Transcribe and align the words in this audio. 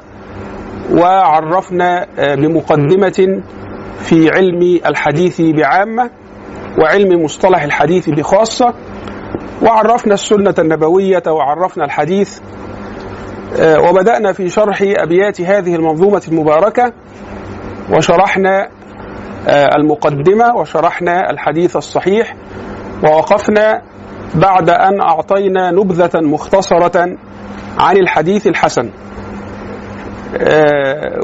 وعرفنا 0.91 2.05
بمقدمة 2.35 3.41
في 3.99 4.29
علم 4.29 4.79
الحديث 4.85 5.41
بعامة 5.41 6.09
وعلم 6.79 7.23
مصطلح 7.23 7.63
الحديث 7.63 8.09
بخاصة 8.09 8.73
وعرفنا 9.61 10.13
السنة 10.13 10.55
النبوية 10.59 11.23
وعرفنا 11.27 11.85
الحديث 11.85 12.39
وبدأنا 13.61 14.33
في 14.33 14.49
شرح 14.49 14.81
أبيات 14.81 15.41
هذه 15.41 15.75
المنظومة 15.75 16.21
المباركة 16.27 16.93
وشرحنا 17.91 18.69
المقدمة 19.77 20.55
وشرحنا 20.55 21.29
الحديث 21.29 21.75
الصحيح 21.75 22.35
ووقفنا 23.03 23.81
بعد 24.35 24.69
أن 24.69 25.01
أعطينا 25.01 25.71
نبذة 25.71 26.19
مختصرة 26.21 27.17
عن 27.79 27.97
الحديث 27.97 28.47
الحسن. 28.47 28.89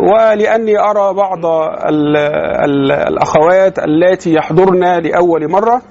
ولأني 0.02 0.80
أرى 0.80 1.14
بعض 1.14 1.46
الأخوات 3.08 3.80
التي 3.80 4.34
يحضرن 4.34 4.84
لأول 5.00 5.52
مرة 5.52 5.82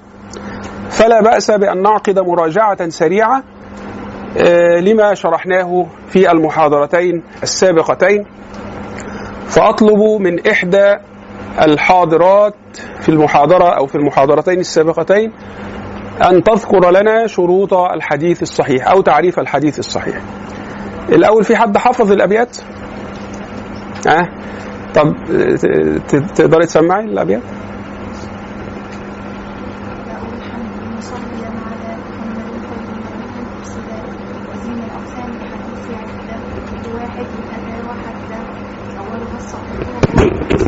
فلا 0.89 1.21
بأس 1.21 1.51
بأن 1.51 1.81
نعقد 1.81 2.19
مراجعة 2.19 2.89
سريعة 2.89 3.43
لما 4.81 5.13
شرحناه 5.13 5.85
في 6.07 6.31
المحاضرتين 6.31 7.23
السابقتين 7.43 8.25
فأطلب 9.47 9.99
من 10.21 10.47
إحدى 10.47 10.95
الحاضرات 11.61 12.53
في 13.01 13.09
المحاضرة 13.09 13.77
أو 13.77 13.85
في 13.87 13.95
المحاضرتين 13.95 14.59
السابقتين 14.59 15.31
أن 16.29 16.43
تذكر 16.43 16.91
لنا 16.91 17.27
شروط 17.27 17.73
الحديث 17.73 18.41
الصحيح 18.41 18.87
أو 18.91 19.01
تعريف 19.01 19.39
الحديث 19.39 19.79
الصحيح 19.79 20.21
الأول 21.09 21.43
في 21.43 21.55
حد 21.55 21.77
حفظ 21.77 22.11
الأبيات؟ 22.11 22.57
أه؟ 24.07 24.29
طب 24.95 25.15
تقدري 26.35 26.65
تسمعي 26.65 27.05
الأبيات؟ 27.05 27.41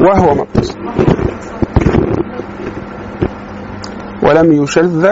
وهو 0.01 0.35
متصل 0.35 0.79
ولم 4.23 4.63
يشذ 4.63 5.07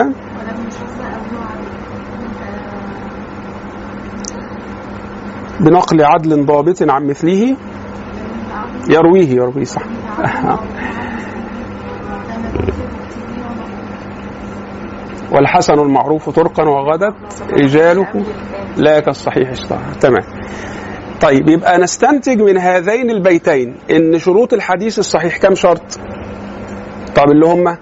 بنقل 5.59 6.03
عدل 6.03 6.46
ضابط 6.46 6.90
عن 6.90 7.08
مثله 7.08 7.56
يرويه 8.90 9.29
يرويه 9.29 9.63
صح. 9.63 9.81
والحسن 15.31 15.73
المعروف 15.73 16.29
طرقا 16.29 16.63
وغدت 16.63 17.16
رجاله 17.51 18.25
لا 18.78 19.00
كالصحيح 19.00 19.50
اشتهر 19.50 19.94
تمام. 20.01 20.23
طيب 21.22 21.50
يبقى 21.50 21.78
نستنتج 21.78 22.41
من 22.41 22.57
هذين 22.57 23.09
البيتين. 23.09 23.75
إن 23.91 24.19
شروط 24.19 24.53
الحديث 24.53 25.00
الصحيح 25.00 25.38
كم 25.38 25.56
شرط؟ 25.56 26.00
طب 27.16 27.31
اللي 27.31 27.46
هم؟ 27.46 27.78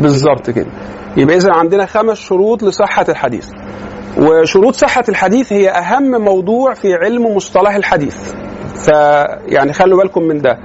بالظبط 0.00 0.50
كده. 0.50 0.70
يبقى 1.16 1.36
اذا 1.36 1.52
عندنا 1.52 1.86
خمس 1.86 2.18
شروط 2.18 2.62
لصحة 2.62 3.06
الحديث. 3.08 3.48
وشروط 4.18 4.74
صحة 4.74 5.04
الحديث 5.08 5.52
هي 5.52 5.70
أهم 5.70 6.10
موضوع 6.24 6.74
في 6.74 6.94
علم 6.94 7.36
مصطلح 7.36 7.74
الحديث. 7.74 8.16
فيعني 8.84 9.72
خلوا 9.72 9.98
بالكم 9.98 10.22
من 10.22 10.38
ده. 10.42 10.58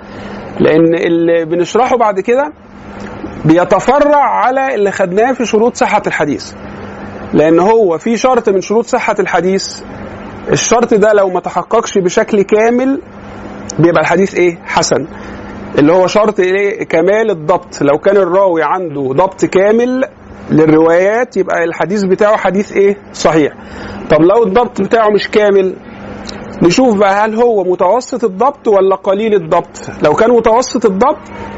لأن 0.60 0.96
اللي 0.96 1.46
بنشرحه 1.46 1.98
بعد 1.98 2.20
كده 2.20 2.54
بيتفرع 3.46 4.24
على 4.24 4.76
اللي 4.76 4.92
خدناه 4.92 5.32
في 5.34 5.46
شروط 5.46 5.76
صحة 5.76 6.02
الحديث. 6.08 6.54
لأن 7.34 7.60
هو 7.60 7.98
في 7.98 8.18
شرط 8.18 8.50
من 8.50 8.62
شروط 8.62 8.86
صحة 8.86 9.16
الحديث 9.20 9.82
الشرط 10.52 10.94
ده 10.94 11.14
لو 11.14 11.30
ما 11.30 11.40
تحققش 11.40 11.98
بشكل 11.98 12.42
كامل 12.42 13.02
بيبقى 13.80 14.02
الحديث 14.02 14.36
إيه؟ 14.36 14.58
حسن. 14.66 15.08
اللي 15.80 15.94
هو 15.94 16.08
شرط 16.08 16.40
إيه؟ 16.40 16.84
كمال 16.84 17.30
الضبط. 17.32 17.82
لو 17.82 17.98
كان 17.98 18.18
الراوي 18.18 18.64
عنده 18.64 19.02
ضبط 19.14 19.46
كامل 19.46 20.06
للروايات 20.52 21.38
يبقى 21.38 21.64
الحديث 21.64 22.04
بتاعه 22.04 22.38
حديث 22.38 22.72
إيه؟ 22.72 22.98
صحيح. 23.14 23.54
طب 24.10 24.22
لو 24.22 24.44
الضبط 24.44 24.82
بتاعه 24.82 25.10
مش 25.10 25.28
كامل 25.30 25.74
نشوف 26.64 26.98
بقى 26.98 27.26
هل 27.26 27.36
هو 27.36 27.64
متوسط 27.64 28.24
الضبط 28.24 28.68
ولا 28.68 28.96
قليل 28.96 29.34
الضبط. 29.34 29.90
لو 30.04 30.14
كان 30.14 30.32
متوسط 30.32 30.86
الضبط 30.86 31.18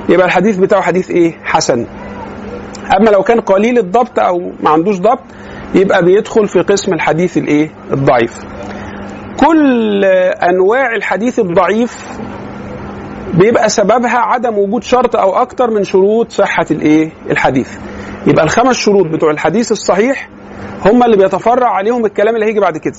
يبقى 0.09 0.25
الحديث 0.25 0.57
بتاعه 0.57 0.81
حديث 0.81 1.09
إيه؟ 1.11 1.37
حسن. 1.43 1.85
أما 2.99 3.09
لو 3.09 3.23
كان 3.23 3.39
قليل 3.39 3.77
الضبط 3.77 4.19
أو 4.19 4.51
ما 4.63 4.69
عندوش 4.69 4.99
ضبط 4.99 5.19
يبقى 5.75 6.05
بيدخل 6.05 6.47
في 6.47 6.59
قسم 6.61 6.93
الحديث 6.93 7.37
الإيه؟ 7.37 7.69
الضعيف. 7.93 8.39
كل 9.39 10.05
أنواع 10.35 10.95
الحديث 10.95 11.39
الضعيف 11.39 12.07
بيبقى 13.33 13.69
سببها 13.69 14.17
عدم 14.17 14.57
وجود 14.57 14.83
شرط 14.83 15.15
أو 15.15 15.35
أكتر 15.35 15.69
من 15.71 15.83
شروط 15.83 16.31
صحة 16.31 16.65
الإيه؟ 16.71 17.11
الحديث. 17.29 17.69
يبقى 18.27 18.43
الخمس 18.43 18.75
شروط 18.75 19.07
بتوع 19.07 19.31
الحديث 19.31 19.71
الصحيح 19.71 20.29
هم 20.85 21.03
اللي 21.03 21.17
بيتفرع 21.17 21.69
عليهم 21.69 22.05
الكلام 22.05 22.35
اللي 22.35 22.45
هيجي 22.45 22.59
بعد 22.59 22.77
كده 22.77 22.93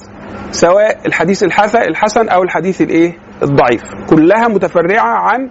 سواء 0.50 0.98
الحديث 1.06 1.42
الحسن 1.44 1.78
الحسن 1.82 2.28
أو 2.28 2.42
الحديث 2.42 2.80
الإيه؟ 2.82 3.16
الضعيف. 3.42 3.82
كلها 4.10 4.48
متفرعة 4.48 5.18
عن 5.18 5.48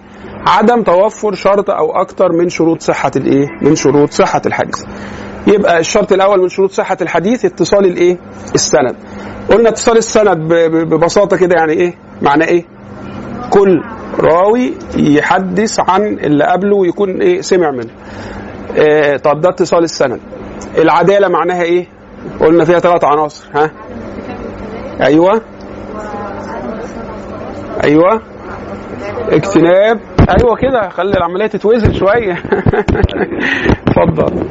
عدم 0.47 0.83
توفر 0.83 1.33
شرط 1.33 1.69
أو 1.69 1.91
أكثر 2.01 2.31
من 2.31 2.49
شروط 2.49 2.81
صحة 2.81 3.11
الإيه؟ 3.15 3.47
من 3.61 3.75
شروط 3.75 4.11
صحة 4.11 4.41
الحديث. 4.45 4.83
يبقى 5.47 5.79
الشرط 5.79 6.11
الأول 6.11 6.41
من 6.41 6.49
شروط 6.49 6.71
صحة 6.71 6.97
الحديث 7.01 7.45
اتصال 7.45 7.85
الإيه؟ 7.85 8.17
السند. 8.55 8.95
قلنا 9.49 9.69
اتصال 9.69 9.97
السند 9.97 10.37
ببساطة 10.63 11.37
كده 11.37 11.55
يعني 11.55 11.73
إيه؟ 11.73 11.93
معنى 12.21 12.43
إيه؟ 12.45 12.65
كل 13.49 13.81
راوي 14.19 14.73
يحدث 14.97 15.79
عن 15.79 16.01
اللي 16.03 16.43
قبله 16.43 16.75
ويكون 16.75 17.21
إيه؟ 17.21 17.41
سمع 17.41 17.71
منه. 17.71 17.91
آه 18.77 19.17
طب 19.17 19.41
ده 19.41 19.49
اتصال 19.49 19.83
السند. 19.83 20.19
العدالة 20.77 21.27
معناها 21.27 21.63
إيه؟ 21.63 21.85
قلنا 22.39 22.65
فيها 22.65 22.79
ثلاث 22.79 23.03
عناصر 23.03 23.45
ها؟ 23.55 23.71
أيوه. 25.01 25.41
أيوه. 27.83 28.21
اجتناب. 29.29 29.99
أيوه 30.29 30.55
كده 30.61 30.89
خلي 30.89 31.17
العملية 31.17 31.47
تتوزن 31.47 31.93
شوية. 31.93 32.33
اتفضل. 33.87 34.45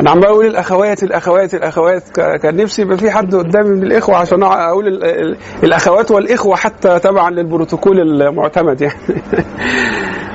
أنا 0.00 0.10
عمال 0.10 0.24
أقول 0.26 0.46
الأخوات 0.46 1.02
الأخوات 1.02 1.54
الأخوات. 1.54 2.02
كان 2.42 2.56
نفسي 2.56 2.82
يبقى 2.82 2.98
في 2.98 3.10
حد 3.10 3.34
قدامي 3.34 3.68
من 3.68 3.82
الإخوة 3.82 4.16
عشان 4.16 4.42
أقول 4.42 4.86
ال- 4.86 5.04
ال- 5.04 5.36
الأخوات 5.64 6.10
والإخوة 6.10 6.56
حتى 6.56 6.98
تبعا 6.98 7.30
للبروتوكول 7.30 8.00
المعتمد 8.22 8.80
يعني. 8.82 8.94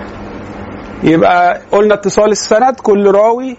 يبقى 1.03 1.61
قلنا 1.71 1.93
اتصال 1.93 2.31
السند 2.31 2.75
كل 2.75 3.11
راوي 3.11 3.57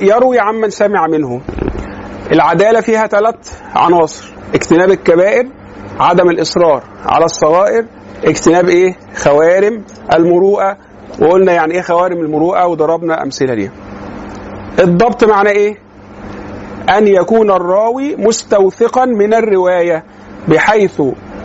يروي 0.00 0.38
عمن 0.38 0.70
سمع 0.70 1.06
منه. 1.06 1.40
العدالة 2.32 2.80
فيها 2.80 3.06
ثلاث 3.06 3.60
عناصر 3.74 4.32
اجتناب 4.54 4.90
الكبائر 4.90 5.48
عدم 6.00 6.28
الإصرار 6.30 6.82
على 7.06 7.24
الصغائر 7.24 7.84
اجتناب 8.24 8.68
إيه؟ 8.68 8.96
خوارم 9.16 9.84
المروءة. 10.14 10.76
وقلنا 11.20 11.52
يعني 11.52 11.74
إيه 11.74 11.80
خوارم 11.82 12.20
المروءة؟ 12.20 12.66
وضربنا 12.66 13.22
أمثلة 13.22 13.54
ليها. 13.54 13.70
الضبط 14.78 15.24
معنى 15.24 15.48
إيه؟ 15.50 15.76
أن 16.98 17.06
يكون 17.06 17.50
الراوي 17.50 18.16
مستوثقا 18.16 19.04
من 19.04 19.34
الرواية 19.34 20.04
بحيث 20.48 21.00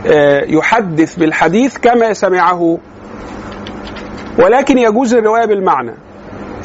آه، 0.07 0.42
يحدث 0.48 1.16
بالحديث 1.16 1.78
كما 1.78 2.14
سمعه. 2.14 2.78
ولكن 4.39 4.78
يجوز 4.78 5.13
الرواية 5.13 5.45
بالمعنى. 5.45 5.94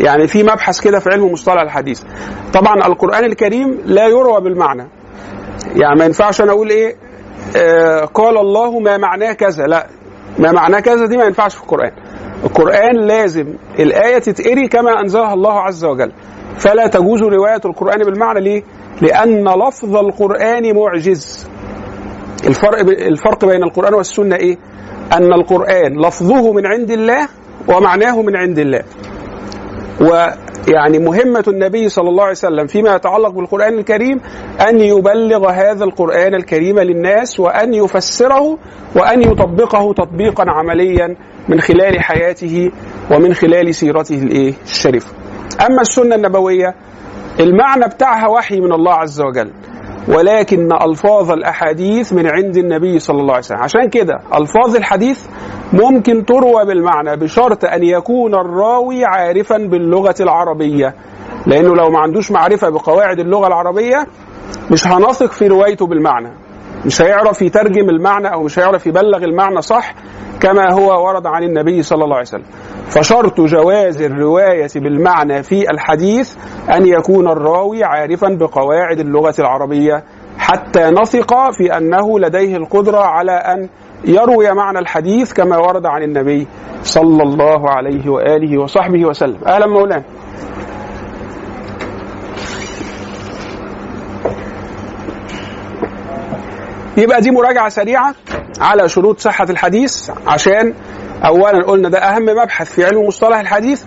يعني 0.01 0.27
في 0.27 0.43
مبحث 0.43 0.81
كده 0.81 0.99
في 0.99 1.11
علم 1.13 1.33
مصطلح 1.33 1.63
الحديث. 1.63 2.03
طبعا 2.53 2.87
القرآن 2.87 3.25
الكريم 3.25 3.79
لا 3.85 4.07
يروى 4.07 4.41
بالمعنى. 4.41 4.89
يعني 5.77 5.99
ما 5.99 6.05
ينفعش 6.05 6.41
أنا 6.41 6.53
أقول 6.53 6.71
إيه 6.71 6.97
آه 7.57 8.01
قال 8.01 8.39
الله 8.39 8.81
ما 8.81 8.97
معناه 8.97 9.33
كذا. 9.33 9.67
لا 9.67 9.87
ما 10.39 10.53
معناه 10.53 10.81
كذا 10.81 11.07
دي 11.07 11.17
ما 11.17 11.25
ينفعش 11.25 11.55
في 11.55 11.63
القرآن. 11.63 11.93
القرآن 12.45 12.97
لازم 12.97 13.55
الآية 13.79 14.19
تتقري 14.19 14.69
كما 14.69 15.01
أنزلها 15.01 15.35
الله 15.35 15.61
عز 15.61 15.85
وجل. 15.85 16.13
فلا 16.59 16.87
تجوز 16.87 17.23
رواية 17.23 17.61
القرآن 17.65 17.99
بالمعنى. 17.99 18.41
ليه؟ 18.41 18.63
لأن 19.03 19.45
لفظ 19.49 19.97
القرآن 19.97 20.77
معجز. 20.77 21.49
الفرق 22.47 22.79
الفرق 22.89 23.45
بين 23.45 23.63
القرآن 23.63 23.95
والسنة 23.95 24.37
إيه؟ 24.37 24.59
أن 25.13 25.33
القرآن 25.33 26.07
لفظه 26.07 26.53
من 26.53 26.67
عند 26.67 26.91
الله 26.91 27.29
ومعناه 27.69 28.23
من 28.23 28.37
عند 28.37 28.59
الله. 28.59 28.83
ويعني 30.01 30.99
مهمة 30.99 31.45
النبي 31.49 31.89
صلى 31.89 32.09
الله 32.09 32.23
عليه 32.23 32.33
وسلم 32.33 32.67
فيما 32.67 32.95
يتعلق 32.95 33.29
بالقرآن 33.31 33.79
الكريم 33.79 34.21
أن 34.69 34.81
يبلغ 34.81 35.51
هذا 35.51 35.85
القرآن 35.85 36.35
الكريم 36.35 36.79
للناس 36.79 37.41
وأن 37.41 37.75
يفسره 37.75 38.59
وأن 38.97 39.23
يطبقه 39.23 39.93
تطبيقا 39.93 40.45
عمليا 40.49 41.17
من 41.49 41.61
خلال 41.61 42.01
حياته 42.01 42.71
ومن 43.11 43.35
خلال 43.35 43.75
سيرته 43.75 44.23
الإيه؟ 44.23 44.55
الشريفة. 44.65 45.11
أما 45.67 45.81
السنة 45.81 46.15
النبوية 46.15 46.75
المعنى 47.41 47.85
بتاعها 47.87 48.29
وحي 48.29 48.61
من 48.61 48.73
الله 48.73 48.93
عز 48.95 49.21
وجل. 49.21 49.51
ولكن 50.09 50.69
ألفاظ 50.73 51.31
الأحاديث 51.31 52.13
من 52.13 52.27
عند 52.27 52.57
النبي 52.57 52.99
صلى 52.99 53.21
الله 53.21 53.33
عليه 53.33 53.45
وسلم. 53.45 53.59
عشان 53.59 53.89
كده 53.89 54.15
ألفاظ 54.35 54.77
الحديث 54.77 55.27
ممكن 55.73 56.25
تروى 56.25 56.65
بالمعنى 56.67 57.17
بشرط 57.17 57.65
أن 57.65 57.83
يكون 57.83 58.35
الراوي 58.35 59.05
عارفا 59.05 59.57
باللغة 59.57 60.15
العربية. 60.21 60.95
لأنه 61.47 61.75
لو 61.75 61.91
ما 61.91 61.99
عندوش 61.99 62.31
معرفة 62.31 62.69
بقواعد 62.71 63.19
اللغة 63.19 63.47
العربية 63.47 64.07
مش 64.71 64.87
هنثق 64.87 65.33
في 65.33 65.47
روايته 65.47 65.87
بالمعنى. 65.87 66.31
مش 66.87 67.03
هيعرف 67.03 67.43
يترجم 67.43 67.89
المعنى 67.91 68.33
أو 68.33 68.43
مش 68.43 68.59
هيعرف 68.59 68.87
يبلغ 68.87 69.25
المعنى 69.25 69.63
صح 69.63 69.95
كما 70.41 70.73
هو 70.73 71.07
ورد 71.07 71.27
عن 71.27 71.43
النبي 71.43 71.83
صلى 71.83 72.05
الله 72.05 72.17
عليه 72.17 72.27
وسلم. 72.27 72.45
فشرط 72.89 73.41
جواز 73.41 74.03
الرواية 74.03 74.69
بالمعنى 74.77 75.43
في 75.43 75.71
الحديث 75.71 76.37
أن 76.77 76.87
يكون 76.87 77.29
الراوي 77.29 77.85
عارفا 77.85 78.29
بقواعد 78.29 78.99
اللغة 79.01 79.35
العربية 79.39 80.05
حتى 80.39 80.91
نثق 80.91 81.51
في 81.51 81.77
أنه 81.77 82.19
لديه 82.19 82.57
القدرة 82.57 82.99
على 82.99 83.33
أن 83.33 83.69
يروي 84.05 84.53
معنى 84.53 84.79
الحديث 84.79 85.33
كما 85.33 85.57
ورد 85.59 85.87
عن 85.87 86.03
النبي 86.03 86.47
صلى 86.83 87.23
الله 87.23 87.71
عليه 87.71 88.11
وآله 88.11 88.63
وصحبه 88.63 89.05
وسلم. 89.05 89.39
أهلا 89.47 89.67
مولانا. 89.67 90.05
يبقى 96.97 97.21
دي 97.21 97.31
مراجعة 97.31 97.69
سريعة 97.69 98.15
على 98.61 98.89
شروط 98.89 99.21
صحة 99.21 99.47
الحديث 99.51 100.11
عشان 100.27 100.75
أولا 101.25 101.63
قلنا 101.67 101.89
ده 101.89 101.99
أهم 101.99 102.25
مبحث 102.25 102.73
في 102.73 102.85
علم 102.85 103.07
مصطلح 103.07 103.39
الحديث 103.39 103.83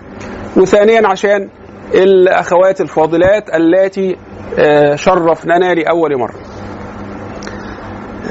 وثانيا 0.56 1.08
عشان 1.08 1.48
الأخوات 1.94 2.80
الفاضلات 2.80 3.44
التي 3.54 4.16
آه، 4.58 4.96
شرفننا 4.96 5.74
لأول 5.74 6.16
مرة. 6.16 6.34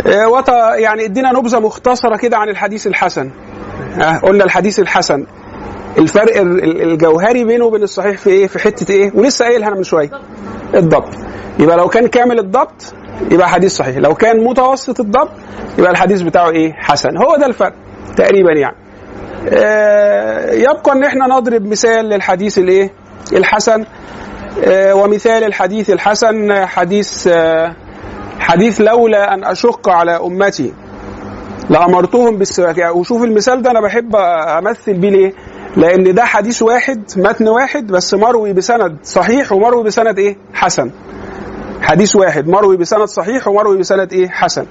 آه، 0.08 0.28
وط 0.28 0.50
يعني 0.76 1.06
ادينا 1.06 1.32
نبذة 1.32 1.60
مختصرة 1.60 2.18
كده 2.18 2.38
عن 2.38 2.50
الحديث 2.50 2.88
الحسن. 2.88 3.32
آه، 4.02 4.18
قلنا 4.18 4.44
الحديث 4.44 4.80
الحسن. 4.80 5.26
الفرق 5.98 6.38
ال- 6.38 6.64
ال- 6.64 6.82
الجوهري 6.82 7.44
بينه 7.44 7.66
وبين 7.66 7.84
الصحيح 7.84 8.18
في 8.18 8.30
إيه؟ 8.30 8.48
في 8.48 8.60
حتة 8.60 8.92
إيه؟ 8.92 9.12
ولسه 9.16 9.46
قايلها 9.46 9.68
أنا 9.68 9.76
من 9.76 9.84
شوية. 9.84 10.10
الضبط. 10.76 11.10
يبقى 11.60 11.78
لو 11.78 11.88
كان 11.88 12.08
كامل 12.08 12.40
الضبط 12.40 12.94
يبقى 13.32 13.50
حديث 13.50 13.76
صحيح. 13.76 13.98
لو 13.98 14.14
كان 14.16 14.44
متوسط 14.44 15.00
الضبط 15.00 15.32
يبقى 15.78 15.92
الحديث 15.92 16.22
بتاعه 16.22 16.50
إيه؟ 16.50 16.74
حسن. 16.74 17.18
هو 17.18 17.36
ده 17.36 17.46
الفرق 17.46 17.74
تقريبا 18.16 18.52
يعني. 18.54 18.76
آه، 19.50 20.52
يبقى 20.52 20.92
إن 20.92 21.04
إحنا 21.04 21.28
نضرب 21.28 21.66
مثال 21.66 22.06
للحديث 22.06 22.58
الإيه؟ 22.58 22.94
الحسن. 23.34 23.86
آه، 24.66 24.94
ومثال 24.96 25.44
الحديث 25.44 25.90
الحسن 25.90 26.66
حديث 26.66 27.28
آه، 27.32 27.76
حديث 28.40 28.82
لولا 28.82 29.34
أن 29.34 29.44
أشق 29.44 29.90
على 29.90 30.12
أمتي. 30.18 30.74
لأمرتهم 31.70 32.38
بالسواك. 32.38 32.78
يعني 32.78 32.94
وشوف 32.94 33.24
المثال 33.24 33.62
ده 33.62 33.72
أنا 33.72 33.82
بحب 33.82 34.16
أمثل 34.16 34.94
بيه 34.94 35.10
ليه؟ 35.10 35.34
لأن 35.78 36.14
ده 36.14 36.26
حديث 36.26 36.62
واحد 36.62 37.04
متن 37.18 37.48
واحد 37.48 37.88
بس 37.88 38.14
مروي 38.14 38.54
بسند 38.54 38.98
صحيح 39.04 39.52
ومروي 39.52 39.84
بسند 39.84 40.20
إيه؟ 40.20 40.38
حسن. 40.54 40.92
حديث 41.82 42.16
واحد 42.16 42.48
مروي 42.48 42.78
بسند 42.78 43.06
صحيح 43.06 43.48
ومروي 43.48 43.78
بسند 43.78 44.14
إيه؟ 44.14 44.30
حسن. 44.30 44.66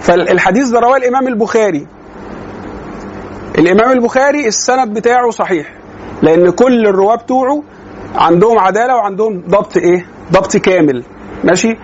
فالحديث 0.00 0.68
ده 0.68 0.78
رواه 0.78 0.96
الإمام 0.96 1.28
البخاري. 1.28 1.86
الإمام 3.58 3.90
البخاري 3.92 4.46
السند 4.46 4.94
بتاعه 4.94 5.30
صحيح 5.30 5.74
لأن 6.22 6.50
كل 6.50 6.86
الرواه 6.86 7.16
بتوعه 7.16 7.62
عندهم 8.14 8.58
عدالة 8.58 8.94
وعندهم 8.96 9.42
ضبط 9.48 9.76
إيه؟ 9.76 10.06
ضبط 10.32 10.56
كامل. 10.56 11.04
ماشي؟ 11.44 11.76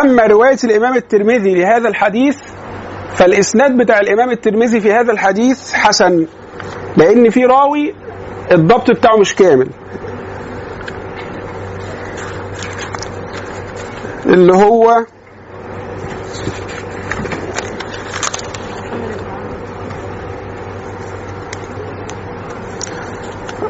أما 0.00 0.26
رواية 0.26 0.56
الإمام 0.64 0.96
الترمذي 0.96 1.54
لهذا 1.54 1.88
الحديث 1.88 2.38
فالإسناد 3.16 3.76
بتاع 3.76 4.00
الإمام 4.00 4.30
الترمذي 4.30 4.80
في 4.80 4.92
هذا 4.92 5.12
الحديث 5.12 5.72
حسن 5.72 6.26
لأن 6.96 7.30
في 7.30 7.44
راوي 7.44 7.94
الضبط 8.52 8.90
بتاعه 8.90 9.16
مش 9.16 9.34
كامل. 9.34 9.68
اللي 14.26 14.52
هو 14.52 15.04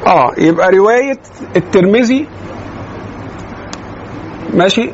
آه 0.07 0.33
يبقى 0.39 0.71
رواية 0.71 1.19
الترمذي 1.57 2.27
ماشي؟ 4.55 4.91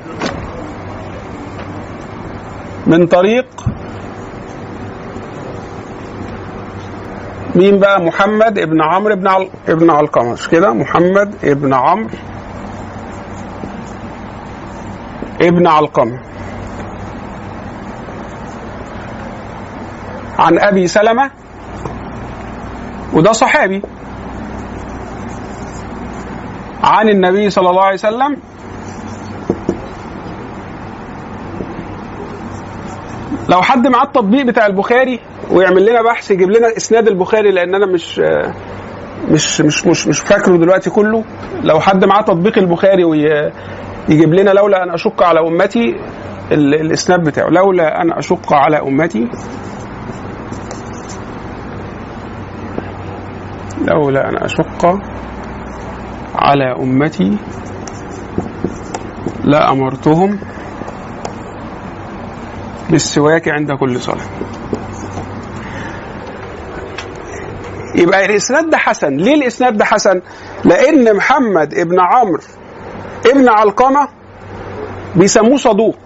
من 2.87 3.07
طريق 3.07 3.47
مين 7.59 7.79
بقى؟ 7.79 8.01
محمد 8.01 8.59
ابن 8.59 8.83
عمرو 8.83 9.13
ابن 9.15 9.27
عل... 9.29 9.49
ابن 9.69 9.91
علقمة. 9.91 10.33
مش 10.33 10.49
كده؟ 10.49 10.73
محمد 10.73 11.35
ابن 11.45 11.75
عمرو 11.75 12.09
ابن 15.41 15.67
علقمة. 15.67 16.19
عن 20.39 20.59
أبي 20.59 20.87
سلمة؟ 20.87 21.31
وده 23.13 23.33
صحابي. 23.33 23.83
عن 26.85 27.09
النبي 27.09 27.51
صلى 27.51 27.71
الله 27.71 27.83
عليه 27.85 27.95
وسلم؟ 27.95 28.37
لو 33.49 33.63
حد 33.63 33.87
معاه 33.87 34.05
التطبيق 34.05 34.45
بتاع 34.47 34.67
البخاري 34.67 35.21
ويعمل 35.51 35.87
لنا 35.87 36.03
بحث 36.03 36.31
يجيب 36.31 36.51
لنا 36.51 36.77
إسناد 36.77 37.09
البخاري 37.09 37.51
لأن 37.51 37.75
أنا 37.75 37.87
مش 37.87 38.19
مش 39.31 39.61
مش 39.61 39.87
مش, 39.87 40.09
مش 40.09 40.21
فاكره 40.21 40.57
دلوقتي 40.57 40.91
كله. 40.91 41.25
لو 41.63 41.81
حد 41.81 42.05
معاه 42.05 42.23
تطبيق 42.23 42.59
البخاري 42.59 43.05
ويجيب 43.05 44.35
لنا 44.35 44.51
لولا 44.51 44.83
أن 44.83 44.91
أشق 44.91 45.23
على 45.23 45.41
أمتي 45.41 45.97
ال- 46.53 46.75
الإسناد 46.75 47.25
بتاعه. 47.25 47.49
لولا 47.49 48.03
أن 48.03 48.13
أشق 48.13 48.53
على 48.53 48.79
أمتي 48.81 49.29
لولا 53.89 54.29
أن 54.29 54.37
أشق 54.37 54.99
على 56.35 56.73
أمتي 56.83 57.37
لامرتهم 59.45 60.39
بالسواك 62.91 63.49
عند 63.49 63.73
كل 63.73 64.01
صلاة. 64.01 64.25
يبقى 67.95 68.25
الإسناد 68.25 68.71
ده 68.71 68.77
حسن. 68.77 69.17
ليه 69.17 69.35
الإسناد 69.35 69.77
ده 69.77 69.85
حسن؟ 69.85 70.21
لأن 70.65 71.17
محمد 71.17 71.75
ابن 71.75 72.01
عمرو 72.01 72.41
ابن 73.27 73.49
علقمة 73.49 74.09
بيسموه 75.17 75.57
صدوق. 75.57 75.99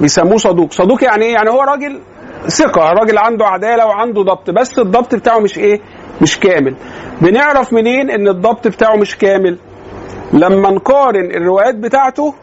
بيسموه 0.00 0.36
صدوق. 0.36 0.72
صدوق 0.72 1.04
يعني 1.04 1.24
إيه؟ 1.24 1.32
يعني 1.32 1.50
هو 1.50 1.60
راجل 1.62 2.00
ثقة 2.48 2.92
راجل 2.92 3.18
عنده 3.18 3.46
عدالة 3.46 3.86
وعنده 3.86 4.22
ضبط. 4.22 4.50
بس 4.50 4.78
الضبط 4.78 5.14
بتاعه 5.14 5.38
مش 5.38 5.58
إيه؟ 5.58 5.80
مش 6.22 6.40
كامل. 6.40 6.76
بنعرف 7.20 7.72
منين 7.72 8.10
إن 8.10 8.28
الضبط 8.28 8.68
بتاعه 8.68 8.96
مش 8.96 9.16
كامل؟ 9.18 9.58
لما 10.32 10.70
نقارن 10.70 11.30
الروايات 11.30 11.74
بتاعته 11.74 12.34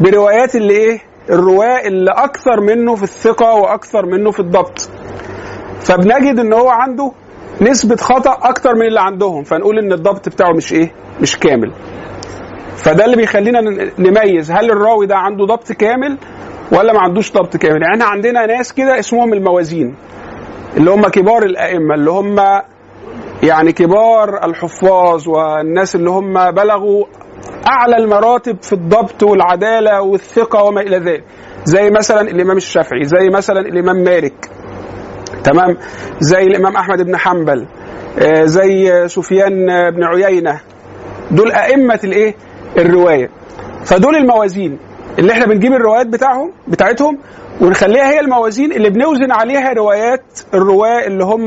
بروايات 0.00 0.56
اللي 0.56 0.74
إيه؟ 0.76 1.00
الرواة 1.30 1.80
اللي 1.86 2.10
أكثر 2.10 2.60
منه 2.60 2.94
في 2.94 3.02
الثقة 3.02 3.54
وأكثر 3.54 4.06
منه 4.06 4.30
في 4.30 4.40
الضبط. 4.40 4.90
فبنجد 5.80 6.38
إن 6.38 6.52
هو 6.52 6.68
عنده 6.68 7.12
نسبة 7.60 7.96
خطأ 7.96 8.38
أكتر 8.42 8.74
من 8.74 8.86
اللي 8.86 9.00
عندهم 9.00 9.42
فنقول 9.42 9.78
إن 9.78 9.92
الضبط 9.92 10.28
بتاعه 10.28 10.52
مش 10.52 10.72
إيه؟ 10.72 10.92
مش 11.20 11.38
كامل. 11.38 11.72
فده 12.76 13.04
اللي 13.04 13.16
بيخلينا 13.16 13.60
نميز 13.98 14.50
هل 14.50 14.70
الراوي 14.70 15.06
ده 15.06 15.16
عنده 15.16 15.44
ضبط 15.44 15.72
كامل 15.72 16.18
ولا 16.72 16.92
ما 16.92 17.00
عندوش 17.00 17.32
ضبط 17.32 17.56
كامل؟ 17.56 17.82
يعني 17.82 17.94
إحنا 17.94 18.04
عندنا 18.04 18.46
ناس 18.46 18.72
كده 18.72 18.98
اسمهم 18.98 19.32
الموازين 19.32 19.94
اللي 20.76 20.90
هم 20.90 21.02
كبار 21.08 21.42
الأئمة 21.42 21.94
اللي 21.94 22.10
هم 22.10 22.36
يعني 23.42 23.72
كبار 23.72 24.44
الحفاظ 24.44 25.28
والناس 25.28 25.96
اللي 25.96 26.10
هم 26.10 26.50
بلغوا 26.50 27.04
أعلى 27.68 27.96
المراتب 27.96 28.56
في 28.62 28.72
الضبط 28.72 29.22
والعدالة 29.22 30.02
والثقة 30.02 30.62
وما 30.62 30.80
إلى 30.80 30.98
ذلك. 30.98 31.24
زي 31.64 31.90
مثلا 31.90 32.20
الإمام 32.20 32.56
الشافعي، 32.56 33.04
زي 33.04 33.28
مثلا 33.34 33.60
الإمام 33.60 33.96
مالك، 33.96 34.50
تمام؟ 35.44 35.76
زي 36.20 36.42
الإمام 36.42 36.76
أحمد 36.76 37.02
بن 37.02 37.16
حنبل 37.16 37.66
آه، 38.18 38.44
زي 38.44 39.08
سفيان 39.08 39.66
بن 39.90 40.04
عيينة. 40.04 40.60
دول 41.30 41.52
أئمة 41.52 42.00
الإيه؟ 42.04 42.34
الرواية. 42.78 43.30
فدول 43.84 44.16
الموازين 44.16 44.78
اللي 45.18 45.32
إحنا 45.32 45.46
بنجيب 45.46 45.72
الروايات 45.72 46.06
بتاعهم 46.06 46.52
بتاعتهم 46.68 47.18
ونخليها 47.60 48.10
هي 48.10 48.20
الموازين 48.20 48.72
اللي 48.72 48.90
بنوزن 48.90 49.30
عليها 49.32 49.72
روايات 49.72 50.22
الرواة 50.54 51.06
اللي 51.06 51.24
هم 51.24 51.46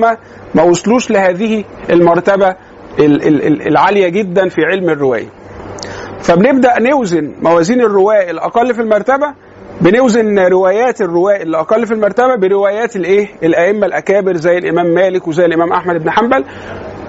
ما 0.56 0.64
وصلوش 0.64 1.12
لهذه 1.12 1.64
المرتبة 1.90 2.48
ال- 3.00 3.28
ال- 3.28 3.48
ال- 3.48 3.68
العالية 3.68 4.08
جدا 4.10 4.50
في 4.50 4.62
علم 4.66 4.90
الرواية. 4.90 5.28
فبنبدأ 6.22 6.80
نوزن 6.80 7.32
موازين 7.42 7.82
الرواة 7.82 8.30
الأقل 8.32 8.74
في 8.74 8.82
المرتبة 8.82 9.34
بنوزن 9.82 10.40
روايات 10.40 11.02
الرواه 11.02 11.36
اللي 11.36 11.60
أقل 11.60 11.86
في 11.86 11.94
المرتبة 11.94 12.36
بروايات 12.36 12.96
الإيه؟ 12.96 13.28
الأئمة 13.44 13.86
الأكابر 13.86 14.36
زي 14.36 14.58
الإمام 14.58 14.86
مالك 14.94 15.28
وزي 15.28 15.46
الإمام 15.46 15.74
أحمد 15.74 16.04
بن 16.04 16.10
حنبل. 16.12 16.46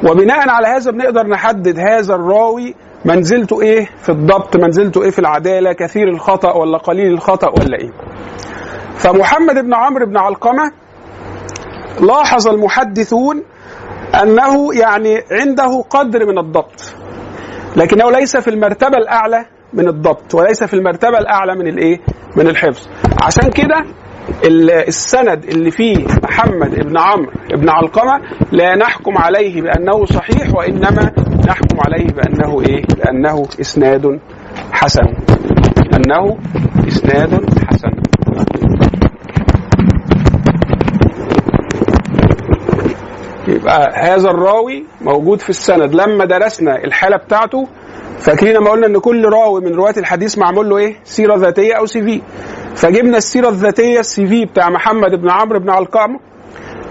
وبناء 0.05 0.49
على 0.49 0.67
هذا 0.67 0.91
بنقدر 0.91 1.27
نحدد 1.27 1.79
هذا 1.79 2.15
الراوي 2.15 2.75
منزلته 3.05 3.63
إيه؟ 3.63 3.89
في 4.03 4.09
الضبط 4.09 4.57
منزلته 4.57 5.03
إيه؟ 5.03 5.11
في 5.11 5.19
العدالة 5.19 5.73
كثير 5.73 6.09
الخطأ 6.09 6.53
ولا 6.53 6.79
قليل 6.79 7.13
الخطأ 7.13 7.49
ولا 7.49 7.79
إيه. 7.81 7.91
فمحمد 8.95 9.55
بن 9.55 9.75
عمرو 9.75 10.07
بن 10.07 10.17
علقمة 10.17 10.73
لاحظ 12.01 12.49
المحدثون 12.49 13.43
أنه 14.23 14.75
يعني 14.75 15.23
عنده 15.31 15.83
قدر 15.91 16.27
من 16.27 16.39
الضبط 16.39 16.95
لكنه 17.77 18.11
ليس 18.11 18.37
في 18.37 18.49
المرتبة 18.51 18.99
الأعلى 18.99 19.45
من 19.73 19.89
الضبط 19.89 20.35
وليس 20.35 20.65
في 20.65 20.75
المرتبة 20.75 21.19
الأعلى 21.19 21.55
من 21.55 21.67
الإيه؟ 21.69 22.01
من 22.37 22.49
الحفظ. 22.49 22.89
عشان 23.23 23.51
كده 23.51 23.85
ال- 24.45 24.71
السند 24.71 25.45
اللي 25.45 25.71
فيه 25.71 26.07
محمد 26.23 26.75
بن 26.75 26.99
عمرو 26.99 27.31
بن 27.55 27.69
علقمة 27.69 28.21
لا 28.53 28.77
نحكم 28.77 29.19
عليه 29.19 29.63
بأنه 29.63 30.05
صحيح 30.05 30.55
وإنما 30.55 31.13
نحكم 31.49 31.77
عليه 31.87 32.07
بأنه 32.07 32.61
إيه؟ 32.69 32.85
بأنه 32.97 33.43
إسناد 33.61 34.21
حسن. 34.73 35.07
أنه 35.95 36.39
إسناد 36.89 37.45
حسن. 37.71 37.91
يبقى 43.49 43.93
هذا 43.95 44.31
الراوي 44.31 44.85
موجود 45.01 45.41
في 45.41 45.51
السند 45.51 45.95
لما 45.95 46.25
درسنا 46.25 46.85
الحالة 46.85 47.17
بتاعته 47.17 47.69
فاكرين 48.19 48.55
لما 48.55 48.71
قلنا 48.71 48.87
إن 48.87 48.99
كل 48.99 49.25
راوي 49.25 49.61
من 49.61 49.75
رواه 49.75 49.95
الحديث 49.97 50.39
معمول 50.39 50.69
له 50.69 50.77
إيه؟ 50.77 50.97
سيرة 51.05 51.37
ذاتية 51.37 51.75
أو 51.75 51.87
سي 51.87 52.03
في. 52.03 52.23
فجبنا 52.75 53.17
السيرة 53.19 53.49
الذاتية 53.49 54.01
السي 54.01 54.27
في 54.27 54.45
بتاع 54.45 54.71
محمد 54.71 55.15
بن 55.15 55.31
عمرو 55.31 55.59
بن 55.59 55.71
علقمه 55.71 56.19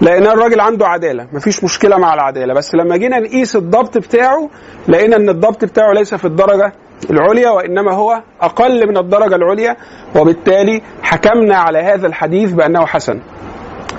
لقينا 0.02 0.32
الراجل 0.32 0.60
عنده 0.60 0.86
عدالة 0.86 1.26
مفيش 1.32 1.64
مشكلة 1.64 1.96
مع 1.98 2.14
العدالة 2.14 2.54
بس 2.54 2.74
لما 2.74 2.96
جينا 2.96 3.20
نقيس 3.20 3.56
الضبط 3.56 3.98
بتاعه 3.98 4.48
لقينا 4.88 5.16
إن 5.16 5.28
الضبط 5.28 5.64
بتاعه 5.64 5.92
ليس 5.92 6.14
في 6.14 6.24
الدرجة 6.24 6.72
العليا 7.10 7.50
وإنما 7.50 7.92
هو 7.94 8.22
أقل 8.40 8.88
من 8.88 8.96
الدرجة 8.96 9.36
العليا 9.36 9.76
وبالتالي 10.16 10.82
حكمنا 11.02 11.56
على 11.56 11.78
هذا 11.78 12.06
الحديث 12.06 12.52
بأنه 12.52 12.86
حسن. 12.86 13.20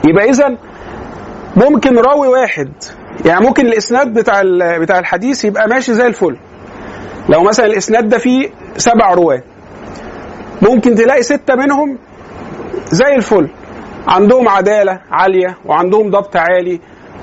يبقى 0.08 0.30
اذا 0.30 0.58
ممكن 1.56 1.98
راوي 1.98 2.28
واحد 2.28 2.70
يعني 3.26 3.46
ممكن 3.46 3.66
الإسناد 3.68 4.14
بتاع 4.14 4.42
بتاع 4.78 5.00
الحديث 5.00 5.46
يبقى 5.46 5.68
ماشي 5.68 5.94
زي 5.94 6.08
الفل 6.08 6.38
لو 7.30 7.44
مثلا 7.44 7.66
الإسناد 7.66 8.10
ده 8.10 8.18
فيه 8.18 8.50
سبع 8.78 9.14
رواة 9.14 9.42
ممكن 10.62 10.96
تلاقي 10.96 11.24
ستة 11.24 11.56
منهم 11.56 11.98
زي 12.86 13.16
الفل. 13.16 13.50
عندهم 14.08 14.50
عدالة 14.50 15.00
عالية 15.12 15.58
وعندهم 15.66 16.10
ضبط 16.10 16.38
عالي 16.38 16.80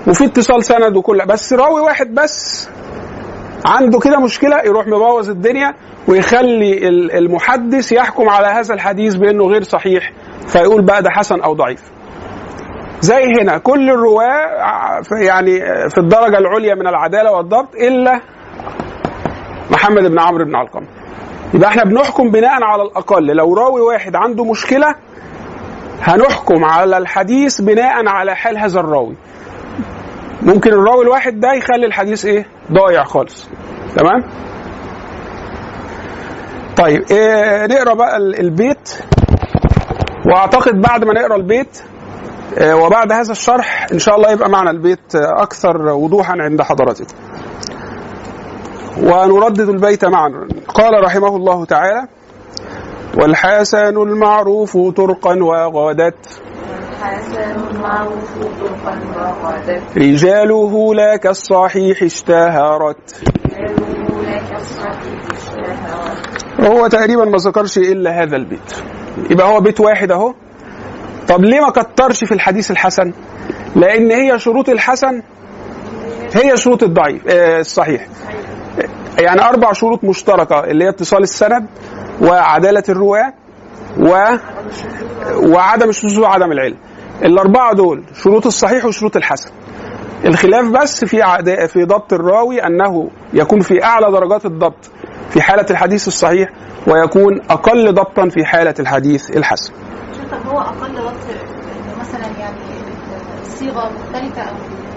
وفي 0.08 0.24
اتصال 0.24 0.64
سند 0.64 0.96
وكل 0.96 1.26
بس 1.26 1.52
راوي 1.52 1.80
واحد 1.80 2.14
بس 2.14 2.68
عنده 3.66 3.98
كده 3.98 4.20
مشكلة 4.20 4.56
يروح 4.64 4.86
مبوظ 4.86 5.30
الدنيا 5.30 5.74
ويخلي 6.08 6.88
ال- 6.88 7.12
المحدث 7.12 7.92
يحكم 7.92 8.28
على 8.28 8.46
هذا 8.46 8.74
الحديث 8.74 9.14
بأنه 9.14 9.44
غير 9.44 9.62
صحيح 9.62 10.12
فيقول 10.46 10.82
بقى 10.82 11.02
ده 11.02 11.10
حسن 11.10 11.40
أو 11.40 11.54
ضعيف. 11.54 11.82
زي 13.00 13.24
هنا 13.40 13.58
كل 13.58 13.90
الرواة 13.90 14.46
يعني 15.22 15.60
في 15.90 15.98
الدرجة 15.98 16.38
العليا 16.38 16.74
من 16.74 16.86
العدالة 16.86 17.32
والضبط 17.32 17.74
إلا 17.74 18.20
محمد 19.70 20.02
بن 20.02 20.18
عمرو 20.18 20.44
بن 20.44 20.56
علقمة. 20.56 20.86
يبقى 21.54 21.68
إحنا 21.70 21.84
بنحكم 21.84 22.30
بناء 22.30 22.62
على 22.62 22.82
الأقل. 22.82 23.26
لو 23.26 23.54
راوي 23.54 23.80
واحد 23.80 24.16
عنده 24.16 24.44
مشكلة 24.44 24.94
هنحكم 26.02 26.64
على 26.64 26.96
الحديث 26.98 27.60
بناء 27.60 28.06
على 28.08 28.36
حال 28.36 28.58
هذا 28.58 28.80
الراوي. 28.80 29.14
ممكن 30.42 30.72
الراوي 30.72 31.04
الواحد 31.04 31.40
ده 31.40 31.52
يخلي 31.52 31.86
الحديث 31.86 32.24
إيه؟ 32.24 32.46
ضايع 32.72 33.04
خالص. 33.04 33.48
تمام؟ 33.96 34.24
طيب 36.76 37.02
إيه 37.10 37.66
نقرأ 37.66 37.94
بقى 37.94 38.16
ال- 38.16 38.40
البيت. 38.40 38.98
وأعتقد 40.26 40.80
بعد 40.80 41.04
ما 41.04 41.12
نقرأ 41.14 41.36
البيت 41.36 41.82
آه، 42.58 42.76
وبعد 42.76 43.12
هذا 43.12 43.32
الشرح 43.32 43.86
إن 43.92 43.98
شاء 43.98 44.16
الله 44.16 44.30
يبقى 44.32 44.50
معنا 44.50 44.70
البيت 44.70 45.14
آه، 45.16 45.42
أكثر 45.42 45.88
وضوحا 45.88 46.32
عند 46.40 46.62
حضراتكم. 46.62 47.14
ونردد 49.02 49.68
البيت 49.68 50.04
معا. 50.04 50.48
قال 50.74 51.04
رحمه 51.04 51.36
الله 51.36 51.64
تعالى 51.64 52.06
والحسن 53.18 53.96
المعروف 53.96 54.76
طرقا 54.76 55.38
وردت 55.42 56.40
رجاله 59.96 60.94
لا 60.94 61.16
كالصحيح 61.16 62.02
اشتهرت. 62.02 63.24
هو 66.60 66.86
تقريبا 66.86 67.24
ما 67.24 67.36
ذكرش 67.36 67.78
إلا 67.78 68.22
هذا 68.22 68.36
البيت. 68.36 68.74
يبقى 69.30 69.48
هو 69.48 69.60
بيت 69.60 69.80
واحد 69.80 70.10
أهو. 70.10 70.34
طب 71.28 71.44
ليه 71.44 71.60
ما 71.60 71.70
كترش 71.70 72.24
في 72.24 72.34
الحديث 72.34 72.70
الحسن؟ 72.70 73.12
لأن 73.76 74.10
هي 74.10 74.38
شروط 74.38 74.68
الحسن 74.68 75.22
هي 76.34 76.56
شروط 76.56 76.82
الضعيف 76.82 77.28
آه، 77.28 77.60
الصحيح. 77.60 78.06
يعني 79.18 79.40
أربع 79.42 79.72
شروط 79.72 80.04
مشتركة 80.04 80.64
اللي 80.64 80.84
هي 80.84 80.88
اتصال 80.88 81.22
السند 81.22 81.66
وعدالة 82.22 82.82
الرواة 82.88 83.32
و 84.00 84.36
وعدم 85.52 85.88
الشذوذ 85.88 86.20
وعدم 86.20 86.52
العلم. 86.52 86.76
الأربعة 87.24 87.74
دول 87.74 88.04
شروط 88.14 88.46
الصحيح 88.46 88.84
وشروط 88.84 89.16
الحسن. 89.16 89.50
الخلاف 90.24 90.68
بس 90.68 91.04
في 91.04 91.22
عد... 91.22 91.66
في 91.66 91.84
ضبط 91.84 92.12
الراوي 92.12 92.66
أنه 92.66 93.10
يكون 93.32 93.60
في 93.60 93.84
أعلى 93.84 94.10
درجات 94.10 94.46
الضبط 94.46 94.90
في 95.30 95.42
حالة 95.42 95.66
الحديث 95.70 96.08
الصحيح 96.08 96.48
ويكون 96.88 97.40
أقل 97.50 97.94
ضبطا 97.94 98.28
في 98.28 98.44
حالة 98.44 98.74
الحديث 98.80 99.36
الحسن. 99.36 99.72
هو 100.46 100.60
أقل 100.60 100.94
ضبط 100.94 101.24
مثلا 102.00 102.26
يعني 102.40 102.58
الصيغه 103.42 103.90
مختلفة 103.92 104.42
أو 104.42 104.54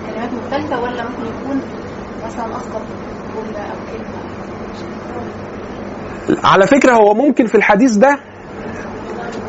الكلمات 0.08 0.30
مختلفة 0.34 0.82
ولا 0.82 1.04
ممكن 1.04 1.26
يكون 1.26 1.62
مثلا 2.26 2.58
اسقط 2.58 2.82
على 6.44 6.68
فكرة 6.68 6.94
هو 6.94 7.14
ممكن 7.14 7.46
في 7.48 7.56
الحديث 7.56 7.92
ده 7.96 8.20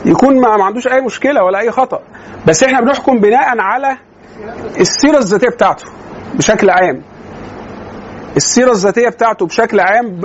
يكون 0.04 0.40
ما 0.40 0.56
ما 0.56 0.64
عندوش 0.64 0.88
أي 0.88 1.00
مشكلة 1.00 1.44
ولا 1.44 1.58
أي 1.58 1.70
خطأ. 1.70 2.00
بس 2.46 2.62
إحنا 2.64 2.80
بنحكم 2.80 3.18
بناء 3.20 3.58
على 3.60 3.96
السيرة 4.80 5.18
الذاتية 5.18 5.48
بتاعته 5.48 5.84
بشكل 6.34 6.70
عام. 6.70 7.02
السيرة 8.36 8.70
الذاتية 8.70 9.08
بتاعته 9.08 9.46
بشكل 9.46 9.80
عام 9.80 10.20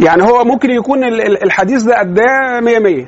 يعني 0.00 0.22
هو 0.22 0.44
ممكن 0.44 0.70
يكون 0.70 1.04
ال- 1.04 1.20
ال- 1.20 1.42
الحديث 1.44 1.82
ده 1.82 2.00
أداه 2.00 2.60
100 2.60 2.78
100 2.78 3.06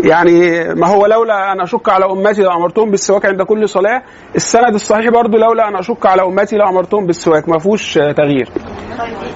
يعني 0.00 0.64
ما 0.74 0.86
هو 0.86 1.06
لولا 1.06 1.52
أن 1.52 1.60
أشك 1.60 1.88
على 1.88 2.04
أمتي 2.04 2.42
لأمرتهم 2.42 2.90
بالسواك 2.90 3.26
عند 3.26 3.42
كل 3.42 3.68
صلاة 3.68 4.02
السند 4.36 4.74
الصحيح 4.74 5.08
برضو 5.08 5.38
لولا 5.38 5.68
أن 5.68 5.76
أشك 5.76 6.06
على 6.06 6.22
أمتي 6.22 6.56
لأمرتهم 6.56 7.06
بالسواك 7.06 7.48
ما 7.48 7.58
فيهوش 7.58 7.94
تغيير. 7.94 8.48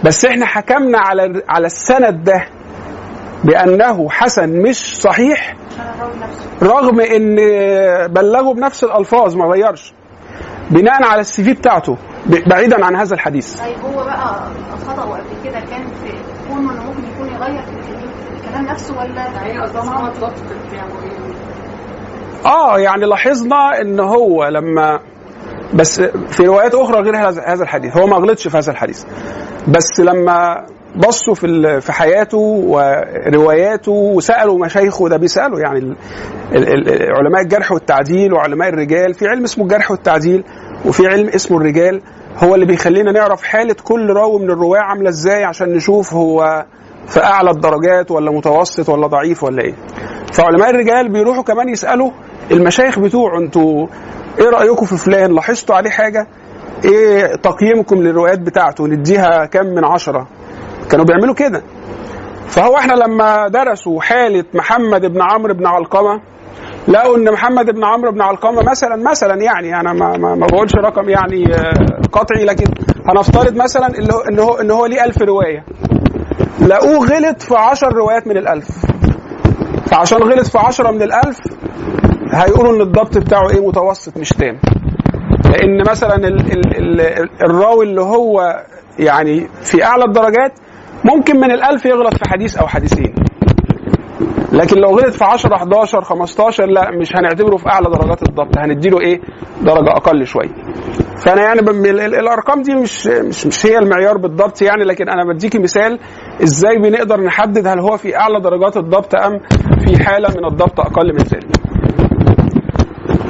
بس 0.05 0.25
إحنا 0.25 0.47
حكمنا 0.47 0.99
على 0.99 1.43
على 1.49 1.67
السند 1.67 2.25
ده 2.25 2.49
بأنه 3.45 4.09
حسن 4.11 4.63
مش 4.63 5.01
صحيح 5.01 5.57
رغم 6.63 7.01
إن 7.01 7.37
بلغوا 8.07 8.55
بنفس 8.55 8.85
الألفاظ 8.85 9.37
ما 9.37 9.45
غيرش. 9.45 9.93
بناء 10.71 11.03
على 11.05 11.21
السي 11.21 11.45
في 11.45 11.53
بتاعته 11.53 11.97
بعيدا 12.47 12.85
عن 12.85 12.97
هذا 12.97 13.15
الحديث. 13.15 13.61
طيب 13.61 13.77
هو 13.79 14.05
بقى 14.05 14.47
خطأه 14.89 15.03
قبل 15.11 15.21
كده 15.45 15.61
كان 15.61 15.87
في 15.87 16.13
كونه 16.49 16.73
ممكن 16.73 17.03
يكون 17.15 17.29
يغير 17.29 17.65
نفسه 18.61 18.99
ولا 18.99 19.45
هي 19.45 19.51
إيه 19.51 19.63
آه 22.47 22.79
يعني 22.79 23.05
لاحظنا 23.07 23.81
إن 23.81 24.01
هو 24.01 24.45
لما 24.49 25.01
بس 25.75 26.01
في 26.29 26.47
روايات 26.47 26.75
أخرى 26.75 27.01
غير 27.03 27.17
هذا 27.17 27.43
هذا 27.47 27.63
الحديث. 27.63 27.97
هو 27.97 28.07
ما 28.07 28.17
غلطش 28.17 28.49
في 28.49 28.59
هذا 28.59 28.73
الحديث. 28.73 29.05
بس 29.69 30.01
لما 30.01 30.67
بصوا 30.97 31.35
في 31.35 31.47
ال- 31.47 31.81
في 31.81 31.93
حياته 31.93 32.39
ورواياته 32.39 33.93
وسألوا 33.93 34.59
مشايخه 34.65 35.09
ده 35.09 35.17
بيسألوا 35.17 35.61
يعني 35.61 35.79
ال- 35.79 35.97
ال- 36.55 36.69
ال- 36.89 37.13
علماء 37.19 37.43
الجرح 37.43 37.73
والتعديل 37.73 38.33
وعلماء 38.33 38.69
الرجال 38.69 39.15
في 39.15 39.27
علم 39.29 39.45
اسمه 39.45 39.65
الجرح 39.65 39.91
والتعديل 39.91 40.45
وفي 40.87 41.07
علم 41.07 41.29
اسمه 41.29 41.57
الرجال 41.59 42.03
هو 42.45 42.55
اللي 42.55 42.67
بيخلينا 42.67 43.13
نعرف 43.13 43.43
حالة 43.43 43.77
كل 43.85 44.11
راوي 44.11 44.39
من 44.41 44.51
الرواه 44.51 44.79
عاملة 44.81 45.09
إزاي 45.09 45.45
عشان 45.45 45.73
نشوف 45.73 46.15
هو 46.15 46.65
في 47.07 47.25
اعلى 47.25 47.51
الدرجات 47.51 48.11
ولا 48.11 48.31
متوسط 48.31 48.89
ولا 48.89 49.07
ضعيف 49.07 49.43
ولا 49.45 49.63
إيه. 49.63 49.75
فعلماء 50.33 50.71
الرجال 50.71 51.13
بيروحوا 51.13 51.43
كمان 51.43 51.69
يسألوا 51.69 52.11
المشايخ 52.51 52.99
بتوعه 52.99 53.39
أنتوا 53.39 53.87
إيه 54.39 54.49
رأيكم 54.51 54.87
في 54.87 54.97
فلان؟ 54.97 55.35
لاحظتوا 55.35 55.75
عليه 55.75 55.91
حاجة؟ 55.91 56.27
إيه 56.85 57.35
تقييمكم 57.37 58.03
للروايات 58.03 58.39
بتاعته؟ 58.39 58.87
نديها 58.87 59.45
كم 59.47 59.67
من 59.67 59.85
عشرة؟ 59.85 60.29
كانوا 60.91 61.05
بيعملوا 61.05 61.35
كده. 61.35 61.63
فهو 62.49 62.77
إحنا 62.77 62.93
لما 62.93 63.49
درسوا 63.49 64.01
حالة 64.01 64.45
محمد 64.55 65.07
بن 65.07 65.23
عمرو 65.23 65.55
بن 65.55 65.67
علقمة 65.67 66.21
لقوا 66.89 67.17
إن 67.17 67.33
محمد 67.33 67.71
بن 67.71 67.85
عمرو 67.85 68.13
بن 68.13 68.23
علقمة 68.23 68.63
مثلا 68.71 69.11
مثلا 69.11 69.43
يعني 69.43 69.81
أنا 69.81 69.93
ما, 69.93 70.17
ما, 70.17 70.35
ما 70.35 70.47
بقولش 70.47 70.75
رقم 70.75 71.09
يعني 71.09 71.55
آه، 71.55 71.73
قطعي 72.13 72.45
لكن 72.45 72.65
هنفترض 73.09 73.57
مثلا 73.57 73.87
إن 74.31 74.39
هو 74.41 74.55
إن 74.55 74.71
هو 74.71 74.87
ليه 74.87 75.05
1000 75.05 75.23
رواية. 75.23 75.65
لقوه 76.61 77.07
غلط 77.07 77.43
في 77.43 77.55
10 77.57 77.89
روايات 77.89 78.27
من 78.27 78.37
الألف. 78.37 78.69
فعشان 79.87 80.19
غلط 80.19 80.47
في 80.47 80.59
10 80.59 80.91
من 80.91 81.03
الألف 81.03 81.39
هيقولوا 82.33 82.77
إن 82.77 82.81
الضبط 82.81 83.19
بتاعه 83.19 83.51
إيه؟ 83.51 83.67
متوسط 83.69 84.17
مش 84.19 84.29
تام. 84.29 84.59
لأن 85.51 85.83
مثلا 85.91 86.15
ال 86.17 86.53
ال 86.53 87.01
ال 87.01 87.29
الراوي 87.43 87.85
اللي 87.85 88.01
هو 88.01 88.65
يعني 88.99 89.49
في 89.63 89.85
أعلى 89.85 90.05
الدرجات 90.05 90.53
ممكن 91.05 91.37
من 91.37 91.51
الألف 91.51 91.87
يغلط 91.87 92.15
في 92.15 92.31
حديث 92.31 92.57
أو 92.57 92.67
حديثين. 92.67 93.15
لكن 94.53 94.77
لو 94.77 94.89
غلط 94.99 95.15
في 95.15 95.25
10 95.25 95.55
11 95.55 96.01
15 96.05 96.67
لا 96.67 96.91
مش 96.91 97.17
هنعتبره 97.17 97.57
في 97.57 97.67
أعلى 97.69 97.87
درجات 97.91 98.23
الضبط. 98.23 98.59
هنديله 98.59 99.01
إيه؟ 99.01 99.21
درجة 99.63 99.91
أقل 99.91 100.27
شوية. 100.27 100.49
فأنا 101.25 101.43
يعني 101.43 101.61
بم- 101.61 101.85
ال- 101.85 102.01
ال- 102.01 102.15
الأرقام 102.15 102.63
دي 102.63 102.75
مش 102.75 103.07
مش 103.07 103.47
مش 103.47 103.67
هي 103.67 103.79
المعيار 103.79 104.17
بالضبط 104.19 104.63
يعني 104.63 104.85
لكن 104.85 105.09
أنا 105.09 105.25
بديكي 105.33 105.59
مثال 105.59 105.99
إزاي 106.43 106.77
بنقدر 106.79 107.21
نحدد 107.21 107.67
هل 107.67 107.81
هو 107.81 107.97
في 107.97 108.17
أعلى 108.17 108.41
درجات 108.41 108.77
الضبط 108.77 109.15
أم 109.15 109.39
في 109.87 110.05
حالة 110.05 110.29
من 110.39 110.45
الضبط 110.45 110.81
أقل 110.81 111.13
من 111.13 111.19
ذلك. 111.19 111.47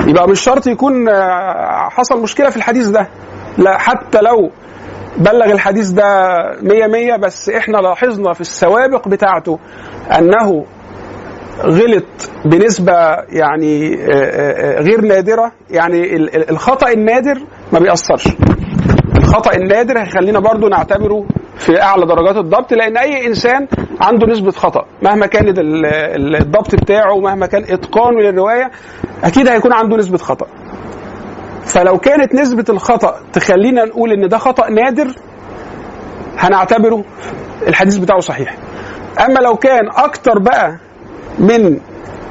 يبقى 0.09 0.29
مش 0.29 0.41
شرط 0.41 0.67
يكون 0.67 1.09
آه، 1.09 1.89
حصل 1.91 2.23
مشكلة 2.23 2.51
في 2.51 2.57
الحديث 2.57 2.89
ده. 2.89 3.09
لا 3.59 3.79
حتى 3.79 4.19
لو 4.21 4.51
بلغ 5.19 5.53
الحديث 5.53 5.89
ده 5.91 6.05
مية 6.63 6.87
مية 6.87 7.17
بس 7.17 7.49
إحنا 7.51 7.77
لاحظنا 7.77 8.33
في 8.33 8.41
السوابق 8.41 9.09
بتاعته 9.09 9.59
أنه 10.19 10.65
غلط 11.67 12.05
بنسبة 12.45 12.93
يعني 13.29 13.95
آه، 13.95 14.09
آه، 14.15 14.79
آه، 14.79 14.81
غير 14.83 15.01
نادرة. 15.01 15.53
يعني 15.71 16.17
ال- 16.17 16.37
ال- 16.37 16.51
الخطأ 16.51 16.91
النادر 16.93 17.39
ما 17.73 17.79
بيأثرش. 17.79 18.25
الخطأ 19.17 19.53
النادر 19.57 19.99
هيخلينا 19.99 20.39
برضو 20.41 20.69
نعتبره 20.69 21.25
في 21.59 21.83
أعلى 21.83 22.07
درجات 22.07 22.37
الضبط 22.37 22.73
لأن 22.73 22.97
أي 22.97 23.27
إنسان 23.27 23.67
عنده 24.01 24.27
نسبة 24.27 24.51
خطأ 24.51 24.85
مهما 25.03 25.27
كان 25.27 25.49
ال- 25.49 25.59
ال- 25.87 26.37
الضبط 26.37 26.75
بتاعه 26.75 27.13
ومهما 27.15 27.47
كان 27.47 27.63
إتقانه 27.63 28.21
للرواية 28.21 28.71
أكيد 29.25 29.49
هيكون 29.49 29.73
عنده 29.73 29.97
نسبة 29.97 30.19
خطأ. 30.19 30.47
فلو 31.65 31.99
كانت 31.99 32.35
نسبة 32.35 32.65
الخطأ 32.69 33.15
تخلينا 33.33 33.85
نقول 33.85 34.13
إن 34.13 34.29
ده 34.29 34.39
خطأ 34.39 34.71
نادر 34.71 35.15
هنعتبره 36.39 37.05
الحديث 37.69 37.97
بتاعه 37.97 38.21
صحيح. 38.21 38.57
أما 39.27 39.39
لو 39.41 39.55
كان 39.57 39.89
أكتر 39.97 40.39
بقى 40.39 40.77
من 41.41 41.81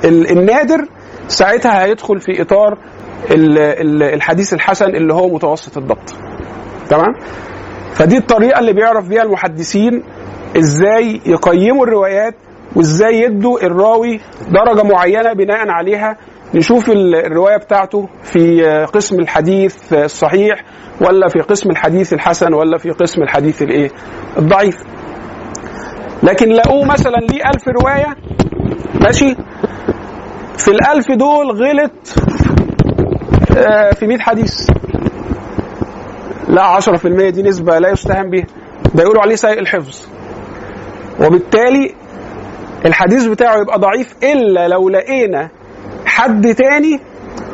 ال- 0.06 0.32
النادر 0.32 0.86
ساعتها 1.28 1.84
هيدخل 1.84 2.20
في 2.20 2.42
إطار 2.42 2.78
ال- 3.32 3.60
ال- 3.60 4.04
الحديث 4.04 4.54
الحسن 4.54 4.86
اللي 4.96 5.14
هو 5.14 5.28
متوسط 5.30 5.78
الضبط. 5.78 6.14
تمام؟ 6.90 7.14
فدي 7.94 8.18
الطريقة 8.18 8.60
اللي 8.60 8.74
بيعرف 8.74 9.08
بيها 9.08 9.24
المحدثين 9.24 10.04
إزاي 10.58 11.22
يقيموا 11.26 11.86
الروايات 11.86 12.36
وإزاي 12.76 13.22
يدوا 13.22 13.66
الراوي 13.66 14.20
درجة 14.52 14.84
معينة 14.84 15.34
بناء 15.34 15.70
عليها. 15.70 16.18
نشوف 16.56 16.90
ال- 16.90 17.16
الرواية 17.16 17.58
بتاعته 17.58 18.10
في 18.24 18.62
قسم 18.94 19.20
الحديث 19.20 19.94
الصحيح 19.94 20.64
ولا 21.02 21.28
في 21.28 21.40
قسم 21.40 21.70
الحديث 21.70 22.14
الحسن 22.14 22.54
ولا 22.54 22.78
في 22.78 22.90
قسم 22.90 23.22
الحديث 23.22 23.62
الإيه؟ 23.62 23.90
الضعيف. 24.38 24.76
لكن 26.24 26.50
لقوه 26.50 26.86
مثلا 26.86 27.18
ليه 27.18 27.42
ألف 27.50 27.68
رواية 27.68 28.16
ماشي؟ 29.02 29.36
في 30.58 30.68
الألف 30.68 31.12
دول 31.12 31.52
غلط 31.52 31.92
آه، 33.58 33.92
في 33.92 34.08
100 34.08 34.20
حديث. 34.20 34.70
لا 36.48 36.64
10% 36.80 37.30
دي 37.30 37.44
نسبة 37.44 37.80
لا 37.80 37.90
يستهان 37.90 38.30
بها 38.30 38.46
ده 38.96 39.04
يقولوا 39.04 39.22
عليه 39.22 39.36
سيء 39.36 39.60
الحفظ. 39.60 40.06
وبالتالي 41.22 41.94
الحديث 42.86 43.26
بتاعه 43.26 43.58
يبقى 43.62 43.80
ضعيف 43.80 44.16
إلا 44.24 44.68
لو 44.68 44.90
لقينا 44.90 45.50
حد 46.06 46.56
تاني 46.56 47.00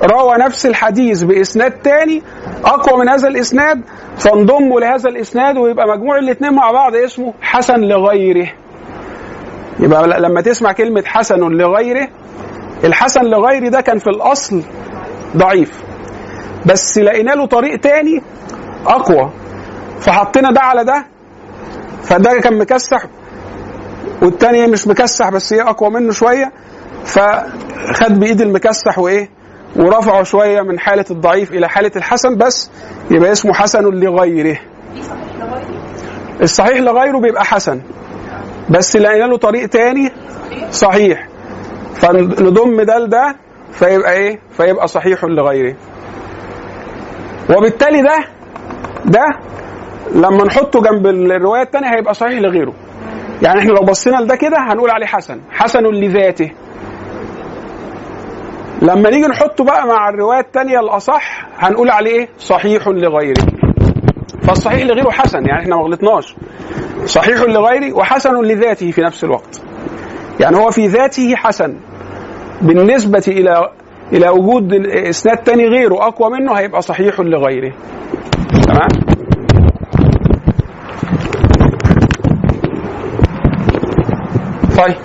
روى 0.04 0.36
نفس 0.38 0.65
الحديث 0.65 1.23
بإسناد 1.23 1.71
تاني 1.71 2.21
أقوى 2.65 2.99
من 2.99 3.10
هذا 3.10 3.28
الإسناد 3.28 3.82
فانضموا 4.17 4.80
لهذا 4.80 5.10
الإسناد 5.10 5.58
ويبقى 5.58 5.88
مجموع 5.88 6.17
الاتنين 6.17 6.54
مع 6.54 6.71
بعض 6.71 6.95
اسمه 6.95 7.34
حسن 7.41 7.80
لغيره. 7.80 8.51
يبقى 9.80 10.08
لما 10.08 10.42
تسمع 10.42 10.72
كلمة 10.72 11.04
حسن 11.06 11.40
لغيره 11.40 12.08
الحسن 12.84 13.22
لغير 13.22 13.70
ده 13.70 13.82
كان 13.82 14.00
في 14.00 14.08
الأصل 14.10 14.62
ضعيف. 15.38 15.84
بس 16.66 16.98
لقينا 16.98 17.32
له 17.32 17.46
طريق 17.46 17.80
تاني 17.80 18.22
أقوى. 18.88 19.30
فحطينا 20.00 20.52
ده 20.52 20.62
على 20.62 20.84
ده 20.84 21.06
فده 22.04 22.40
كان 22.40 22.58
مكسح 22.58 23.06
والتاني 24.22 24.68
مش 24.68 24.88
مكسح 24.88 25.30
بس 25.30 25.54
هي 25.54 25.62
أقوى 25.62 25.90
منه 25.90 26.12
شوية. 26.12 26.52
فخد 27.06 28.20
بإيد 28.20 28.42
المكسح 28.42 29.00
وإيه 29.00 29.30
ورفعه 29.76 30.24
شوية 30.24 30.62
من 30.62 30.80
حالة 30.80 31.06
الضعيف 31.12 31.52
إلى 31.52 31.70
حالة 31.70 31.92
الحسن 31.96 32.38
بس 32.38 32.70
يبقى 33.12 33.32
اسمه 33.32 33.54
حسن 33.54 33.84
لغيره 33.84 34.12
لغيره. 34.12 34.60
الصحيح 36.42 36.78
لغيره 36.78 37.20
بيبقى 37.20 37.46
حسن. 37.46 37.82
بس 38.69 38.95
لقينا 38.97 39.23
له 39.25 39.38
طريق 39.38 39.69
تاني؟ 39.69 40.12
صحيح. 40.71 41.28
فنضم 41.95 42.82
ده 42.82 42.97
لده 42.99 43.36
فيبقى 43.71 44.13
إيه؟ 44.13 44.39
فيبقى 44.58 44.88
صحيح 44.88 45.23
لغيره. 45.23 45.75
وبالتالي 47.58 48.01
ده 48.01 48.17
ده 49.06 49.25
لما 50.15 50.43
نحطه 50.45 50.82
جنب 50.82 51.08
الرواية 51.08 51.62
الثانية 51.62 51.95
هيبقى 51.95 52.13
صحيح 52.13 52.39
لغيره. 52.39 52.73
يعني 53.41 53.60
إحنا 53.60 53.71
لو 53.71 53.82
بصينا 53.86 54.17
لده 54.17 54.36
كده 54.36 54.58
هنقول 54.60 54.89
عليه 54.89 55.06
حسن. 55.06 55.41
حسن 55.51 55.84
لذاته. 55.84 56.51
لما 58.82 59.10
نيجي 59.10 59.28
نحطه 59.28 59.63
بقى 59.63 59.88
مع 59.88 60.10
الرواية 60.10 60.39
الثانية 60.39 60.80
الأصح 60.80 61.47
هنقول 61.58 61.89
عليه 61.89 62.12
إيه 62.12 62.30
صحيح 62.38 62.88
لغيره. 62.88 63.43
فالصحيح 64.47 64.81
لغيره 64.86 65.12
حسن 65.12 65.45
يعني 65.45 65.62
إحنا 65.62 65.75
ما 65.75 65.81
غلطناش. 65.81 66.36
صحيح 67.05 67.41
لغيره 67.41 67.93
وحسن 67.93 68.41
لذاته 68.43 68.91
في 68.91 69.01
نفس 69.01 69.23
الوقت. 69.23 69.62
يعني 70.39 70.58
هو 70.58 70.71
في 70.71 70.88
ذاته 70.88 71.36
حسن. 71.36 71.75
بالنسبة 72.62 73.23
إلى 73.27 73.69
إلى 74.13 74.29
وجود 74.29 74.73
إسناد 74.88 75.38
تاني 75.38 75.67
غيره 75.67 76.08
أقوى 76.08 76.29
منه 76.29 76.53
هيبقى 76.53 76.81
صحيح 76.81 77.19
لغيره. 77.19 77.73
تمام؟ 78.67 78.88
طيب. 84.77 84.95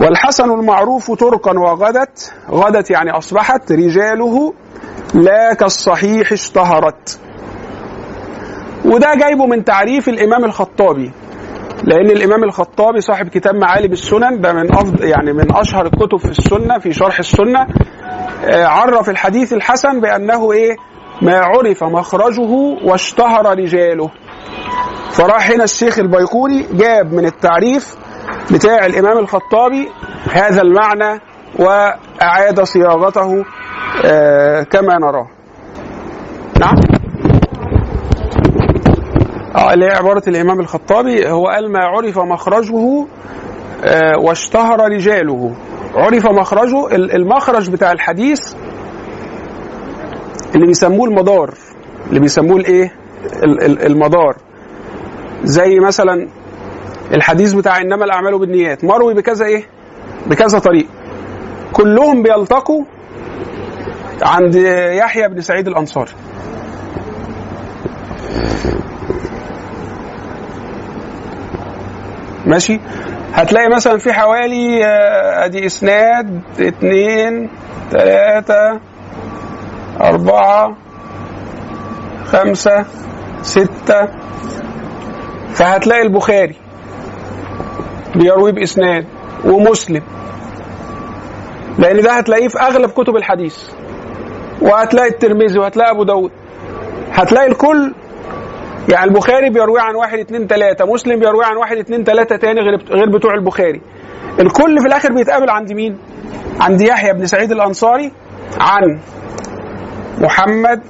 والحسن 0.00 0.50
المعروف 0.50 1.10
تركا 1.20 1.58
وغدت. 1.58 2.32
غدت 2.50 2.90
يعني 2.90 3.10
أصبحت 3.10 3.72
رجاله 3.72 4.54
لا 5.14 5.54
كالصحيح 5.54 6.32
اشتهرت. 6.32 7.20
وده 8.84 9.14
جايبه 9.14 9.46
من 9.46 9.64
تعريف 9.64 10.08
الإمام 10.08 10.44
الخطابي. 10.44 11.10
لأن 11.84 12.10
الإمام 12.10 12.44
الخطابي 12.44 13.00
صاحب 13.00 13.28
كتاب 13.28 13.54
معالم 13.54 13.92
السنن 13.92 14.40
ده 14.40 14.52
من 14.52 14.74
افضل 14.74 15.04
يعني 15.04 15.32
من 15.32 15.56
أشهر 15.56 15.86
الكتب 15.86 16.16
في 16.16 16.30
السنة 16.30 16.78
في 16.78 16.92
شرح 16.92 17.18
السنة. 17.18 17.66
آه، 18.44 18.66
عرف 18.66 19.10
الحديث 19.10 19.52
الحسن 19.52 20.00
بأنه 20.00 20.52
إيه؟ 20.52 20.76
ما 21.22 21.38
عرف 21.38 21.84
مخرجه 21.84 22.50
واشتهر 22.84 23.58
رجاله. 23.58 24.10
فراح 25.10 25.50
هنا 25.50 25.64
الشيخ 25.64 25.98
البيقوني 25.98 26.66
جاب 26.72 27.12
من 27.12 27.26
التعريف 27.26 27.96
بتاع 28.52 28.86
الإمام 28.86 29.18
الخطابي 29.18 29.88
هذا 30.32 30.62
المعنى 30.62 31.20
وأعاد 31.58 32.60
صياغته 32.62 33.44
آه، 34.04 34.62
كما 34.62 34.98
نراه. 34.98 35.26
نعم؟ 36.60 36.99
آه 39.56 39.72
اللي 39.74 39.84
هي 39.86 39.90
عبارة 39.90 40.22
الإمام 40.28 40.60
الخطابي 40.60 41.28
هو 41.30 41.46
قال 41.46 41.72
ما 41.72 41.78
عرف 41.84 42.18
مخرجه 42.18 43.06
آه، 43.84 44.18
واشتهر 44.18 44.80
رجاله. 44.80 45.54
عرف 45.94 46.26
مخرجه 46.26 46.86
ال- 46.86 47.14
المخرج 47.16 47.70
بتاع 47.70 47.92
الحديث 47.92 48.54
اللي 50.54 50.66
بيسموه 50.66 51.08
المدار. 51.08 51.54
اللي 52.08 52.20
بيسموه 52.20 52.56
الإيه؟ 52.56 52.92
ال- 53.42 53.62
ال- 53.64 53.86
المدار. 53.86 54.36
زي 55.42 55.78
مثلا 55.80 56.28
الحديث 57.14 57.52
بتاع 57.52 57.80
إنما 57.80 58.04
الأعمال 58.04 58.38
بالنيات. 58.38 58.84
مروي 58.84 59.14
بكذا 59.14 59.44
إيه؟ 59.44 59.64
بكذا 60.26 60.58
طريق. 60.58 60.86
كلهم 61.72 62.22
بيلتقوا 62.22 62.84
عند 64.22 64.54
يحيى 64.98 65.28
بن 65.28 65.40
سعيد 65.40 65.68
الأنصاري. 65.68 66.10
ماشي؟ 72.46 72.80
هتلاقي 73.32 73.68
مثلا 73.68 73.98
في 73.98 74.12
حوالي 74.12 74.84
آه، 74.86 75.44
أدي 75.44 75.66
إسناد 75.66 76.40
اتنين 76.60 77.50
تلاتة 77.90 78.80
أربعة 80.00 80.76
خمسة 82.24 82.84
ستة. 83.42 84.08
فهتلاقي 85.52 86.02
البخاري 86.02 86.54
بيروي 88.14 88.52
بإسناد 88.52 89.06
ومسلم 89.44 90.02
لأن 91.78 92.00
ده 92.02 92.12
هتلاقيه 92.12 92.48
في 92.48 92.58
أغلب 92.60 92.90
كتب 92.90 93.16
الحديث. 93.16 93.56
وهتلاقي 94.62 95.08
الترمذي 95.08 95.58
وهتلاقي 95.58 95.90
أبو 95.90 96.04
داود. 96.04 96.30
هتلاقي 97.12 97.46
الكل 97.46 97.94
يعني 98.92 99.10
البخاري 99.10 99.50
بيروي 99.50 99.80
عن 99.80 99.94
واحد 99.94 100.18
اتنين 100.18 100.46
تلاتة. 100.46 100.84
مسلم 100.84 101.20
بيروي 101.20 101.44
عن 101.44 101.56
واحد 101.56 101.76
اتنين 101.76 102.04
تلاتة 102.04 102.36
تاني 102.36 102.60
غير 102.60 102.76
غير 102.90 103.10
بتوع 103.18 103.34
البخاري. 103.34 103.80
الكل 104.40 104.80
في 104.80 104.86
الآخر 104.86 105.12
بيتقابل 105.12 105.50
عند 105.50 105.72
مين؟ 105.72 105.98
عند 106.60 106.80
يحيى 106.80 107.12
بن 107.12 107.26
سعيد 107.26 107.52
الأنصاري 107.52 108.12
عن 108.60 109.00
محمد 110.20 110.80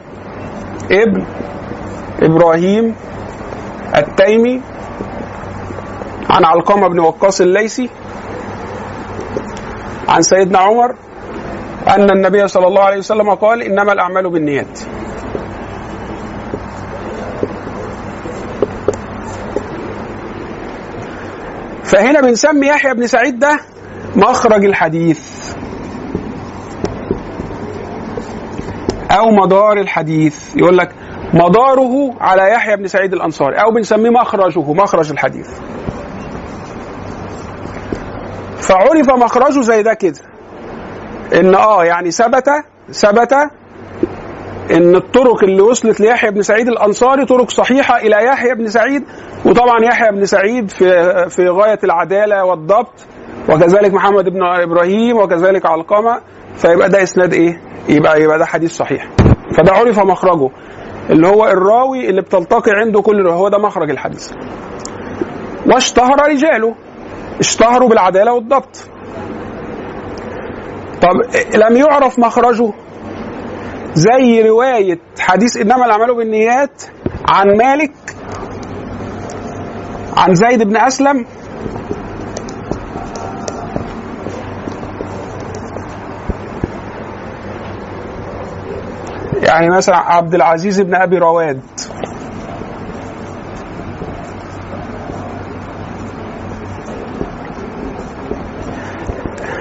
ابن 0.90 1.24
إبراهيم 2.22 2.94
التيمي 3.96 4.60
عن 6.30 6.44
علقمة 6.44 6.88
بن 6.88 6.98
وقاص 7.00 7.40
الليثي 7.40 7.90
عن 10.08 10.22
سيدنا 10.22 10.58
عمر 10.58 10.94
أن 11.88 12.10
النبي 12.10 12.48
صلى 12.48 12.66
الله 12.66 12.82
عليه 12.82 12.98
وسلم 12.98 13.34
قال 13.34 13.62
إنما 13.62 13.92
الأعمال 13.92 14.30
بالنيات. 14.30 14.80
فهنا 21.90 22.20
بنسمي 22.20 22.66
يحيى 22.66 22.94
بن 22.94 23.06
سعيد 23.06 23.38
ده 23.38 23.60
مخرج 24.16 24.64
الحديث 24.64 25.50
أو 29.10 29.30
مدار 29.30 29.80
الحديث. 29.80 30.56
يقول 30.56 30.78
لك 30.78 30.94
مداره 31.34 32.14
على 32.20 32.50
يحيى 32.50 32.76
بن 32.76 32.86
سعيد 32.86 33.12
الأنصاري 33.12 33.56
أو 33.56 33.70
بنسميه 33.70 34.10
مخرجه 34.10 34.72
مخرج 34.72 35.10
الحديث. 35.10 35.48
فعرف 38.60 39.08
مخرجه 39.08 39.60
زي 39.60 39.82
ده 39.82 39.94
كده 39.94 40.20
إن 41.34 41.54
آه 41.54 41.84
يعني 41.84 42.10
ثبت 42.10 42.50
ثبت 42.92 43.34
إن 44.70 44.96
الطرق 44.96 45.44
اللي 45.44 45.60
وصلت 45.62 46.00
ليحيى 46.00 46.30
بن 46.30 46.42
سعيد 46.42 46.68
الأنصاري 46.68 47.24
طرق 47.26 47.50
صحيحة 47.50 47.96
إلى 47.96 48.24
يحيى 48.24 48.54
بن 48.54 48.66
سعيد 48.68 49.02
وطبعا 49.44 49.84
يحيى 49.84 50.10
بن 50.12 50.24
سعيد 50.24 50.70
في 50.70 50.86
في 51.28 51.48
غاية 51.48 51.78
العدالة 51.84 52.44
والضبط 52.44 53.06
وكذلك 53.48 53.94
محمد 53.94 54.28
بن 54.28 54.42
إبراهيم 54.42 55.16
وكذلك 55.16 55.66
علقمة 55.66 56.20
فيبقى 56.54 56.88
ده 56.88 57.02
إسناد 57.02 57.32
إيه؟ 57.32 57.60
يبقى 57.88 58.22
يبقى 58.22 58.38
ده 58.38 58.44
حديث 58.46 58.76
صحيح. 58.76 59.08
فده 59.56 59.72
عرف 59.72 59.98
مخرجه 59.98 60.48
اللي 61.10 61.28
هو 61.28 61.46
الراوي 61.46 62.10
اللي 62.10 62.20
بتلتقي 62.22 62.72
عنده 62.72 63.00
كل 63.02 63.26
هو 63.28 63.48
ده 63.48 63.58
مخرج 63.58 63.90
الحديث. 63.90 64.30
واشتهر 65.66 66.16
رجاله 66.30 66.74
اشتهروا 67.40 67.88
بالعدالة 67.88 68.32
والضبط. 68.32 68.76
طب 71.02 71.16
لم 71.56 71.76
يعرف 71.76 72.18
مخرجه؟ 72.18 72.72
زي 73.94 74.42
رواية 74.42 74.98
حديث 75.20 75.56
إنما 75.56 75.86
الأعمال 75.86 76.16
بالنيات 76.16 76.82
عن 77.28 77.56
مالك 77.56 77.92
عن 80.16 80.34
زيد 80.34 80.62
بن 80.62 80.76
أسلم. 80.76 81.26
يعني 89.42 89.68
مثلا 89.76 89.96
عبد 89.96 90.34
العزيز 90.34 90.80
بن 90.80 90.94
أبي 90.94 91.18
رواد. 91.18 91.60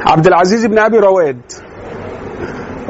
عبد 0.07 0.27
العزيز 0.27 0.65
بن 0.65 0.79
أبي 0.79 0.97
رواد. 0.99 1.41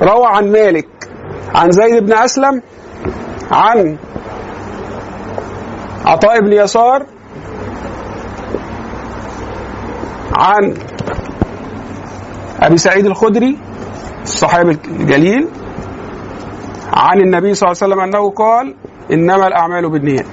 روى 0.02 0.26
عن 0.26 0.52
مالك. 0.52 1.09
عن 1.56 1.72
زيد 1.72 2.04
بن 2.06 2.14
أسلم 2.14 2.62
عن 3.52 3.98
عطاء 6.06 6.42
بن 6.42 6.54
يسار 6.54 7.06
عن 10.38 10.74
أبي 12.60 12.78
سعيد 12.78 13.06
الخدري 13.06 13.58
الصحابي 14.24 14.78
الجليل 14.88 15.48
عن 16.94 17.20
النبي 17.22 17.54
صلى 17.54 17.68
الله 17.72 17.78
عليه 17.84 17.94
وسلم 17.94 18.00
أنه 18.00 18.30
قال 18.32 18.76
إنما 19.12 19.48
الأعمال 19.48 19.90
بالنيات. 19.90 20.26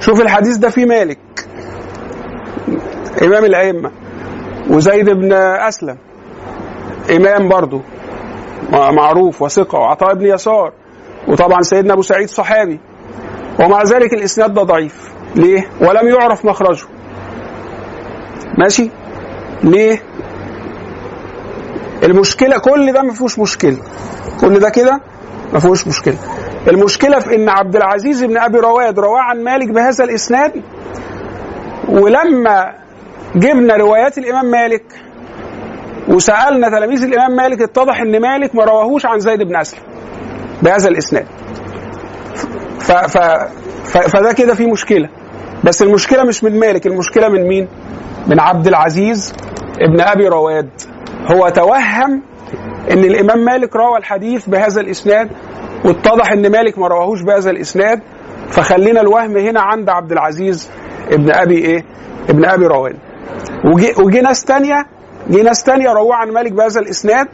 شوف 0.00 0.20
الحديث 0.20 0.56
ده 0.56 0.70
فيه 0.70 0.84
مالك. 0.86 1.43
إمام 3.22 3.44
الأئمة 3.44 3.90
وزيد 4.70 5.10
بن 5.10 5.32
أسلم 5.32 5.96
إمام 7.16 7.48
برضه 7.48 7.80
معروف 8.72 9.42
وثقة 9.42 9.78
وعطاء 9.78 10.14
بن 10.14 10.26
يسار 10.26 10.72
وطبعا 11.28 11.62
سيدنا 11.62 11.92
أبو 11.92 12.02
سعيد 12.02 12.28
صحابي 12.28 12.80
ومع 13.60 13.82
ذلك 13.82 14.14
الإسناد 14.14 14.54
ده 14.54 14.62
ضعيف. 14.62 15.12
ليه؟ 15.36 15.68
ولم 15.80 16.08
يعرف 16.08 16.44
مخرجه. 16.44 16.86
ماشي؟ 18.58 18.90
ليه؟ 19.62 20.02
المشكلة 22.02 22.58
كل 22.58 22.92
ده 22.92 23.02
ما 23.02 23.12
فيهوش 23.12 23.38
مشكلة. 23.38 23.76
كل 24.40 24.58
ده 24.58 24.70
كده 24.70 25.00
ما 25.52 25.58
فيهوش 25.58 25.86
مشكلة. 25.88 26.16
المشكلة 26.68 27.18
في 27.18 27.34
إن 27.34 27.48
عبد 27.48 27.76
العزيز 27.76 28.24
بن 28.24 28.38
أبي 28.38 28.58
رواد 28.58 28.98
رواه 28.98 29.20
عن 29.20 29.44
مالك 29.44 29.68
بهذا 29.68 30.04
الإسناد 30.04 30.52
ولما 31.88 32.74
جبنا 33.36 33.76
روايات 33.76 34.18
الإمام 34.18 34.46
مالك 34.50 34.82
وسألنا 36.08 36.68
تلاميذ 36.68 37.02
الإمام 37.02 37.36
مالك 37.36 37.62
اتضح 37.62 38.00
إن 38.00 38.20
مالك 38.20 38.54
ما 38.54 38.64
رواهوش 38.64 39.06
عن 39.06 39.18
زيد 39.18 39.42
بن 39.42 39.56
أسلم 39.56 39.80
بهذا 40.62 40.88
الإسناد. 40.88 41.26
ف 42.78 42.92
ف 42.92 43.18
ف 43.84 43.98
فده 43.98 44.32
كده 44.32 44.54
في 44.54 44.66
مشكلة. 44.66 45.08
بس 45.64 45.82
المشكلة 45.82 46.24
مش 46.24 46.44
من 46.44 46.58
مالك 46.58 46.86
المشكلة 46.86 47.28
من 47.28 47.48
مين؟ 47.48 47.68
من 48.26 48.40
عبد 48.40 48.66
العزيز 48.66 49.34
ابن 49.80 50.00
أبي 50.00 50.28
رواد. 50.28 50.70
هو 51.32 51.48
توهم 51.48 52.22
إن 52.90 52.98
الإمام 52.98 53.44
مالك 53.44 53.76
روى 53.76 53.98
الحديث 53.98 54.48
بهذا 54.48 54.80
الإسناد 54.80 55.30
واتضح 55.84 56.32
إن 56.32 56.52
مالك 56.52 56.78
ما 56.78 56.88
رواهوش 56.88 57.22
بهذا 57.22 57.50
الإسناد. 57.50 58.00
فخلينا 58.50 59.00
الوهم 59.00 59.36
هنا 59.36 59.60
عند 59.60 59.88
عبد 59.88 60.12
العزيز 60.12 60.70
ابن 61.12 61.30
أبي 61.34 61.58
إيه؟ 61.58 61.84
ابن 62.28 62.44
أبي 62.44 62.66
رواد. 62.66 62.96
وجي, 63.64 63.92
وجي 63.98 64.20
ناس 64.20 64.44
تانية 64.44 64.86
جه 65.30 65.42
ناس 65.42 65.62
تانية 65.62 65.92
رواه 65.92 66.14
عن 66.14 66.30
مالك 66.30 66.52
بهذا 66.52 66.80
الإسناد 66.80 67.28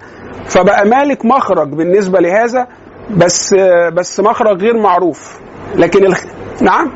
فبقى 0.46 0.86
مالك 0.86 1.24
مخرج 1.24 1.68
بالنسبة 1.68 2.20
لهذا 2.20 2.66
بس 3.10 3.54
بس 3.92 4.20
مخرج 4.20 4.62
غير 4.62 4.76
معروف. 4.78 5.40
لكن 5.76 6.06
الخ... 6.06 6.24
نعم؟ 6.60 6.92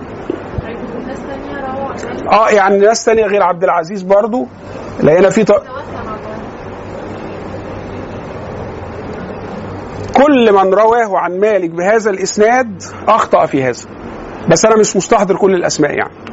آه 2.33 2.49
يعني 2.49 2.79
ناس 2.79 3.05
تانية 3.05 3.25
غير 3.27 3.43
عبد 3.43 3.65
العزيز 3.65 4.03
برضو 4.03 4.47
لقينا 5.03 5.31
في 5.31 5.45
ط... 5.45 5.53
كل 10.17 10.53
من 10.53 10.75
رواه 10.75 11.19
عن 11.19 11.41
مالك 11.41 11.71
بهذا 11.71 12.11
الإسناد 12.11 12.83
أخطأ 13.09 13.47
في 13.47 13.63
هذا. 13.65 13.85
بس 14.49 14.65
أنا 14.65 14.77
مش 14.77 14.97
مستحضر 14.97 15.37
كل 15.37 15.55
الأسماء 15.55 15.91
يعني. 15.91 16.24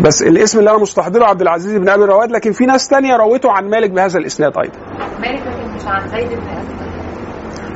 بس 0.00 0.22
الاسم 0.22 0.58
اللي 0.58 0.70
أنا 0.70 0.78
مستحضره 0.78 1.24
عبد 1.24 1.40
العزيز 1.42 1.76
بن 1.76 1.88
ابي 1.88 2.04
رواد 2.04 2.30
لكن 2.32 2.52
في 2.52 2.66
ناس 2.66 2.88
تانية 2.88 3.16
روته 3.16 3.50
عن 3.52 3.70
مالك 3.70 3.90
بهذا 3.90 4.18
الاسناد 4.18 4.52
أيضا. 4.58 4.78
مالك 5.20 5.42
لكن 5.46 5.74
مش 5.74 5.86
عن 5.86 6.08
زيد 6.08 6.28
بن 6.28 6.48
أسلم. 6.48 6.86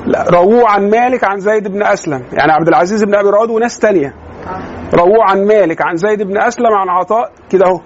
لا 0.07 0.25
رووه 0.31 0.69
عن 0.71 0.91
مالك 0.91 1.25
عن 1.25 1.41
زيد 1.41 1.69
بن 1.69 1.83
أسلم. 1.83 2.23
يعني 2.33 2.53
عبد 2.53 2.69
العزيز 2.69 3.05
بن 3.05 3.15
أبي 3.15 3.29
رواد 3.29 3.51
وناس 3.51 3.79
تانية. 3.79 4.15
آه. 4.47 4.97
رووه 4.97 5.25
عن 5.25 5.47
مالك 5.47 5.83
عن 5.83 5.97
زيد 5.97 6.23
بن 6.23 6.39
أسلم 6.39 6.73
عن 6.75 6.89
عطاء 6.89 7.33
كده 7.51 7.67
اهو. 7.67 7.81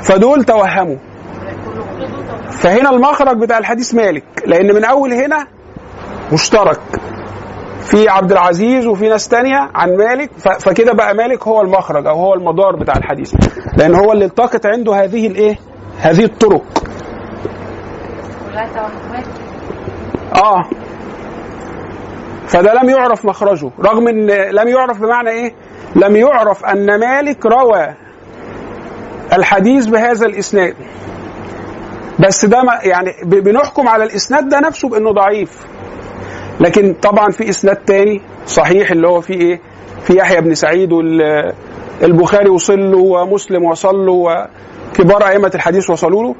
فدول 0.00 0.44
توهموا. 0.44 0.96
فهنا 2.50 2.90
المخرج 2.90 3.38
بتاع 3.38 3.58
الحديث 3.58 3.94
مالك 3.94 4.24
لأن 4.46 4.74
من 4.74 4.84
أول 4.84 5.12
هنا 5.12 5.46
مشترك. 6.32 6.80
في 7.84 8.08
عبد 8.08 8.32
العزيز 8.32 8.86
وفي 8.86 9.08
ناس 9.08 9.28
تانية 9.28 9.70
عن 9.74 9.96
مالك 9.96 10.30
فكده 10.60 10.92
بقى 10.92 11.14
مالك 11.14 11.48
هو 11.48 11.60
المخرج 11.60 12.06
أو 12.06 12.14
هو 12.16 12.34
المدار 12.34 12.76
بتاع 12.76 12.94
الحديث. 12.96 13.34
لأن 13.76 13.94
هو 13.94 14.12
اللي 14.12 14.24
التقط 14.24 14.66
عنده 14.66 15.04
هذه 15.04 15.26
الإيه؟ 15.26 15.58
هذه 15.98 16.24
الطرق. 16.24 16.62
آه. 20.44 20.64
فده 22.46 22.74
لم 22.82 22.88
يعرف 22.90 23.24
مخرجه 23.24 23.70
رغم 23.80 24.08
إن 24.08 24.26
لم 24.30 24.68
يعرف 24.68 25.00
بمعنى 25.00 25.30
إيه؟ 25.30 25.54
لم 25.96 26.16
يعرف 26.16 26.64
أن 26.64 27.00
مالك 27.00 27.46
روى 27.46 27.94
الحديث 29.32 29.86
بهذا 29.86 30.26
الإسناد. 30.26 30.74
بس 32.26 32.44
ده 32.44 32.62
يعني 32.82 33.12
بنحكم 33.24 33.88
على 33.88 34.04
الإسناد 34.04 34.48
ده 34.48 34.60
نفسه 34.60 34.88
بأنه 34.88 35.12
ضعيف. 35.12 35.66
لكن 36.60 36.94
طبعا 37.02 37.30
في 37.30 37.48
إسناد 37.50 37.76
تاني 37.76 38.20
صحيح 38.46 38.90
اللي 38.90 39.08
هو 39.08 39.20
فيه 39.20 39.34
إيه؟ 39.34 39.60
في 40.02 40.16
يحيى 40.18 40.40
بن 40.40 40.54
سعيد 40.54 40.92
والبخاري 40.92 42.48
وصل 42.48 42.78
له 42.90 42.98
ومسلم 42.98 43.64
وصل 43.64 43.96
له 44.06 44.12
وكبار 44.12 45.28
أئمة 45.28 45.50
الحديث 45.54 45.90
وصلوا 45.90 46.22
له. 46.22 46.34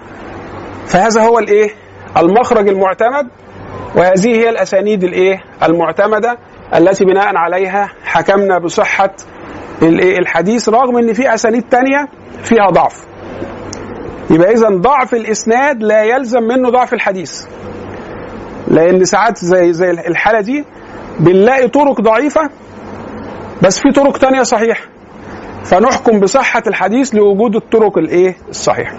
فهذا 0.86 1.22
هو 1.22 1.38
الإيه؟ 1.38 1.70
المخرج 2.16 2.68
المعتمد 2.68 3.28
وهذه 3.96 4.28
هي 4.36 4.48
الأسانيد 4.50 5.04
الإيه؟ 5.04 5.42
المعتمدة 5.62 6.38
التي 6.74 7.04
بناء 7.04 7.36
عليها 7.36 7.92
حكمنا 8.04 8.58
بصحة 8.58 9.10
الإيه؟ 9.82 10.18
الحديث 10.18 10.68
رغم 10.68 10.96
إن 10.98 11.12
في 11.12 11.34
أسانيد 11.34 11.62
تانية 11.62 12.08
فيها 12.42 12.66
ضعف. 12.70 13.06
يبقى 14.30 14.52
اذا 14.52 14.68
ضعف 14.68 15.14
الإسناد 15.14 15.82
لا 15.82 16.02
يلزم 16.02 16.42
منه 16.42 16.70
ضعف 16.70 16.94
الحديث. 16.94 17.44
لأن 18.68 19.04
ساعات 19.04 19.38
زي 19.38 19.72
زي 19.72 19.90
الحالة 19.90 20.40
دي 20.40 20.64
بنلاقي 21.20 21.68
طرق 21.68 22.00
ضعيفة 22.00 22.50
بس 23.62 23.80
في 23.80 23.92
طرق 23.92 24.18
تانية 24.18 24.42
صحيحة. 24.42 24.84
فنحكم 25.64 26.20
بصحة 26.20 26.62
الحديث 26.66 27.14
لوجود 27.14 27.56
الطرق 27.56 27.98
الإيه؟ 27.98 28.36
الصحيحة. 28.50 28.96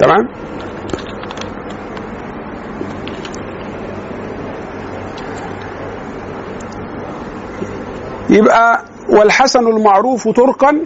تمام؟ 0.00 0.28
يبقى 8.30 8.82
والحسن 9.08 9.66
المعروف 9.66 10.28
طرقا 10.28 10.80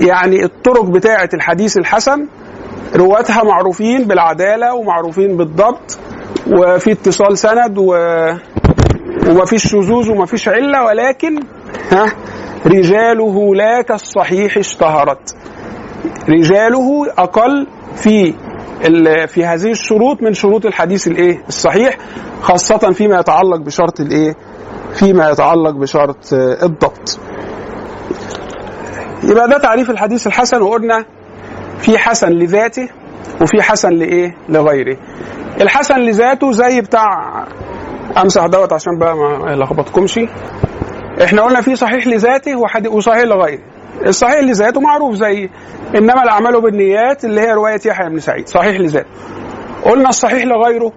يعني 0.00 0.44
الطرق 0.44 0.84
بتاعة 0.84 1.28
الحديث 1.34 1.76
الحسن 1.76 2.26
رواتها 2.96 3.42
معروفين 3.44 4.04
بالعدالة 4.04 4.74
ومعروفين 4.74 5.36
بالضبط. 5.36 5.98
وفي 6.46 6.92
اتصال 6.92 7.38
سند 7.38 7.78
و... 7.78 7.94
ومفيش 9.28 9.68
شذوذ 9.68 10.10
ومفيش 10.10 10.48
علة 10.48 10.84
ولكن 10.84 11.40
ها 11.92 12.12
رجاله 12.66 13.54
لا 13.54 13.82
كالصحيح 13.82 14.56
اشتهرت. 14.58 15.36
رجاله 16.28 17.06
أقل 17.18 17.66
في. 17.96 18.34
في 19.26 19.44
هذه 19.44 19.70
الشروط 19.70 20.22
من 20.22 20.34
شروط 20.34 20.66
الحديث 20.66 21.06
الإيه؟ 21.08 21.42
الصحيح 21.48 21.98
خاصة 22.42 22.78
فيما 22.92 23.20
يتعلق 23.20 23.56
بشرط 23.56 24.00
الإيه؟ 24.00 24.34
فيما 24.94 25.30
يتعلق 25.30 25.70
بشرط 25.70 26.32
الضبط. 26.32 27.18
يبقى 29.22 29.48
ده 29.48 29.58
تعريف 29.58 29.90
الحديث 29.90 30.26
الحسن 30.26 30.62
وقلنا 30.62 31.04
في 31.78 31.98
حسن 31.98 32.28
لذاته 32.28 32.88
وفي 33.42 33.62
حسن 33.62 33.90
لإيه؟ 33.92 34.34
لغيره. 34.48 34.96
الحسن 35.60 35.94
لذاته 36.00 36.52
زي 36.52 36.80
بتاع 36.80 37.44
أمسح 38.22 38.46
دوت 38.46 38.72
عشان 38.72 38.98
بقى 38.98 39.16
ما 39.16 39.52
يلخبطكمش. 39.52 40.20
إحنا 41.24 41.42
قلنا 41.42 41.60
في 41.60 41.76
صحيح 41.76 42.06
لذاته 42.06 42.50
وصحيح 42.90 43.22
لغيره. 43.22 43.62
الصحيح 44.06 44.40
لذاته 44.40 44.80
معروف 44.80 45.14
زي 45.14 45.48
إنما 45.94 46.22
الأعمال 46.22 46.60
بالنيات 46.60 47.24
اللي 47.24 47.40
هي 47.40 47.52
رواية 47.52 47.80
يحيى 47.86 48.08
بن 48.08 48.18
سعيد. 48.18 48.48
صحيح 48.48 48.80
لذاته. 48.80 49.08
قلنا 49.84 50.08
الصحيح 50.08 50.44
لغيره 50.44 50.92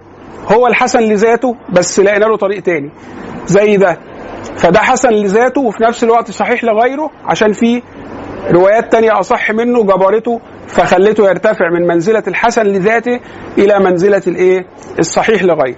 هو 0.52 0.66
الحسن 0.66 1.00
لذاته 1.00 1.56
بس 1.72 2.00
لقينا 2.00 2.24
له 2.24 2.36
طريق 2.36 2.62
تاني. 2.62 2.90
زي 3.46 3.76
ده. 3.76 3.98
فده 4.56 4.78
حسن 4.80 5.10
لذاته 5.10 5.60
وفي 5.60 5.82
نفس 5.82 6.04
الوقت 6.04 6.30
صحيح 6.30 6.64
لغيره 6.64 7.10
عشان 7.24 7.52
في 7.52 7.82
روايات 8.50 8.92
تانية 8.92 9.20
أصح 9.20 9.50
منه 9.50 9.82
جبرته 9.82 10.40
فخلته 10.68 11.28
يرتفع 11.28 11.70
من 11.70 11.86
منزلة 11.86 12.22
الحسن 12.28 12.62
لذاته 12.62 13.20
إلى 13.58 13.78
منزلة 13.78 14.22
الإيه؟ 14.26 14.66
الصحيح 14.98 15.42
لغيره. 15.42 15.76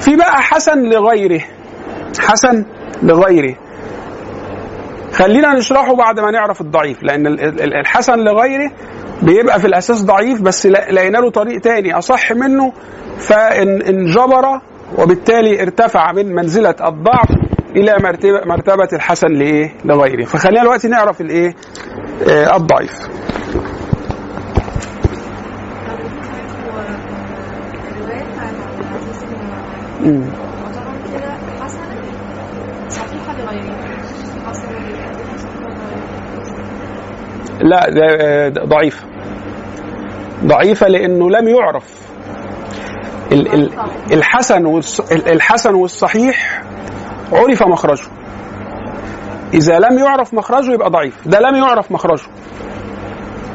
في 0.00 0.16
بقى 0.16 0.42
حسن 0.42 0.82
لغيره 0.82 1.40
حسن 2.20 2.64
لغيره 3.02 3.54
خلينا 5.12 5.54
نشرحه 5.54 5.94
بعد 5.96 6.20
ما 6.20 6.30
نعرف 6.30 6.60
الضعيف 6.60 7.02
لأن 7.02 7.26
ال- 7.26 7.40
ال- 7.40 7.74
الحسن 7.74 8.18
لغيره 8.18 8.70
بيبقى 9.22 9.60
في 9.60 9.66
الأساس 9.66 10.02
ضعيف 10.04 10.40
بس 10.42 10.66
لقينا 10.66 11.18
له 11.18 11.30
طريق 11.30 11.60
تاني 11.60 11.98
أصح 11.98 12.32
منه 12.32 12.72
فانجبر 13.18 14.60
وبالتالي 14.98 15.62
ارتفع 15.62 16.12
من 16.12 16.34
منزلة 16.34 16.74
الضعف 16.84 17.28
إلى 17.76 17.96
مرتبه 18.02 18.40
مرتبة 18.46 18.88
الحسن 18.92 19.28
لإيه؟ 19.32 19.74
لغيره. 19.84 20.24
فخلينا 20.24 20.62
دلوقتي 20.62 20.88
نعرف 20.88 21.20
الإيه؟ 21.20 21.54
آه، 22.30 22.56
الضعيف. 22.56 22.92
الرواية 26.84 28.24
بتاعت 28.24 28.54
عبد 28.68 28.80
العزيز 28.80 29.24
بن 29.24 30.10
مم. 30.10 30.22
وطبعا 30.64 30.96
كده 31.18 31.32
حسنة 31.64 32.02
صحيحة 32.88 33.32
لغيره 33.38 33.76
حسنة 34.46 34.70
لغيره 34.72 35.36
صحيحة 35.36 35.60
لغيره 35.60 36.08
لا 37.68 37.90
ده 37.90 38.06
آه، 38.20 38.48
ده 38.48 38.64
ضعيفه 38.64 39.04
ضعيفة 40.44 40.88
لأنه 40.88 41.30
لم 41.30 41.48
يعرف. 41.48 41.84
ال- 43.32 43.54
ال- 43.54 43.70
الحسن 44.12 44.80
الحسن 45.10 45.74
والصحيح 45.74 46.62
عرف 47.32 47.66
مخرجه. 47.66 48.06
إذا 49.54 49.78
لم 49.78 49.98
يعرف 49.98 50.34
مخرجه 50.34 50.72
يبقى 50.72 50.90
ضعيف. 50.90 51.28
ده 51.28 51.40
لم 51.40 51.54
يعرف 51.56 51.92
مخرجه. 51.92 52.26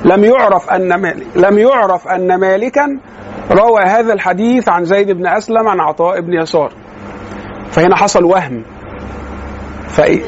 لم 0.06 0.24
يعرف 0.24 0.70
مالك 0.96 1.28
لم 1.36 1.58
يعرف 1.60 2.08
أن 2.08 2.40
مالكا 2.40 3.00
روى 3.52 3.82
هذا 3.86 4.14
الحديث 4.14 4.70
عن 4.70 4.84
زيد 4.84 5.12
بن 5.12 5.28
أسلم 5.28 5.68
عن 5.68 5.80
عطاء 5.80 6.22
بن 6.22 6.34
يسار. 6.34 6.72
فهنا 7.72 7.96
حصل 7.96 8.24
وهم. 8.24 8.64
فإيه 9.88 10.24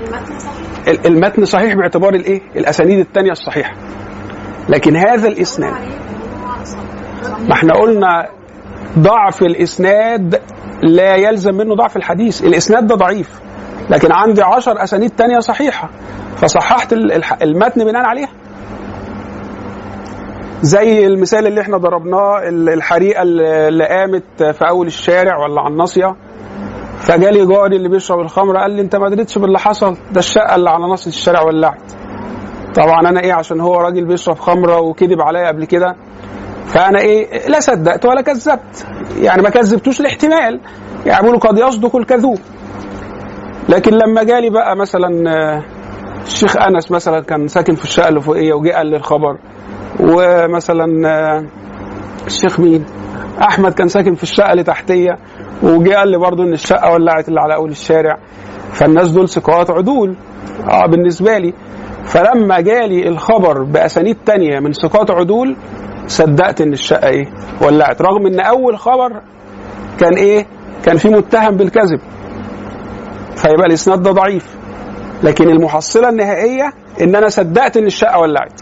المتن 1.05 1.45
صحيح؟ 1.45 1.73
باعتبار 1.73 2.13
الإيه؟ 2.13 2.41
الأسانيد 2.55 2.99
الثانية 2.99 3.31
الصحيحة. 3.31 3.73
لكن 4.69 4.95
هذا 4.95 5.27
الإسناد. 5.27 5.73
ما 7.47 7.53
إحنا 7.53 7.73
قلنا 7.73 8.29
ضعف 8.99 9.41
الإسناد 9.41 10.41
لا 10.83 11.15
يلزم 11.15 11.55
منه 11.55 11.75
ضعف 11.75 11.97
الحديث. 11.97 12.43
الإسناد 12.43 12.87
ده 12.87 12.95
ضعيف 12.95 13.39
لكن 13.89 14.11
عندي 14.11 14.41
عشر 14.41 14.83
أسانيد 14.83 15.09
تانية 15.09 15.39
صحيحة 15.39 15.89
فصححت 16.37 16.93
المتن 17.41 17.83
بناء 17.85 18.03
عليها. 18.05 18.29
زي 20.61 21.05
المثال 21.07 21.47
اللي 21.47 21.61
إحنا 21.61 21.77
ضربناه 21.77 22.37
ال- 22.47 22.69
الحريقة 22.69 23.21
اللي 23.21 23.67
اللي 23.67 23.85
قامت 23.87 24.43
في 24.43 24.67
أول 24.69 24.87
الشارع 24.87 25.37
ولا 25.37 25.61
على 25.61 25.71
الناصية 25.71 26.15
فجالي 26.99 27.45
جاري 27.45 27.75
اللي 27.75 27.89
بيشرب 27.89 28.19
الخمر 28.19 28.57
قال 28.57 28.71
لي 28.71 28.81
أنت 28.81 28.95
ما 28.95 29.09
دريتش 29.09 29.37
باللي 29.37 29.59
حصل 29.59 29.93
ده 30.11 30.19
الشقة 30.19 30.55
اللي 30.55 30.69
على 30.69 30.87
ناصية 30.89 31.09
الشارع 31.11 31.41
ولعت. 31.41 31.91
طبعا 32.75 33.09
أنا 33.09 33.19
إيه 33.23 33.33
عشان 33.33 33.61
هو 33.61 33.75
راجل 33.75 34.05
بيشرب 34.05 34.39
خمرة 34.39 34.79
وكذب 34.79 35.21
عليا 35.21 35.47
قبل 35.47 35.65
كده 35.65 35.95
فأنا 36.73 36.99
إيه 36.99 37.47
لا 37.47 37.59
صدقت 37.59 38.05
ولا 38.05 38.21
كذبت. 38.21 38.87
يعني 39.21 39.41
ما 39.41 39.49
كذبتوش 39.49 40.01
الاحتمال. 40.01 40.59
يعني 41.05 41.21
بيقولوا 41.21 41.39
قد 41.39 41.57
يصدق 41.57 41.95
الكذوب. 41.95 42.39
لكن 43.69 43.91
لما 43.91 44.23
جالي 44.23 44.49
بقى 44.49 44.75
مثلا 44.75 45.31
آه، 45.31 45.63
الشيخ 46.25 46.57
أنس 46.57 46.91
مثلا 46.91 47.19
كان 47.23 47.47
ساكن 47.47 47.75
في 47.75 47.83
الشقة 47.83 48.09
اللي 48.09 48.21
فوقيه 48.21 48.53
وجه 48.53 48.71
قال 48.71 48.87
لي 48.87 48.95
الخبر 48.95 49.37
ومثلا 49.99 51.07
آه، 51.09 51.45
الشيخ 52.27 52.59
مين؟ 52.59 52.85
أحمد 53.41 53.73
كان 53.73 53.87
ساكن 53.87 54.15
في 54.15 54.23
الشقة 54.23 54.51
اللي 54.51 54.63
تحتية. 54.63 55.17
وجه 55.63 55.95
قال 55.95 56.07
لي 56.07 56.17
برضه 56.17 56.43
إن 56.43 56.53
الشقة 56.53 56.91
ولعت 56.93 57.27
اللي 57.29 57.39
على 57.41 57.55
أول 57.55 57.69
الشارع. 57.71 58.17
فالناس 58.71 59.11
دول 59.11 59.29
ثقات 59.29 59.69
عدول. 59.69 60.15
آه 60.69 60.85
بالنسبة 60.85 61.37
لي. 61.37 61.53
فلما 62.05 62.59
جالي 62.61 63.07
الخبر 63.07 63.63
بأسانيد 63.63 64.17
تانية 64.25 64.59
من 64.59 64.73
ثقات 64.73 65.11
عدول 65.11 65.55
صدقت 66.11 66.61
إن 66.61 66.73
الشقة 66.73 67.07
إيه؟ 67.07 67.27
ولعت. 67.61 68.01
رغم 68.01 68.25
إن 68.27 68.39
أول 68.39 68.77
خبر 68.79 69.21
كان 69.99 70.13
إيه؟ 70.13 70.45
كان 70.85 70.97
في 70.97 71.09
متهم 71.09 71.57
بالكذب. 71.57 71.99
فيبقى 73.35 73.65
الإسناد 73.67 74.03
ده 74.03 74.11
ضعيف. 74.11 74.55
لكن 75.23 75.49
المحصلة 75.49 76.09
النهائية 76.09 76.73
إن 77.01 77.15
أنا 77.15 77.29
صدقت 77.29 77.77
إن 77.77 77.85
الشقة 77.85 78.19
ولعت. 78.19 78.61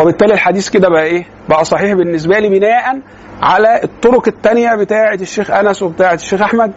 وبالتالي 0.00 0.34
الحديث 0.34 0.68
كده 0.68 0.88
بقى 0.88 1.02
إيه؟ 1.04 1.26
بقى 1.48 1.64
صحيح 1.64 1.92
بالنسبة 1.92 2.38
لي 2.38 2.48
بناء 2.48 3.00
على 3.42 3.80
الطرق 3.84 4.28
التانية 4.28 4.74
بتاعة 4.74 5.14
الشيخ 5.14 5.50
أنس 5.50 5.82
وبتاعة 5.82 6.14
الشيخ 6.14 6.42
أحمد 6.42 6.72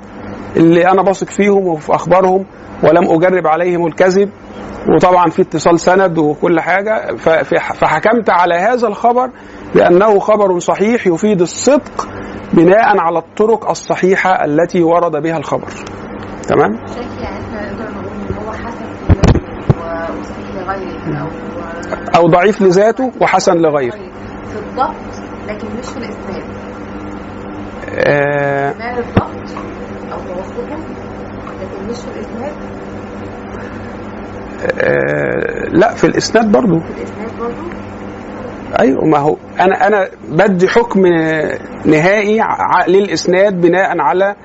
اللي 0.58 0.88
أنا 0.92 1.02
بثق 1.02 1.28
فيهم 1.28 1.68
وفي 1.68 1.96
أخبارهم 1.96 2.46
ولم 2.84 3.12
أجرب 3.12 3.48
عليهم 3.48 3.88
الكذب. 3.88 4.30
وطبعا 4.90 5.30
في 5.30 5.42
اتصال 5.42 5.80
سند 5.80 6.18
وكل 6.18 6.60
حاجة. 6.60 7.16
فحكمت 7.74 8.30
على 8.30 8.56
هذا 8.56 8.88
الخبر 8.88 9.30
بأنه 9.76 10.20
خبر 10.20 10.60
صحيح 10.60 11.08
يفيد 11.08 11.42
الصدق 11.42 12.08
بناء 12.54 12.98
على 12.98 13.20
الطرق 13.20 13.70
الصحيحة 13.70 14.46
التي 14.46 14.84
ورد 14.84 15.12
بها 15.24 15.38
الخبر. 15.38 15.68
تمام؟ 16.48 16.72
يعني 17.20 17.42
أو 22.16 22.28
ضعيف 22.28 22.62
لذاته 22.62 23.12
وحسن 23.22 23.54
لغيره. 23.58 23.92
في 23.92 24.60
الضبط 24.60 24.96
لكن 25.48 25.68
مش 25.80 25.86
في 25.86 25.98
الاسناد 25.98 26.44
آه. 28.08 28.72
الضبط 29.00 29.52
أو 30.12 30.18
توثقه 30.20 30.78
لكن 31.62 31.88
مش 31.90 31.98
في 31.98 32.20
الاسناد 32.20 32.54
آه 34.66 35.70
لا 35.72 35.94
في 35.94 36.04
الإسناد 36.04 36.52
برضو. 36.52 36.80
في 36.80 36.90
الإسناد 36.98 37.40
برضه 37.40 37.72
أيوه 38.80 39.06
ما 39.06 39.18
هو 39.18 39.38
أنا 39.60 39.88
أنا 39.88 40.08
بدي 40.30 40.68
حكم 40.68 41.02
نهائي 41.86 42.42
للإسناد 42.88 43.62
بناء 43.62 44.00
على 44.00 44.36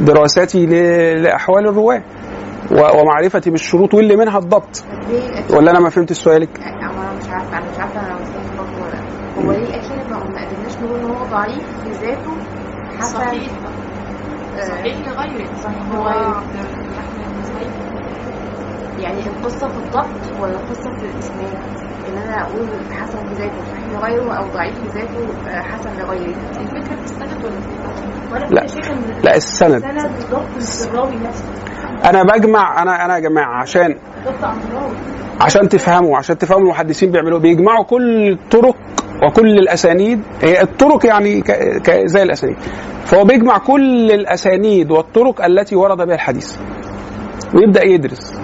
دراستي 0.00 0.66
ل- 0.66 1.22
لأحوال 1.22 1.68
الرواة 1.68 2.02
ومعرفتي 2.70 3.50
بالشروط 3.50 3.94
واللي 3.94 4.16
منها 4.16 4.38
الضبط. 4.38 4.84
ولا 5.50 5.70
أنا 5.70 5.80
ما 5.80 5.90
فهمت 5.90 6.12
سؤالك؟ 6.12 6.48
أنا 6.60 7.12
مش 7.18 7.28
عارفة 7.28 7.58
أنا 7.58 7.66
مش 7.70 7.78
عارفة 7.78 8.00
أنا 8.00 8.14
مستني 8.14 8.56
برضه 8.58 8.82
ولا. 8.82 9.46
هو 9.46 9.52
ليه 9.60 9.74
أكيد 9.76 10.10
ما 10.10 10.16
قدرناش 10.18 10.76
نقول 10.82 10.98
إن 11.00 11.04
هو 11.04 11.24
ضعيف 11.30 11.64
في 11.84 11.90
ذاته؟ 12.06 12.32
حسن 12.98 13.18
صحيح. 13.18 13.50
آه، 14.58 14.60
صحيح 14.64 14.96
لغيره 15.08 15.48
صحيح. 15.64 15.82
هو- 15.94 16.40
يعني 18.98 19.26
القصة 19.26 19.68
في 19.68 19.78
الضبط 19.78 20.40
ولا 20.40 20.52
القصة 20.52 20.90
في 20.98 21.04
الإسناد؟ 21.04 21.58
إن 22.08 22.18
أنا 22.18 22.42
أقول 22.42 22.66
حسن 22.92 23.18
في 23.18 23.34
ذاته 23.34 23.60
صحيح 23.72 23.86
لغيره 23.92 24.34
أو 24.34 24.44
ضعيف 24.54 24.74
في 24.74 24.98
ذاته 24.98 25.48
آه، 25.48 25.62
حسن 25.62 25.90
لغيره 25.98 26.36
الفكرة 26.60 26.96
في 26.96 27.04
السند 27.04 27.44
ولا 27.44 28.46
في 28.46 28.54
لا. 28.54 28.60
لا 29.24 29.36
السند 29.36 29.84
السند. 29.84 29.84
مش 30.56 30.86
الراوي 30.88 31.16
نفسه. 31.16 31.44
أنا 32.04 32.22
بجمع 32.22 32.82
أنا 32.82 33.04
أنا 33.04 33.14
يا 33.14 33.20
جماعة 33.20 33.60
عشان 33.60 33.94
ضبط 34.26 34.44
عن 34.44 34.58
الراوي. 34.58 34.96
عشان 35.40 35.68
تفهموا 35.68 36.18
عشان 36.18 36.38
تفهموا 36.38 36.62
المحدثين 36.62 37.10
بيعملوا 37.10 37.36
إيه. 37.38 37.42
بيجمعوا 37.42 37.84
كل 37.84 38.32
الطرق 38.32 38.76
وكل 39.26 39.46
الأسانيد. 39.58 40.20
هي 40.42 40.62
الطرق 40.62 41.06
يعني 41.06 41.40
ك... 41.40 41.50
ك... 41.82 41.90
زي 42.06 42.22
الأسانيد. 42.22 42.56
فهو 43.04 43.24
بيجمع 43.24 43.58
كل 43.58 44.10
الأسانيد 44.12 44.90
والطرق 44.90 45.44
التي 45.44 45.76
ورد 45.76 45.96
بها 45.96 46.14
الحديث. 46.14 46.56
ويبدأ 47.54 47.84
يدرس. 47.84 48.34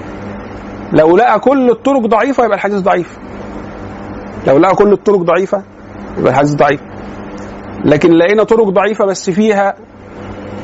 لو 0.92 1.16
لقى 1.16 1.40
كل 1.40 1.70
الطرق 1.70 2.00
ضعيفة 2.00 2.44
يبقى 2.44 2.56
الحديث 2.56 2.78
ضعيف 2.80 3.18
لو 4.46 4.58
لقى 4.58 4.74
كل 4.74 4.92
الطرق 4.92 5.18
ضعيفة 5.18 5.62
يبقى 6.18 6.32
الحديث 6.32 6.54
ضعيف 6.54 6.80
لكن 7.84 8.10
لقينا 8.10 8.42
طرق 8.44 8.68
ضعيفة 8.68 9.04
بس 9.06 9.30
فيها 9.30 9.74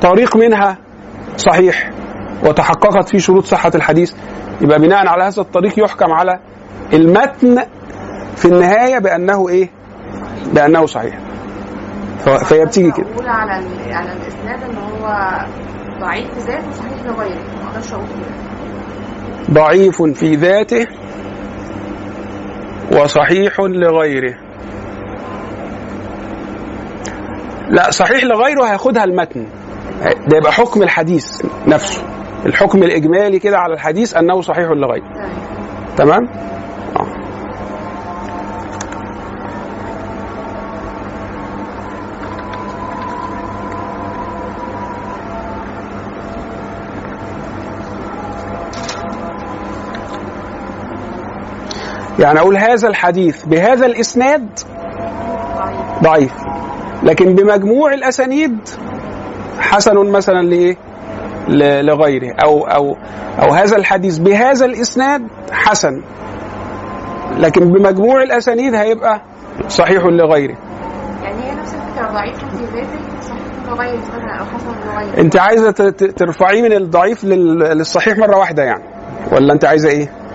طريق 0.03 0.37
منها 0.37 0.79
صحيح 1.37 1.91
وتحققت 2.45 3.09
فيه 3.09 3.19
شروط 3.19 3.45
صحة 3.45 3.71
الحديث 3.75 4.13
يبقى 4.61 4.79
بناء 4.79 5.07
على 5.07 5.23
هذا 5.25 5.43
الطريق 5.43 5.79
يحكم 5.85 6.13
على 6.13 6.39
المتن 6.93 7.63
في 8.37 8.45
النهاية 8.45 8.99
بأنه 8.99 9.49
إيه؟ 9.49 9.71
بأنه 10.55 10.87
صحيح. 10.87 11.19
فهي 12.19 12.65
بتيجي 12.65 12.91
كده. 12.91 13.07
أقول 13.15 13.29
على 13.29 13.53
على 13.95 14.13
الإسناد 14.13 14.63
إن 14.71 14.77
هو 14.77 15.07
ضعيف 16.01 16.35
في 16.35 16.41
ذاته 16.41 16.71
صحيح 16.73 17.05
لغيره 17.07 17.39
ما 17.63 17.69
أقدرش 17.71 17.93
أقول 17.93 18.05
كده 18.07 18.48
ضعيف 19.51 20.03
في 20.03 20.35
ذاته 20.35 20.87
وصحيح 22.93 23.61
لغيره. 23.61 24.35
لا 27.71 27.91
صحيح 27.91 28.25
لغيره 28.25 28.65
هياخدها 28.65 29.05
المتن. 29.05 29.47
ده 30.27 30.37
يبقى 30.37 30.53
حكم 30.53 30.83
الحديث 30.83 31.43
نفسه. 31.67 32.03
الحكم 32.47 32.83
الإجمالي 32.83 33.39
كده 33.39 33.59
على 33.59 33.75
الحديث 33.75 34.17
أنه 34.17 34.41
صحيح 34.41 34.71
لغيره. 34.71 35.29
تمام؟ 35.97 36.29
يعني 52.19 52.39
أقول 52.41 52.57
هذا 52.57 52.89
الحديث 52.89 53.45
بهذا 53.45 53.87
الإسناد 53.87 54.49
ضعيف. 56.03 56.33
لكن 57.03 57.35
بمجموع 57.35 57.93
الأسانيد 57.95 58.59
حسن 59.61 60.11
مثلا 60.13 60.43
لإيه؟ 60.43 60.77
ل- 61.49 61.87
لغيره. 61.87 62.35
أو 62.45 62.67
أو 62.67 62.97
أو 63.43 63.53
هذا 63.53 63.77
الحديث 63.77 64.19
بهذا 64.19 64.65
الإسناد 64.67 65.23
حسن. 65.53 66.03
لكن 67.39 67.73
بمجموع 67.73 68.23
الأسانيد 68.23 68.75
هيبقى 68.75 69.23
صحيح 69.69 70.05
لغيره. 70.05 70.57
يعني 71.23 71.43
هي 71.43 71.55
نفس 71.55 71.75
الفكرة 71.75 72.13
ضعيف 72.13 72.37
صحيح 73.21 73.69
لغيره 73.69 74.41
أو 74.41 74.45
حسن 74.45 74.67
لغيره. 74.95 75.21
أنت 75.21 75.37
عايزة 75.37 75.71
ت- 75.71 75.83
ت- 75.83 76.19
ترفعيه 76.19 76.63
من 76.63 76.73
الضعيف 76.73 77.25
لل- 77.25 77.59
للصحيح 77.59 78.19
مرة 78.19 78.37
واحدة 78.39 78.63
يعني 78.63 78.85
ولا 79.33 79.53
أنت 79.53 79.65
عايزة 79.65 79.89
إيه؟ 79.89 80.03
أنا 80.05 80.28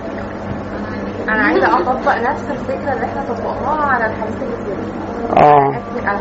عايزة 1.53 1.91
أطبق 1.91 2.15
نفس 2.15 2.41
الفكرة 2.51 2.93
اللي 2.93 3.05
إحنا 3.05 3.23
طبقناها 3.29 3.85
على 3.85 4.05
الحديث 4.05 4.35
اللي 4.41 5.43
آه. 5.43 5.81
على 6.05 6.19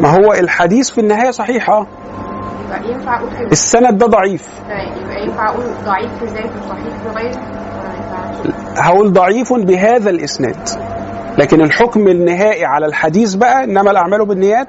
ما 0.00 0.08
هو 0.08 0.32
الحديث 0.32 0.90
في 0.90 1.00
النهاية 1.00 1.30
صحيح 1.30 1.70
آه. 1.70 1.86
ينفع 2.84 3.16
أقول 3.18 3.28
السند 3.52 3.98
ده 3.98 4.06
ضعيف. 4.06 4.48
يبقى 4.68 5.22
ينفع 5.22 5.48
أقول 5.48 5.64
ضعيف 5.86 6.10
في 6.18 6.24
ذاته 6.24 6.50
صحيح 6.68 7.14
ما 7.14 7.20
ينفعش؟ 7.20 8.54
هقول 8.78 9.12
ضعيف 9.12 9.52
بهذا 9.52 10.10
الإسناد. 10.10 10.56
لكن 11.38 11.60
الحكم 11.60 12.08
النهائي 12.08 12.64
على 12.64 12.86
الحديث 12.86 13.34
بقى 13.34 13.64
إنما 13.64 13.90
الأعمال 13.90 14.26
بالنيات 14.26 14.68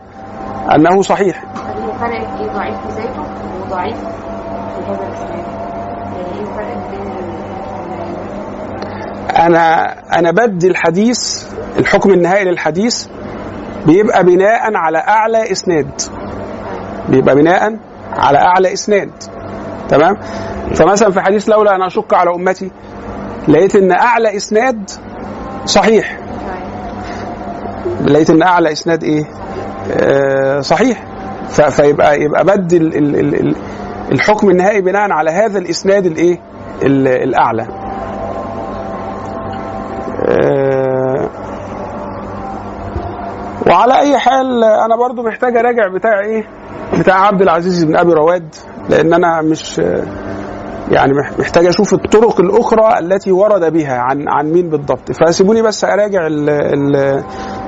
أنه 0.75 1.01
صحيح. 1.01 1.43
هي 1.43 1.93
فرقت 1.99 2.39
إيه 2.39 2.47
ضعيف 2.55 2.75
في 2.75 3.01
ذاته 3.01 3.23
وضعيف 3.65 3.97
في 3.97 4.81
هذا 4.91 5.07
الإسناد 5.07 5.29
يعني 6.15 6.35
إيه 6.35 6.41
الفرق 6.41 6.89
بين 6.91 7.01
ال- 9.28 9.28
أنا 9.39 9.93
أنا 10.19 10.31
بدي 10.31 10.67
الحديث 10.67 11.43
الحكم 11.79 12.11
النهائي 12.11 12.45
للحديث 12.45 13.07
بيبقى 13.85 14.23
بناء 14.23 14.75
على 14.75 14.97
أعلى 14.97 15.51
إسناد. 15.51 16.01
بيبقى 17.09 17.35
بناء 17.35 17.77
على 18.17 18.37
أعلى 18.37 18.73
إسناد. 18.73 19.09
تمام؟ 19.89 20.17
فمثلا 20.73 21.11
في 21.11 21.21
حديث 21.21 21.49
لولا 21.49 21.75
أن 21.75 21.81
اشق 21.81 22.13
على 22.13 22.29
أمتي 22.35 22.71
لقيت 23.47 23.75
إن 23.75 23.91
أعلى 23.91 24.35
إسناد 24.35 24.89
صحيح. 25.65 26.17
لقيت 28.01 28.29
إن 28.29 28.41
أعلى 28.43 28.71
إسناد 28.71 29.03
إيه؟ 29.03 29.23
آه 29.91 30.59
صحيح. 30.59 31.03
فيبقى 31.69 32.21
يبقى 32.21 32.43
بدي 32.45 32.77
ال- 32.77 32.95
ال- 32.97 33.15
ال- 33.19 33.35
ال- 33.47 33.55
الحكم 34.11 34.49
النهائي 34.49 34.81
بناء 34.81 35.11
على 35.11 35.31
هذا 35.31 35.57
الإسناد 35.59 36.05
الإيه؟ 36.05 36.39
ال- 36.83 37.07
الأعلى. 37.07 37.67
وعلى 43.67 43.99
أي 43.99 44.17
حال 44.17 44.63
أنا 44.63 44.95
برضو 44.95 45.23
محتاج 45.23 45.57
أراجع 45.57 45.87
بتاع 45.95 46.19
إيه؟ 46.19 46.43
بتاع 46.99 47.15
عبد 47.27 47.41
العزيز 47.41 47.83
بن 47.83 47.95
أبي 47.97 48.13
رواد 48.13 48.55
لأن 48.89 49.13
أنا 49.13 49.41
مش 49.41 49.77
يعني 50.91 51.13
مح- 51.13 51.39
محتاج 51.39 51.65
أشوف 51.65 51.93
الطرق 51.93 52.39
الأخرى 52.41 52.99
التي 52.99 53.31
ورد 53.31 53.73
بها 53.73 53.97
عن 53.97 54.25
عن 54.29 54.51
مين 54.51 54.69
بالضبط. 54.69 55.11
فسيبوني 55.11 55.61
بس 55.61 55.83
أراجع 55.85 56.27
ال 56.27 56.49
ال 56.49 56.95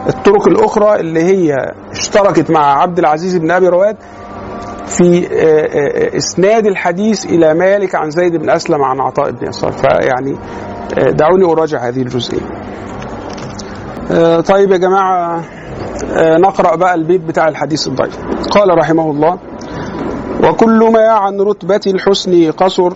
الطرق 0.07 0.47
الأخرى 0.47 0.99
اللي 0.99 1.23
هي 1.23 1.55
اشتركت 1.91 2.51
مع 2.51 2.81
عبد 2.81 2.99
العزيز 2.99 3.37
بن 3.37 3.51
أبي 3.51 3.67
رواد. 3.67 3.97
في 4.97 5.27
آه، 5.27 5.33
آه، 5.33 6.17
إسناد 6.17 6.67
الحديث 6.67 7.25
إلى 7.25 7.53
مالك 7.53 7.95
عن 7.95 8.09
زيد 8.09 8.35
بن 8.35 8.49
أسلم 8.49 8.83
عن 8.83 8.99
عطاء 9.01 9.31
بن 9.31 9.47
يسار 9.47 9.71
فيعني 9.71 10.37
آه، 10.97 11.09
دعوني 11.11 11.45
أراجع 11.45 11.87
هذه 11.87 12.01
الجزئية. 12.01 12.41
آه، 14.11 14.41
طيب 14.41 14.71
يا 14.71 14.77
جماعة 14.77 15.43
آه، 16.13 16.37
نقرأ 16.37 16.75
بقى 16.75 16.93
البيت 16.95 17.21
بتاع 17.21 17.47
الحديث 17.47 17.87
الضعيف. 17.87 18.17
قال 18.51 18.77
رحمه 18.77 19.11
الله: 19.11 19.37
وكل 20.43 20.91
ما 20.93 21.07
عن 21.07 21.41
رتبة 21.41 21.81
الحسن 21.87 22.51
قصر 22.51 22.91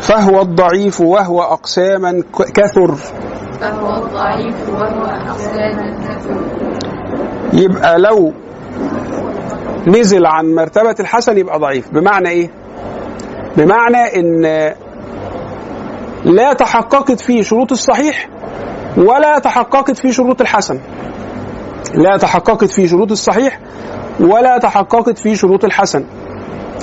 فهو 0.00 0.40
الضعيف 0.40 1.00
وهو 1.00 1.42
أقساما 1.42 2.22
كثر 2.54 2.94
فهو 3.60 4.04
الضعيف 4.04 4.68
وهو 4.70 5.04
أقسام 5.04 5.94
كثر 6.04 6.40
يبقى 7.52 7.98
لو 7.98 8.32
نزل 9.86 10.26
عن 10.26 10.54
مرتبة 10.54 10.94
الحسن 11.00 11.38
يبقى 11.38 11.58
ضعيف 11.58 11.90
بمعنى 11.90 12.28
إيه؟ 12.28 12.50
بمعنى 13.56 14.20
إن 14.20 14.42
لا 16.24 16.52
تحققت 16.52 17.20
فيه 17.20 17.42
شروط 17.42 17.72
الصحيح 17.72 18.28
ولا 18.96 19.38
تحققت 19.38 19.96
فيه 19.98 20.10
شروط 20.10 20.40
الحسن 20.40 20.80
لا 21.94 22.16
تحققت 22.16 22.70
فيه 22.70 22.86
شروط 22.86 23.10
الصحيح 23.10 23.60
ولا 24.20 24.58
تحققت 24.58 25.18
فيه 25.18 25.34
شروط 25.34 25.64
الحسن 25.64 26.04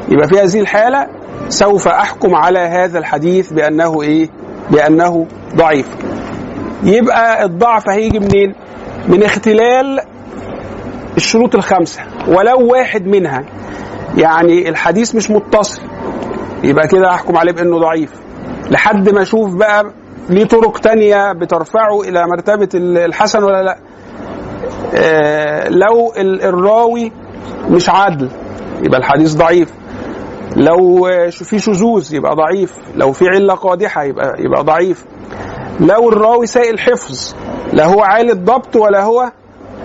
يبقى 0.10 0.28
في 0.28 0.40
هذه 0.40 0.60
الحالة 0.60 1.08
سوف 1.50 1.88
أحكم 1.88 2.36
على 2.36 2.60
هذا 2.60 3.00
الحديث 3.00 3.54
بأنه 3.54 4.02
إيه؟ 4.02 4.30
بأنه 4.72 5.26
ضعيف 5.56 5.88
يبقى 6.84 7.46
الضعف 7.46 7.90
هيجي 7.90 8.20
منين؟ 8.20 8.56
من 9.08 9.24
اختلال 9.24 10.00
الشروط 11.18 11.56
الخمسة. 11.56 12.02
ولو 12.28 12.72
واحد 12.72 13.06
منها 13.08 13.44
يعني 14.18 14.70
الحديث 14.70 15.16
مش 15.16 15.32
متصل 15.32 15.82
يبقى 16.64 16.88
كده 16.88 17.10
أحكم 17.14 17.38
عليه 17.38 17.52
بأنه 17.52 17.80
ضعيف. 17.80 18.12
لحد 18.70 19.10
ما 19.10 19.22
أشوف 19.22 19.56
بقى 19.56 19.92
ليه 20.30 20.46
طرق 20.46 20.78
تانية 20.80 21.32
بترفعه 21.34 22.02
إلى 22.02 22.28
مرتبة 22.28 22.70
الحسن 22.76 23.44
ولا 23.44 23.64
لأ. 23.64 23.78
آه 24.96 25.70
لو 25.70 26.14
ال- 26.18 26.42
الراوي 26.42 27.12
مش 27.70 27.90
عادل 27.90 28.30
يبقى 28.84 29.00
الحديث 29.00 29.34
ضعيف. 29.34 29.72
لو 30.56 31.08
آه، 31.08 31.30
في 31.30 31.60
شذوذ 31.60 32.14
يبقى 32.14 32.36
ضعيف. 32.36 32.74
لو 32.96 33.12
في 33.12 33.26
علة 33.28 33.54
قادحة 33.54 34.04
يبقى 34.04 34.36
يبقى 34.40 34.64
ضعيف. 34.64 35.06
لو 35.80 36.10
الراوي 36.10 36.46
سيء 36.48 36.72
الحفظ 36.74 37.34
لا 37.74 37.86
هو 37.86 38.02
عالي 38.02 38.32
الضبط 38.32 38.76
ولا 38.76 39.04
هو 39.04 39.32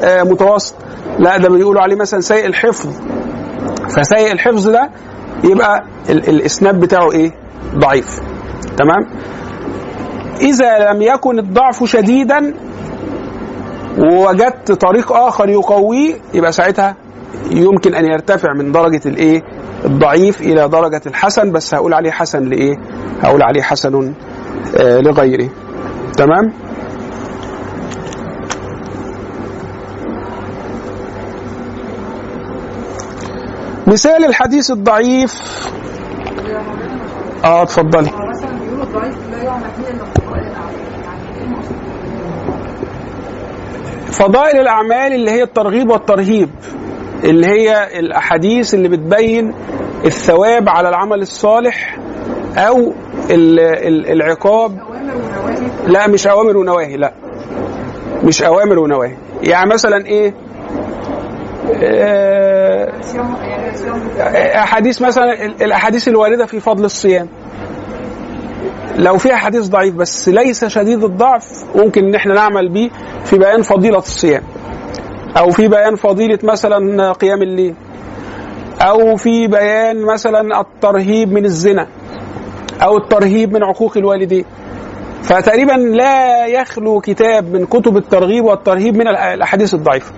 متوسط. 0.04 0.74
لا 1.18 1.36
ده 1.36 1.48
بيقولوا 1.48 1.82
عليه 1.82 1.96
مثلا 1.96 2.20
سيء 2.20 2.46
الحفظ. 2.46 2.90
فسيء 3.88 4.32
الحفظ 4.32 4.68
ده 4.68 4.90
يبقى 5.44 5.84
ال- 6.10 6.28
الإسناد 6.28 6.80
بتاعه 6.80 7.12
إيه؟ 7.12 7.32
ضعيف. 7.74 8.20
تمام؟ 8.76 9.06
إذا 10.40 10.92
لم 10.92 11.02
يكن 11.02 11.38
الضعف 11.38 11.84
شديدا 11.84 12.54
ووجدت 13.98 14.72
طريق 14.72 15.12
آخر 15.12 15.48
يقويه 15.48 16.14
يبقى 16.34 16.52
ساعتها 16.52 16.96
يمكن 17.50 17.94
أن 17.94 18.04
يرتفع 18.04 18.52
من 18.52 18.72
درجة 18.72 19.00
الإيه؟ 19.06 19.42
الضعيف 19.84 20.40
إلى 20.40 20.68
درجة 20.68 21.00
الحسن 21.06 21.52
بس 21.52 21.74
هقول 21.74 21.94
عليه 21.94 22.10
حسن 22.10 22.44
لإيه؟ 22.48 22.74
هقول 23.22 23.42
عليه 23.42 23.62
حسن 23.62 24.12
آه 24.80 25.00
لغيره. 25.00 25.48
تمام؟ 26.18 26.52
مثال 33.86 34.24
الحديث 34.24 34.70
الضعيف. 34.70 35.42
آه 37.44 37.62
اتفضلي. 37.62 38.10
فضائل 38.10 39.14
الاعمال 39.34 39.70
يعني 41.04 41.44
المقصود؟ 41.44 41.76
فضائل 44.06 44.60
الأعمال 44.60 45.12
اللي 45.12 45.30
هي 45.30 45.42
الترغيب 45.42 45.90
والترهيب 45.90 46.50
اللي 47.24 47.46
هي 47.46 47.98
الأحاديث 47.98 48.74
اللي 48.74 48.88
بتبين 48.88 49.54
الثواب 50.04 50.68
على 50.68 50.88
العمل 50.88 51.22
الصالح 51.22 51.98
أو 52.56 52.92
ال- 53.30 53.60
ال- 53.60 54.10
العقاب. 54.12 54.78
لا 55.86 56.06
مش 56.08 56.26
أوامر 56.26 56.56
ونواهي 56.56 56.96
لا. 56.96 57.12
مش 58.24 58.42
أوامر 58.42 58.78
ونواهي. 58.78 59.16
يعني 59.42 59.70
مثلا 59.70 60.06
إيه 60.06 60.28
آه، 60.28 60.34
صيام 60.34 60.34
يعني 60.34 60.34
صيام 60.34 61.55
أحاديث 64.62 65.02
مثلا 65.02 65.44
ال- 65.44 65.62
الأحاديث 65.62 66.08
الواردة 66.08 66.46
في 66.46 66.60
فضل 66.60 66.84
الصيام. 66.84 67.28
لو 68.96 69.18
فيها 69.18 69.36
حديث 69.36 69.66
ضعيف 69.66 69.94
بس 69.94 70.28
ليس 70.28 70.64
شديد 70.64 71.04
الضعف 71.04 71.64
ممكن 71.76 72.04
إن 72.04 72.14
إحنا 72.14 72.34
نعمل 72.34 72.68
بيه 72.68 72.90
في 73.24 73.38
بيان 73.38 73.62
فضيلة 73.62 73.98
الصيام. 73.98 74.42
أو 75.38 75.50
في 75.50 75.68
بيان 75.68 75.96
فضيلة 75.96 76.38
مثلا 76.42 77.12
قيام 77.12 77.42
الليل. 77.42 77.74
أو 78.80 79.16
في 79.16 79.46
بيان 79.46 80.02
مثلا 80.02 80.60
الترهيب 80.60 81.32
من 81.32 81.44
الزنا. 81.44 81.86
أو 82.82 82.96
الترهيب 82.96 83.52
من 83.52 83.62
عقوق 83.62 83.96
الوالدين. 83.96 84.44
فتقريبا 85.22 85.72
لا 85.72 86.46
يخلو 86.46 87.00
كتاب 87.00 87.52
من 87.52 87.66
كتب 87.66 87.96
الترغيب 87.96 88.44
والترهيب 88.44 88.96
من 88.96 89.08
الأحاديث 89.08 89.74
الضعيفة. 89.74 90.12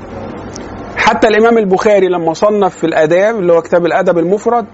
حتى 1.09 1.29
الإمام 1.29 1.59
البخاري 1.59 2.09
لما 2.09 2.33
صنف 2.35 2.77
في 2.77 2.85
الآداب 2.85 3.39
اللي 3.39 3.53
هو 3.53 3.63
كتاب 3.63 3.87
الأدب 3.87 4.19
المفرد 4.19 4.67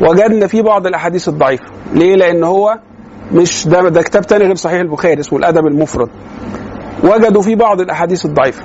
وجدنا 0.00 0.46
فيه 0.46 0.62
بعض 0.62 0.86
الأحاديث 0.86 1.28
الضعيفة. 1.28 1.64
ليه؟ 1.94 2.16
لأن 2.16 2.44
هو 2.44 2.78
مش 3.32 3.68
ده 3.68 3.88
ده 3.88 4.02
كتاب 4.02 4.22
تاني 4.26 4.44
غير 4.44 4.54
صحيح 4.54 4.80
البخاري 4.80 5.20
اسمه 5.20 5.38
الأدب 5.38 5.66
المفرد. 5.66 6.08
وجدوا 7.04 7.42
فيه 7.42 7.56
بعض 7.56 7.80
الأحاديث 7.80 8.26
الضعيفة. 8.26 8.62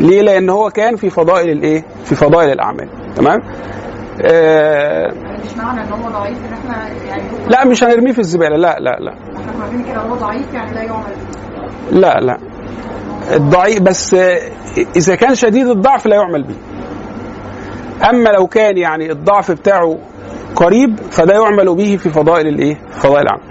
ليه؟ 0.00 0.22
لأن 0.22 0.50
هو 0.50 0.70
كان 0.70 0.96
في 0.96 1.10
فضائل 1.10 1.50
الإيه؟ 1.50 1.84
في 2.04 2.14
فضائل 2.14 2.52
الأعمال. 2.52 2.88
تمام؟ 3.16 3.40
آه 4.22 5.12
مش 5.44 5.56
معنى 5.56 5.80
إن 5.80 5.92
هو 5.92 6.10
ضعيف 6.10 6.38
إن 6.38 6.52
إحنا 6.52 6.88
يعني 7.08 7.22
لا 7.48 7.64
مش 7.64 7.84
هنرميه 7.84 8.12
في 8.12 8.18
الزبالة. 8.18 8.56
لا 8.56 8.78
لا 8.80 8.96
لا. 9.00 9.12
إحنا 9.12 9.92
كده 9.92 10.00
هو 10.00 10.14
ضعيف 10.14 10.54
يعني 10.54 10.74
لا 10.74 10.82
يعمل. 10.82 11.12
لا 11.92 12.20
لا. 12.20 12.38
الضعيف 13.32 13.80
بس 13.82 14.14
إذا 14.96 15.14
كان 15.14 15.34
شديد 15.34 15.66
الضعف 15.66 16.06
لا 16.06 16.16
يعمل 16.16 16.42
به. 16.42 16.54
أما 18.10 18.28
لو 18.28 18.46
كان 18.46 18.78
يعني 18.78 19.12
الضعف 19.12 19.50
بتاعه 19.50 19.98
قريب 20.56 20.96
فده 21.10 21.34
يعمل 21.34 21.74
به 21.74 21.96
في 21.96 22.10
فضائل 22.10 22.48
الإيه؟ 22.48 22.76
فضائل 22.90 23.22
العمل. 23.26 23.42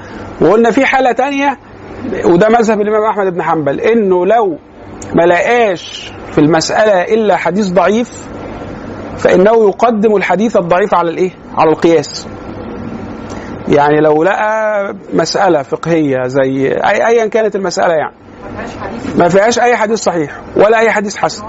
وقلنا 0.41 0.71
في 0.71 0.86
حالة 0.86 1.11
تانية 1.11 1.57
وده 2.26 2.49
مذهب 2.49 2.82
الإمام 2.82 3.03
أحمد 3.03 3.34
بن 3.34 3.41
حنبل 3.41 3.80
إنه 3.80 4.26
لو 4.26 4.57
ما 5.15 5.24
لقاش 5.24 6.11
في 6.32 6.38
المسألة 6.38 7.01
إلا 7.01 7.38
حديث 7.38 7.67
ضعيف 7.67 8.28
فإنه 9.17 9.67
يقدم 9.69 10.15
الحديث 10.15 10.57
الضعيف 10.57 10.93
على 10.93 11.09
الإيه؟ 11.09 11.32
على 11.57 11.69
القياس. 11.69 12.28
يعني 13.67 13.99
لو 14.01 14.24
لقى 14.24 14.95
مسألة 15.13 15.61
فقهية 15.61 16.28
زي 16.28 16.71
ايا 16.84 17.26
كانت 17.28 17.55
المسألة 17.55 17.93
يعني. 17.93 18.15
ما 19.17 19.29
فيهاش 19.29 19.59
أي 19.59 19.75
حديث 19.75 19.99
صحيح 20.03 20.41
ولا 20.55 20.79
أي 20.79 20.91
حديث 20.91 21.17
حسن. 21.17 21.43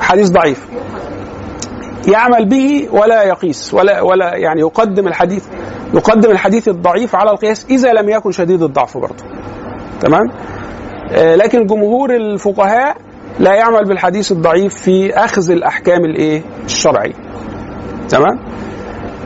حديث 0.00 0.30
ضعيف. 0.30 0.66
يعمل 2.08 2.48
به 2.48 2.88
ولا 2.92 3.22
يقيس 3.22 3.74
ولا 3.74 4.00
ولا 4.00 4.36
يعني 4.36 4.60
يقدم 4.60 5.08
الحديث 5.08 5.44
يقدم 5.94 6.30
الحديث 6.30 6.68
الضعيف 6.68 7.14
على 7.14 7.30
القياس 7.30 7.66
إذا 7.70 7.92
لم 7.92 8.08
يكن 8.08 8.30
شديد 8.32 8.62
الضعف 8.62 8.98
برضه. 8.98 9.24
تمام؟ 10.00 10.30
آه، 11.12 11.34
لكن 11.36 11.66
جمهور 11.66 12.16
الفقهاء 12.16 12.96
لا 13.38 13.54
يعمل 13.54 13.84
بالحديث 13.84 14.32
الضعيف 14.32 14.74
في 14.74 15.14
أخذ 15.14 15.50
الأحكام 15.50 16.04
الإيه؟ 16.04 16.42
الشرعية. 16.64 17.14
تمام؟ 18.08 18.38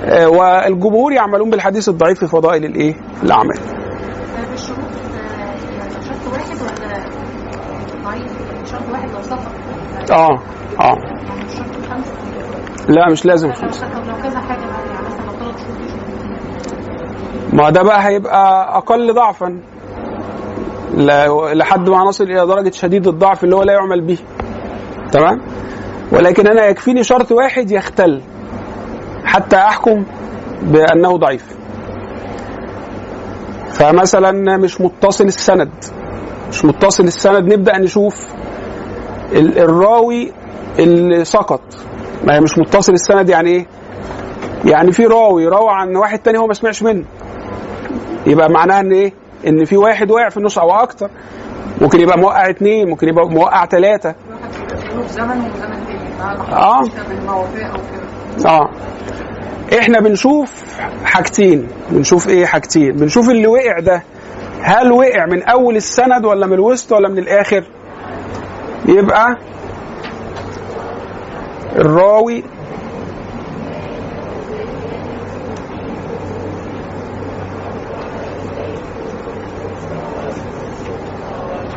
آه، 0.04 0.28
والجمهور 0.28 1.12
يعملون 1.12 1.50
بالحديث 1.50 1.88
الضعيف 1.88 2.18
في 2.18 2.26
فضائل 2.26 2.64
الإيه؟ 2.64 2.94
الأعمال 3.22 3.56
طيب 3.56 4.52
الشروط 4.54 4.78
آه، 4.78 5.38
يعني 5.78 5.90
شرط 5.90 6.32
واحد 6.32 6.56
ولا 6.62 7.04
ضعيف 8.04 8.32
شرط 8.70 8.90
واحد 8.92 9.08
لو 9.10 9.22
سقط 9.22 9.52
آه 10.11 10.38
آه. 10.80 10.96
خمسة 11.88 12.12
لا 12.88 13.09
مش 13.11 13.24
لازم. 13.26 13.48
مش 13.48 13.57
ما 17.53 17.70
ده 17.70 17.82
بقى 17.82 18.07
هيبقى 18.07 18.76
أقل 18.78 19.14
ضعفا. 19.14 19.61
لحد 21.55 21.88
ما 21.88 22.05
نصل 22.05 22.24
إلى 22.24 22.46
درجة 22.46 22.70
شديد 22.70 23.07
الضعف 23.09 23.44
اللي 23.44 23.57
هو 23.57 23.62
لا 23.62 23.72
يعمل 23.72 24.00
به. 24.00 24.18
تمام؟ 25.12 25.40
ولكن 26.12 26.46
أنا 26.46 26.66
يكفيني 26.66 27.05
شرط 27.05 27.32
واحد 27.32 27.70
يختل. 27.70 28.20
حتى 29.24 29.57
أحكم 29.57 30.05
بأنه 30.62 31.16
ضعيف. 31.16 31.44
فمثلا 33.72 34.57
مش 34.57 34.80
متصل 34.80 35.24
السند. 35.24 35.70
مش 36.50 36.64
متصل 36.64 37.05
السند. 37.05 37.53
نبدأ 37.53 37.78
نشوف 37.78 38.26
الراوي 39.36 40.32
اللي 40.78 41.24
سقط. 41.24 41.60
ما 42.24 42.34
هي 42.36 42.40
مش 42.40 42.58
متصل 42.58 42.92
السند 42.92 43.28
يعني 43.28 43.50
إيه؟ 43.50 43.66
يعني 44.64 44.92
في 44.92 45.06
راوي 45.06 45.46
روى 45.46 45.70
عن 45.70 45.96
واحد 45.96 46.18
تاني 46.18 46.38
هو 46.38 46.46
ما 46.46 46.54
سمعش 46.54 46.82
منه. 46.82 47.04
يبقى 48.26 48.50
معناها 48.50 48.80
ان 48.80 48.92
إيه؟ 48.92 49.12
ان 49.46 49.64
في 49.64 49.76
واحد 49.76 50.10
واقع 50.10 50.28
في 50.28 50.36
النص 50.36 50.58
أو 50.58 50.70
أكتر. 50.70 51.10
ممكن 51.80 52.00
يبقى 52.00 52.18
موقع 52.18 52.50
اثنين 52.50 52.88
ممكن 52.88 53.08
يبقى 53.08 53.28
موقع 53.28 53.66
ثلاثة 53.66 54.14
كده 57.92 58.50
آه. 58.50 58.70
إحنا 59.78 60.00
بنشوف 60.00 60.64
حاجتين. 61.04 61.68
بنشوف 61.90 62.28
إيه 62.28 62.46
حاجتين؟ 62.46 62.92
بنشوف 62.92 63.30
اللي 63.30 63.46
وقع 63.46 63.78
ده. 63.80 64.02
هل 64.62 64.92
وقع 64.92 65.26
من 65.26 65.42
اول 65.42 65.76
السند 65.76 66.24
ولا 66.24 66.46
من 66.46 66.52
الوسط 66.52 66.92
ولا 66.92 67.08
من 67.08 67.18
الآخر؟ 67.18 67.64
يبقى 68.88 69.36
الراوي 71.76 72.44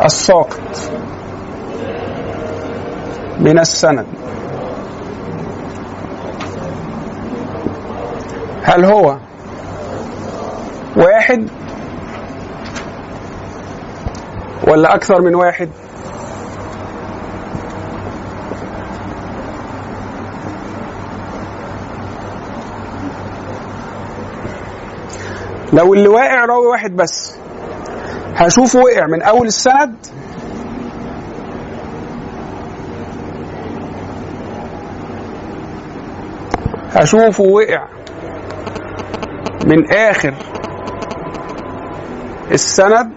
الساقط 0.06 0.92
من 3.40 3.60
السند 3.60 4.06
هل 8.64 8.86
هو 8.86 9.18
واحد 10.98 11.48
ولا 14.68 14.96
أكثر 14.96 15.22
من 15.22 15.36
واحد؟ 15.36 15.70
لو 25.74 25.94
اللي 25.94 26.08
واقع 26.08 26.46
راوي 26.46 26.68
واحد 26.68 26.96
بس. 26.96 27.36
هشوفه 28.36 28.80
وقع 28.80 29.08
من 29.08 29.22
أول 29.22 29.48
السند. 29.48 29.96
هشوفه 36.92 37.44
وقع 37.44 37.88
من 39.66 39.94
آخر 39.94 40.34
السند. 42.52 43.10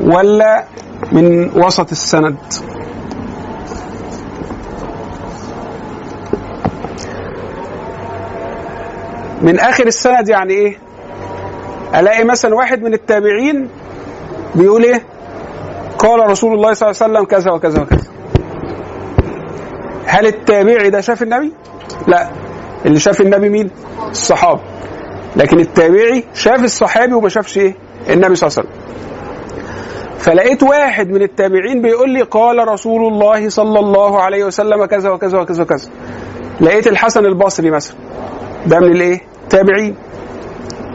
ولا 0.00 0.64
من 1.12 1.50
وسط 1.64 1.90
السند. 1.90 2.36
من 9.42 9.58
آخر 9.58 9.86
السند 9.86 10.28
يعني 10.28 10.54
إيه 10.54 10.78
ألاقي 11.94 12.24
مثلا 12.24 12.54
واحد 12.54 12.82
من 12.82 12.94
التابعين 12.94 13.68
بيقول 14.54 14.82
إيه 14.84 15.02
قال 15.98 16.30
رسول 16.30 16.54
الله 16.54 16.72
صلى 16.72 16.90
الله 16.90 17.02
عليه 17.02 17.12
وسلم 17.12 17.24
كذا 17.24 17.50
وكذا 17.50 17.82
وكذا 17.82 18.06
هل 20.06 20.26
التابعي 20.26 20.90
ده 20.90 21.00
شاف 21.00 21.22
النبي؟ 21.22 21.52
لا 22.08 22.28
اللي 22.86 22.98
شاف 23.00 23.20
النبي 23.20 23.48
مين؟ 23.48 23.70
الصحابة 24.10 24.60
لكن 25.36 25.60
التابعي 25.60 26.24
شاف 26.34 26.64
الصحابي 26.64 27.12
وما 27.14 27.28
شافش 27.28 27.58
إيه؟ 27.58 27.74
النبي 28.10 28.34
صلى 28.34 28.48
الله 28.48 28.58
عليه 28.58 28.68
وسلم 28.68 28.82
فلقيت 30.18 30.62
واحد 30.62 31.08
من 31.10 31.22
التابعين 31.22 31.82
بيقول 31.82 32.10
لي 32.10 32.22
قال 32.22 32.68
رسول 32.68 33.12
الله 33.12 33.48
صلى 33.48 33.78
الله 33.78 34.20
عليه 34.20 34.44
وسلم 34.44 34.84
كذا 34.84 35.10
وكذا 35.10 35.38
وكذا 35.38 35.62
وكذا 35.62 35.88
لقيت 36.60 36.86
الحسن 36.86 37.26
البصري 37.26 37.70
مثلا 37.70 37.96
ده 38.66 38.80
من 38.80 38.92
الإيه؟ 38.92 39.20
تابعين 39.52 39.96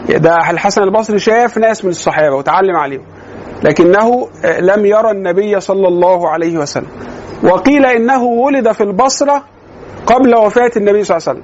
ده 0.09 0.35
الحسن 0.49 0.81
البصري 0.83 1.19
شاف 1.19 1.57
ناس 1.57 1.85
من 1.85 1.91
الصحابة 1.91 2.35
وتعلم 2.35 2.75
عليهم 2.75 3.03
لكنه 3.63 4.27
لم 4.59 4.85
يرى 4.85 5.11
النبي 5.11 5.59
صلى 5.59 5.87
الله 5.87 6.29
عليه 6.29 6.57
وسلم. 6.57 6.87
وقيل 7.43 7.85
إنه 7.85 8.23
ولد 8.23 8.71
في 8.71 8.81
البصرة 8.83 9.43
قبل 10.05 10.35
وفاة 10.35 10.71
النبي 10.77 11.03
صلى 11.03 11.17
الله 11.17 11.29
عليه 11.29 11.39
وسلم. 11.39 11.43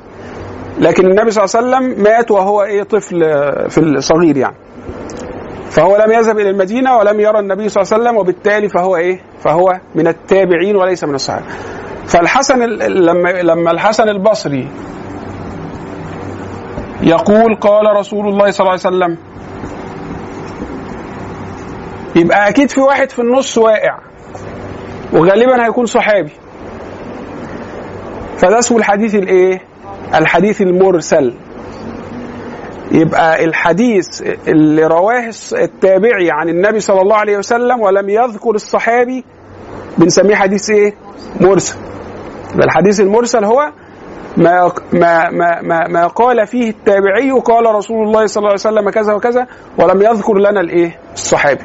لكن 0.88 1.06
النبي 1.06 1.32
صلى 1.32 1.44
الله 1.46 1.56
عليه 1.76 1.88
وسلم 1.88 2.04
مات 2.04 2.32
وهو 2.32 2.64
إيه 2.64 2.84
طفل 2.84 3.20
في 3.70 3.78
الصغير 3.78 4.38
يعني. 4.38 4.56
فهو 5.70 5.98
لم 5.98 6.12
يذهب 6.12 6.40
إلى 6.40 6.50
المدينة 6.50 6.98
ولم 6.98 7.20
يرى 7.20 7.40
النبي 7.40 7.70
صلى 7.70 7.82
الله 7.82 7.94
عليه 7.94 8.04
وسلم 8.04 8.18
وبالتالي 8.18 8.70
فهو 8.70 8.96
إيه 8.96 9.20
فهو 9.40 9.80
من 9.96 10.08
التابعين 10.08 10.76
وليس 10.76 11.04
من 11.04 11.16
الصحابة. 11.16 11.46
فالحسن 12.08 12.60
لما 12.80 13.30
لما 13.30 13.72
الحسن 13.72 14.10
البصري 14.10 14.68
يقول 17.04 17.56
قال 17.56 17.96
رسول 17.96 18.28
الله 18.28 18.52
صلى 18.52 18.60
الله 18.60 18.72
عليه 18.86 18.96
وسلم 18.98 19.18
يبقى 22.16 22.50
أكيد 22.50 22.70
في 22.70 22.82
واحد 22.82 23.10
في 23.10 23.20
النص 23.20 23.58
واقع 23.58 23.98
وغالبا 25.14 25.66
هيكون 25.66 25.86
صحابي. 25.86 26.32
فده 28.38 28.60
اسمه 28.60 28.78
الحديث 28.78 29.16
الإيه؟ 29.16 29.62
الحديث 30.16 30.62
المرسل. 30.62 31.34
يبقى 32.92 33.46
الحديث 33.46 34.22
اللي 34.48 34.86
رواه 34.88 35.32
التابعي 35.54 36.32
عن 36.32 36.50
النبي 36.50 36.80
صلى 36.80 37.02
الله 37.02 37.16
عليه 37.16 37.38
وسلم 37.38 37.82
ولم 37.82 38.10
يذكر 38.10 38.56
الصحابي 38.56 39.26
بنسميه 39.98 40.36
حديث 40.36 40.70
إيه؟ 40.70 40.94
مرسل. 41.42 41.78
الحديث 42.56 43.00
المرسل 43.02 43.46
هو 43.46 43.72
ما 44.38 44.72
ما 44.94 45.30
ما 45.30 45.62
ما, 45.62 45.88
ما 45.88 46.08
قال 46.08 46.48
فيه 46.48 46.70
التابعي 46.70 47.32
قال 47.32 47.76
رسول 47.76 48.08
الله 48.08 48.26
صلى 48.26 48.38
الله 48.42 48.50
عليه 48.50 48.60
وسلم 48.60 48.90
كذا 48.90 49.14
وكذا 49.14 49.48
ولم 49.78 50.02
يذكر 50.02 50.38
لنا 50.38 50.62
الإيه؟ 50.62 51.00
الصحابي. 51.14 51.64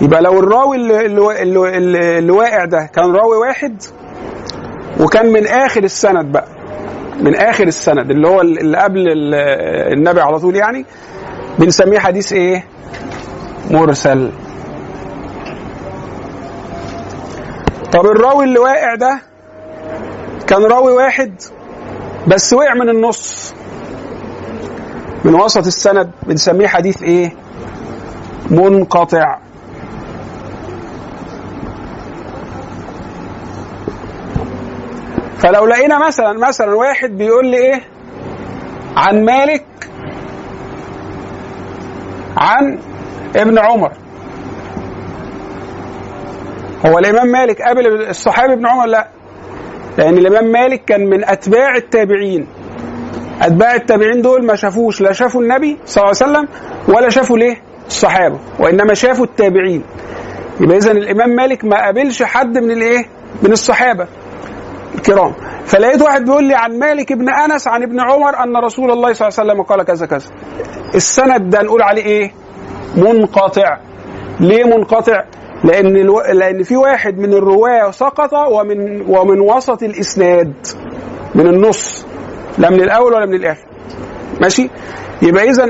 يبقى 0.00 0.22
لو 0.22 0.38
الراوي 0.40 0.76
اللي, 0.76 1.06
اللي, 1.42 2.18
اللي, 2.18 2.32
واقع 2.32 2.64
ده 2.64 2.90
كان 2.94 3.12
راوي 3.16 3.36
واحد 3.36 3.82
وكان 5.00 5.32
من 5.32 5.46
آخر 5.46 5.82
السند 5.84 6.32
بقى 6.32 6.44
من 7.20 7.34
آخر 7.34 7.66
السند 7.66 8.10
اللي 8.10 8.28
هو 8.28 8.40
اللي 8.40 8.78
قبل 8.78 9.00
ال- 9.08 9.34
النبي 9.98 10.20
على 10.20 10.38
طول 10.38 10.56
يعني 10.56 10.84
بنسميه 11.58 11.98
حديث 11.98 12.32
إيه؟ 12.32 12.64
مرسل. 13.70 14.30
طب 17.92 18.06
الراوي 18.06 18.44
اللي 18.44 18.58
واقع 18.58 18.94
ده 18.94 19.20
كان 20.48 20.62
راوي 20.62 20.92
واحد 20.92 21.42
بس 22.26 22.52
وقع 22.52 22.74
من 22.74 22.88
النص. 22.88 23.54
من 25.24 25.34
وسط 25.34 25.66
السند 25.66 26.10
بنسميه 26.26 26.66
حديث 26.66 27.02
إيه؟ 27.02 27.32
منقطع. 28.50 29.38
فلو 35.38 35.66
لقينا 35.66 36.06
مثلا 36.06 36.32
مثلا 36.32 36.74
واحد 36.74 37.10
بيقول 37.10 37.46
لي 37.46 37.56
إيه؟ 37.56 37.82
عن 38.96 39.24
مالك 39.24 39.64
عن 42.36 42.78
ابن 43.36 43.58
عمر. 43.58 43.92
هو 46.86 46.98
الإمام 46.98 47.26
مالك 47.26 47.62
قابل 47.62 47.86
الصحابي 48.08 48.52
ابن 48.52 48.66
عمر؟ 48.66 48.86
لا. 48.86 49.17
لأن 49.98 50.18
الامام 50.18 50.52
مالك 50.52 50.84
كان 50.84 51.06
من 51.06 51.24
اتباع 51.24 51.76
التابعين. 51.76 52.46
اتباع 53.42 53.74
التابعين 53.74 54.22
دول 54.22 54.46
ما 54.46 54.54
شافوش 54.54 55.00
لا 55.00 55.12
شافوا 55.12 55.42
النبي 55.42 55.76
صلى 55.86 56.04
الله 56.04 56.14
عليه 56.22 56.32
وسلم 56.32 56.48
ولا 56.96 57.08
شافوا 57.08 57.38
ليه؟ 57.38 57.56
الصحابة 57.86 58.38
وإنما 58.58 58.94
شافوا 58.94 59.24
التابعين. 59.24 59.82
يبقى 60.60 60.76
اذا 60.76 60.90
الإمام 60.92 61.30
مالك 61.30 61.64
ما 61.64 61.76
قابلش 61.84 62.22
حد 62.22 62.58
من 62.58 62.70
الإيه؟ 62.70 63.04
من 63.42 63.52
الصحابة 63.52 64.06
الكرام. 64.94 65.32
فلقيت 65.66 66.02
واحد 66.02 66.24
بيقول 66.24 66.44
لي 66.44 66.54
عن 66.54 66.78
مالك 66.78 67.12
بن 67.12 67.28
أنس 67.28 67.68
عن 67.68 67.82
ابن 67.82 68.00
عمر 68.00 68.42
أن 68.44 68.56
رسول 68.56 68.90
الله 68.90 69.12
صلى 69.12 69.28
الله 69.28 69.40
عليه 69.40 69.50
وسلم 69.52 69.62
قال 69.62 69.82
كذا 69.82 70.06
كذا. 70.06 70.30
السند 70.94 71.50
ده 71.50 71.62
نقول 71.62 71.82
عليه 71.82 72.04
إيه؟ 72.04 72.32
منقطع. 72.96 73.78
ليه 74.40 74.64
منقطع؟ 74.64 75.24
لأن 75.64 75.96
ألو... 75.96 76.20
لأن 76.20 76.62
في 76.62 76.76
واحد 76.76 77.18
من 77.18 77.34
الرواة 77.34 77.90
سقط 77.90 78.32
ومن 78.32 79.00
ومن 79.00 79.40
وسط 79.40 79.82
الإسناد 79.82 80.52
من 81.34 81.46
النص 81.46 82.06
لا 82.58 82.70
من 82.70 82.80
الأول 82.82 83.12
ولا 83.14 83.26
من 83.26 83.34
الآخر. 83.34 83.66
ماشي؟ 84.40 84.70
يبقى 85.22 85.50
إذا 85.50 85.64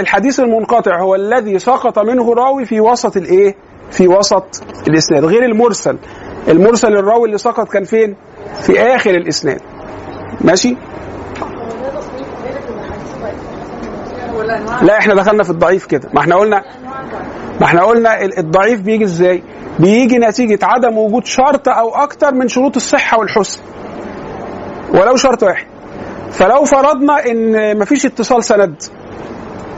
الحديث 0.00 0.40
المنقطع 0.40 1.00
هو 1.00 1.14
الذي 1.14 1.58
سقط 1.58 1.98
منه 1.98 2.34
راوي 2.34 2.64
في 2.64 2.80
وسط 2.80 3.16
الإيه؟ 3.16 3.54
في 3.90 4.08
وسط 4.08 4.62
الإسناد 4.88 5.24
غير 5.24 5.44
المرسل. 5.44 5.98
المرسل 6.48 6.96
الراوي 6.96 7.26
اللي 7.26 7.38
سقط 7.38 7.68
كان 7.68 7.84
فين؟ 7.84 8.16
في 8.62 8.80
آخر 8.80 9.10
الإسناد. 9.10 9.60
ماشي؟ 10.40 10.76
لا 14.82 14.98
إحنا 14.98 15.14
دخلنا 15.14 15.42
في 15.42 15.50
الضعيف 15.50 15.86
كده 15.86 16.08
ما 16.14 16.20
إحنا 16.20 16.36
قلنا 16.36 16.62
ما 17.60 17.66
إحنا 17.66 17.82
قلنا 17.84 18.22
ال- 18.24 18.38
الضعيف 18.38 18.80
بيجي 18.80 19.04
إزاي 19.04 19.42
بيجي 19.78 20.18
نتيجة 20.18 20.58
عدم 20.62 20.98
وجود 20.98 21.26
شرط 21.26 21.68
أو 21.68 21.94
أكتر 21.94 22.34
من 22.34 22.48
شروط 22.48 22.76
الصحة 22.76 23.18
والحسن 23.18 23.60
ولو 24.94 25.16
شرط 25.16 25.42
واحد 25.42 25.66
فلو 26.30 26.64
فرضنا 26.64 27.26
إن 27.26 27.78
مفيش 27.78 28.06
اتصال 28.06 28.44
سند 28.44 28.82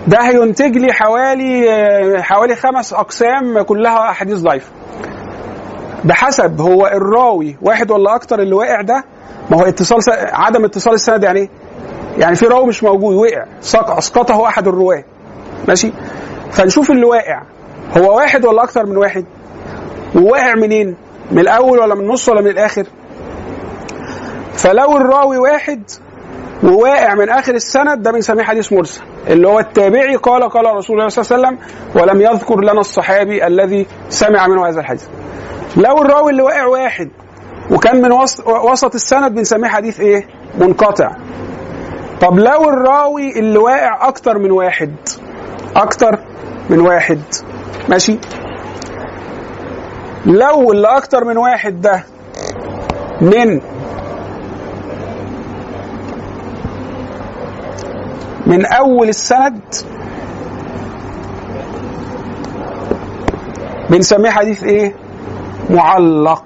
ده 0.06 0.18
هينتج 0.20 0.76
لي 0.76 0.92
حوالي 0.92 2.22
حوالي 2.22 2.54
خمس 2.56 2.92
أقسام 2.92 3.62
كلها 3.62 4.10
أحاديث 4.10 4.38
ضعيفة 4.38 4.70
بحسب 6.04 6.60
هو 6.60 6.86
الراوي 6.86 7.56
واحد 7.62 7.90
ولا 7.90 8.14
أكتر 8.14 8.40
اللي 8.40 8.54
واقع 8.54 8.80
ده 8.80 9.04
ما 9.50 9.56
هو 9.60 9.62
اتصال. 9.64 10.00
عدم 10.32 10.64
اتصال 10.64 10.94
السند 10.94 11.24
يعني 11.24 11.38
إيه؟ 11.40 11.48
يعني 12.18 12.36
في 12.36 12.46
راوي 12.46 12.66
مش 12.66 12.82
موجود 12.84 13.14
وقع. 13.14 13.44
سق... 13.60 13.90
أسقطه 13.90 14.46
أحد 14.48 14.68
الرواة. 14.68 15.04
ماشي؟ 15.68 15.92
فنشوف 16.52 16.90
اللي 16.90 17.04
واقع 17.06 17.42
هو 17.96 18.16
واحد 18.16 18.44
ولا 18.44 18.62
أكتر 18.62 18.86
من 18.86 18.96
واحد؟ 18.96 19.24
وواقع 20.14 20.54
منين؟ 20.54 20.96
من 21.32 21.38
الأول 21.38 21.78
ولا 21.78 21.94
من 21.94 22.00
النص 22.00 22.28
ولا 22.28 22.40
من 22.40 22.50
الآخر؟ 22.50 22.86
فلو 24.54 24.96
الراوي 24.96 25.38
واحد 25.38 25.82
وواقع 26.62 27.14
من 27.14 27.28
آخر 27.28 27.54
السند 27.54 28.02
ده 28.02 28.12
بنسميه 28.12 28.42
حديث 28.44 28.72
مرسل. 28.72 29.02
اللي 29.28 29.48
هو 29.48 29.58
التابعي 29.58 30.16
قال 30.16 30.48
قال 30.48 30.76
رسول 30.76 30.96
الله 30.98 31.08
صلى 31.08 31.36
الله 31.36 31.48
عليه 31.48 31.58
وسلم 31.58 31.68
ولم 32.02 32.20
يذكر 32.20 32.60
لنا 32.60 32.80
الصحابي 32.80 33.46
الذي 33.46 33.86
سمع 34.08 34.46
منه 34.46 34.68
هذا 34.68 34.80
الحديث. 34.80 35.04
لو 35.76 36.02
الراوي 36.02 36.30
اللي 36.30 36.42
واقع 36.42 36.64
واحد 36.66 37.08
وكان 37.70 38.02
من 38.02 38.12
وسط 38.70 38.94
السند 38.94 39.34
بنسميه 39.34 39.68
حديث 39.68 40.00
إيه؟ 40.00 40.26
منقطع. 40.58 41.10
طب 42.20 42.38
لو 42.38 42.68
الراوي 42.70 43.38
اللي 43.38 43.58
واقع 43.58 44.08
أكتر 44.08 44.38
من 44.38 44.50
واحد 44.50 44.94
أكتر 45.76 46.18
من 46.70 46.80
واحد 46.80 47.20
ماشي؟ 47.88 48.18
لو 50.26 50.72
اللي 50.72 50.88
أكتر 50.96 51.24
من 51.24 51.36
واحد 51.38 51.80
ده 51.80 52.04
من 53.20 53.60
من 58.46 58.66
أول 58.66 59.08
السند 59.08 59.60
بنسميه 63.90 64.30
حديث 64.30 64.64
إيه؟ 64.64 64.94
معلق. 65.70 66.44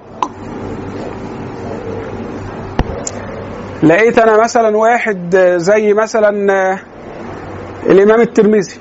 لقيت 3.83 4.19
أنا 4.19 4.43
مثلا 4.43 4.77
واحد 4.77 5.35
زي 5.57 5.93
مثلا 5.93 6.53
آه، 6.53 6.79
الإمام 7.89 8.21
الترمذي. 8.21 8.75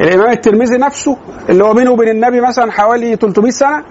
الإمام 0.00 0.30
الترمذي 0.30 0.78
نفسه 0.78 1.16
اللي 1.48 1.64
هو 1.64 1.74
بينه 1.74 1.90
وبين 1.90 2.08
النبي 2.08 2.40
مثلا 2.40 2.72
حوالي 2.72 3.16
300 3.16 3.50
سنة 3.50 3.84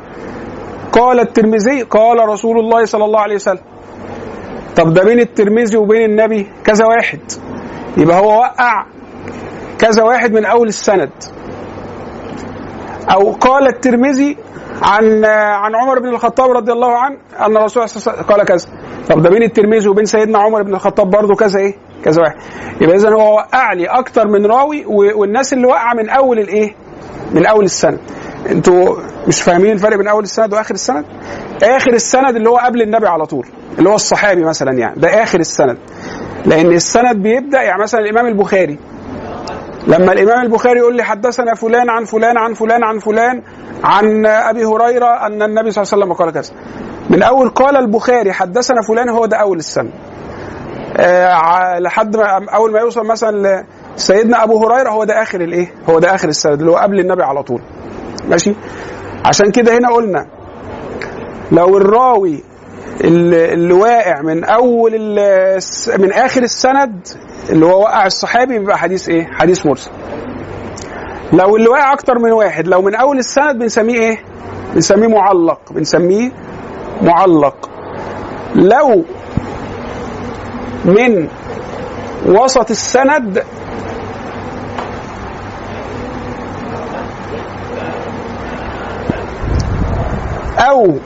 قال 0.91 1.19
الترمذي 1.19 1.82
قال 1.82 2.29
رسول 2.29 2.59
الله 2.59 2.86
صلى 2.86 3.05
الله 3.05 3.19
عليه 3.19 3.36
وسلم. 3.36 3.59
طب 4.75 4.93
ده 4.93 5.03
بين 5.03 5.19
الترمذي 5.19 5.77
وبين 5.77 6.09
النبي 6.09 6.47
كذا 6.63 6.86
واحد. 6.86 7.19
يبقى 7.97 8.19
هو 8.19 8.39
وقع 8.39 8.86
كذا 9.79 10.03
واحد 10.03 10.34
من 10.34 10.45
أول 10.45 10.67
السند. 10.67 11.09
أو 13.13 13.32
قال 13.32 13.67
الترمذي 13.67 14.38
عن 14.82 15.25
عن 15.25 15.75
عمر 15.75 15.99
بن 15.99 16.07
الخطاب 16.09 16.51
رضي 16.51 16.71
الله 16.71 16.97
عنه 16.97 17.17
أن 17.39 17.57
الرسول 17.57 17.89
صلى 17.89 18.01
الله 18.01 18.11
عليه 18.11 18.21
وسلم 18.21 18.36
قال 18.36 18.45
كذا. 18.45 18.80
طب 19.12 19.22
ده 19.22 19.30
بين 19.30 19.43
الترمذي 19.43 19.89
وبين 19.89 20.05
سيدنا 20.05 20.39
عمر 20.39 20.64
بن 20.64 20.74
الخطاب 20.76 21.09
برضه 21.09 21.36
كذا 21.36 21.59
إيه؟ 21.59 21.76
كذا 22.03 22.22
واحد. 22.22 22.36
يبقى 22.82 22.95
اذا 22.95 23.09
هو 23.09 23.36
وقع 23.36 23.74
لي 23.74 23.86
أكتر 23.86 24.28
من 24.28 24.45
راوي 24.45 24.86
والناس 24.86 25.53
اللي 25.53 25.68
وقع 25.68 25.93
من 25.93 26.09
أول 26.09 26.39
الإيه؟ 26.39 26.76
من 27.32 27.45
أول 27.45 27.66
السند. 27.66 27.99
أنتوا 28.49 28.95
مش 29.28 29.41
فاهمين 29.41 29.72
الفرق 29.72 29.97
بين 29.97 30.07
أول 30.07 30.24
السند 30.24 30.53
وآخر 30.53 30.74
السند؟ 30.74 31.05
آخر 31.64 31.93
السند 31.93 32.36
اللي 32.36 32.49
هو 32.49 32.57
قبل 32.57 32.82
النبي 32.82 33.07
على 33.07 33.26
طول 33.26 33.47
اللي 33.78 33.89
هو 33.89 33.95
الصحابي 33.95 34.43
مثلا 34.43 34.72
يعني 34.72 34.99
ده 34.99 35.24
آخر 35.24 35.39
السند. 35.39 35.78
لأن 36.45 36.72
السند 36.72 37.16
بيبدأ 37.16 37.62
يعني 37.62 37.82
مثلا 37.82 38.01
الإمام 38.01 38.28
البخاري. 38.28 38.78
لما 39.88 40.12
الإمام 40.14 40.41
البخاري 40.45 40.80
يقول 40.80 40.95
لي 40.95 41.03
حدثنا 41.03 41.53
فلان 41.55 41.89
عن 41.89 42.03
فلان 42.05 42.38
عن 42.38 42.53
فلان 42.53 42.84
عن 42.84 42.99
فلان 42.99 43.41
عن 43.84 44.26
أبي 44.26 44.66
هريرة 44.66 45.26
أن 45.28 45.41
النبي 45.43 45.72
صلى 45.72 45.84
الله 45.84 45.93
عليه 45.93 46.03
وسلم 46.03 46.14
قال 46.14 46.32
كذا. 46.34 46.53
من 47.12 47.24
أول 47.24 47.49
قال 47.49 47.78
البخاري 47.78 48.34
حدثنا 48.34 48.82
فلان 48.88 49.09
هو 49.09 49.26
ده 49.26 49.38
أول 49.38 49.57
السنة 49.57 49.89
آه 50.97 51.80
لحد 51.80 52.18
ما 52.18 52.45
أول 52.55 52.72
ما 52.72 52.80
يوصل 52.80 53.05
مثلا 53.07 53.66
لسيدنا 53.97 54.43
أبو 54.43 54.66
هريرة 54.66 54.89
هو 54.89 55.03
ده 55.03 55.22
آخر 55.22 55.41
الإيه؟ 55.41 55.74
هو 55.89 55.99
ده 55.99 56.16
آخر 56.16 56.28
السند 56.30 56.59
اللي 56.59 56.72
هو 56.72 56.76
قبل 56.76 56.99
النبي 56.99 57.24
على 57.24 57.43
طول. 57.43 57.62
ماشي؟ 58.28 58.55
عشان 59.26 59.51
كده 59.51 59.78
هنا 59.78 59.89
قلنا 59.93 60.26
لو 61.51 61.78
الراوي 61.78 62.43
اللي, 63.03 63.74
واقع 63.74 64.22
من 64.22 64.43
أول 64.43 64.91
من 65.99 66.14
آخر 66.14 66.41
السند 66.43 67.07
اللي 67.49 67.66
هو 67.66 67.80
وقع 67.82 68.05
الصحابي 68.05 68.59
بيبقى 68.59 68.78
حديث 68.78 69.09
إيه؟ 69.09 69.26
حديث 69.32 69.66
مرسل. 69.66 69.91
لو 71.34 71.55
اللي 71.55 71.68
واقع 71.70 71.93
أكتر 71.93 72.20
من 72.20 72.32
واحد 72.32 72.68
لو 72.68 72.82
من 72.82 72.95
أول 72.95 73.18
السند 73.18 73.59
بنسميه 73.59 73.99
إيه؟ 73.99 74.18
بنسميه 74.74 75.07
معلق 75.07 75.74
بنسميه 75.74 76.32
معلق. 77.01 77.69
لو 78.55 79.03
من 80.85 81.27
وسط 82.25 82.71
السند 82.71 83.43
أو 90.59 90.97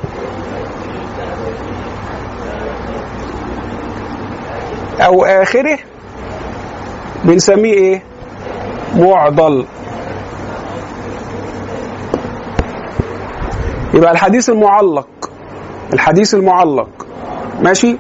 أو 5.02 5.26
آخره 5.26 5.78
بنسميه 7.24 7.74
إيه؟ 7.74 8.04
معضل. 8.96 9.66
يبقى 13.94 14.12
الحديث 14.12 14.50
المعلق. 14.50 15.08
الحديث 15.94 16.36
المعلق. 16.36 16.88
ماشي؟ 17.62 17.98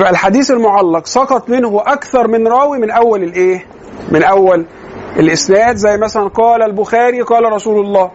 يبقى 0.00 0.10
الحديث 0.12 0.50
المعلق 0.50 1.06
سقط 1.06 1.48
منه 1.50 1.82
أكثر 1.86 2.28
من 2.28 2.48
راوي 2.48 2.78
من 2.78 2.90
أول 2.90 3.22
الإيه؟ 3.22 3.66
من 4.12 4.22
أول 4.22 4.66
الإسناد 5.16 5.76
زي 5.76 5.96
مثلا 5.96 6.28
قال 6.28 6.62
البخاري 6.62 7.20
قال 7.22 7.52
رسول 7.52 7.84
الله 7.86 8.10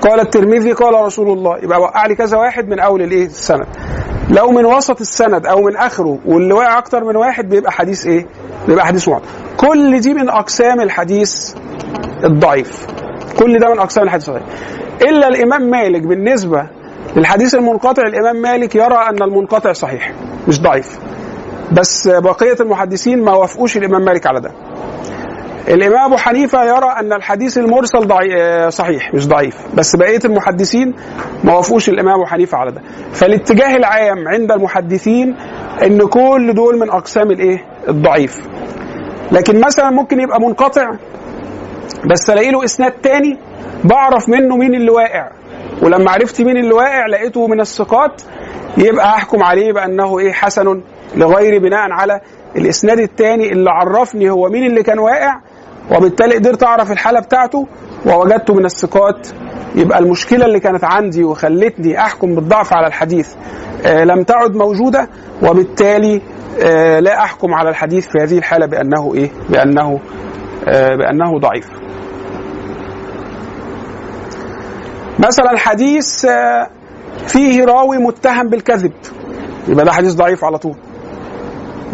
قال 0.00 0.20
الترمذي 0.20 0.72
قال 0.72 0.94
رسول 0.94 1.28
الله 1.38 1.58
يبقى 1.58 1.80
وقع 1.80 2.06
لي 2.06 2.14
كذا 2.14 2.38
واحد 2.38 2.68
من 2.68 2.80
أول 2.80 3.02
الإيه؟ 3.02 3.26
السند. 3.26 3.66
لو 4.30 4.50
من 4.50 4.64
وسط 4.66 5.00
السند 5.00 5.46
أو 5.46 5.62
من 5.62 5.76
آخره 5.76 6.18
واللي 6.26 6.54
وقع 6.54 6.78
أكتر 6.78 7.04
من 7.04 7.16
واحد 7.16 7.48
بيبقى 7.48 7.72
حديث 7.72 8.06
إيه؟ 8.06 8.26
بيبقى 8.68 8.86
حديث 8.86 9.08
معلق. 9.08 9.22
كل 9.56 10.00
دي 10.00 10.14
من 10.14 10.28
أقسام 10.28 10.80
الحديث 10.80 11.54
الضعيف. 12.24 12.86
كل 13.38 13.58
ده 13.58 13.68
من 13.72 13.78
أقسام 13.78 14.04
الحديث 14.04 14.28
الضعيف. 14.28 14.44
إلا 15.02 15.28
الإمام 15.28 15.62
مالك 15.70 16.02
بالنسبة 16.02 16.66
للحديث 17.16 17.54
المنقطع 17.54 18.02
الإمام 18.02 18.42
مالك 18.42 18.74
يرى 18.74 18.94
أن 19.10 19.22
المنقطع 19.22 19.72
صحيح 19.72 20.12
مش 20.48 20.60
ضعيف. 20.62 20.98
بس 21.72 22.08
بقية 22.08 22.56
المحدثين 22.60 23.24
ما 23.24 23.32
وافقوش 23.32 23.76
الإمام 23.76 24.02
مالك 24.04 24.26
على 24.26 24.40
ده. 24.40 24.50
الإمام 25.68 26.04
أبو 26.04 26.16
حنيفة 26.16 26.64
يرى 26.64 26.94
أن 27.00 27.12
الحديث 27.12 27.58
المرسل 27.58 28.06
ضعي... 28.06 28.70
صحيح 28.70 29.14
مش 29.14 29.26
ضعيف. 29.28 29.56
بس 29.74 29.96
بقية 29.96 30.20
المحدثين 30.24 30.94
ما 31.44 31.54
وافقوش 31.54 31.88
الإمام 31.88 32.14
أبو 32.14 32.26
حنيفة 32.26 32.58
على 32.58 32.70
ده. 32.72 32.80
فالاتجاه 33.12 33.76
العام 33.76 34.28
عند 34.28 34.52
المحدثين 34.52 35.36
إن 35.82 36.06
كل 36.06 36.54
دول 36.54 36.78
من 36.78 36.90
أقسام 36.90 37.30
الإيه؟ 37.30 37.64
الضعيف. 37.88 38.48
لكن 39.32 39.60
مثلا 39.60 39.90
ممكن 39.90 40.20
يبقى 40.20 40.40
منقطع 40.40 40.90
بس 42.10 42.30
ألاقي 42.30 42.50
له 42.50 42.64
إسناد 42.64 42.92
تاني 42.92 43.38
بعرف 43.84 44.28
منه 44.28 44.56
مين 44.56 44.74
اللي 44.74 44.90
واقع. 44.90 45.30
ولما 45.82 46.10
عرفت 46.10 46.40
مين 46.42 46.56
اللي 46.56 46.72
واقع 46.74 47.06
لقيته 47.06 47.46
من 47.46 47.60
الثقات 47.60 48.22
يبقى 48.78 49.06
أحكم 49.08 49.42
عليه 49.42 49.72
بأنه 49.72 50.18
إيه؟ 50.18 50.32
حسن 50.32 50.80
لغير 51.16 51.58
بناء 51.58 51.90
على 51.92 52.20
الإسناد 52.56 52.98
الثاني 52.98 53.52
اللي 53.52 53.70
عرفني 53.70 54.30
هو 54.30 54.48
مين 54.48 54.66
اللي 54.66 54.82
كان 54.82 54.98
واقع 54.98 55.40
وبالتالي 55.96 56.34
قدرت 56.34 56.62
أعرف 56.62 56.92
الحالة 56.92 57.20
بتاعته 57.20 57.66
ووجدته 58.06 58.54
من 58.54 58.64
الثقات 58.64 59.28
يبقى 59.74 59.98
المشكلة 59.98 60.46
اللي 60.46 60.60
كانت 60.60 60.84
عندي 60.84 61.24
وخلتني 61.24 61.98
أحكم 62.00 62.34
بالضعف 62.34 62.72
على 62.72 62.86
الحديث 62.86 63.28
آه 63.86 64.04
لم 64.04 64.22
تعد 64.22 64.54
موجودة 64.56 65.08
وبالتالي 65.42 66.20
آه 66.62 67.00
لا 67.00 67.18
أحكم 67.22 67.54
على 67.54 67.68
الحديث 67.70 68.08
في 68.08 68.18
هذه 68.18 68.38
الحالة 68.38 68.66
بأنه 68.66 69.14
إيه؟ 69.14 69.30
بأنه 69.50 70.00
آه 70.68 70.96
بأنه 70.96 71.38
ضعيف. 71.38 71.68
مثلا 75.18 75.58
حديث 75.58 76.24
آه 76.24 76.66
فيه 77.26 77.64
راوي 77.64 77.98
متهم 77.98 78.48
بالكذب 78.48 78.92
يبقى 79.68 79.84
ده 79.84 79.92
حديث 79.92 80.12
ضعيف 80.14 80.44
على 80.44 80.58
طول 80.58 80.74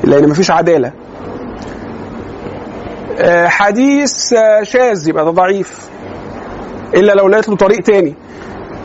لأن 0.05 0.29
مفيش 0.29 0.51
عدالة. 0.51 0.93
آه، 3.19 3.49
حديث 3.49 4.33
آه، 4.33 4.63
شاذ 4.63 5.09
يبقى 5.09 5.25
ده 5.25 5.31
ضعيف. 5.31 5.89
إلا 6.95 7.13
لو 7.13 7.29
لقيت 7.29 7.49
له 7.49 7.57
طريق 7.57 7.81
تاني. 7.81 8.15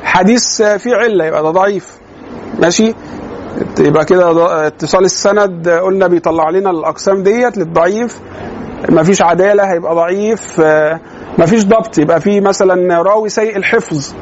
حديث 0.03 0.61
آه، 0.61 0.77
فيه 0.77 0.95
علة 0.95 1.25
يبقى 1.25 1.43
ده 1.43 1.49
ضعيف. 1.49 1.97
ماشي؟ 2.59 2.93
يبقى 3.79 4.05
كده 4.05 4.67
اتصال 4.67 5.05
السند 5.05 5.69
قلنا 5.69 6.07
بيطلع 6.07 6.49
لنا 6.49 6.69
الأقسام 6.71 7.23
ديت 7.23 7.57
للضعيف. 7.57 8.19
مفيش 8.89 9.21
عدالة 9.21 9.63
هيبقى 9.73 9.95
ضعيف. 9.95 10.61
مفيش 11.37 11.65
ضبط 11.65 11.97
يبقى 11.97 12.21
في 12.21 12.41
مثلا 12.41 13.01
راوي 13.01 13.29
سيء 13.29 13.57
الحفظ. 13.57 14.13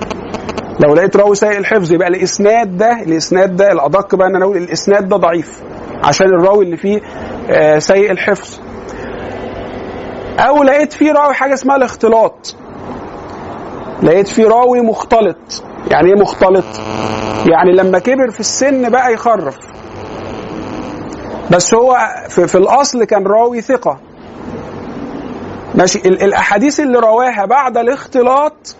لو 0.80 0.96
لقيت 0.96 1.18
راوي 1.18 1.36
سيء 1.36 1.58
الحفظ 1.58 1.94
يبقى 1.94 2.08
الإسناد 2.08 2.78
ده 2.78 2.92
الإسناد 3.02 3.56
ده 3.56 3.72
الأدق 3.72 4.16
بقى 4.16 4.28
إن 4.28 4.36
أنا 4.36 4.46
أقول 4.46 4.58
الإسناد 4.58 5.10
ده 5.10 5.18
ضعيف. 5.18 5.60
عشان 6.04 6.28
الراوي 6.28 6.66
اللي 6.66 6.78
فيه 6.78 7.02
آه، 7.50 7.80
سيء 7.80 8.12
الحفظ. 8.12 8.60
أو 10.40 10.64
لقيت 10.64 10.94
فيه 10.94 11.12
راوي 11.12 11.34
حاجة 11.34 11.54
اسمها 11.54 11.76
الاختلاط. 11.76 12.56
لقيت 14.04 14.28
فيه 14.28 14.48
راوي 14.48 14.82
مختلط. 14.82 15.64
يعني 15.92 16.08
إيه 16.10 16.16
مختلط؟ 16.22 16.66
يعني 17.46 17.72
لما 17.72 18.00
كبر 18.00 18.32
في 18.32 18.40
السن 18.40 18.90
بقى 18.90 19.14
يخرف. 19.14 19.58
بس 21.52 21.74
هو 21.74 21.98
في, 22.30 22.48
في 22.48 22.58
الأصل 22.58 23.04
كان 23.04 23.28
راوي 23.28 23.62
ثقة. 23.62 24.00
ماشي؟ 25.76 26.00
ال- 26.00 26.24
الأحاديث 26.24 26.80
اللي 26.80 27.00
رواها 27.00 27.46
بعد 27.46 27.78
الاختلاط 27.78 28.76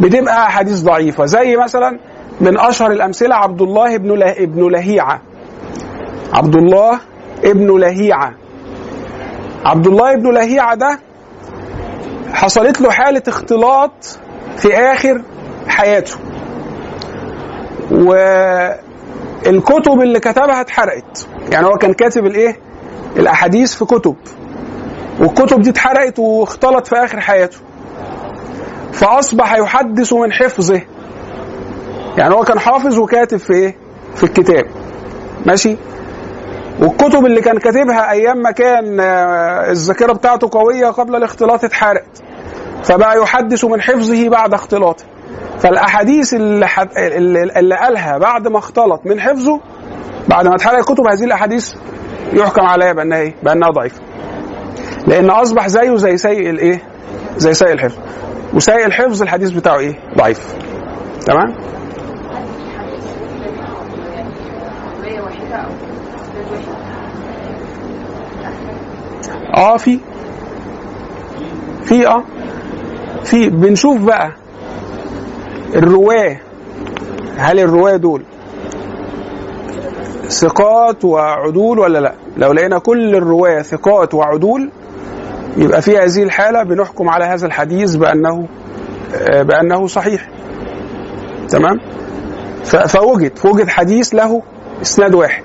بتبقى 0.00 0.46
أحاديث 0.46 0.80
ضعيفة. 0.82 1.24
زي 1.24 1.56
مثلا 1.56 1.98
من 2.40 2.58
أشهر 2.58 2.90
الأمثلة 2.90 3.34
عبد 3.34 3.62
الله 3.62 3.94
ابن 3.94 4.12
له... 4.18 4.30
ابن 4.32 4.68
لهيعة. 4.70 5.20
عبد 6.32 6.56
الله 6.56 7.00
ابن 7.44 7.78
لهيعة. 7.78 8.34
عبد 9.64 9.86
الله 9.86 10.12
ابن 10.12 10.34
لهيعة 10.34 10.74
ده 10.74 10.98
حصلت 12.32 12.80
له 12.80 12.90
حالة 12.90 13.22
اختلاط 13.28 14.18
في 14.56 14.74
آخر 14.74 15.22
حياته. 15.68 16.16
والكتب 19.46 20.00
اللي 20.00 20.20
كتبها 20.20 20.60
اتحرقت. 20.60 21.28
يعني 21.52 21.66
هو 21.66 21.72
كان 21.72 21.92
كاتب 21.92 22.26
الايه؟ 22.26 22.56
الأحاديث 23.16 23.74
في 23.74 23.84
كتب. 23.84 24.16
والكتب 25.20 25.62
دي 25.62 25.70
اتحرقت 25.70 26.18
واختلط 26.18 26.86
في 26.86 26.96
آخر 26.96 27.20
حياته. 27.20 27.58
فأصبح 28.92 29.54
يحدث 29.54 30.12
من 30.12 30.32
حفظه. 30.32 30.80
يعني 32.18 32.34
هو 32.34 32.44
كان 32.44 32.58
حافظ 32.58 32.98
وكاتب 32.98 33.36
في 33.36 33.52
إيه؟ 33.52 33.76
في 34.14 34.24
الكتاب. 34.24 34.66
ماشي؟ 35.46 35.76
والكتب 36.80 37.26
اللي 37.26 37.40
كان 37.40 37.58
كاتبها 37.58 38.10
أيام 38.10 38.38
ما 38.42 38.50
كان 38.50 39.00
آه، 39.00 39.70
الذاكرة 39.70 40.12
بتاعته 40.12 40.48
قوية 40.52 40.86
قبل 40.86 41.16
الاختلاط 41.16 41.64
اتحرقت 41.64 42.22
فبقى 42.84 43.18
يحدث 43.18 43.64
من 43.64 43.80
حفظه 43.80 44.28
بعد 44.28 44.54
اختلاطه 44.54 45.04
فالأحاديث 45.58 46.34
اللي, 46.34 46.66
حد... 46.66 46.88
اللي 47.56 47.76
قالها 47.76 48.18
بعد 48.18 48.48
ما 48.48 48.58
اختلط 48.58 49.00
من 49.04 49.20
حفظه 49.20 49.60
بعد 50.28 50.46
ما 50.46 50.54
اتحرق 50.54 50.78
الكتب 50.78 51.06
هذه 51.06 51.24
الأحاديث 51.24 51.74
يحكم 52.32 52.66
عليها 52.66 52.92
بأنها 52.92 53.18
إيه؟ 53.18 53.34
بأنها 53.42 53.70
ضعيفة. 53.70 54.00
لأن 55.06 55.30
أصبح 55.30 55.68
زيه 55.68 55.96
زي 55.96 56.16
سيء 56.16 56.50
الايه؟ 56.50 56.82
زي 57.36 57.54
سيء 57.54 57.72
الحفظ. 57.72 57.98
وسيء 58.54 58.86
الحفظ 58.86 59.22
الحديث 59.22 59.50
بتاعه 59.50 59.78
إيه؟ 59.78 59.94
ضعيف. 60.16 60.54
تمام؟ 61.26 61.54
رواية 64.98 65.20
واحدة 65.20 65.56
أو 65.56 65.70
إسناد 66.22 66.52
واحد 66.52 66.80
آه 69.56 69.76
في. 69.76 69.98
في 71.84 72.06
آه. 72.08 72.24
في. 73.24 73.48
بنشوف 73.50 74.00
بقى 74.00 74.32
الرواة. 75.74 76.36
هل 77.36 77.60
الرواة 77.60 77.96
دول 77.96 78.22
ثقات 80.28 81.04
وعدول 81.04 81.78
ولا 81.78 81.98
لا؟ 81.98 82.14
لو 82.36 82.52
لقينا 82.52 82.78
كل 82.78 83.14
الرواة 83.16 83.62
ثقات 83.62 84.14
وعدول 84.14 84.70
يبقى 85.56 85.82
في 85.82 85.98
هذه 85.98 86.22
الحالة 86.22 86.62
بنحكم 86.62 87.08
على 87.08 87.24
هذا 87.24 87.46
الحديث 87.46 87.94
بأنه 87.96 88.48
آه، 89.14 89.42
بأنه 89.42 89.86
صحيح. 89.86 90.28
تمام؟ 91.48 91.80
فوجد 92.64 93.38
فوجد 93.38 93.68
حديث 93.68 94.14
له 94.14 94.42
إسناد 94.82 95.14
واحد 95.14 95.42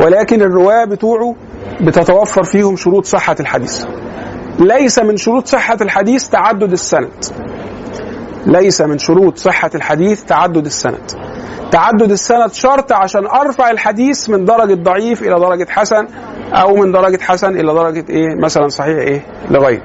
ولكن 0.00 0.42
الرواة 0.42 0.84
بتوعه 0.84 1.34
بتتوفر 1.80 2.42
فيهم 2.42 2.76
شروط 2.76 3.04
صحة 3.04 3.36
الحديث. 3.40 3.84
ليس 4.58 4.98
من 4.98 5.16
شروط 5.16 5.46
صحة 5.46 5.78
الحديث 5.80 6.28
تعدد 6.28 6.72
السند. 6.72 7.24
ليس 8.46 8.80
من 8.80 8.98
شروط 8.98 9.38
صحة 9.38 9.70
الحديث 9.74 10.22
تعدد 10.22 10.66
السند. 10.66 11.10
تعدد 11.70 12.10
السند 12.10 12.52
شرط 12.52 12.92
عشان 12.92 13.26
أرفع 13.26 13.70
الحديث 13.70 14.30
من 14.30 14.44
درجة 14.44 14.74
ضعيف 14.74 15.22
إلى 15.22 15.40
درجة 15.40 15.66
حسن 15.70 16.06
أو 16.52 16.76
من 16.76 16.92
درجة 16.92 17.22
حسن 17.22 17.60
إلى 17.60 17.74
درجة 17.74 18.04
إيه؟ 18.10 18.34
مثلا 18.42 18.68
صحيح 18.68 18.98
إيه؟ 18.98 19.22
لغيره 19.50 19.82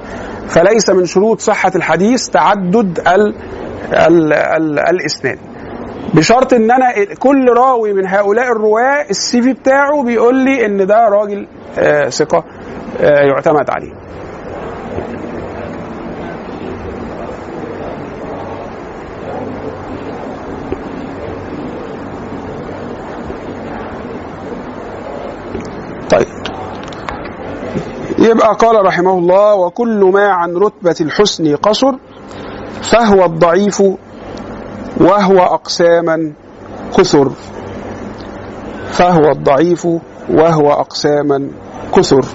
فليس 0.47 0.89
من 0.89 1.05
شروط 1.05 1.39
صحة 1.39 1.71
الحديث 1.75 2.29
تعدد 2.29 2.99
ال 3.07 3.35
ال 3.93 4.33
ال 4.33 4.79
الإسناد. 4.79 5.39
بشرط 6.13 6.53
إن 6.53 6.71
أنا 6.71 7.13
كل 7.19 7.49
راوي 7.49 7.93
من 7.93 8.07
هؤلاء 8.07 8.51
الرواة 8.51 9.05
السي 9.09 9.41
في 9.41 9.53
بتاعه 9.53 10.03
بيقول 10.03 10.35
لي 10.35 10.65
إن 10.65 10.87
ده 10.87 11.09
راجل 11.09 11.47
آه، 11.77 12.09
ثقة 12.09 12.43
آه، 13.01 13.21
يعتمد 13.21 13.69
عليه. 13.69 13.91
طيب. 26.11 26.27
يبقى 28.19 28.55
قال 28.55 28.85
رحمه 28.85 29.17
الله 29.17 29.55
وكل 29.55 30.11
ما 30.13 30.27
عن 30.29 30.57
رتبة 30.57 30.95
الحسن 31.01 31.55
قصر 31.55 31.91
فهو 32.81 33.25
الضعيف 33.25 33.83
وهو 34.97 35.39
أقساما 35.39 36.33
كثر. 36.97 37.31
فهو 38.91 39.31
الضعيف 39.31 39.85
وهو 40.29 40.71
أقساما 40.71 41.49
كثر. 41.95 42.25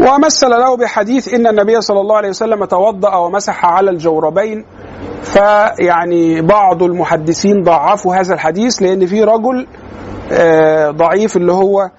ومثل 0.00 0.50
له 0.50 0.76
بحديث 0.76 1.34
إن 1.34 1.46
النبي 1.46 1.80
صلى 1.80 2.00
الله 2.00 2.16
عليه 2.16 2.28
وسلم 2.28 2.64
توضأ 2.64 3.16
ومسح 3.16 3.64
على 3.66 3.90
الجوربين 3.90 4.64
فيعني 5.22 6.40
بعض 6.42 6.82
المحدثين 6.82 7.62
ضعفوا 7.62 8.16
هذا 8.16 8.34
الحديث 8.34 8.82
لأن 8.82 9.06
في 9.06 9.24
رجل 9.24 9.66
آه، 10.32 10.90
ضعيف 10.90 11.36
اللي 11.36 11.52
هو 11.52 11.90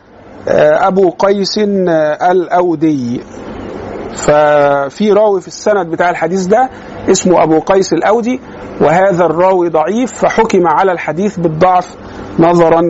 آه، 0.47 0.87
أبو 0.87 1.09
قيس 1.09 1.57
آه، 1.57 2.31
الأودي. 2.31 3.21
ففي 4.15 5.11
راوي 5.11 5.41
في 5.41 5.47
السند 5.47 5.87
بتاع 5.91 6.09
الحديث 6.09 6.45
ده 6.45 6.69
اسمه 7.11 7.43
أبو 7.43 7.59
قيس 7.59 7.93
الأودي 7.93 8.39
وهذا 8.81 9.25
الراوي 9.25 9.69
ضعيف 9.69 10.13
فحكم 10.13 10.67
على 10.67 10.91
الحديث 10.91 11.39
بالضعف 11.39 11.95
نظرا 12.39 12.81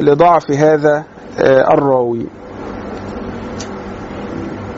لضعف 0.00 0.50
هذا 0.50 1.04
الراوي. 1.74 2.26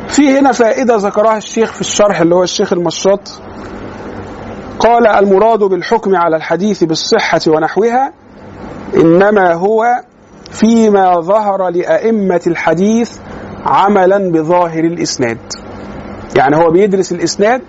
في 0.08 0.38
هنا 0.38 0.52
فائدة 0.52 0.96
ذكرها 0.96 1.36
الشيخ 1.36 1.72
في 1.72 1.80
الشرح 1.80 2.20
اللي 2.20 2.34
هو 2.34 2.42
الشيخ 2.42 2.72
المشاط. 2.72 3.40
قال 4.78 5.06
المراد 5.06 5.58
بالحكم 5.58 6.16
على 6.16 6.36
الحديث 6.36 6.84
بالصحة 6.84 7.40
ونحوها 7.46 8.12
إنما 8.96 9.52
هو 9.52 9.84
فيما 10.50 11.20
ظهر 11.20 11.68
لأئمة 11.68 12.40
الحديث 12.46 13.18
عملا 13.66 14.32
بظاهر 14.32 14.84
الإسناد. 14.84 15.38
يعني 16.36 16.56
هو 16.56 16.70
بيدرس 16.70 17.12
الإسناد 17.12 17.62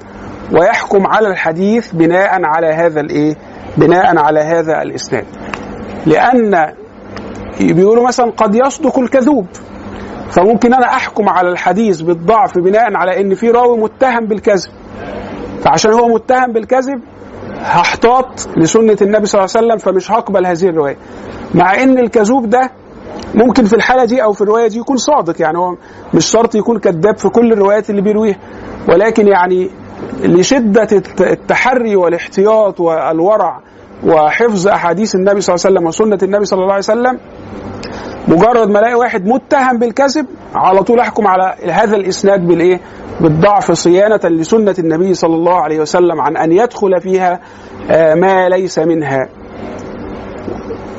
ويحكم 0.52 1.08
على 1.08 1.28
الحديث 1.28 1.92
بناء 1.92 2.42
على 2.44 2.74
هذا 2.74 3.00
الإيه؟ 3.00 3.36
بناء 3.78 4.18
على 4.18 4.40
هذا 4.40 4.82
الإسناد. 4.82 5.26
لأن 6.06 6.74
بيقولوا 7.60 8.08
مثلا 8.08 8.32
قد 8.32 8.56
يصدق 8.56 9.00
الكذوب. 9.00 9.46
فممكن 10.30 10.74
أنا 10.74 10.86
أحكم 10.86 11.30
على 11.30 11.50
الحديث 11.50 12.02
بالضعف 12.02 12.58
بناء 12.58 12.98
على 12.98 13.22
إن 13.22 13.36
في 13.36 13.52
راوي 13.52 13.78
متهم 13.78 14.26
بالكذب. 14.26 14.72
فعشان 15.66 15.94
هو 15.94 16.08
متهم 16.08 16.52
بالكذب 16.52 17.02
هحتاط 17.60 18.48
لسنة 18.58 18.98
النبي 19.02 19.26
صلى 19.26 19.40
الله 19.40 19.52
عليه 19.56 19.66
وسلم 19.68 19.78
فمش 19.78 20.12
هقبل 20.12 20.46
هذه 20.46 20.70
الرواية. 20.70 20.98
مع 21.56 21.84
إن 21.84 22.00
الكذوب 22.00 22.50
ده 22.50 22.72
ممكن 23.36 23.66
في 23.66 23.76
الحالة 23.76 24.06
دي 24.06 24.24
أو 24.24 24.34
في 24.34 24.42
الرواية 24.42 24.68
دي 24.68 24.78
يكون 24.78 24.98
صادق 24.98 25.42
يعني 25.42 25.58
هو 25.58 25.76
مش 26.14 26.26
شرط 26.26 26.56
يكون 26.56 26.80
كذاب 26.80 27.18
في 27.18 27.30
كل 27.30 27.54
الروايات 27.54 27.90
اللي 27.90 28.02
بيرويها. 28.02 28.38
ولكن 28.90 29.28
يعني 29.28 29.70
الت- 30.94 31.22
التحري 31.22 31.96
والاحتياط 31.96 32.80
والورع 32.80 33.60
وحفظ 34.06 34.68
أحاديث 34.68 35.16
النبي 35.16 35.42
صلى 35.42 35.56
الله 35.56 35.66
عليه 35.66 35.76
وسلم 35.76 35.88
وسنة 35.88 36.20
النبي 36.24 36.46
صلى 36.46 36.60
الله 36.60 36.74
عليه 36.74 36.84
وسلم 36.84 37.20
مجرد 38.28 38.70
ما 38.70 38.80
ألاقي 38.80 38.96
واحد 38.96 39.26
متهم 39.28 39.78
بالكذب 39.78 40.26
على 40.56 40.84
طول 40.84 41.00
أحكم 41.00 41.28
على 41.28 41.56
هذا 41.72 41.96
الإسناد 41.96 42.48
بالإيه؟ 42.48 42.80
بالضعف 43.22 43.72
صيانة 43.72 44.20
لسنة 44.24 44.76
النبي 44.80 45.14
صلى 45.14 45.36
الله 45.36 45.56
عليه 45.56 45.80
وسلم 45.80 46.22
عن 46.22 46.38
أن 46.38 46.52
يدخل 46.52 47.02
فيها 47.02 47.40
آه، 47.92 48.14
ما 48.14 48.50
ليس 48.50 48.80
منها. 48.80 49.30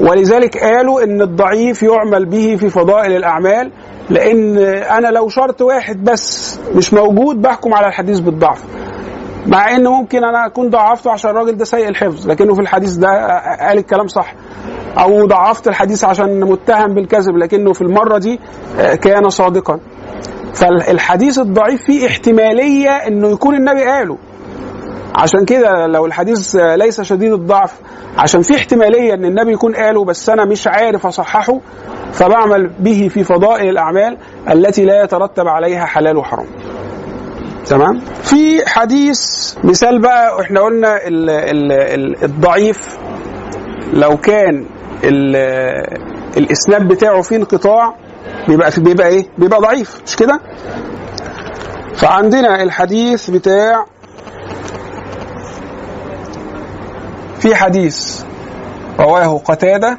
ولذلك 0.00 0.58
قالوا 0.58 1.02
إن 1.04 1.22
الضعيف 1.22 1.82
يعمل 1.82 2.24
به 2.26 2.56
في 2.56 2.68
فضائل 2.70 3.16
الأعمال 3.16 3.70
لأن 4.10 4.58
أنا 4.68 5.08
لو 5.08 5.28
شرط 5.28 5.62
واحد 5.62 6.04
بس 6.04 6.58
مش 6.74 6.94
موجود 6.94 7.42
بحكم 7.42 7.74
على 7.74 7.86
الحديث 7.86 8.20
بالضعف. 8.20 8.64
مع 9.46 9.76
إن 9.76 9.86
ممكن 9.86 10.24
أنا 10.24 10.46
أكون 10.46 10.70
ضعفته 10.70 11.10
عشان 11.10 11.30
الراجل 11.30 11.56
ده 11.56 11.64
سيء 11.64 11.88
الحفظ 11.88 12.28
لكنه 12.30 12.54
في 12.54 12.60
الحديث 12.60 12.92
ده 12.92 13.08
قال 13.60 13.78
الكلام 13.78 14.06
صح. 14.08 14.34
أو 14.98 15.26
ضعفت 15.26 15.68
الحديث 15.68 16.04
عشان 16.04 16.40
متهم 16.40 16.94
بالكذب 16.94 17.36
لكنه 17.36 17.72
في 17.72 17.82
المرة 17.82 18.18
دي 18.18 18.40
آه، 18.78 18.94
كان 18.94 19.28
صادقا. 19.28 19.80
فالحديث 20.54 21.38
الضعيف 21.38 21.82
فيه 21.82 22.06
احتمالية 22.06 22.90
إنه 22.90 23.28
يكون 23.28 23.54
النبي 23.54 23.84
قاله. 23.84 24.18
عشان 25.14 25.44
كده 25.44 25.86
لو 25.86 26.06
الحديث 26.06 26.56
آه، 26.56 26.76
ليس 26.76 27.00
شديد 27.00 27.32
الضعف 27.32 27.72
عشان 28.18 28.42
في 28.42 28.56
احتمالية 28.56 29.14
إن 29.14 29.24
النبي 29.24 29.52
يكون 29.52 29.74
قاله 29.76 30.04
بس 30.04 30.28
أنا 30.30 30.44
مش 30.44 30.66
عارف 30.66 31.06
أصححه 31.06 31.60
فبعمل 32.12 32.70
به 32.80 33.08
في 33.08 33.24
فضائل 33.24 33.68
الأعمال 33.68 34.18
التي 34.50 34.84
لا 34.84 35.02
يترتب 35.04 35.48
عليها 35.48 35.84
حلال 35.84 36.16
وحرام. 36.16 36.46
تمام؟ 37.68 38.00
في 38.22 38.68
حديث 38.68 39.54
مثال 39.64 40.00
بقى 40.02 40.40
إحنا 40.40 40.60
قلنا 40.60 41.06
ال 41.06 41.30
ال 41.30 41.72
ال 41.72 42.24
الضعيف 42.24 42.98
لو 43.92 44.16
كان 44.16 44.66
ال 45.04 45.36
الإسناد 46.36 46.88
بتاعه 46.88 47.22
فيه 47.22 47.36
انقطاع 47.36 47.94
بيبقى 48.48 48.70
بيبقى 48.78 49.06
إيه؟ 49.08 49.26
بيبقى 49.38 49.60
ضعيف 49.60 50.00
مش 50.06 50.16
كده؟ 50.16 50.40
فعندنا 51.96 52.62
الحديث 52.62 53.30
بتاع 53.30 53.84
في 57.38 57.54
حديث 57.54 58.22
رواه 59.00 59.38
قتادة 59.38 59.98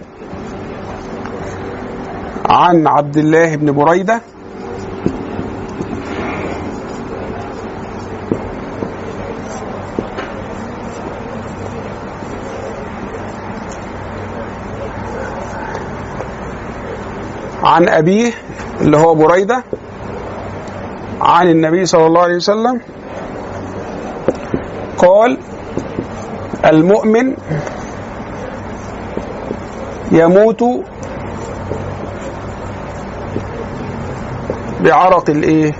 عن 2.50 2.88
عبد 2.88 3.18
الله 3.18 3.56
بن 3.56 3.72
بريدة 3.72 4.22
عن 17.68 17.90
أبيه 17.90 18.32
اللي 18.82 18.98
هو 18.98 19.16
بريدة 19.16 19.64
عن 21.22 21.48
النبي 21.48 21.86
صلى 21.86 22.06
الله 22.06 22.22
عليه 22.22 22.36
وسلم 22.36 22.82
قال 24.98 25.38
المؤمن 26.66 27.34
يموت 30.12 30.64
بعرق 34.84 35.30
الإيه؟ 35.30 35.74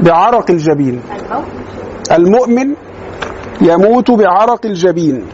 بعرق 0.00 0.50
الجبين. 0.50 1.02
المؤمن 2.12 2.74
يموت 3.60 4.10
بعرق 4.10 4.66
الجبين. 4.66 5.26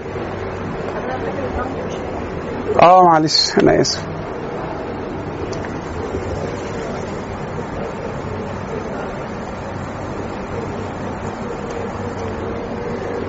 آه 2.82 3.02
معلش 3.04 3.58
أنا 3.58 3.80
آسف. 3.80 4.04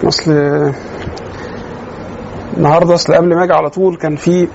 أصل 0.03 0.31
النهارده 2.57 2.93
أصل 2.93 3.13
قبل 3.13 3.35
ما 3.35 3.43
أجي 3.43 3.53
على 3.53 3.69
طول 3.69 3.97
كان 3.97 4.15
في 4.15 4.47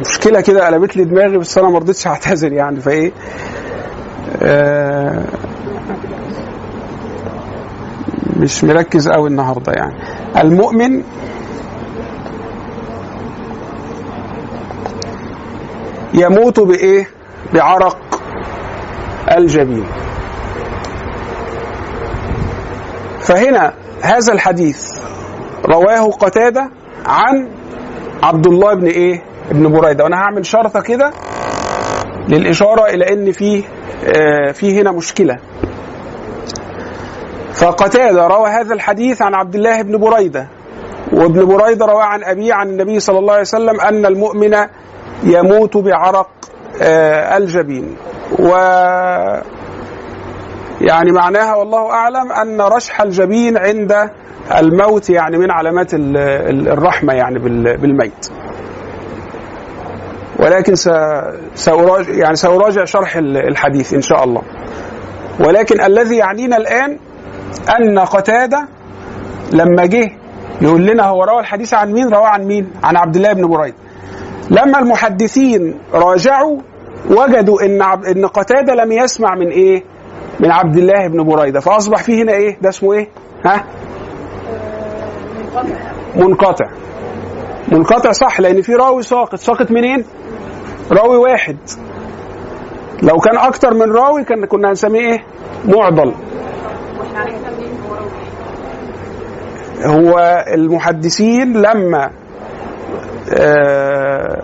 مشكلة 0.00 0.40
كده 0.40 0.66
قلبت 0.66 0.96
لي 0.96 1.04
دماغي 1.04 1.38
بس 1.38 1.58
أنا 1.58 1.68
ما 1.68 1.78
رضيتش 1.78 2.06
أعتذر 2.06 2.52
يعني 2.52 2.80
فإيه؟ 2.80 3.12
آه 4.42 5.24
مش 8.36 8.64
مركز 8.64 9.08
قوي 9.08 9.28
النهارده 9.28 9.72
يعني. 9.72 9.94
المؤمن 10.40 11.02
يموت 16.14 16.60
بإيه؟ 16.60 17.08
بعرق 17.54 17.98
الجبين. 19.36 19.84
فهنا 23.20 23.72
هذا 24.02 24.32
الحديث 24.32 24.90
رواه 25.66 26.10
قتادة 26.10 26.70
عن 27.06 27.48
عبد 28.22 28.46
الله 28.46 28.74
بن 28.74 28.86
إيه؟ 28.86 29.22
ابن 29.50 29.72
بريدة. 29.72 30.04
وأنا 30.04 30.16
هعمل 30.16 30.46
شرطة 30.46 30.80
كده 30.80 31.10
للإشارة 32.28 32.86
إلى 32.86 33.12
إن 33.12 33.32
في 33.32 33.64
آه 34.16 34.52
في 34.52 34.80
هنا 34.80 34.92
مشكلة. 34.92 35.36
فقتادة 37.60 38.26
روى 38.26 38.48
هذا 38.50 38.74
الحديث 38.74 39.22
عن 39.22 39.34
عبد 39.34 39.54
الله 39.54 39.82
بن 39.82 39.98
بريدة 39.98 40.46
وابن 41.12 41.46
بريدة 41.46 41.86
رواه 41.86 42.02
عن 42.04 42.24
أبيه 42.24 42.54
عن 42.54 42.68
النبي 42.68 43.00
صلى 43.00 43.18
الله 43.18 43.32
عليه 43.32 43.42
وسلم 43.42 43.80
أن 43.80 44.06
المؤمن 44.06 44.56
يموت 45.22 45.76
بعرق 45.76 46.28
آه 46.82 47.36
الجبين. 47.36 47.96
و 48.38 48.48
يعني 50.80 51.12
معناها 51.12 51.54
والله 51.54 51.90
أعلم 51.90 52.32
أن 52.32 52.60
رشح 52.60 53.00
الجبين 53.00 53.56
عند 53.58 54.10
الموت 54.58 55.10
يعني 55.10 55.38
من 55.38 55.50
علامات 55.50 55.94
ال- 55.94 56.16
ال- 56.16 56.68
الرحمة 56.68 57.12
يعني 57.12 57.38
بال- 57.38 57.76
بالميت. 57.76 58.28
ولكن 60.38 60.74
سأراجع 61.54 62.12
يعني 62.14 62.36
سأراجع 62.36 62.84
شرح 62.84 63.16
ال- 63.16 63.36
الحديث 63.36 63.94
إن 63.94 64.02
شاء 64.02 64.24
الله. 64.24 64.42
ولكن 65.40 65.80
الذي 65.80 66.16
يعنينا 66.16 66.56
الآن 66.56 66.98
أن 67.80 67.98
قتادة 67.98 68.68
لما 69.52 69.86
جه 69.86 70.10
يقول 70.62 70.86
لنا 70.86 71.02
هو 71.04 71.24
روى 71.24 71.40
الحديث 71.40 71.74
عن 71.74 71.92
مين؟ 71.92 72.08
رواه 72.08 72.26
عن 72.28 72.44
مين؟ 72.44 72.70
عن 72.84 72.96
عبد 72.96 73.16
الله 73.16 73.32
بن 73.32 73.48
بريدة. 73.48 73.76
لما 74.50 74.78
المحدثين 74.78 75.78
راجعوا 75.94 76.58
وجدوا 77.10 77.62
إن 77.66 77.82
عب... 77.82 78.04
إن 78.04 78.26
قتادة 78.26 78.74
لم 78.74 78.92
يسمع 78.92 79.34
من 79.34 79.48
إيه؟ 79.48 79.84
من 80.40 80.50
عبد 80.50 80.76
الله 80.76 81.08
بن 81.08 81.22
بريدة 81.24 81.60
فأصبح 81.60 82.02
فيه 82.02 82.22
هنا 82.22 82.32
إيه؟ 82.32 82.58
ده 82.62 82.68
اسمه 82.68 82.92
إيه؟ 82.92 83.08
ها؟ 83.44 83.64
منقطع 86.16 86.66
منقطع 87.72 88.12
صح 88.12 88.40
لأن 88.40 88.62
في 88.62 88.74
راوي 88.74 89.02
ساقط 89.02 89.34
ساقط 89.34 89.70
منين 89.70 90.04
راوي 90.92 91.16
واحد 91.16 91.56
لو 93.02 93.16
كان 93.16 93.38
أكتر 93.38 93.74
من 93.74 93.92
راوي 93.92 94.24
كان 94.24 94.44
كنا 94.46 94.70
هنسميه 94.70 95.00
إيه 95.00 95.24
معضل 95.64 96.14
هو 99.84 100.44
المحدثين 100.54 101.52
لما 101.52 102.10
آه 103.38 104.42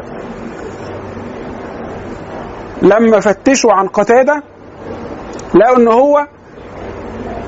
لما 2.83 3.21
فتشوا 3.21 3.73
عن 3.73 3.89
قتادة 3.89 4.43
لقوا 5.55 5.77
إن 5.77 5.89
هو 5.89 6.27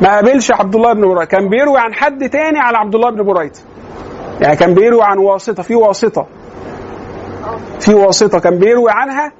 ما 0.00 0.14
قابلش 0.14 0.52
عبد 0.52 0.74
الله 0.74 0.92
بن 0.92 1.08
بريدة. 1.08 1.24
كان 1.24 1.48
بيروي 1.48 1.78
عن 1.78 1.94
حد 1.94 2.28
تاني 2.30 2.58
على 2.58 2.78
عبد 2.78 2.94
الله 2.94 3.10
بن 3.10 3.22
بريدة. 3.22 3.58
يعني 4.40 4.56
كان 4.56 4.74
بيروي 4.74 5.02
عن 5.02 5.18
واسطة 5.18 5.62
في 5.62 5.74
واسطة. 5.74 6.26
في 7.80 7.94
واسطة. 7.94 8.38
كان 8.38 8.58
بيروي 8.58 8.90
عنها 8.90 9.32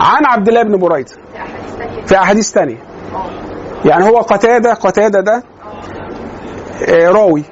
عن 0.00 0.24
عبد 0.24 0.48
الله 0.48 0.62
بن 0.62 0.76
بريدة. 0.76 1.12
في 2.06 2.16
أحاديث 2.16 2.52
تانية. 2.52 2.78
يعني 3.86 4.04
هو 4.04 4.18
قتادة 4.18 4.74
قتادة 4.74 5.20
ده 5.20 5.42
آه، 6.88 7.08
راوي. 7.08 7.44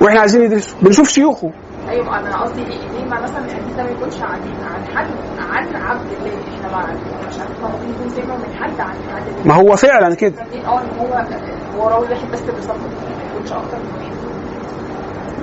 وإحنا 0.00 0.20
عايزين 0.20 0.42
ندرسه 0.42 0.76
بنشوف 0.82 1.08
شيوخه. 1.08 1.50
أيوه 1.88 2.18
أنا 2.18 2.42
قصدي 2.42 2.64
ليه 2.64 3.04
ما 3.10 3.20
مثلا 3.20 3.44
الحديث 3.44 3.76
ده 3.76 3.82
ما 3.82 3.90
يكونش 3.90 4.22
عن 4.22 4.40
عن 4.74 4.84
حد 4.96 5.06
عن 5.38 5.76
عبد 5.82 6.06
الله؟ 6.20 6.32
إحنا 6.54 6.76
ما 6.76 6.94
مش 7.28 7.38
عارفة 7.38 7.68
ممكن 7.68 8.18
يكون 8.18 8.36
من 8.36 8.54
حد 8.60 8.80
عن 8.80 8.94
حد 9.14 9.46
ما 9.46 9.54
هو 9.54 9.76
فعلا 9.76 10.14
كده. 10.14 10.42
آه 10.42 10.80
ان 10.80 10.98
هو 10.98 11.24
هو 11.78 11.88
راوي 11.88 12.08
واحد 12.08 12.30
بس 12.32 12.40
ما 12.40 12.48
يكونش 12.48 13.52
أكتر 13.52 13.78
من 13.78 13.92
واحد 13.98 14.10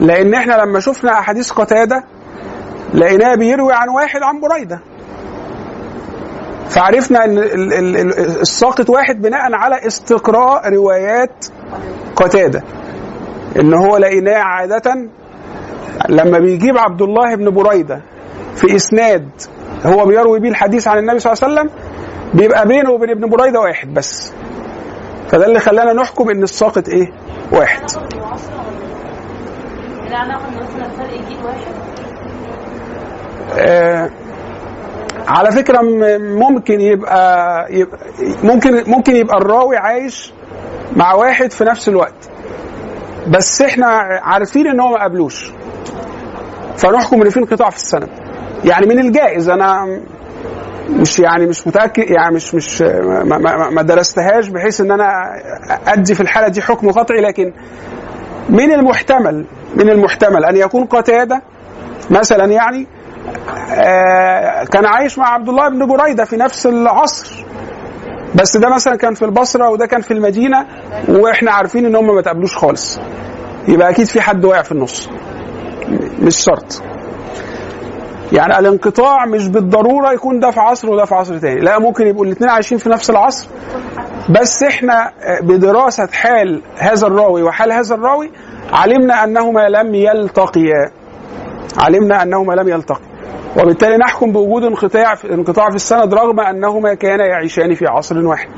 لأن 0.01 0.33
إحنا 0.33 0.53
لما 0.53 0.79
شفنا 0.79 1.19
أحاديث 1.19 1.51
قتادة 1.51 2.03
لقيناه 2.93 3.35
بيروي 3.35 3.73
عن 3.73 3.89
واحد 3.89 4.19
عن 4.23 4.39
بريدة. 4.41 4.79
فعرفنا 6.69 7.25
إن 7.25 7.37
ال- 7.37 7.73
ال- 7.73 7.95
ال- 7.97 8.41
الساقط 8.41 8.89
واحد 8.89 9.21
بناء 9.21 9.53
على 9.53 9.87
استقراء 9.87 10.69
روايات 10.73 11.45
قتادة. 12.15 12.63
إن 13.59 13.73
هو 13.73 13.97
لقيناه 13.97 14.37
عادة 14.37 15.07
لما 16.09 16.39
بيجيب 16.39 16.77
عبد 16.77 17.01
الله 17.01 17.35
بن 17.35 17.49
بريدة 17.49 18.01
في 18.55 18.75
إسناد 18.75 19.29
هو 19.85 20.05
بيروي 20.05 20.39
بيه 20.39 20.49
الحديث 20.49 20.87
عن 20.87 20.97
النبي 20.97 21.19
صلى 21.19 21.33
الله 21.33 21.43
عليه 21.43 21.53
وسلم 21.53 21.69
بيبقى 22.33 22.67
بينه 22.67 22.91
وبين 22.91 23.09
ابن 23.09 23.29
بريدة 23.29 23.59
واحد 23.59 23.93
بس. 23.93 24.33
فده 25.29 25.45
اللي 25.45 25.59
خلانا 25.59 25.93
نحكم 25.93 26.29
إن 26.29 26.43
الساقط 26.43 26.89
إيه؟ 26.89 27.11
واحد. 27.51 27.81
واحد؟ 27.81 28.39
آه، 33.57 34.09
على 35.27 35.51
فكرة 35.51 35.81
ممكن 36.19 36.81
يبقى, 36.81 37.65
يبقى 37.73 37.99
ممكن 38.43 38.83
ممكن 38.87 39.15
يبقى 39.15 39.37
الراوي 39.37 39.77
عايش 39.77 40.33
مع 40.95 41.13
واحد 41.13 41.51
في 41.51 41.63
نفس 41.63 41.89
الوقت. 41.89 42.29
بس 43.27 43.61
إحنا 43.61 43.85
عارفين 44.23 44.67
إن 44.67 44.79
هو 44.79 44.89
ما 44.89 44.97
قابلوش 45.01 45.51
فنحكم 46.77 47.21
إن 47.21 47.29
في 47.29 47.39
انقطاع 47.39 47.69
في 47.69 47.75
السند. 47.77 48.09
يعني 48.63 48.85
من 48.85 48.99
الجائز 48.99 49.49
أنا 49.49 49.99
مش 50.89 51.19
يعني 51.19 51.45
مش 51.45 51.67
متأكد 51.67 52.09
يعني 52.11 52.35
مش 52.35 52.55
مش 52.55 52.81
ما, 52.81 53.37
ما, 53.37 53.69
ما 53.69 53.81
درستهاش 53.81 54.47
بحيث 54.47 54.81
إن 54.81 54.91
أنا 54.91 55.11
أدي 55.87 56.15
في 56.15 56.21
الحالة 56.21 56.47
دي 56.47 56.61
حكم 56.61 56.91
قطعي 56.91 57.21
لكن 57.21 57.53
من 58.49 58.71
المحتمل 58.73 59.45
من 59.75 59.89
المحتمل 59.89 60.45
أن 60.45 60.55
يكون 60.55 60.85
قتادة 60.85 61.41
مثلا 62.11 62.45
يعني 62.45 62.87
كان 64.71 64.85
عايش 64.85 65.17
مع 65.17 65.29
عبد 65.33 65.49
الله 65.49 65.69
بن 65.69 65.87
بريدة 65.87 66.25
في 66.25 66.37
نفس 66.37 66.65
العصر. 66.65 67.45
بس 68.35 68.57
ده 68.57 68.69
مثلا 68.69 68.95
كان 68.95 69.13
في 69.13 69.25
البصرة 69.25 69.69
وده 69.69 69.85
كان 69.85 70.01
في 70.01 70.11
المدينة 70.13 70.65
وإحنا 71.09 71.51
عارفين 71.51 71.85
إن 71.85 71.95
هم 71.95 72.15
ما 72.15 72.21
تقابلوش 72.21 72.57
خالص. 72.57 72.99
يبقى 73.67 73.89
أكيد 73.89 74.05
في 74.05 74.21
حد 74.21 74.45
واقع 74.45 74.61
في 74.61 74.71
النص. 74.71 75.09
مش 76.19 76.35
شرط. 76.37 76.81
يعني 78.31 78.59
الانقطاع 78.59 79.25
مش 79.25 79.47
بالضرورة 79.47 80.11
يكون 80.13 80.39
ده 80.39 80.51
في 80.51 80.59
عصر 80.59 80.89
وده 80.89 81.05
في 81.05 81.15
عصر 81.15 81.37
تاني. 81.37 81.59
لا 81.61 81.79
ممكن 81.79 82.07
يبقوا 82.07 82.25
الاثنين 82.25 82.49
عايشين 82.49 82.77
في 82.77 82.89
نفس 82.89 83.09
العصر. 83.09 83.47
بس 84.29 84.63
إحنا 84.63 85.11
آه، 85.21 85.39
بدراسة 85.41 86.07
حال 86.11 86.61
هذا 86.77 87.07
الراوي 87.07 87.43
وحال 87.43 87.71
هذا 87.71 87.95
الراوي 87.95 88.31
علمنا 88.73 89.23
أنهما 89.23 89.69
لم 89.69 89.95
يلتقيا. 89.95 90.91
علمنا 91.77 92.23
أنهما 92.23 92.53
لم 92.53 92.69
يلتقيا. 92.69 93.16
وبالتالي 93.57 93.97
نحكم 93.97 94.31
بوجود 94.31 94.63
انقطاع 94.63 95.15
في 95.15 95.33
انقطاع 95.33 95.69
في 95.69 95.75
السند 95.75 96.13
رغم 96.13 96.39
أنهما 96.39 96.93
كانا 96.93 97.25
يعيشان 97.25 97.75
في 97.75 97.87
عصر 97.87 98.25
واحد. 98.25 98.49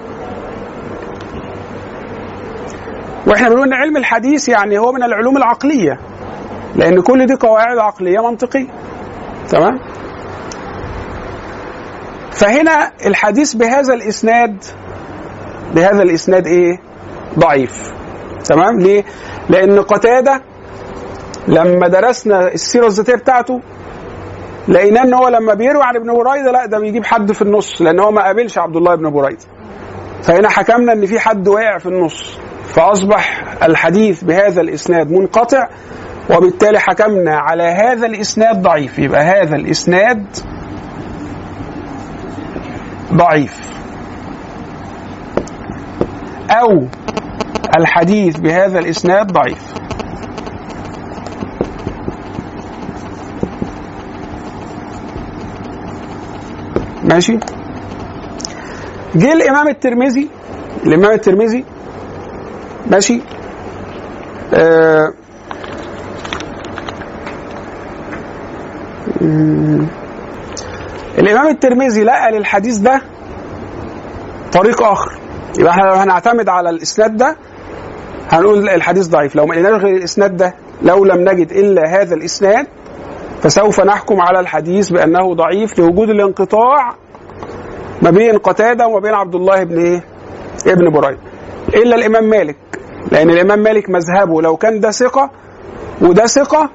وإحنا 3.27 3.49
بنقول 3.49 3.67
إن 3.67 3.73
علم 3.73 3.97
الحديث 3.97 4.49
يعني 4.49 4.77
هو 4.79 4.91
من 4.91 5.03
العلوم 5.03 5.37
العقلية 5.37 5.99
لأن 6.75 7.01
كل 7.01 7.25
دي 7.25 7.35
قواعد 7.35 7.77
عقلية 7.77 8.19
منطقية. 8.29 8.67
تمام؟ 9.49 9.79
فهنا 12.31 12.91
الحديث 13.05 13.53
بهذا 13.53 13.93
الإسناد 13.93 14.63
بهذا 15.75 16.01
الإسناد 16.03 16.47
إيه؟ 16.47 16.79
ضعيف. 17.39 17.91
تمام؟ 18.43 18.79
ليه؟ 18.79 19.03
لأن 19.49 19.79
قتادة 19.81 20.41
لما 21.47 21.87
درسنا 21.87 22.47
السيرة 22.53 22.87
الذاتية 22.87 23.15
بتاعته 23.15 23.61
لقيناه 24.69 25.03
ان 25.03 25.13
هو 25.13 25.27
لما 25.27 25.53
بيروي 25.53 25.83
عن 25.83 25.95
ابن 25.95 26.13
بريدة 26.13 26.51
لا 26.51 26.65
ده 26.65 26.79
بيجيب 26.79 27.05
حد 27.05 27.31
في 27.31 27.41
النص 27.41 27.81
لأن 27.81 27.99
هو 27.99 28.11
ما 28.11 28.23
قابلش 28.23 28.57
عبد 28.57 28.75
الله 28.75 28.95
بن 28.95 29.09
بريدة. 29.09 29.45
فهنا 30.23 30.49
حكمنا 30.49 30.93
إن 30.93 31.05
في 31.05 31.19
حد 31.19 31.47
واقع 31.47 31.77
في 31.77 31.85
النص. 31.85 32.39
فأصبح 32.73 33.43
الحديث 33.63 34.23
بهذا 34.23 34.61
الإسناد 34.61 35.11
منقطع 35.11 35.67
وبالتالي 36.29 36.79
حكمنا 36.79 37.35
على 37.37 37.63
هذا 37.63 38.05
الإسناد 38.07 38.61
ضعيف. 38.61 38.99
يبقى 38.99 39.21
هذا 39.21 39.55
الإسناد 39.55 40.25
ضعيف. 43.13 43.59
أو 46.49 46.87
الحديث 47.77 48.37
بهذا 48.39 48.79
الإسناد 48.79 49.31
ضعيف. 49.31 49.73
ماشي. 57.09 57.39
جه 59.15 59.33
الإمام 59.33 59.67
الترمذي 59.67 60.29
الإمام 60.85 61.11
الترمذي 61.11 61.65
ماشي. 62.91 63.21
آه. 64.53 65.13
الإمام 71.17 71.47
الترمذي 71.47 72.03
لقى 72.03 72.31
للحديث 72.31 72.77
ده 72.77 73.01
طريق 74.51 74.83
آخر. 74.83 75.11
يبقى 75.59 75.71
إحنا 75.71 75.83
لو 75.83 75.93
هنعتمد 75.93 76.49
على 76.49 76.69
الإسناد 76.69 77.17
ده 77.17 77.35
هنقول 78.31 78.69
الحديث 78.69 79.07
ضعيف. 79.07 79.35
لو 79.35 79.45
ما 79.45 79.53
لقيناش 79.53 79.81
غير 79.81 79.95
الإسناد 79.95 80.37
ده 80.37 80.53
لو 80.81 81.05
لم 81.05 81.29
نجد 81.29 81.51
إلا 81.51 82.01
هذا 82.01 82.15
الإسناد 82.15 82.67
فسوف 83.41 83.81
نحكم 83.81 84.21
على 84.21 84.39
الحديث 84.39 84.89
بأنه 84.89 85.33
ضعيف 85.35 85.79
لوجود 85.79 86.09
الانقطاع 86.09 86.95
ما 88.01 88.09
بين 88.11 88.37
قتادة 88.37 88.87
وما 88.87 88.99
بين 88.99 89.13
عبد 89.13 89.35
الله 89.35 89.63
بن 89.63 89.77
إيه؟ 89.77 90.03
ابن 90.67 90.89
بريده 90.89 91.19
إلا 91.75 91.95
الإمام 91.95 92.23
مالك 92.29 92.55
لأن 93.11 93.29
الإمام 93.29 93.59
مالك 93.59 93.89
مذهبه 93.89 94.41
لو 94.41 94.57
كان 94.57 94.79
ده 94.79 94.91
ثقة 94.91 95.29
وده 96.01 96.25
ثقة 96.25 96.69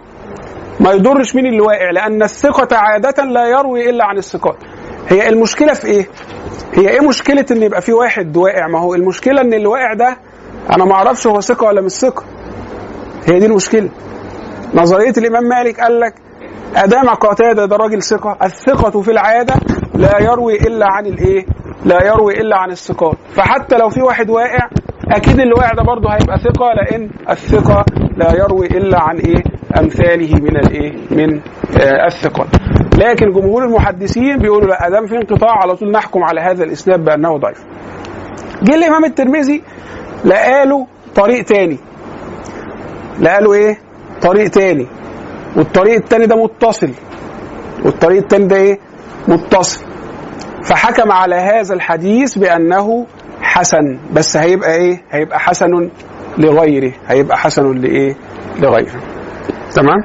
ما 0.80 0.92
يضرش 0.92 1.34
مين 1.34 1.46
اللي 1.46 1.60
واقع 1.60 1.90
لأن 1.90 2.22
الثقة 2.22 2.76
عادة 2.76 3.24
لا 3.24 3.46
يروي 3.46 3.90
إلا 3.90 4.04
عن 4.04 4.18
الثقات. 4.18 4.56
هي 5.08 5.28
المشكلة 5.28 5.72
في 5.72 5.86
إيه؟ 5.86 6.08
هي 6.74 6.88
إيه 6.88 7.00
مشكلة 7.08 7.46
إن 7.50 7.62
يبقى 7.62 7.82
في 7.82 7.92
واحد 7.92 8.36
واقع؟ 8.36 8.66
ما 8.66 8.78
هو 8.80 8.94
المشكلة 8.94 9.40
إن 9.40 9.54
اللي 9.54 9.66
واقع 9.66 9.92
ده 9.94 10.16
أنا 10.76 10.84
ما 10.84 10.92
أعرفش 10.94 11.26
هو 11.26 11.40
ثقة 11.40 11.66
ولا 11.66 11.80
مش 11.80 11.90
ثقة. 11.92 12.24
هي 13.26 13.38
دي 13.38 13.46
المشكلة. 13.46 13.88
نظرية 14.74 15.12
الإمام 15.18 15.44
مالك 15.44 15.80
قال 15.80 16.00
لك 16.00 16.14
أدام 16.76 17.08
قتادة 17.08 17.66
ده 17.66 17.76
راجل 17.76 18.02
ثقة. 18.02 18.36
الثقة 18.42 19.00
في 19.00 19.10
العادة 19.10 19.54
لا 19.94 20.20
يروي 20.20 20.56
إلا 20.56 20.86
عن 20.92 21.06
الإيه؟ 21.06 21.46
لا 21.84 22.04
يروي 22.06 22.32
إلا 22.40 22.56
عن 22.58 22.70
الثقات. 22.70 23.16
فحتى 23.34 23.76
لو 23.78 23.88
في 23.88 24.02
واحد 24.02 24.30
واقع 24.30 24.68
أكيد 25.10 25.40
اللي 25.40 25.52
واقع 25.54 25.70
ده 25.74 25.82
برضه 25.82 26.08
هيبقى 26.10 26.38
ثقة 26.38 26.66
لأن 26.74 27.10
الثقة 27.30 27.84
لا 28.16 28.32
يروي 28.32 28.66
إلا 28.66 29.02
عن 29.02 29.16
إيه؟ 29.16 29.42
أمثاله 29.80 30.34
من 30.34 30.56
الإيه؟ 30.56 30.92
من 31.10 31.40
آه 31.80 32.06
الثقات 32.06 32.46
لكن 32.98 33.30
جمهور 33.32 33.64
المحدثين 33.64 34.38
بيقولوا 34.38 34.68
لا 34.68 34.86
أدام 34.86 35.06
في 35.06 35.16
انقطاع 35.16 35.50
على 35.62 35.76
طول 35.76 35.90
نحكم 35.90 36.24
على 36.24 36.40
هذا 36.40 36.64
الإسناد 36.64 37.04
بأنه 37.04 37.36
ضعيف. 37.38 37.64
جه 38.62 38.74
الإمام 38.74 39.04
الترمذي 39.04 39.62
لقاله 40.24 40.86
طريق 41.14 41.44
تاني. 41.44 41.78
لقاله 43.20 43.52
إيه؟ 43.54 43.78
طريق 44.22 44.50
تاني. 44.50 44.86
والطريق 45.56 45.94
التاني 45.94 46.26
ده 46.26 46.36
متصل. 46.36 46.90
والطريق 47.84 48.18
التاني 48.22 48.46
ده 48.46 48.56
إيه؟ 48.56 48.78
متصل. 49.28 49.84
فحكم 50.64 51.12
على 51.12 51.34
هذا 51.34 51.74
الحديث 51.74 52.38
بأنه 52.38 53.06
حسن 53.42 53.98
بس 54.12 54.36
هيبقى 54.36 54.74
إيه؟ 54.74 55.02
هيبقى 55.10 55.38
حسن 55.40 55.90
لغيره. 56.38 56.92
هيبقى 57.08 57.36
حسن 57.38 57.72
لإيه؟ 57.72 58.16
لغيره. 58.60 59.00
تمام؟ 59.74 60.04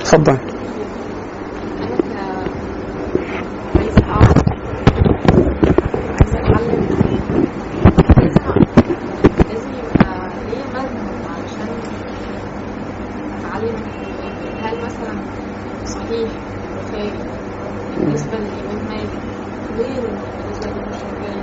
اتفضل 0.00 0.38
عايزة 3.76 4.04
أعرف 4.10 4.36
عايزة 6.20 6.38
أتعلم 6.38 6.80
لازم 8.18 8.40
لازم 9.48 9.70
يبقى 9.72 10.28
ليا 10.50 10.64
مذهب 10.74 11.22
علشان 11.30 11.70
أتعلم 13.38 13.76
هل 14.62 14.76
مثلا 14.84 15.14
صحيح 15.84 16.30
البخاري 16.70 17.12
بالنسبة 17.98 18.36
للإمام 18.36 18.88
مالك 18.88 19.10
غير 19.78 20.02
بالنسبة 20.40 20.70
للإمام 20.70 20.88
الشافعي 20.88 21.40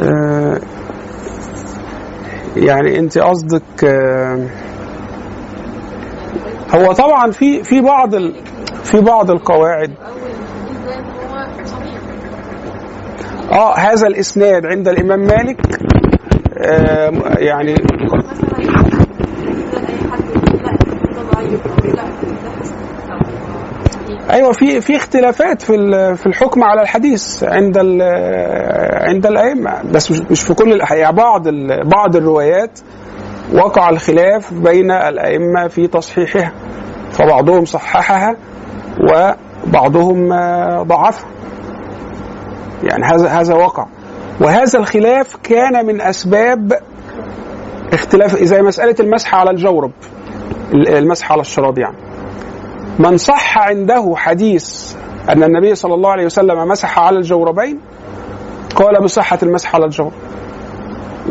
آه، 0.00 0.60
يعني 2.70 2.98
انت 2.98 3.18
قصدك 3.18 3.84
آه، 3.84 4.46
هو 6.74 6.92
طبعا 6.92 7.30
في 7.30 7.62
في 7.62 7.80
بعض 7.80 8.14
ال 8.14 8.34
في 8.84 9.00
بعض 9.00 9.30
القواعد. 9.30 9.90
آه 13.52 13.74
هذا 13.78 14.06
الإسناد 14.06 14.66
عند 14.66 14.88
الإمام 14.88 15.20
مالك 15.20 15.60
آه 16.64 17.10
يعني 17.38 17.72
مثلا 17.72 18.58
اي 18.58 18.70
حد 20.10 20.24
يقول 20.30 20.62
لا 20.62 20.72
ده 21.14 21.22
ضعيف 21.32 21.66
أو 21.66 21.90
لا 21.90 22.04
ده 22.44 22.50
حسن 22.60 22.74
أو 23.12 23.18
صحيح 23.90 24.19
أيوه 24.32 24.52
في 24.52 24.80
في 24.80 24.96
اختلافات 24.96 25.62
في 25.62 25.72
في 26.16 26.26
الحكم 26.26 26.64
على 26.64 26.82
الحديث 26.82 27.44
عند 27.44 27.78
عند 29.08 29.26
الأئمة. 29.26 29.82
بس 29.92 30.10
مش- 30.30 30.40
في 30.42 30.54
كل 30.54 30.72
الاحياء 30.72 31.12
بعض 31.12 31.46
ال- 31.48 31.88
بعض 31.88 32.16
الروايات 32.16 32.78
وقع 33.54 33.90
الخلاف 33.90 34.54
بين 34.54 34.90
الأئمة 34.90 35.68
في 35.68 35.86
تصحيحها. 35.86 36.52
فبعضهم 37.12 37.64
صححها 37.64 38.36
وبعضهم 39.00 40.32
آه، 40.32 40.82
ضعفها. 40.82 41.28
يعني 42.82 43.04
هذا 43.04 43.28
هذا 43.28 43.54
وقع. 43.54 43.86
وهذا 44.40 44.78
الخلاف 44.78 45.36
كان 45.42 45.86
من 45.86 46.00
أسباب 46.00 46.72
اختلاف 47.92 48.36
زي 48.42 48.62
مسألة 48.62 48.94
المسح 49.00 49.34
على 49.34 49.50
الجورب 49.50 49.90
المسح 50.74 51.32
على 51.32 51.40
الشراب 51.40 51.78
يعني. 51.78 51.96
من 53.00 53.16
صح 53.16 53.58
عنده 53.58 54.12
حديث 54.16 54.94
أن 55.28 55.42
النبي 55.42 55.74
صلى 55.74 55.94
الله 55.94 56.10
عليه 56.10 56.24
وسلم 56.24 56.68
مسح 56.68 56.98
على 56.98 57.16
الجوربين 57.18 57.80
قال 58.74 59.02
بصحة 59.02 59.38
المسح 59.42 59.74
على 59.74 59.84
الجورب. 59.84 60.12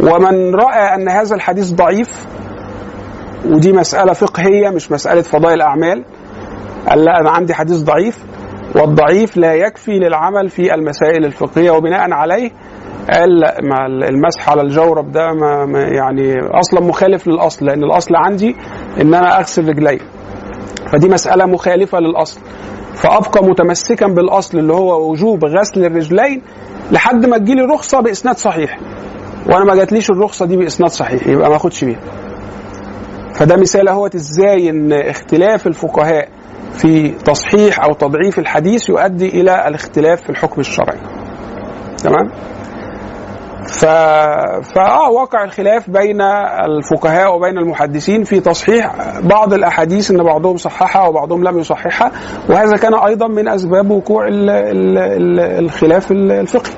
ومن 0.04 0.56
رأى 0.56 0.96
أن 0.96 1.10
هذا 1.10 1.36
الحديث 1.36 1.72
ضعيف 1.74 2.26
ودي 3.46 3.74
مسألة 3.74 4.14
فقهية 4.14 4.70
مش 4.70 4.92
مسألة 4.92 5.22
فضائل 5.22 5.62
أعمال 5.62 6.06
قال 6.90 7.06
لا 7.06 7.20
أنا 7.20 7.30
عندي 7.30 7.54
حديث 7.54 7.78
ضعيف 7.78 8.18
والضعيف 8.76 9.38
لا 9.38 9.54
يكفي 9.54 10.00
للعمل 10.00 10.50
في 10.50 10.74
المسائل 10.74 11.26
الفقهية 11.26 11.72
وبناء 11.72 12.12
عليه 12.12 12.52
قال 13.14 13.40
لا، 13.40 13.58
ما 13.64 13.86
المسح 13.86 14.50
على 14.50 14.62
الجورب 14.62 15.12
ده 15.12 15.32
ما 15.34 15.82
يعني 15.82 16.40
أصلا 16.40 16.82
مخالف 16.82 17.28
للأصل 17.28 17.66
لأن 17.66 17.84
الأصل 17.84 18.16
عندي 18.16 18.56
إن 19.02 19.14
أنا 19.14 19.38
أغسل 19.40 19.70
رجلي. 19.70 20.00
فدي 20.92 21.10
مسألة 21.10 21.46
مخالفة 21.46 22.00
للأصل. 22.00 22.40
فأبقى 22.96 23.44
متمسكا 23.44 24.08
بالأصل 24.08 24.58
اللي 24.60 24.74
هو 24.74 25.12
وجوب 25.12 25.46
غسل 25.46 25.86
الرجلين 25.86 26.42
لحد 26.92 27.26
ما 27.26 27.38
تجيلي 27.38 27.62
رخصة 27.62 28.00
بإسناد 28.02 28.38
صحيح. 28.38 28.80
وأنا 29.48 29.66
ما 29.66 29.76
جاتليش 29.76 30.10
الرخصة 30.10 30.46
دي 30.46 30.58
بإسناد 30.58 30.90
صحيح 30.90 31.28
يبقى 31.28 31.50
ما 31.50 31.56
أخدش 31.56 31.84
بيها. 31.84 32.00
فده 33.36 33.56
مثال 33.58 33.88
أهوت 33.88 34.16
إزاي 34.16 34.70
إن 34.70 34.94
اختلاف 34.94 35.68
الفقهاء 35.68 36.28
في 36.74 37.10
تصحيح 37.10 37.84
أو 37.84 37.94
تضعيف 37.94 38.40
الحديث 38.40 38.90
يؤدي 38.90 39.30
إلى 39.42 39.68
الاختلاف 39.68 40.22
في 40.22 40.30
الحكم 40.30 40.62
الشرعي. 40.62 41.00
تمام؟ 42.04 42.32
ف... 43.70 43.86
فاه 44.76 45.10
وقع 45.12 45.44
الخلاف 45.44 45.90
بين 45.90 46.22
الفقهاء 46.66 47.36
وبين 47.36 47.58
المحدثين 47.58 48.24
في 48.24 48.40
تصحيح 48.40 48.96
بعض 49.20 49.54
الأحاديث 49.54 50.12
إن 50.12 50.24
بعضهم 50.24 50.58
صححها 50.58 51.08
وبعضهم 51.08 51.44
لم 51.44 51.60
يصححها 51.60 52.12
وهذا 52.50 52.78
كان 52.78 52.94
أيضا 52.94 53.28
من 53.28 53.48
أسباب 53.48 53.92
وقوع 53.92 54.28
ال... 54.28 54.50
ال... 54.50 54.98
ال... 54.98 55.40
الخلاف 55.40 56.12
الفقهي. 56.12 56.74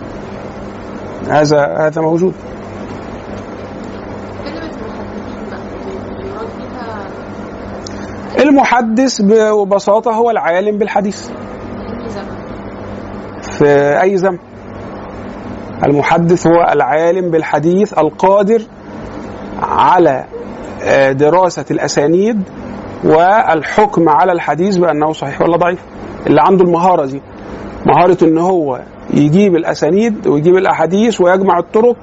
هذا 1.30 1.76
هذا 1.80 2.01
موجود. 2.01 2.34
المحدث 8.39 9.22
ببساطه 9.22 10.11
هو 10.11 10.31
العالم 10.31 10.77
بالحديث. 10.77 11.30
أي 11.30 12.09
زمن؟ 12.09 12.35
في 13.41 14.01
أي 14.01 14.18
زمن؟ 14.18 14.50
المحدث 15.85 16.47
هو 16.47 16.67
العالم 16.73 17.31
بالحديث 17.31 17.93
القادر 17.97 18.61
على 19.61 20.25
آه، 20.83 21.11
دراسة 21.11 21.65
الأسانيد 21.71 22.43
والحكم 23.03 24.09
على 24.09 24.31
الحديث 24.31 24.77
بأنه 24.77 25.11
صحيح 25.13 25.41
ولا 25.41 25.57
ضعيف. 25.57 25.79
اللي 26.27 26.41
عنده 26.41 26.65
المهارة 26.65 27.05
دي 27.05 27.21
مهارة 27.85 28.17
إن 28.23 28.37
هو 28.37 28.81
يجيب 29.13 29.55
الأسانيد 29.55 30.27
ويجيب 30.27 30.55
الأحاديث 30.55 31.21
ويجمع 31.21 31.59
الطرق 31.59 31.95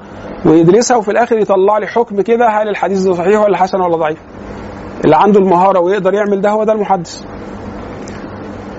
ويدرسها 0.47 0.97
وفي 0.97 1.11
الآخر 1.11 1.39
يطلع 1.39 1.79
لي 1.79 1.87
حكم 1.87 2.21
كده 2.21 2.49
هل 2.49 2.69
الحديث 2.69 2.99
ده 3.03 3.15
صحيح 3.15 3.41
ولا 3.41 3.57
حسن 3.57 3.81
ولا 3.81 3.97
ضعيف. 3.97 4.19
اللي 5.05 5.17
عنده 5.17 5.41
المهارة 5.41 5.81
ويقدر 5.81 6.15
يعمل 6.15 6.41
ده 6.41 6.51
هو 6.51 6.65
ده 6.65 6.73
المحدث. 6.73 7.23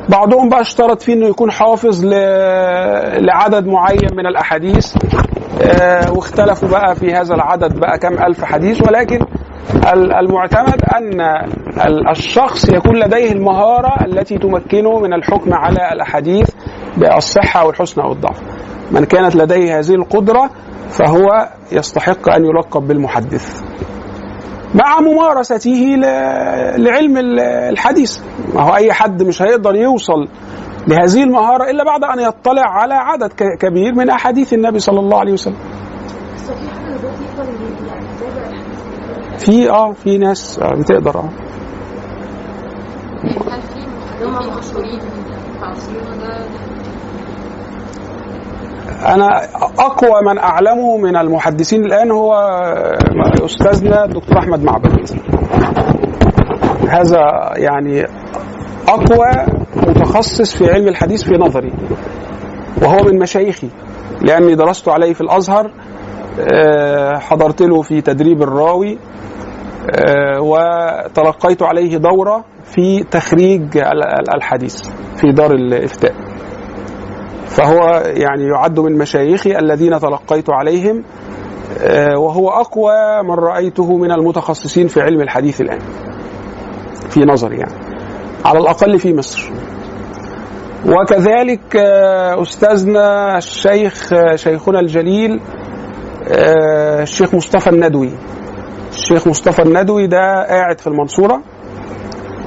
بعضهم 0.10 0.50
بقى 0.50 0.62
اشترط 0.62 1.02
فيه 1.02 1.14
إنه 1.14 1.28
يكون 1.28 1.52
حافظ 1.52 2.06
ل... 2.06 2.10
لعدد 3.26 3.68
معين 3.68 4.10
من 4.18 4.26
الأحاديث 4.28 4.96
آه، 5.62 6.12
واختلفوا 6.12 6.70
بقى 6.70 6.96
في 6.96 7.14
هذا 7.14 7.36
العدد 7.36 7.80
بقى 7.80 7.98
كم 8.00 8.14
ألف 8.24 8.44
حديث 8.44 8.82
ولكن 8.88 9.20
ال- 9.94 10.14
المعتمد 10.14 10.82
أن 10.98 11.22
ال- 11.86 12.10
الشخص 12.10 12.70
يكون 12.70 12.96
لديه 13.00 13.32
المهارة 13.32 14.06
التي 14.06 14.38
تمكنه 14.38 15.00
من 15.00 15.14
الحكم 15.14 15.54
على 15.54 15.94
الأحاديث 15.94 16.50
بالصحة 16.98 17.62
أو 17.62 17.70
الحسن 17.70 18.02
أو 18.02 18.12
الضعف. 18.12 18.40
من 18.92 19.06
كانت 19.06 19.36
لديه 19.36 19.80
هذه 19.80 19.96
القدرة 19.96 20.50
فهو 20.90 21.50
يستحق 21.72 22.30
أن 22.30 22.46
يلقب 22.46 22.88
بالمحدث. 22.88 23.62
مع 24.76 25.00
ممارسته 25.00 25.96
لعلم 26.78 27.18
ال- 27.18 27.40
الحديث. 27.40 28.20
ما 28.56 28.62
هو 28.62 28.76
أي 28.76 28.94
حد 28.94 29.24
مش 29.24 29.42
هيقدر 29.42 29.76
يوصل 29.76 30.28
لهذه 30.88 31.24
المهارة 31.24 31.70
إلا 31.72 31.84
بعد 31.84 32.04
أن 32.04 32.20
يطلع 32.20 32.62
على 32.66 32.94
عدد 32.94 33.34
كبير 33.60 33.96
من 33.96 34.10
أحاديث 34.10 34.54
النبي 34.54 34.80
صلى 34.80 35.00
الله 35.00 35.20
عليه 35.20 35.34
وسلم. 35.34 35.56
في 39.38 39.70
آه 39.70 39.92
في 39.92 40.18
ناس 40.18 40.60
آه 40.60 40.76
بتقدر 40.76 41.18
آه. 41.20 41.30
هل 43.24 43.62
في 43.62 44.26
مشهورين 44.58 45.00
في 45.00 45.66
عصرنا 45.66 46.16
ده 46.18 46.46
أنا 49.06 49.42
أقوى 49.80 50.22
من 50.26 50.38
اعلمه 50.38 50.98
من 50.98 51.18
المحدثين 51.18 51.86
الآن 51.86 52.12
هو 52.12 52.34
استاذنا 53.46 54.06
الدكتور 54.06 54.38
أحمد 54.40 54.64
معبد. 54.64 55.10
هذا 56.90 57.52
يعني 57.56 58.06
أقوى 58.88 59.46
متخصص 59.76 60.56
في 60.56 60.72
علم 60.72 60.88
الحديث 60.88 61.24
في 61.24 61.34
نظري 61.38 61.74
وهو 62.82 63.04
من 63.04 63.20
مشايخي 63.20 63.70
لأني 64.22 64.56
درست 64.56 64.90
عليه 64.90 65.14
في 65.14 65.22
الأزهر 65.22 65.72
آه، 66.54 67.18
حضرت 67.18 67.62
له 67.62 67.82
في 67.82 68.02
تدريب 68.02 68.42
الراوي 68.42 68.98
آه، 69.96 70.42
وتلقيت 70.42 71.64
عليه 71.64 71.98
دورة 71.98 72.44
في 72.64 73.04
تخريج 73.04 73.78
ال- 73.78 74.04
ال- 74.04 74.36
الحديث 74.36 74.82
في 75.16 75.32
دار 75.32 75.52
الافتاء. 75.52 76.14
فهو 77.60 78.04
يعني 78.06 78.44
يعد 78.48 78.80
من 78.80 78.98
مشايخي 78.98 79.58
الذين 79.60 80.00
تلقيت 80.00 80.50
عليهم 80.50 81.04
آه، 81.82 82.18
وهو 82.18 82.50
أقوى 82.50 83.24
من 83.24 83.34
رأيته 83.34 83.98
من 83.98 84.12
المتخصصين 84.12 84.88
في 84.88 85.02
علم 85.02 85.22
الحديث 85.22 85.62
الآن 85.62 85.80
في 87.10 87.20
نظري 87.20 87.58
يعني 87.58 87.74
على 88.46 88.60
الأقل 88.60 89.00
في 89.00 89.14
مصر. 89.14 89.52
وكذلك 90.86 91.76
آه، 91.76 92.42
أستاذنا 92.42 93.38
الشيخ 93.38 94.14
آه، 94.14 94.36
شيخنا 94.36 94.80
الجليل 94.80 95.40
الشيخ 97.02 97.36
مصطفى 97.36 97.70
الندوي. 97.70 98.12
الشيخ 98.92 99.28
مصطفى 99.28 99.62
الندوي 99.62 100.08
ده 100.08 100.46
قاعد 100.48 100.80
في 100.80 100.88
المنصورة. 100.88 101.42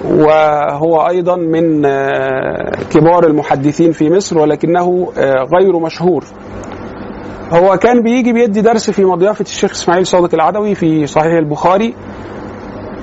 وهو 0.04 1.08
أيضا 1.08 1.36
من 1.36 1.86
آه، 1.86 2.70
كبار 2.90 3.26
المحدثين 3.26 3.92
في 3.92 4.10
مصر 4.10 4.38
ولكنه 4.38 5.12
آه، 5.18 5.46
غير 5.58 5.78
مشهور. 5.78 6.24
هو 7.52 7.76
كان 7.76 8.02
بيجي 8.02 8.32
بيدي 8.32 8.60
درس 8.60 8.90
في 8.90 9.04
مضيافة 9.04 9.42
الشيخ 9.42 9.70
إسماعيل 9.70 10.06
صادق 10.06 10.34
العدوي 10.34 10.74
في 10.74 11.06
صحيح 11.06 11.32
البخاري 11.32 11.94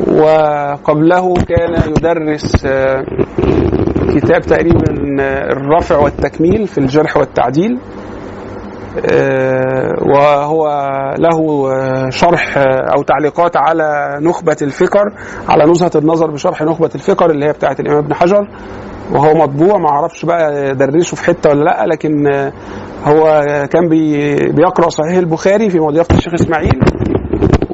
وقبله 0.07 1.34
كان 1.34 1.91
يدرس 1.91 2.66
آه، 2.66 3.03
كتاب 4.16 4.41
تقريبا 4.41 4.84
الرفع 5.52 5.98
والتكميل 5.98 6.68
في 6.68 6.78
الجرح 6.78 7.18
والتعديل. 7.18 7.80
وهو 10.02 10.68
له 11.20 11.72
آه، 11.76 12.10
شرح 12.10 12.57
آه، 12.57 12.64
أو 12.95 13.03
تعليقات 13.03 13.57
على 13.57 14.18
نخبة 14.22 14.56
الفكر 14.61 15.03
على 15.49 15.66
نزهة 15.66 15.91
النظر 15.95 16.32
بشرح 16.32 16.61
نخبة 16.61 16.90
الفكر 16.95 17.30
اللي 17.32 17.45
هي 17.45 17.52
بتاعة 17.52 17.76
الإمام 17.80 17.98
ابن 18.03 18.14
حجر. 18.14 18.48
وهو 19.14 19.34
مطبوع 19.34 19.78
ما 19.78 19.90
أعرفش 19.90 20.26
بقى 20.26 20.76
درسه 20.76 21.16
في 21.18 21.24
حتة 21.24 21.49
ولا 21.49 21.64
لأ 21.64 21.86
لكن 21.86 22.28
آه، 22.34 22.52
هو 23.06 23.44
كان 23.72 23.90
بي- 23.90 24.48
بيقرأ 24.52 24.90
صحيح 24.90 25.18
البخاري 25.18 25.70
في 25.70 25.80
مضيافة 25.80 26.16
الشيخ 26.18 26.34
إسماعيل. 26.34 26.80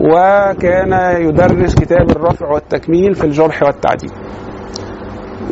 وكان 0.01 0.93
يدرس 1.27 1.75
كتاب 1.75 2.09
الرفع 2.09 2.51
والتكميل 2.51 3.15
في 3.15 3.23
الجرح 3.23 3.63
والتعديل. 3.63 4.11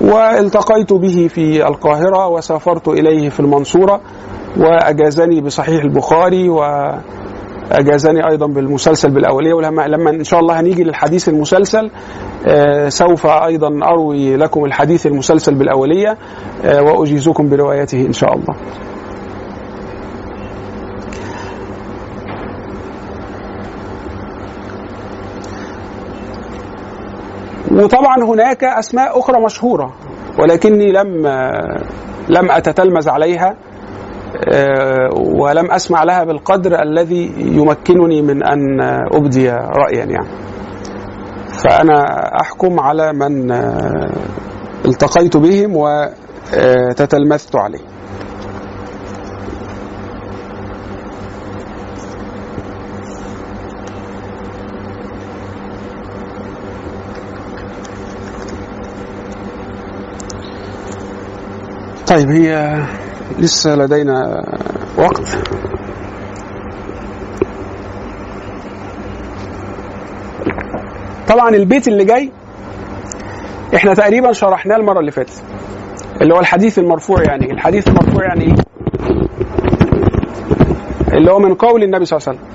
والتقيت 0.02 0.94
به 0.94 1.28
في 1.34 1.68
القاهرة 1.68 2.28
وسافرت 2.28 2.88
إليه 2.88 3.30
في 3.30 3.40
المنصورة. 3.40 4.02
وأجازني 4.58 5.42
بصحيح 5.42 5.84
البخاري 5.84 6.50
وأجازني 6.50 8.28
أيضا 8.30 8.48
بالمسلسل 8.48 9.10
بالأولية 9.10 9.54
ولما 9.54 9.88
لما 9.88 10.10
إن 10.10 10.24
شاء 10.24 10.40
الله 10.40 10.60
هنيجي 10.60 10.84
للحديث 10.84 11.30
المسلسل 11.30 11.90
آه، 12.48 12.90
سوف 12.90 13.26
أيضا 13.28 13.80
أروي 13.84 14.38
لكم 14.38 14.66
الحديث 14.66 15.06
المسلسل 15.08 15.56
بالأولية 15.56 16.18
آه، 16.66 16.82
وأجيزكم 16.82 17.50
بروايته 17.50 18.02
إن 18.06 18.14
شاء 18.14 18.34
الله. 18.34 18.56
وطبعا 27.72 28.24
هناك 28.24 28.64
أسماء 28.64 29.20
أخرى 29.20 29.42
مشهورة 29.46 29.94
ولكني 30.40 30.92
لم 30.92 31.28
لم 32.30 32.52
أتتلمذ 32.52 33.10
عليها. 33.10 33.50
آه، 33.50 33.73
ولم 35.16 35.72
أسمع 35.72 36.04
لها 36.04 36.24
بالقدر 36.24 36.82
الذي 36.82 37.34
يمكنني 37.38 38.22
من 38.22 38.44
أن 38.44 38.82
أبدي 39.14 39.50
رأيا 39.52 40.06
يعني. 40.06 40.28
فأنا 41.64 42.04
أحكم 42.42 42.80
على 42.80 43.14
من 43.14 43.52
آه، 43.52 44.10
التقيت 44.86 45.38
بهم 45.38 45.76
وتتلمذت 45.76 47.56
عليه. 47.56 47.80
طيب 62.08 62.30
هي 62.30 62.84
لسه 63.40 63.76
لدينا 63.76 64.44
وقت. 64.98 65.38
طبعا 71.28 71.50
البيت 71.50 71.88
اللي 71.88 72.06
جاي 72.06 72.32
إحنا 73.76 73.94
تقريبا 73.94 74.32
شرحناه 74.32 74.76
المرة 74.76 75.00
اللي 75.00 75.12
فاتت 75.12 75.44
اللي 76.22 76.34
هو 76.34 76.40
الحديث 76.40 76.80
المرفوع 76.80 77.24
يعني؟ 77.24 77.52
الحديث 77.52 77.88
المرفوع 77.88 78.24
يعني 78.24 78.44
إيه 78.46 78.56
اللي 81.18 81.32
هو 81.32 81.40
من 81.40 81.54
قول 81.54 81.84
النبي 81.84 82.06
صلى 82.06 82.18
الله 82.18 82.30
عليه 82.30 82.40
وسلم. 82.40 82.54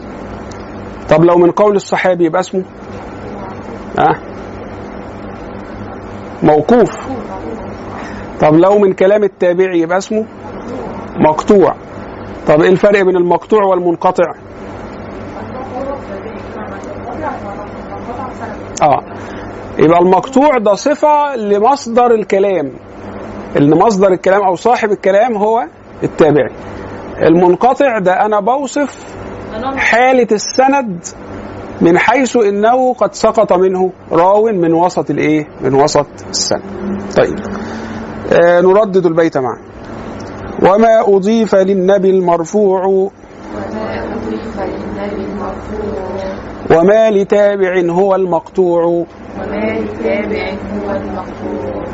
طب 1.08 1.24
لو 1.24 1.38
من 1.38 1.50
قول 1.50 1.76
الصحابي 1.76 2.24
يبقى 2.24 2.40
اسمه؟ 2.40 2.62
ها؟ 3.98 4.08
أه؟ 4.10 4.14
موقوف. 6.42 7.08
طب 8.40 8.54
لو 8.54 8.78
من 8.78 8.92
كلام 8.92 9.24
التابعي 9.24 9.80
يبقى 9.80 9.98
اسمه؟ 9.98 10.24
مقطوع. 11.18 11.74
طب 12.46 12.60
إيه 12.62 12.68
الفرق 12.70 13.02
بين 13.02 13.16
المقطوع 13.16 13.64
والمنقطع؟ 13.64 14.32
آه. 18.82 19.00
يبقى 19.78 19.98
المقطوع 19.98 20.58
ده 20.58 20.74
صفة 20.74 21.36
لمصدر 21.36 22.14
الكلام. 22.14 22.72
اللي 23.56 23.76
مصدر 23.76 24.12
الكلام 24.12 24.42
أو 24.42 24.54
صاحب 24.54 24.90
الكلام 24.92 25.36
هو 25.36 25.64
التابعي 26.02 26.50
المنقطع 27.22 27.98
ده 27.98 28.12
أنا 28.26 28.40
بوصف 28.40 29.04
حالة 29.76 30.26
السند 30.32 31.04
من 31.80 31.98
حيث 31.98 32.36
إنه 32.36 32.94
قد 32.94 33.14
سقط 33.14 33.52
منه 33.52 33.92
راو 34.12 34.44
من 34.44 34.72
وسط 34.72 35.10
الإيه؟ 35.10 35.46
من 35.60 35.74
وسط 35.74 36.06
السند. 36.30 36.62
طيب. 37.16 37.38
آه 38.32 38.60
نردد 38.60 39.06
البيت 39.06 39.38
معا 39.38 39.58
وما 40.62 41.00
أضيف 41.16 41.54
للنبي 41.54 42.10
المرفوع 42.10 43.10
وما 46.70 47.10
لتابع 47.10 47.92
هو 47.92 48.14
المقطوع 48.14 48.84
وما 48.84 49.78
لتابع 49.80 50.52
هو 50.84 50.90
المقطوع 50.90 51.84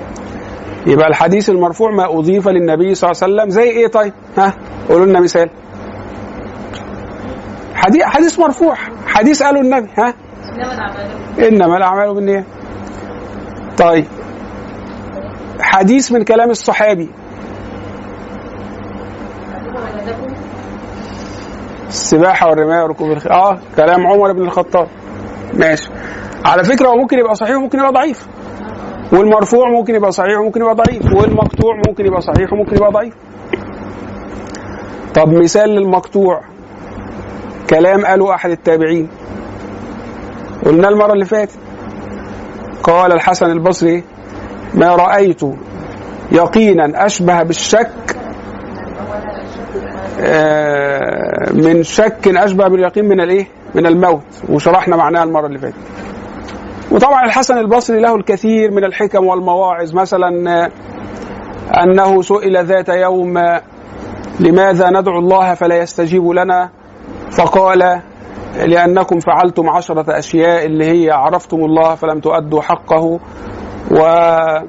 يبقى 0.86 1.08
الحديث 1.08 1.50
المرفوع 1.50 1.90
ما 1.90 2.18
أضيف 2.18 2.48
للنبي 2.48 2.94
صلى 2.94 3.10
الله 3.10 3.22
عليه 3.22 3.34
وسلم. 3.34 3.50
زي 3.50 3.62
إيه 3.62 3.86
طيب؟ 3.86 4.12
ها؟ 4.38 4.54
قولوا 4.88 5.06
لنا 5.06 5.20
مثال. 5.20 5.50
حديث 7.74 8.02
حديث 8.02 8.38
مرفوع. 8.38 8.74
حديث 9.06 9.42
قاله 9.42 9.60
النبي. 9.60 9.88
ها؟ 9.98 10.14
إنما 11.48 11.76
الأعمال 11.76 12.14
بالنيات 12.14 12.44
طيب. 13.78 14.04
حديث 15.60 16.12
من 16.12 16.24
كلام 16.24 16.50
الصحابي. 16.50 17.08
السباحة 21.88 22.48
والرماية 22.48 22.82
وركوب 22.82 23.10
الخيل 23.10 23.32
آه 23.32 23.58
كلام 23.76 24.06
عمر 24.06 24.32
بن 24.32 24.42
الخطاب. 24.42 24.88
ماشي. 25.54 25.90
على 26.44 26.64
فكرة 26.64 26.88
هو 26.88 26.96
ممكن 26.96 27.18
يبقى 27.18 27.34
صحيح 27.34 27.56
وممكن 27.56 27.78
يبقى 27.78 27.92
ضعيف. 27.92 28.26
والمرفوع 29.12 29.70
ممكن 29.70 29.94
يبقى 29.94 30.12
صحيح 30.12 30.38
وممكن 30.38 30.60
يبقى 30.60 30.74
ضعيف. 30.74 31.02
والمقطوع 31.14 31.76
ممكن 31.88 32.06
يبقى 32.06 32.20
صحيح 32.20 32.52
وممكن 32.52 32.76
يبقى 32.76 32.90
ضعيف. 32.90 33.14
طب 35.14 35.28
مثال 35.28 35.70
للمقطوع. 35.70 36.40
كلام 37.70 38.06
قاله 38.06 38.34
أحد 38.34 38.50
التابعين. 38.50 39.08
قلنا 40.66 40.88
المرة 40.88 41.12
اللي 41.12 41.24
فاتت. 41.24 41.58
قال 42.82 43.12
الحسن 43.12 43.46
البصري 43.46 44.04
ما 44.74 44.94
رأيت 44.96 45.40
يقينا 46.32 47.06
أشبه 47.06 47.42
بالشك 47.42 47.90
من 51.54 51.82
شك 51.82 52.28
أشبه 52.28 52.68
باليقين 52.68 53.04
من 53.04 53.20
الإيه؟ 53.20 53.46
من 53.74 53.86
الموت 53.86 54.42
وشرحنا 54.48 54.96
معناها 54.96 55.24
المرة 55.24 55.46
اللي 55.46 55.58
فاتت. 55.58 55.74
وطبعا 56.90 57.24
الحسن 57.24 57.58
البصري 57.58 58.00
له 58.00 58.16
الكثير 58.16 58.70
من 58.70 58.84
الحكم 58.84 59.26
والمواعظ 59.26 59.94
مثلا 59.94 60.50
آه، 60.50 60.70
أنه 61.82 62.22
سئل 62.22 62.64
ذات 62.64 62.88
يوم 62.88 63.38
آه، 63.38 63.62
لماذا 64.40 64.90
ندعو 64.90 65.18
الله 65.18 65.54
فلا 65.54 65.76
يستجيب 65.76 66.26
لنا 66.26 66.70
فقال 67.30 68.00
لأنكم 68.66 69.18
فعلتم 69.18 69.68
عشرة 69.70 70.18
أشياء 70.18 70.66
اللي 70.66 70.84
هي 70.84 71.10
عرفتم 71.10 71.56
الله 71.56 71.94
فلم 71.94 72.20
تؤدوا 72.20 72.62
حقه 72.62 73.20
و 73.90 73.96
آه، 73.96 74.64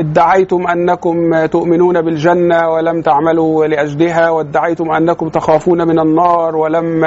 ادعيتم 0.00 0.66
أنكم 0.66 1.46
تؤمنون 1.46 2.02
بالجنة 2.02 2.68
ولم 2.68 3.02
تعملوا 3.02 3.66
لأجلها 3.66 4.30
وادعيتم 4.30 4.90
أنكم 4.90 5.28
تخافون 5.28 5.88
من 5.88 5.98
النار 5.98 6.56
ولم 6.56 7.04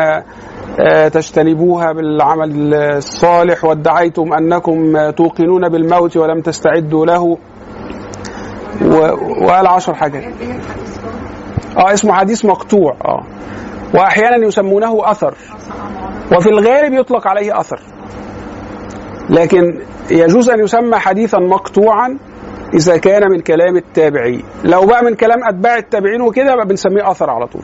آه، 0.79 1.07
تجتنبوها 1.07 1.91
بالعمل 1.91 2.73
الصالح 2.73 3.65
وادعيتم 3.65 4.33
أنكم 4.33 5.09
توقنون 5.09 5.69
بالموت 5.69 6.17
ولم 6.17 6.41
تستعدوا 6.41 7.05
له. 7.05 7.37
وقال 9.41 9.67
عشر 9.67 9.93
حاجات. 9.93 10.23
آه 11.77 11.93
اسمه 11.93 12.13
حديث 12.13 12.45
مقطوع. 12.45 12.97
آه 13.05 13.23
وأحيانا 13.93 14.47
يسمونه 14.47 15.11
أثر. 15.11 15.33
وفي 16.35 16.49
الغالب 16.49 16.93
يطلق 16.93 17.27
عليه 17.27 17.59
أثر. 17.59 17.79
لكن 19.29 19.79
يجوز 20.11 20.49
أن 20.49 20.59
يسمى 20.59 20.95
حديثا 20.95 21.39
مقطوعا 21.39 22.17
إذا 22.73 22.97
كان 22.97 23.21
من 23.31 23.39
كلام 23.39 23.77
التابعي. 23.77 24.43
لو 24.63 24.85
بقى 24.85 25.03
من 25.03 25.15
كلام 25.15 25.43
أتباع 25.43 25.77
التابعين 25.77 26.21
وكده 26.21 26.55
بقى 26.55 26.67
بنسميه 26.67 27.11
أثر 27.11 27.29
على 27.29 27.47
طول. 27.47 27.61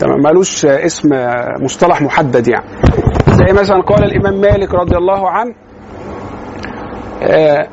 تمام؟ 0.00 0.22
ملوش 0.22 0.66
اسم 0.66 1.08
مصطلح 1.60 2.02
محدد 2.02 2.48
يعني. 2.48 2.66
زي 3.28 3.52
مثلا 3.52 3.80
قال 3.82 4.04
الإمام 4.04 4.40
مالك 4.40 4.74
رضي 4.74 4.96
الله 4.96 5.30
عنه 5.30 5.54
آه، 7.22 7.68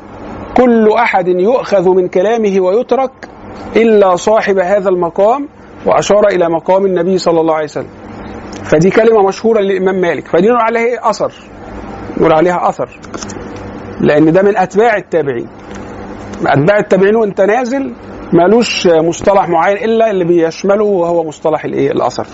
كل 0.56 0.92
أحد 0.92 1.28
يؤخذ 1.28 1.88
من 1.88 2.08
كلامه 2.08 2.60
ويترك 2.60 3.10
إلا 3.76 4.16
صاحب 4.16 4.58
هذا 4.58 4.88
المقام 4.88 5.48
وأشار 5.86 6.26
إلى 6.26 6.48
مقام 6.48 6.86
النبي 6.86 7.18
صلى 7.18 7.40
الله 7.40 7.54
عليه 7.54 7.64
وسلم. 7.64 7.90
فدي 8.64 8.90
كلمة 8.90 9.28
مشهورة 9.28 9.60
للإمام 9.60 10.00
مالك. 10.00 10.28
فدي 10.28 10.48
إيه؟ 10.76 11.10
أثر. 11.10 11.32
نقول 12.18 12.32
عليها 12.32 12.68
أثر. 12.68 12.88
لأن 14.00 14.32
ده 14.32 14.42
من 14.42 14.56
أتباع 14.56 14.96
التابعين. 14.96 15.48
أتباع 16.46 16.78
التابعين 16.78 17.16
وأنت 17.16 17.40
نازل 17.40 17.94
مالوش 18.32 18.86
مصطلح 18.86 19.48
معين 19.48 19.76
إلا 19.76 20.10
اللي 20.10 20.24
بيشمله 20.24 20.84
وهو 20.84 21.24
مصطلح 21.24 21.64
الإيه؟ 21.64 21.90
الأثر. 21.90 22.26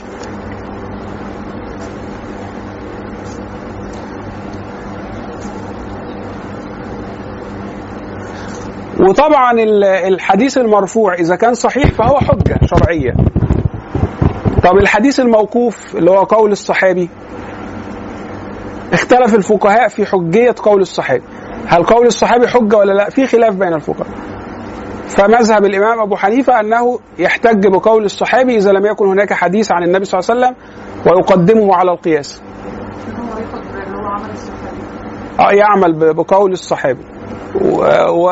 وطبعا 9.01 9.53
ال- 9.53 9.85
الحديث 9.85 10.59
المرفوع 10.59 11.15
إذا 11.15 11.37
كان 11.37 11.55
صحيح 11.55 11.91
فهو 11.91 12.19
حجة 12.19 12.59
شرعية. 12.67 13.13
طب 14.63 14.77
الحديث 14.81 15.21
الموقوف 15.21 15.97
اللي 15.97 16.11
هو 16.11 16.23
قول 16.25 16.53
الصحابي 16.53 17.09
اختلف 18.93 19.35
الفقهاء 19.35 19.89
في 19.89 20.07
حجية 20.07 20.55
قول 20.63 20.81
الصحابي 20.81 21.23
هل 21.67 21.83
قول 21.85 22.07
الصحابي 22.07 22.49
حجة 22.49 22.77
ولا 22.77 22.93
لا؟ 22.93 23.11
في 23.11 23.27
خلاف 23.27 23.55
بين 23.55 23.75
الفقهاء. 23.75 24.07
فمذهب 25.09 25.65
الإمام 25.65 26.01
أبو 26.01 26.17
حنيفة 26.17 26.61
أنه 26.61 26.99
يحتج 27.19 27.67
بقول 27.67 28.05
الصحابي 28.05 28.57
إذا 28.57 28.73
لم 28.73 28.87
يكن 28.87 29.07
هناك 29.07 29.33
حديث 29.33 29.73
عن 29.73 29.83
النبي 29.83 30.05
صلى 30.05 30.21
الله 30.21 30.31
عليه 30.31 30.57
وسلم 30.57 30.57
ويقدمه 31.07 31.75
على 31.77 31.91
القياس. 31.93 32.43
آه 35.41 35.51
يعمل 35.53 36.15
بقول 36.15 36.53
الصحابي. 36.53 37.05
و, 37.55 37.85
و 38.11 38.29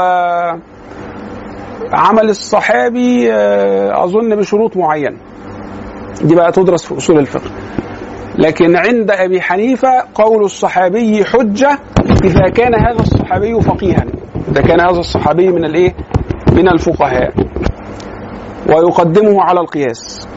عمل 1.93 2.31
الصحابي 2.31 3.33
آه، 3.33 4.05
أظن 4.05 4.37
بشروط 4.37 4.77
معينة. 4.77 5.17
دي 6.23 6.35
بقى 6.35 6.53
تدرس 6.53 6.85
في 6.87 6.97
أصول 6.97 7.19
الفقه. 7.19 7.51
لكن 8.39 8.77
عند 8.77 9.11
أبي 9.11 9.41
حنيفة 9.41 9.89
قول 10.15 10.45
الصحابي 10.45 11.25
حجة 11.25 11.79
إذا 12.25 12.49
كان 12.49 12.75
هذا 12.75 13.01
الصحابي 13.01 13.61
فقيها. 13.61 14.05
إذا 14.49 14.63
كان 14.63 14.81
هذا 14.81 14.99
الصحابي 15.01 15.49
من 15.49 15.65
الإيه؟ 15.65 15.95
من 16.53 16.69
الفقهاء. 16.69 17.33
ويقدمه 18.69 19.43
على 19.43 19.61
القياس. 19.61 20.29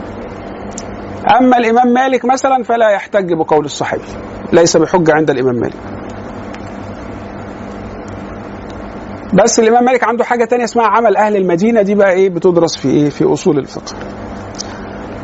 أما 1.40 1.58
الإمام 1.58 1.88
مالك 1.94 2.26
مثلا 2.26 2.64
فلا 2.64 2.90
يحتج 2.90 3.34
بقول 3.34 3.66
الصحابي. 3.66 4.02
ليس 4.54 4.78
بحجة 4.78 5.14
عند 5.14 5.30
الإمام 5.30 5.56
مالك. 5.56 5.76
بس 9.34 9.60
الإمام 9.60 9.84
مالك 9.86 10.04
عنده 10.04 10.24
حاجة 10.24 10.46
تانية 10.46 10.64
اسمها 10.64 10.88
عمل 10.88 11.18
أهل 11.18 11.36
المدينة. 11.36 11.82
دي 11.82 11.96
بقى 11.96 12.12
إيه؟ 12.12 12.30
بتدرس 12.30 12.78
في 12.78 12.90
إيه؟ 12.90 13.10
في 13.10 13.24
أصول 13.34 13.58
الفقه. 13.60 13.96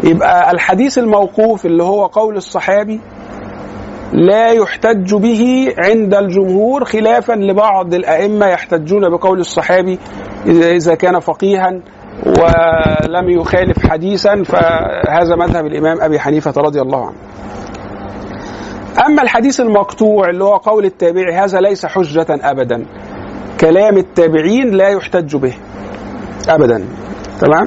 يبقى 0.03 0.52
الحديث 0.52 0.98
الموقوف 0.98 1.65
اللي 1.65 1.84
هو 1.84 2.06
قول 2.06 2.38
الصحابي 2.38 2.99
لا 4.14 4.49
يحتج 4.49 5.15
به 5.15 5.73
عند 5.78 6.14
الجمهور 6.14 6.86
خلافا 6.86 7.34
لبعض 7.34 7.94
الأئمة 7.94 8.45
يحتجون 8.45 9.10
بقول 9.10 9.40
الصحابي 9.40 9.99
إذا 10.48 10.95
كان 10.95 11.19
فقيها 11.19 11.80
ولم 12.26 13.30
يخالف 13.30 13.88
حديثا 13.90 14.44
فهذا 14.44 15.36
مذهب 15.36 15.65
الإمام 15.65 16.02
أبي 16.02 16.19
حنيفة 16.19 16.53
رضي 16.57 16.82
الله 16.82 17.06
عنه. 17.06 17.15
أما 19.07 19.22
الحديث 19.22 19.60
المقطوع 19.60 20.30
اللي 20.30 20.44
هو 20.44 20.56
قول 20.56 20.86
التابعي 20.86 21.36
هذا 21.36 21.60
ليس 21.61 21.86
حجة 21.86 22.26
ابدا. 22.30 22.86
كلام 23.60 23.98
التابعين 23.98 24.72
لا 24.72 24.90
يحتج 24.90 25.36
به 25.36 25.53
ابدا. 26.49 26.86
تمام؟ 27.41 27.65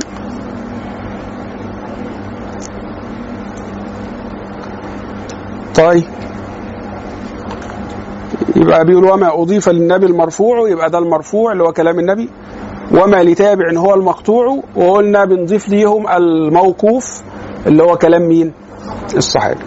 طيب. 5.75 6.05
يبقى 8.57 8.85
بيقول 8.85 9.05
وما 9.05 9.43
أضيف 9.43 9.69
للنبي 9.69 10.07
المرفوع 10.07 10.69
يبقى 10.69 10.91
ده 10.91 10.99
المرفوع 10.99 11.53
اللي 11.53 11.63
هو 11.65 11.73
كلام 11.73 11.99
النبي. 11.99 12.29
وما 12.93 13.23
لتابع 13.23 13.73
هو 13.77 13.95
المقطوع 13.95 14.63
وقلنا 14.77 15.25
بنضيف 15.25 15.69
ليهم 15.69 16.09
الموقوف 16.09 17.23
اللي 17.67 17.83
هو 17.83 17.97
كلام 17.97 18.23
مين؟ 18.29 18.53
الصحابي 19.17 19.61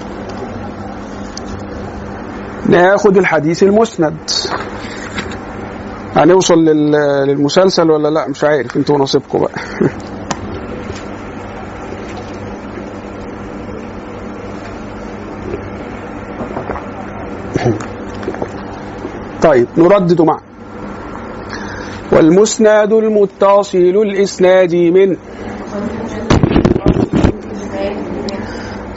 ناخد 2.70 3.18
الحديث 3.18 3.64
المسند. 3.64 4.16
هنوصل 6.16 6.56
لل- 6.66 7.26
للمسلسل 7.28 7.92
ولا 7.92 8.08
لا؟ 8.08 8.28
مش 8.30 8.44
عارف 8.44 8.78
أنتوا 8.78 8.98
نصيبكم 8.98 9.40
بقى. 9.40 9.52
طيب 19.48 19.68
نردد 19.78 20.22
معا. 20.22 20.40
والمسند 22.12 22.94
المتصل 22.94 23.78
الإسناد 23.78 24.76
من 24.76 25.18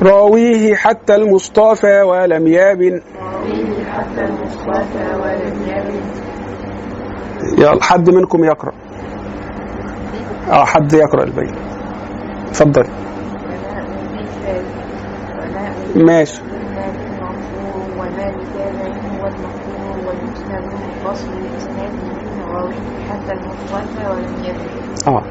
راويه 0.02 0.74
حتى 0.74 1.14
المصطفى 1.14 2.02
ولم 2.02 2.46
يابن 2.46 3.00
يلا 7.58 7.82
حد 7.82 8.10
منكم 8.10 8.44
يقرأ. 8.44 8.72
آه 10.50 10.64
حد 10.64 10.92
يقرأ 10.92 11.24
البيت. 11.24 11.54
اتفضل 12.48 12.86
ماشي 15.96 16.40
وما 17.98 18.32
لتابع 18.32 18.86
هو 19.20 19.26
المقطوع 19.26 20.89
حتى 23.10 23.32
آه. 25.08 25.22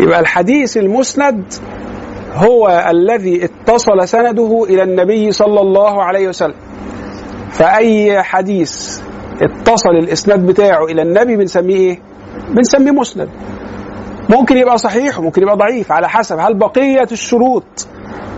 يبقى 0.00 0.20
الحديث 0.20 0.76
المسند 0.76 1.44
هو 2.34 2.86
الذي 2.90 3.44
اتصل 3.44 4.08
سنده 4.08 4.64
إلى 4.68 4.82
النبي 4.82 5.32
صلى 5.32 5.60
الله 5.60 6.02
عليه 6.02 6.28
وسلم. 6.28 6.54
فأي 7.50 8.22
حديث 8.22 9.00
اتصل 9.42 9.90
الإسناد 9.90 10.46
بتاعه 10.46 10.84
إلى 10.84 11.02
النبي 11.02 11.36
بنسميه 11.36 11.76
إيه؟ 11.76 11.98
بنسميه 12.48 12.90
مسند. 12.90 13.28
ممكن 14.30 14.56
يبقى 14.56 14.78
صحيح 14.78 15.18
وممكن 15.18 15.42
يبقى 15.42 15.56
ضعيف 15.56 15.92
على 15.92 16.08
حسب 16.08 16.38
هل 16.38 16.54
بقية 16.54 17.08
الشروط 17.12 17.86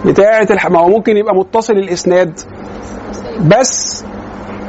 بتاعة 0.06 0.46
الح... 0.50 0.70
ما 0.70 0.80
هو 0.80 0.88
ممكن 0.88 1.16
يبقى 1.16 1.34
متصل 1.34 1.72
الإسناد. 1.72 2.40
بس 3.46 4.04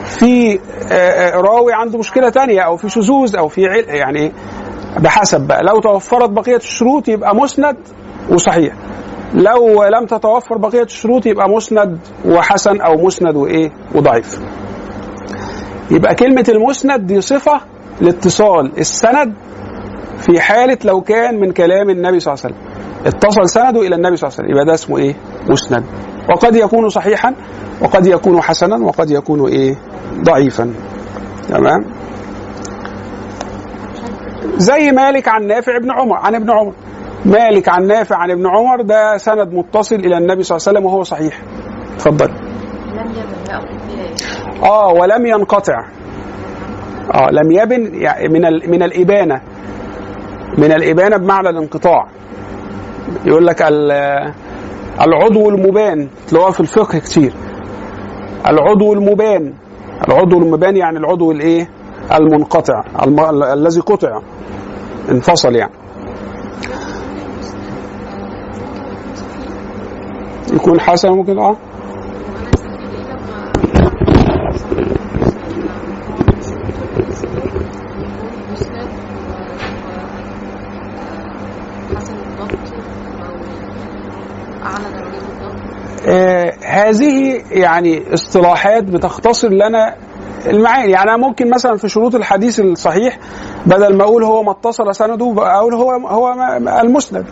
في 0.06 0.60
آه، 0.92 0.94
آه، 0.94 1.32
راوي 1.42 1.74
عنده 1.74 2.00
مشكلة 2.00 2.30
تانية 2.30 2.62
أو 2.62 2.78
في 2.78 2.90
شذوذ 2.90 3.36
أو 3.36 3.48
في. 3.48 3.62
يعني 3.88 4.32
بحسب 5.00 5.42
بقى. 5.48 5.64
لو 5.64 5.80
توفرت 5.80 6.30
بقية 6.30 6.56
الشروط 6.56 7.08
يبقى 7.08 7.36
مسند 7.36 7.78
وصحيح. 8.30 8.74
لو 9.34 9.84
لم 9.84 10.06
تتوفر 10.06 10.58
بقية 10.58 10.84
الشروط 10.84 11.26
يبقى 11.26 11.50
مسند 11.50 12.00
وحسن 12.26 12.82
أو 12.82 13.06
مسند 13.06 13.36
وإيه؟ 13.36 13.72
وضعيف. 13.96 14.40
يبقى 15.92 16.16
كلمة 16.16 16.46
المسند 16.50 17.08
دي 17.08 17.22
صفة 17.22 17.62
لاتصال. 18.02 18.72
السند 18.78 19.34
في 20.18 20.40
حالة 20.40 20.78
لو 20.84 21.02
كان 21.02 21.40
من 21.40 21.52
كلام 21.52 21.90
النبي 21.90 22.20
صلى 22.20 22.34
الله 22.34 22.46
عليه 22.46 22.56
وسلم. 22.56 22.76
اتصل 23.06 23.50
سنده 23.50 23.82
إلى 23.82 23.96
النبي 23.96 24.16
صلى 24.16 24.28
الله 24.28 24.40
عليه 24.40 24.48
وسلم. 24.48 24.52
يبقى 24.52 24.66
ده 24.66 24.74
اسمه 24.74 24.98
إيه؟ 24.98 25.16
مسند. 25.50 25.84
وقد 26.30 26.56
يكون 26.56 26.90
صحيحا 26.90 27.34
وقد 27.82 28.06
يكون 28.08 28.42
حسنا 28.42 28.76
وقد 28.86 29.12
يكون 29.12 29.50
إيه؟ 29.50 29.76
ضعيفا. 30.24 30.74
تمام؟ 31.50 31.86
زي 34.58 34.92
مالك 34.92 35.28
عن 35.28 35.48
نافع 35.48 35.76
ابن 35.78 35.92
عمر 35.92 36.16
عن 36.18 36.36
ابن 36.36 36.52
عمر. 36.52 36.74
مالك 37.26 37.70
عن 37.70 37.88
نافع 37.88 38.16
عن 38.16 38.32
ابن 38.32 38.48
عمر 38.48 38.82
ده 38.82 39.18
سند 39.18 39.54
متصل 39.54 39.96
إلى 39.96 40.18
النبي 40.18 40.44
صلى 40.44 40.58
الله 40.58 40.68
عليه 40.68 40.80
وسلم 40.80 40.86
وهو 40.86 41.04
صحيح. 41.04 41.42
اتفضل. 41.96 42.30
آه 44.64 44.88
ولم 44.94 45.26
ينقطع. 45.26 45.86
آه 47.14 47.28
لم 47.32 47.52
يبن 47.52 47.96
يعني 48.02 48.28
من 48.28 48.42
من 48.72 48.84
الإبانة. 48.84 49.42
من 50.58 50.72
الإبانة 50.72 51.18
بمعنى 51.18 51.50
الانقطاع. 51.50 52.08
يقول 53.26 53.48
لك 53.48 53.62
ال- 53.62 54.34
العضو 55.02 55.50
المبان 55.50 56.10
تلاقوها 56.28 56.52
في 56.52 56.60
الفقه 56.60 57.00
كتير. 57.00 57.34
العضو 58.48 58.94
المبان 58.94 59.54
العضو 60.08 60.38
المبان 60.38 60.78
يعني 60.78 60.98
العضو 60.98 61.32
الإيه؟ 61.32 61.70
المنقطع 62.14 62.84
الم... 63.04 63.20
ال- 63.20 63.44
الذي 63.44 63.80
قطع 63.80 64.22
انفصل 65.12 65.56
يعني. 65.56 65.72
يكون 70.54 70.80
حسن 70.80 71.10
ممكن 71.10 71.40
آه 71.40 71.58
حسن 81.96 82.14
الضبط 82.16 82.74
أو 83.24 83.36
أعلى 84.64 84.90
درجات 84.94 85.22
الضبط 85.24 85.95
آه، 86.08 86.54
هذه 86.64 87.42
يعني 87.52 88.14
اصطلاحات 88.14 88.84
بتختصر 88.84 89.50
لنا 89.50 89.96
المعاني. 90.48 90.92
يعني 90.92 91.10
أنا 91.10 91.18
ممكن 91.18 91.50
مثلا 91.50 91.78
في 91.78 91.90
شروط 91.90 92.16
الحديث 92.16 92.60
الصحيح 92.60 93.20
بدل 93.66 93.98
ما 93.98 94.04
أقول 94.04 94.24
هو 94.24 94.44
ما 94.44 94.52
اتصل 94.52 94.96
سنده 94.96 95.34
أقول 95.38 95.74
هو 95.74 95.92
هو 95.92 96.34
المسند. 96.84 97.26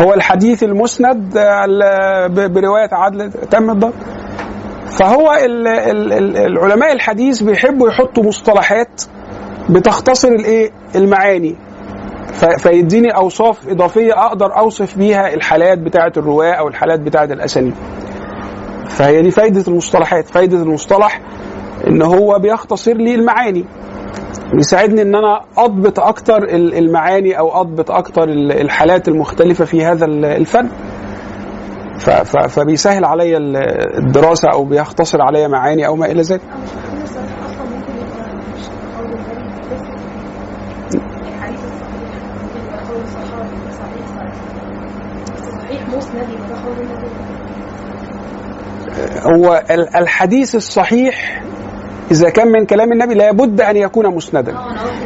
هو 0.00 0.14
الحديث 0.14 0.62
المسند 0.62 1.36
آه، 1.36 2.26
برواية 2.26 2.88
عدل 2.92 3.32
تم 3.32 3.70
الضبط 3.70 3.94
فهو 4.86 5.32
ال 5.32 5.68
ال 5.68 6.12
ال 6.12 6.36
العلماء 6.36 6.92
الحديث 6.92 7.42
بيحبوا 7.42 7.88
يحطوا 7.88 8.24
مصطلحات 8.24 9.02
بتختصر 9.70 10.28
الإيه؟ 10.28 10.70
المعاني. 10.96 11.56
فيديني 12.58 13.10
أوصاف 13.10 13.68
إضافية 13.68 14.12
أقدر 14.26 14.56
أوصف 14.58 14.98
بيها 14.98 15.34
الحالات 15.34 15.78
بتاعة 15.78 16.12
الرواة 16.16 16.52
أو 16.52 16.68
الحالات 16.68 17.00
بتاعة 17.00 17.24
الاسانيد 17.24 17.74
فهي 18.88 19.22
دي 19.22 19.30
فايدة 19.30 19.64
المصطلحات. 19.68 20.26
فايدة 20.28 20.56
المصطلح 20.62 21.20
إن 21.86 22.02
هو 22.02 22.38
بيختصر 22.38 22.92
لي 22.92 23.14
المعاني. 23.14 23.64
بيساعدني 24.52 25.02
إن 25.02 25.14
أنا 25.14 25.40
أضبط 25.58 26.00
أكتر 26.00 26.36
ال- 26.42 26.74
المعاني 26.74 27.38
أو 27.38 27.60
أضبط 27.60 27.90
أكتر 27.90 28.22
ال- 28.24 28.52
الحالات 28.52 29.08
المختلفة 29.08 29.64
في 29.64 29.84
هذا 29.84 30.04
ال- 30.04 30.24
الفن. 30.24 30.68
فبيسهل 32.48 33.04
عليا 33.04 33.36
ال- 33.38 33.56
الدراسة 33.98 34.48
أو 34.52 34.64
بيختصر 34.64 35.22
عليا 35.22 35.48
معاني 35.48 35.86
أو 35.86 35.96
ما 35.96 36.06
إلى 36.06 36.22
ذلك 36.22 36.40
صحيح 45.60 45.88
مسند 45.88 46.28
يبقى 46.32 46.48
ده 46.48 46.54
قول 46.64 46.76
النبي 46.80 47.08
هو 49.22 49.62
ال- 49.70 49.96
الحديث 49.96 50.54
الصحيح 50.54 51.42
إذا 52.10 52.30
كان 52.30 52.48
من 52.52 52.66
كلام 52.66 52.92
النبي 52.92 53.14
لابد 53.14 53.60
أن 53.60 53.76
يكون 53.76 54.14
مسندا. 54.14 54.54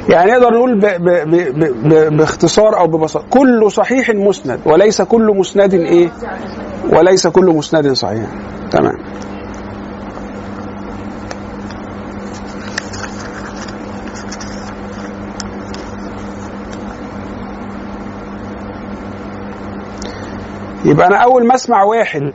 يعني 0.09 0.30
نقدر 0.32 0.51
نقول 0.55 0.80
ب 0.80 0.85
ب 0.86 1.09
ب 1.30 1.89
ب 1.89 2.16
باختصار 2.16 2.78
أو 2.80 2.86
ببساطة. 2.86 3.26
كل 3.30 3.72
صحيح 3.72 4.10
مسند 4.10 4.60
وليس 4.66 5.02
كل 5.02 5.36
مسند 5.36 5.74
إيه؟ 5.74 6.09
وليس 6.93 7.26
كل 7.26 7.44
مسند 7.47 7.93
صحيح. 7.93 8.26
تمام. 8.70 8.97
يبقى 20.85 21.06
أنا 21.06 21.16
أول 21.16 21.47
ما 21.47 21.55
أسمع 21.55 21.82
واحد 21.82 22.32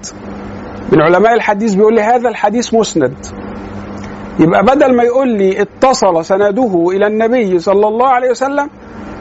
من 0.91 1.01
علماء 1.01 1.33
الحديث 1.33 1.73
بيقول 1.73 1.95
لي 1.95 2.01
هذا 2.01 2.29
الحديث 2.29 2.73
مسند. 2.73 3.13
يبقى 4.39 4.63
بدل 4.63 4.95
ما 4.95 5.03
يقول 5.03 5.29
لي 5.29 5.61
اتصل 5.61 6.25
سنده 6.25 6.87
إلى 6.89 7.07
النبي 7.07 7.59
صلى 7.59 7.87
الله 7.87 8.07
عليه 8.07 8.29
وسلم 8.29 8.69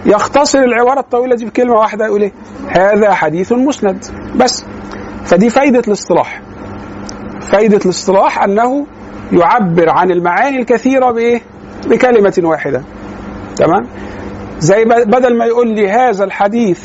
يختصر 0.06 0.58
العبارة 0.58 1.00
الطويلة 1.00 1.36
دي 1.36 1.44
بكلمة 1.44 1.74
واحدة 1.74 2.06
يقول 2.06 2.22
إيه 2.22 2.32
هذا 2.68 3.14
حديث 3.14 3.52
مسند. 3.52 4.04
بس. 4.36 4.64
فدي 5.24 5.50
فايدة 5.50 5.82
الاصطلاح. 5.88 6.42
فايدة 7.40 7.80
الاصطلاح 7.84 8.42
أنه 8.42 8.86
يعبر 9.32 9.90
عن 9.90 10.10
المعاني 10.10 10.58
الكثيرة 10.58 11.10
بإيه؟ 11.12 11.40
بكلمة 11.86 12.40
واحدة. 12.42 12.82
تمام؟ 13.56 13.82
زي 14.58 14.84
بدل 14.84 15.38
ما 15.38 15.44
يقول 15.44 15.68
لي 15.74 15.90
هذا 15.90 16.24
الحديث 16.24 16.80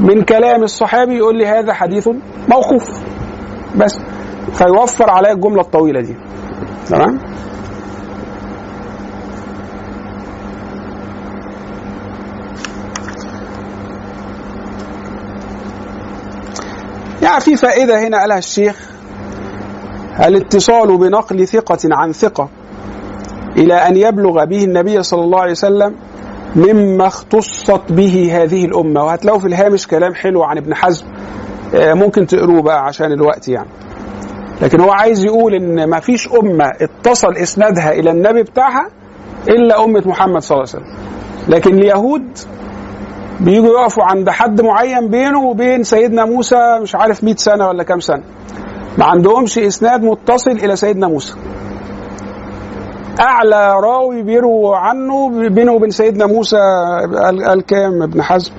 من 0.00 0.22
كلام 0.22 0.62
الصحابي 0.62 1.16
يقول 1.16 1.38
لي 1.38 1.46
هذا 1.46 1.72
حديث 1.72 2.08
موقوف. 2.48 2.90
بس. 3.76 3.98
فيوفر 4.52 5.10
عليا 5.10 5.32
الجملة 5.32 5.60
الطويلة 5.60 6.00
دي. 6.00 6.16
تمام؟ 6.88 7.18
يعني 17.22 17.40
في 17.40 17.56
فائدة 17.56 18.06
هنا 18.06 18.20
قالها 18.20 18.38
الشيخ. 18.38 18.90
الاتصال 20.26 20.98
بنقل 20.98 21.46
ثقة 21.48 21.78
عن 21.84 22.12
ثقة 22.12 22.48
إلى 23.56 23.74
أن 23.74 23.96
يبلغ 23.96 24.44
به 24.44 24.64
النبي 24.64 25.02
صلى 25.02 25.20
الله 25.24 25.40
عليه 25.40 25.50
وسلم 25.50 25.94
مما 26.56 27.06
اختصت 27.06 27.92
به 27.92 28.42
هذه 28.42 28.64
الأمة. 28.64 29.04
وهتلاقوا 29.04 29.40
في 29.40 29.46
الهامش 29.46 29.86
كلام 29.86 30.14
حلو 30.14 30.42
عن 30.42 30.56
ابن 30.58 30.74
حزم 30.74 31.06
آه، 31.74 31.94
ممكن 31.94 32.26
تقروه 32.26 32.62
بقى 32.62 32.84
عشان 32.84 33.12
الوقت 33.12 33.48
يعني. 33.48 33.68
لكن 34.62 34.80
هو 34.80 34.90
عايز 34.90 35.24
يقول 35.24 35.54
إن 35.54 35.90
ما 35.90 36.00
فيش 36.00 36.28
أمة 36.28 36.72
اتصل 36.80 37.36
إسنادها 37.36 37.92
إلى 37.92 38.10
النبي 38.10 38.42
بتاعها 38.42 38.86
إلا 39.48 39.84
أمة 39.84 40.02
محمد 40.06 40.42
صلى 40.42 40.56
الله 40.56 40.68
عليه 40.74 40.84
وسلم. 40.84 40.96
لكن 41.48 41.74
اليهود 41.74 42.38
بيجوا 43.40 43.80
يقفوا 43.80 44.04
عند 44.04 44.30
حد 44.30 44.60
معين 44.60 45.08
بينه 45.08 45.40
وبين 45.40 45.82
سيدنا 45.82 46.24
موسى 46.24 46.78
مش 46.82 46.94
عارف 46.94 47.24
100 47.24 47.34
سنة 47.36 47.68
ولا 47.68 47.82
كام 47.82 48.00
سنة. 48.00 48.22
ما 48.98 49.04
عندهمش 49.04 49.58
إسناد 49.58 50.02
متصل 50.02 50.50
إلى 50.50 50.76
سيدنا 50.76 51.08
موسى. 51.08 51.34
أعلى 53.20 53.80
راوي 53.80 54.22
بيروى 54.22 54.76
عنه 54.76 55.30
بينه 55.48 55.72
وبين 55.72 55.90
سيدنا 55.90 56.26
موسى 56.26 56.56
قال 57.22 57.44
قال 57.44 57.62
كام 57.62 58.02
ابن 58.02 58.22
حزم. 58.22 58.52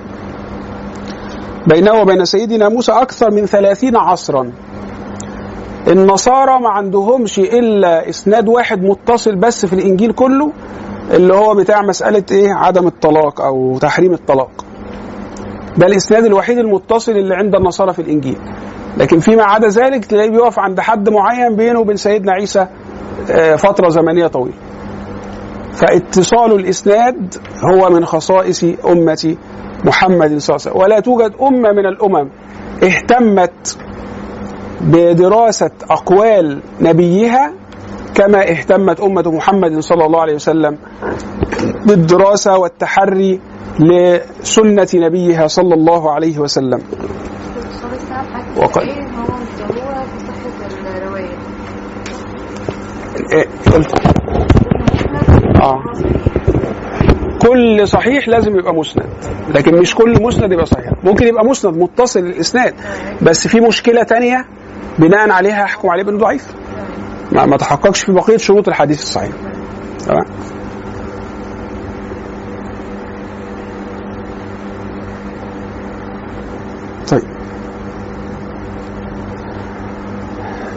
بينه 1.66 1.92
وبين 1.92 2.24
سيدنا 2.24 2.68
موسى 2.68 2.92
أكثر 2.92 3.30
من 3.30 3.46
ثلاثين 3.46 3.96
عصرا. 3.96 4.52
النصارى 5.88 6.60
ما 6.60 6.68
عندهمش 6.68 7.38
إلا 7.38 8.08
إسناد 8.08 8.48
واحد 8.48 8.82
متصل 8.82 9.36
بس 9.36 9.66
في 9.66 9.72
الإنجيل 9.72 10.12
كله 10.12 10.52
اللي 11.10 11.34
هو 11.34 11.54
بتاع 11.54 11.82
مسألة 11.82 12.24
إيه؟ 12.30 12.54
عدم 12.54 12.86
الطلاق 12.86 13.40
أو 13.40 13.78
تحريم 13.78 14.12
الطلاق. 14.12 14.64
ده 15.76 15.86
الإسناد 15.86 16.24
الوحيد 16.24 16.58
المتصل 16.58 17.12
اللي 17.12 17.34
عند 17.34 17.54
النصارى 17.54 17.92
في 17.92 18.02
الإنجيل. 18.02 18.36
لكن 18.96 19.18
فيما 19.20 19.44
عدا 19.44 19.68
ذلك 19.68 20.04
تلاقيه 20.04 20.30
بيقف 20.30 20.58
عند 20.58 20.80
حد 20.80 21.08
معين 21.08 21.56
بينه 21.56 21.80
وبين 21.80 21.96
سيدنا 21.96 22.32
عيسى 22.32 22.66
آه، 23.30 23.56
فترة 23.56 23.88
زمنية 23.88 24.26
طويلة. 24.26 24.56
فاتصال 25.72 26.52
الإسناد 26.52 27.34
هو 27.72 27.90
من 27.90 28.04
خصائص 28.04 28.64
أمة 28.64 29.36
محمد 29.84 30.38
صلى 30.38 30.56
الله 30.56 30.66
عليه 30.66 30.70
وسلم. 30.70 30.76
ولا 30.76 31.00
توجد 31.00 31.32
أمة 31.42 31.72
من 31.72 31.86
الأمم 31.86 32.28
اهتمت 32.82 33.78
بدراسة 34.88 35.70
أقوال 35.90 36.60
نبيها 36.80 37.52
كما 38.14 38.50
اهتمت 38.50 39.00
أمة 39.00 39.30
محمد 39.30 39.78
صلى 39.78 40.06
الله 40.06 40.20
عليه 40.20 40.34
وسلم 40.34 40.78
بالدراسة 41.86 42.58
والتحري 42.58 43.40
لسنة 43.78 44.88
نبيها 44.94 45.46
صلى 45.46 45.74
الله 45.74 46.10
عليه 46.12 46.38
وسلم. 46.38 46.80
وقد- 48.56 48.82
آه. 55.62 55.82
كل 57.42 57.88
صحيح 57.88 58.28
لازم 58.28 58.58
يبقى 58.58 58.74
مسند 58.74 59.06
لكن 59.54 59.74
مش 59.78 59.94
كل 59.94 60.22
مسند 60.22 60.52
يبقى 60.52 60.66
صحيح. 60.66 60.92
ممكن 61.04 61.26
يبقى 61.26 61.44
مسند 61.44 61.76
متصل 61.76 62.20
الاسناد 62.20 62.74
بس 63.22 63.48
في 63.48 63.60
مشكلة 63.60 64.02
تانية 64.02 64.44
بناء 64.98 65.30
عليها 65.30 65.64
احكم 65.64 65.88
عليه 65.88 66.02
بأنه 66.02 66.18
ضعيف. 66.18 66.54
ما, 67.32 67.46
ما 67.46 67.56
تحققش 67.56 68.02
في 68.02 68.12
بقية 68.12 68.36
شروط 68.36 68.68
الحديث 68.68 69.02
الصحيح. 69.02 69.32
تمام؟ 70.06 70.24
طيب. 77.10 77.22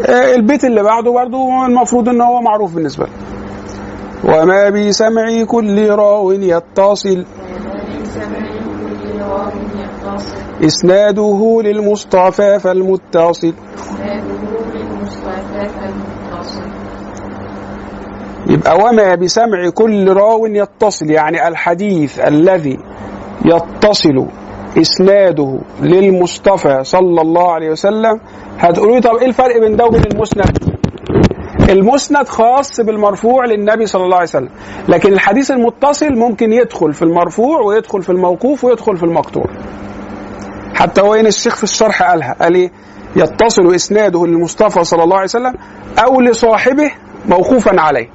آه، 0.06 0.36
البيت 0.36 0.66
اللي 0.66 0.84
بعده 0.84 1.12
برضو 1.12 1.66
المفروض 1.66 2.10
إن 2.10 2.22
هو 2.22 2.42
معروف 2.42 2.76
بالنسبة 2.76 3.06
لك 3.06 3.12
وما 4.24 4.70
بسمع 4.70 5.44
كل 5.44 5.90
راو 5.90 6.32
يتصل. 6.32 7.26
إسناده 10.66 11.62
للمصطفى 11.64 12.60
فالمتصل. 12.60 13.54
يبقى 18.48 18.78
وما 18.78 19.16
بسمع 19.16 19.70
كل 19.70 20.14
راو 20.14 20.46
يتصل 20.46 21.10
يعني 21.12 21.48
الحديث 21.48 22.20
الذي 22.20 22.78
يتصل 23.46 24.26
إسناده 24.78 25.60
للمصطفى 25.82 26.84
صلى 26.84 27.22
الله 27.22 27.52
عليه 27.52 27.72
وسلم. 27.72 28.20
هتقولوا 28.60 28.96
لي 28.96 29.02
طب 29.02 29.16
إيه 29.16 29.28
الفرق 29.28 29.58
بين 29.60 29.76
ده 29.76 29.86
وبين 29.86 30.04
المسند؟ 30.12 30.58
المسند 31.70 32.28
خاص 32.28 32.82
بالمرفوع 32.82 33.46
للنبي 33.46 33.86
صلى 33.86 34.04
الله 34.04 34.16
عليه 34.16 34.28
وسلم 34.30 34.50
لكن 34.88 35.14
الحديث 35.14 35.52
المتصل 35.52 36.16
ممكن 36.16 36.54
يدخل 36.54 36.94
في 36.94 37.02
المرفوع 37.02 37.62
ويدخل 37.62 38.02
في 38.02 38.10
الموقوف 38.10 38.64
ويدخل 38.64 38.98
في 38.98 39.04
المقطوع. 39.04 39.46
حتى 40.76 41.02
وين 41.02 41.28
الشيخ 41.28 41.56
في 41.56 41.64
الشرح 41.64 42.04
قالها 42.04 42.36
قال 42.42 42.56
إيه؟ 42.56 42.72
يتصل 43.16 43.76
إسناده 43.76 44.26
للمصطفى 44.26 44.84
صلى 44.84 45.04
الله 45.04 45.16
عليه 45.16 45.24
وسلم 45.26 45.54
أو 46.00 46.22
لصاحبه 46.22 46.92
موقوفا 47.30 47.82
عليه. 47.82 48.10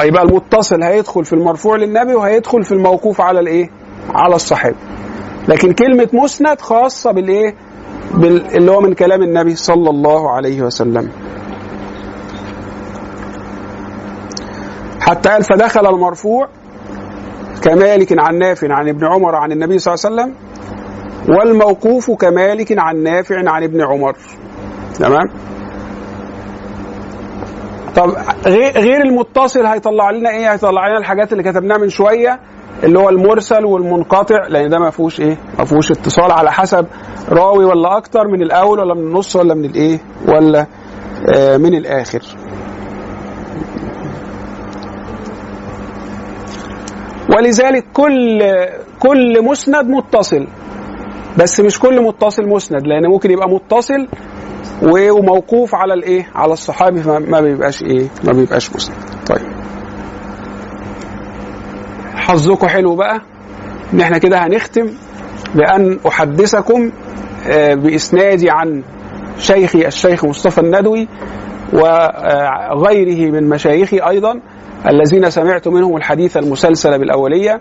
آه 0.00 0.04
يبقى 0.04 0.22
المتصل 0.22 0.82
هيدخل 0.82 1.24
في 1.24 1.32
المرفوع 1.32 1.76
للنبي 1.76 2.14
وهيدخل 2.14 2.64
في 2.64 2.72
الموقوف 2.72 3.20
على 3.20 3.40
الإيه؟ 3.40 3.70
على 4.14 4.34
الصحابي 4.34 4.76
لكن 5.48 5.72
كلمة 5.72 6.08
مسند 6.12 6.60
خاصة 6.60 7.12
بالإيه؟ 7.12 7.54
بال... 8.14 8.56
اللي 8.56 8.70
هو 8.70 8.80
من 8.80 8.94
كلام 8.94 9.22
النبي 9.22 9.54
صلى 9.56 9.90
الله 9.90 10.30
عليه 10.30 10.62
وسلم. 10.62 11.10
حتى 15.00 15.28
قال 15.28 15.44
فدخل 15.44 15.86
المرفوع 15.86 16.48
كمالك 17.62 18.14
عن 18.18 18.38
نافع 18.38 18.74
عن 18.74 18.88
ابن 18.88 19.06
عمر 19.06 19.34
عن 19.34 19.52
النبي 19.52 19.78
صلى 19.78 19.94
الله 19.94 20.06
عليه 20.06 20.14
وسلم 20.22 20.34
والموقوف 21.28 22.10
كمالك 22.10 22.78
عن 22.78 23.02
نافع 23.02 23.50
عن 23.50 23.62
ابن 23.62 23.80
عمر. 23.82 24.16
تمام؟ 24.98 25.24
طب 27.96 28.10
غير 28.76 29.02
المتصل 29.02 29.66
هيطلع 29.66 30.10
لنا 30.10 30.30
إيه؟ 30.30 30.52
هيطلع 30.52 30.88
لنا 30.88 30.98
الحاجات 30.98 31.32
اللي 31.32 31.42
كتبناها 31.42 31.78
من 31.78 31.88
شوية 31.88 32.40
اللي 32.84 32.98
هو 32.98 33.08
المرسل 33.08 33.64
والمنقطع 33.64 34.46
لأن 34.48 34.70
ده 34.70 34.78
ما 34.78 34.90
فيهوش 34.90 35.20
إيه؟ 35.20 35.38
ما 35.58 35.64
فيهوش 35.64 35.90
اتصال 35.92 36.32
على 36.32 36.52
حسب 36.52 36.86
راوي 37.28 37.64
ولا 37.64 37.96
أكتر 37.96 38.28
من 38.28 38.42
الأول 38.42 38.78
ولا 38.80 38.94
من 38.94 39.00
النص 39.00 39.36
ولا 39.36 39.54
من 39.54 39.64
الإيه؟ 39.64 39.98
ولا 40.28 40.66
آه 41.36 41.56
من 41.56 41.74
الآخر. 41.74 42.20
ولذلك 47.36 47.84
كل 47.92 48.42
كل 49.00 49.44
مسند 49.44 49.86
متصل. 49.90 50.46
بس 51.38 51.60
مش 51.60 51.78
كل 51.78 52.02
متصل 52.02 52.48
مسند 52.48 52.86
لأن 52.86 53.06
ممكن 53.06 53.30
يبقى 53.30 53.48
متصل 53.48 54.08
وموقوف 54.82 55.74
على 55.74 55.94
الإيه؟ 55.94 56.26
على 56.34 56.52
الصحابي 56.52 57.02
فما 57.02 57.40
بيبقاش 57.40 57.82
إيه؟ 57.82 58.06
ما 58.24 58.32
بيبقاش 58.32 58.74
مسند. 58.74 58.96
طيب. 59.26 59.46
حظكم 62.14 62.66
حلو 62.66 62.96
بقى؟ 62.96 63.20
إن 63.94 64.00
إحنا 64.00 64.18
كده 64.18 64.38
هنختم 64.46 64.86
بأن 65.54 65.98
أحدثكم 66.08 66.90
آه، 67.50 67.74
باسنادي 67.74 68.50
عن 68.50 68.82
شيخي 69.38 69.86
الشيخ 69.86 70.24
مصطفى 70.24 70.60
الندوي 70.60 71.08
وغيره 71.72 73.30
من 73.30 73.48
مشايخي 73.48 73.98
أيضا 73.98 74.40
الذين 74.88 75.30
سمعت 75.30 75.68
منهم 75.68 75.96
الحديث 75.96 76.36
المسلسل 76.36 76.98
بالأولية. 76.98 77.52
آه، 77.52 77.60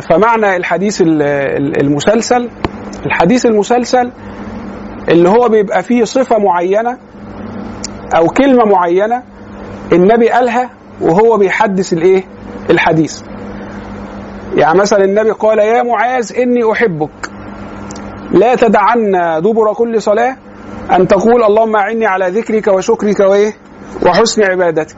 فمعنى 0.00 0.56
الحديث 0.56 1.00
ال- 1.00 1.22
ال- 1.22 1.80
المسلسل 1.80 2.48
الحديث 3.06 3.46
المسلسل 3.46 4.10
اللي 5.08 5.28
هو 5.28 5.48
بيبقى 5.48 5.82
فيه 5.82 6.04
صفة 6.04 6.38
معينة 6.38 6.98
أو 8.16 8.26
كلمة 8.26 8.64
معينة 8.64 9.22
النبي 9.92 10.28
قالها 10.30 10.70
وهو 11.00 11.36
بيحدث 11.38 11.92
الإيه؟ 11.92 12.24
الحديث. 12.70 13.22
يعني 14.56 14.78
مثلا 14.78 15.04
النبي 15.04 15.30
قال 15.30 15.58
يا 15.58 15.82
معاذ 15.82 16.32
إني 16.38 16.72
أحبك 16.72 17.30
لا 18.30 18.54
تدعن 18.54 19.12
دبر 19.42 19.72
كل 19.74 20.02
صلاة 20.02 20.36
أن 20.90 21.08
تقول 21.08 21.42
اللهم 21.44 21.76
أعني 21.76 22.06
على 22.06 22.28
ذكرك 22.28 22.66
وشكرك 22.68 23.20
وإيه؟ 23.20 23.52
وحسن 24.06 24.42
عبادتك. 24.42 24.96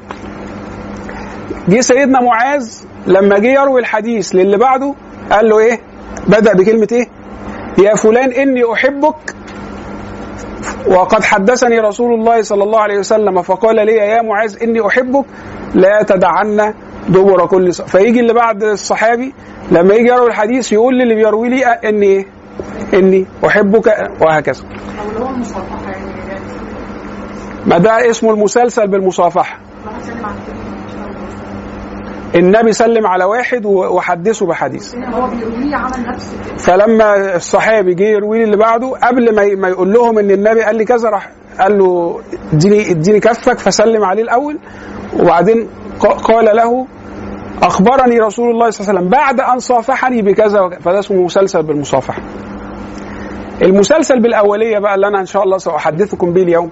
جه 1.68 1.80
سيدنا 1.80 2.20
معاذ 2.20 2.70
لما 3.06 3.38
جه 3.38 3.46
يروي 3.60 3.80
الحديث 3.80 4.34
للي 4.34 4.56
بعده 4.56 4.94
قال 5.30 5.48
له 5.48 5.58
إيه؟ 5.58 5.80
بدأ 6.28 6.52
بكلمة 6.54 6.88
إيه؟ 6.92 7.06
يا 7.78 7.94
فلان 7.94 8.32
إني 8.32 8.72
أحبك 8.72 9.34
وقد 10.86 11.24
حدثني 11.24 11.80
رسول 11.80 12.14
الله 12.14 12.42
صلى 12.42 12.64
الله 12.64 12.80
عليه 12.80 12.98
وسلم 12.98 13.42
فقال 13.42 13.76
لي 13.76 13.92
يا 13.92 14.22
معاذ 14.22 14.62
إني 14.62 14.86
أحبك 14.86 15.24
لا 15.74 16.02
تدعن 16.02 16.74
دبر 17.08 17.46
كل 17.46 17.74
ص... 17.74 17.82
فيجي 17.82 18.20
اللي 18.20 18.32
بعد 18.32 18.62
الصحابي 18.62 19.34
لما 19.70 19.94
يجي 19.94 20.08
يروي 20.08 20.28
الحديث 20.28 20.72
يقول 20.72 20.98
للي 20.98 21.14
بيروي 21.14 21.48
لي 21.48 21.76
وهكذا. 24.20 24.62
أو 24.64 25.08
اللي 25.10 25.24
هو 25.24 25.30
المصافحه 25.30 25.90
يعني 25.90 26.06
يعني 26.28 26.40
ما 27.66 27.78
ده 27.78 28.10
اسمه 28.10 28.30
المسلسل 28.30 28.86
بالمصافحة. 28.88 29.58
واحد 29.86 30.02
سلم 30.02 30.24
على 30.26 30.34
التاني 30.34 30.66
النبي 32.36 32.72
سلم 32.72 33.06
على 33.06 33.24
واحد 33.24 33.66
وحدثه 33.66 34.46
بحديث. 34.46 34.94
فلما 36.58 37.36
الصحابي 37.36 37.94
جه 37.94 38.02
يروي 38.04 38.38
لي 38.38 38.44
اللي 38.44 38.56
بعده 38.56 38.88
قبل 39.02 39.34
ما 39.34 39.54
ما 39.54 39.68
يقول 39.68 39.92
لهم 39.92 40.18
إن 40.18 40.30
النبي 40.30 40.62
قال 40.62 40.76
لي 40.76 40.84
كذا 40.84 41.08
راح 41.10 41.30
قال 41.60 41.78
له 41.78 42.20
اديني 42.52 42.90
اديني 42.90 43.20
كفك 43.20 43.58
فسلم 43.58 44.04
عليه 44.04 44.22
الأول 44.22 44.58
وبعدين 45.20 45.68
قال 46.24 46.56
له 46.56 46.86
أخبرني 47.62 48.20
رسول 48.20 48.50
الله 48.50 48.70
صلى 48.70 48.80
الله 48.80 48.90
عليه 48.90 48.98
وسلم 49.00 49.08
بعد 49.08 49.40
أن 49.40 49.58
صافحني 49.58 50.22
بكذا 50.22 50.60
وكذا 50.60 50.80
فده 50.80 50.98
اسمه 50.98 51.22
مسلسل 51.22 51.62
بالمصافحة. 51.62 52.22
المسلسل 53.62 54.22
بالأولية 54.22 54.78
بقى 54.78 54.94
اللي 54.94 55.08
أنا 55.08 55.20
إن 55.20 55.26
شاء 55.26 55.42
الله 55.42 55.58
سأحدثكم 55.58 56.32
به 56.32 56.42
اليوم 56.42 56.70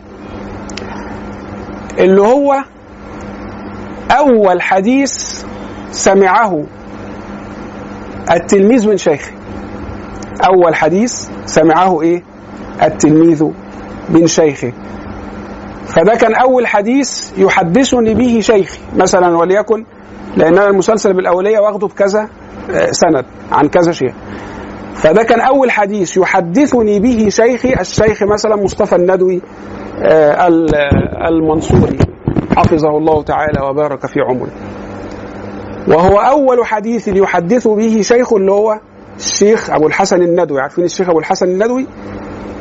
اللي 1.98 2.22
هو 2.22 2.54
أول 4.10 4.62
حديث 4.62 5.44
سمعه 5.90 6.64
التلميذ 8.30 8.88
من 8.88 8.96
شيخه 8.96 9.32
أول 10.48 10.74
حديث 10.74 11.28
سمعه 11.46 12.02
إيه؟ 12.02 12.22
التلميذ 12.82 13.44
من 14.10 14.26
شيخه 14.26 14.72
فده 15.86 16.14
كان 16.14 16.34
أول 16.34 16.66
حديث 16.66 17.38
يحدثني 17.38 18.14
به 18.14 18.40
شيخي 18.40 18.78
مثلا 18.96 19.36
وليكن 19.38 19.84
لأن 20.36 20.58
أنا 20.58 20.68
المسلسل 20.68 21.12
بالأولية 21.12 21.58
واخده 21.58 21.86
بكذا 21.86 22.28
آه، 22.70 22.90
سند 22.90 23.24
عن 23.52 23.68
كذا 23.68 23.92
شيخ 23.92 24.12
فده 24.94 25.22
كان 25.22 25.40
أول 25.40 25.70
حديث 25.70 26.16
يحدثني 26.16 27.00
به 27.00 27.28
شيخي 27.28 27.74
الشيخ 27.80 28.22
مثلا 28.22 28.56
مصطفى 28.56 28.96
الندوي 28.96 29.40
آه، 30.02 30.46
ال- 30.46 30.74
المنصوري. 31.28 31.98
حفظه 32.56 32.88
الله 32.98 33.22
تعالى 33.22 33.60
وبارك 33.70 34.06
في 34.06 34.20
عمره. 34.20 34.50
وهو 35.88 36.18
أول 36.18 36.66
حديث 36.66 37.08
يحدث 37.08 37.68
به 37.68 38.00
شيخ 38.02 38.32
اللي 38.32 38.52
هو 38.52 38.80
الشيخ 39.16 39.70
أبو 39.70 39.86
الحسن 39.86 40.22
الندوي. 40.22 40.60
عارفين 40.60 40.84
الشيخ 40.84 41.10
أبو 41.10 41.18
الحسن 41.18 41.46
الندوي؟ 41.46 41.86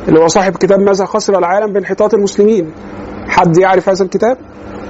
اللي 0.08 0.20
هو 0.20 0.26
صاحب 0.26 0.56
كتاب 0.56 0.80
ماذا 0.80 1.04
خسر 1.04 1.38
العالم 1.38 1.72
بانحطاط 1.72 2.14
المسلمين. 2.14 2.72
حد 3.28 3.58
يعرف 3.58 3.88
هذا 3.88 4.04
الكتاب؟ 4.04 4.36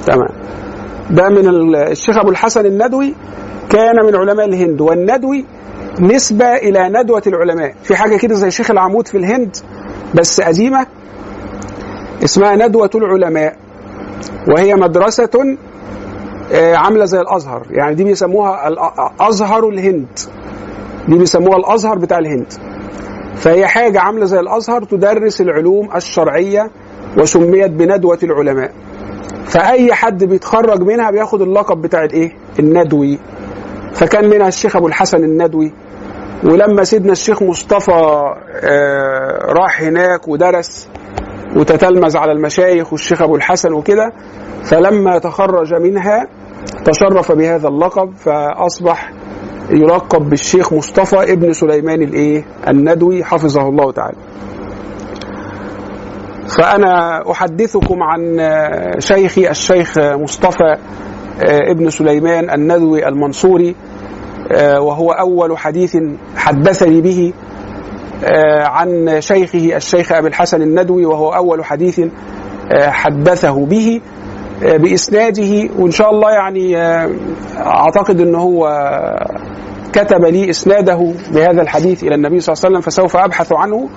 تمام. 0.07 0.29
ده 1.11 1.29
من 1.29 1.49
ال- 1.49 1.77
الشيخ 1.77 2.19
أبو 2.19 2.31
الحسن 2.31 2.67
الندوي 2.67 3.15
كان 3.71 4.07
من 4.07 4.17
علماء 4.17 4.47
الهند 4.47 4.81
والندوي 4.81 5.45
نسبة 6.01 6.57
إلى 6.57 6.89
ندوة 6.89 7.23
العلماء. 7.27 7.75
في 7.83 7.97
حاجة 7.97 8.17
كده 8.17 8.35
زي 8.35 8.51
شيخ 8.51 8.71
العمود 8.71 9.09
في 9.09 9.17
الهند 9.19 9.57
بس 10.15 10.41
قديمة 10.41 10.87
اسمها 12.25 12.57
ندوة 12.57 12.91
العلماء. 12.95 13.57
وهي 14.49 14.75
مدرسة 14.75 15.57
آه، 16.53 16.75
عاملة 16.77 17.05
زي 17.05 17.21
الأزهر. 17.21 17.67
يعني 17.71 17.95
دي 17.95 18.05
بيسموها 18.05 18.69
الأ- 18.71 19.23
أزهر 19.23 19.69
الهند. 19.69 20.07
دي 21.09 21.19
بيسموها 21.19 21.57
الأزهر 21.57 21.99
بتاع 21.99 22.19
الهند. 22.19 22.53
فهي 23.37 23.67
حاجة 23.67 24.01
عاملة 24.01 24.25
زي 24.25 24.41
الأزهر 24.41 24.85
تدرس 24.85 25.41
العلوم 25.41 25.89
الشرعية 25.97 26.71
وسميت 27.19 27.71
بندوة 27.71 28.19
العلماء. 28.23 28.73
فأي 29.47 29.93
حد 29.95 30.25
بيتخرج 30.25 30.83
منها 30.83 31.11
بياخد 31.11 31.43
اللقب 31.43 31.83
بتاع 31.83 32.05
الإيه؟ 32.05 32.33
الندوي. 32.59 33.19
فكان 33.95 34.31
منها 34.31 34.49
الشيخ 34.49 34.77
أبو 34.77 34.87
الحسن 34.87 35.25
الندوي. 35.25 35.73
ولما 36.45 36.85
سيدنا 36.85 37.13
الشيخ 37.13 37.43
مصطفى 37.43 37.93
آه، 38.65 39.39
راح 39.53 39.83
هناك 39.83 40.29
ودرس 40.29 40.89
وتتلمذ 41.57 42.17
على 42.17 42.33
المشايخ 42.33 42.93
والشيخ 42.93 43.23
أبو 43.23 43.37
الحسن 43.37 43.73
وكده 43.73 44.13
فلما 44.65 45.19
تخرج 45.19 45.75
منها 45.75 46.27
تشرف 46.85 47.33
بهذا 47.33 47.69
اللقب 47.69 48.15
فأصبح 48.17 49.13
يلقب 49.71 50.31
بالشيخ 50.31 50.73
مصطفى 50.73 51.33
ابن 51.33 51.53
سليمان 51.53 52.03
الإيه؟ 52.03 52.45
الندوي 52.69 53.25
حفظه 53.25 53.69
الله 53.69 53.93
تعالى. 53.93 54.17
فأنا 56.59 57.23
أحدثكم 57.31 58.03
عن 58.03 58.39
شيخي 58.99 59.51
الشيخ 59.51 59.99
مصطفى 59.99 60.77
آه، 61.43 61.71
ابن 61.71 61.91
سليمان 61.91 62.51
الندوي 62.51 63.09
المنصوري 63.09 63.75
آه، 64.53 64.81
وهو 64.81 65.11
أول 65.13 65.59
حديث 65.59 65.97
حدثني 66.37 67.01
به 67.01 67.33
عن 68.65 69.21
شيخه 69.21 69.77
الشيخ 69.77 70.13
أبي 70.13 70.29
الحسن 70.29 70.63
الندوي 70.63 71.07
وهو 71.07 71.29
أول 71.29 71.65
حديث 71.65 72.01
آه، 72.73 72.91
حدثه 72.91 73.67
به 73.67 74.01
آه، 74.65 74.77
بإسناده. 74.77 75.69
وإن 75.79 75.91
شاء 75.91 76.11
الله 76.11 76.31
يعني 76.31 76.77
آه، 76.77 77.11
أعتقد 77.57 78.21
ان 78.21 78.35
هو 78.35 78.69
كتب 79.93 80.25
لي 80.25 80.51
إسناده 80.51 81.13
بهذا 81.33 81.63
الحديث 81.63 82.03
إلى 82.05 82.15
النبي 82.15 82.41
صلى 82.41 82.53
الله 82.53 82.65
عليه 82.65 82.77
وسلم 82.77 82.81
فسوف 82.81 83.17
أبحث 83.17 83.53
عنه 83.53 83.89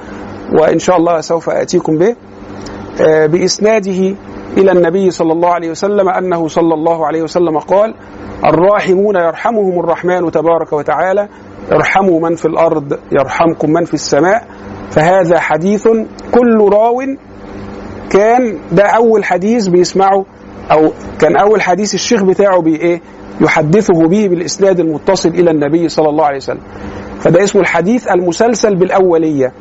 وإن 0.54 0.80
شاء 0.80 0.98
الله 0.98 1.22
سوف 1.22 1.50
أتيكم 1.50 1.98
به. 1.98 2.16
آه، 3.02 3.26
بإسناده 3.26 4.16
إلى 4.58 4.72
النبي 4.72 5.12
صلى 5.12 5.34
الله 5.34 5.50
عليه 5.50 5.70
وسلم 5.70 6.10
أنه 6.10 6.48
صلى 6.48 6.74
الله 6.74 7.08
عليه 7.08 7.22
وسلم 7.22 7.60
قال 7.60 7.94
الراحمون 8.46 9.16
يرحمهم 9.16 9.80
الرحمن 9.80 10.32
تبارك 10.32 10.74
وتعالى 10.74 11.28
ارحموا 11.72 12.20
من 12.30 12.36
في 12.36 12.46
الأرض 12.46 13.00
يرحمكم 13.12 13.72
من 13.74 13.86
في 13.86 13.94
السماء. 13.94 14.48
فهذا 14.92 15.40
حديث 15.40 15.88
كل 16.32 16.70
راو 16.74 17.02
كان 18.10 18.58
ده 18.72 18.84
أول 18.84 19.26
حديث 19.26 19.68
بيسمعه 19.68 20.26
أو 20.72 20.92
كان 21.20 21.36
أول 21.38 21.62
حديث 21.62 21.94
الشيخ 21.94 22.24
بتاعه 22.24 22.62
بايه 22.62 23.02
يحدثه 23.42 24.08
به 24.08 24.28
بالإسناد 24.28 24.80
المتصل 24.80 25.30
إلى 25.30 25.52
النبي 25.52 25.90
صلى 25.90 26.10
الله 26.10 26.26
عليه 26.26 26.38
وسلم. 26.38 26.62
فده 27.20 27.44
اسمه 27.44 27.62
الحديث 27.62 28.08
المسلسل 28.08 28.76
بالأولية. 28.76 29.52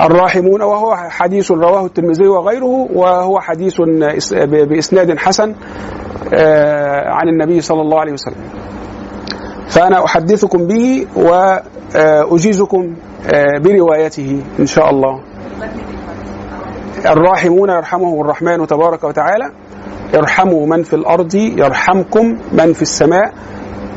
الراحمون 0.00 0.62
وهو 0.62 0.94
حديث 0.96 1.50
رواه 1.50 1.86
الترمذي 1.86 2.28
وغيره 2.28 2.88
وهو 2.94 3.40
حديث 3.40 3.74
إس- 3.80 4.34
بإسناد 4.44 5.18
حسن 5.18 5.54
آه، 6.34 7.08
عن 7.08 7.28
النبي 7.28 7.60
صلى 7.60 7.80
الله 7.80 8.00
عليه 8.00 8.12
وسلم. 8.12 8.34
فأنا 9.70 10.04
أحدثكم 10.04 10.66
به 10.66 11.06
وأجيزكم 11.16 12.94
آه، 13.34 13.58
بروايته 13.58 14.42
إن 14.60 14.66
شاء 14.66 14.90
الله. 14.90 15.20
الراحمون 17.06 17.70
يرحمهم 17.70 18.20
الرحمن 18.20 18.66
تبارك 18.66 19.04
وتعالى. 19.04 19.50
ارحموا 20.14 20.66
من 20.66 20.82
في 20.82 20.96
الأرض 20.96 21.34
يرحمكم 21.34 22.38
من 22.52 22.72
في 22.72 22.82
السماء. 22.82 23.32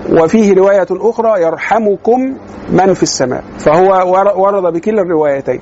وفيه 0.10 0.54
رواية 0.54 0.88
أخرى 0.92 1.42
يرحمكم 1.42 2.38
من 2.70 2.94
في 2.94 3.04
السماء. 3.04 3.44
فهو 3.60 4.12
ور- 4.14 4.38
ورد 4.38 4.74
بكلا 4.74 5.02
الروايتين. 5.02 5.60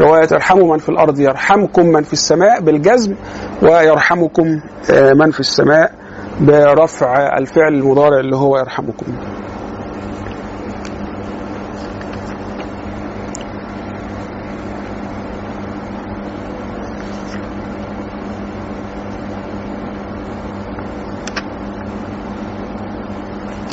رواية 0.00 0.28
ارحموا 0.32 0.72
من 0.72 0.78
في 0.78 0.88
الأرض 0.88 1.20
يرحمكم 1.20 1.86
من 1.86 2.02
في 2.02 2.12
السماء 2.12 2.60
بالجزم 2.60 3.14
ويرحمكم 3.62 4.60
آه، 4.90 5.12
من 5.12 5.30
في 5.30 5.40
السماء 5.40 5.92
برفع 6.40 7.38
الفعل 7.38 7.74
المضارع 7.74 8.20
اللي 8.20 8.36
هو 8.36 8.58
يرحمكم 8.58 9.06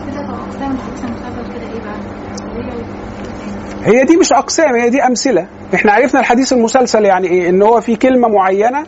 كده 0.07 0.21
طب 0.27 0.33
اقسام 0.33 0.71
الحديث 0.71 1.03
المسلسل 1.03 1.53
كده 1.53 1.67
إيه 1.73 1.81
بقى؟ 1.81 1.99
هي 3.89 4.03
دي 4.03 4.17
مش 4.17 4.33
أقسام 4.33 4.75
هي 4.75 4.89
دي 4.89 5.03
أمثلة. 5.03 5.47
إحنا 5.75 5.91
عرفنا 5.91 6.19
الحديث 6.19 6.53
المسلسل 6.53 7.05
يعني 7.05 7.27
إيه؟ 7.27 7.49
إن 7.49 7.61
هو 7.61 7.81
في 7.81 7.95
كلمة 7.95 8.27
معينة 8.27 8.83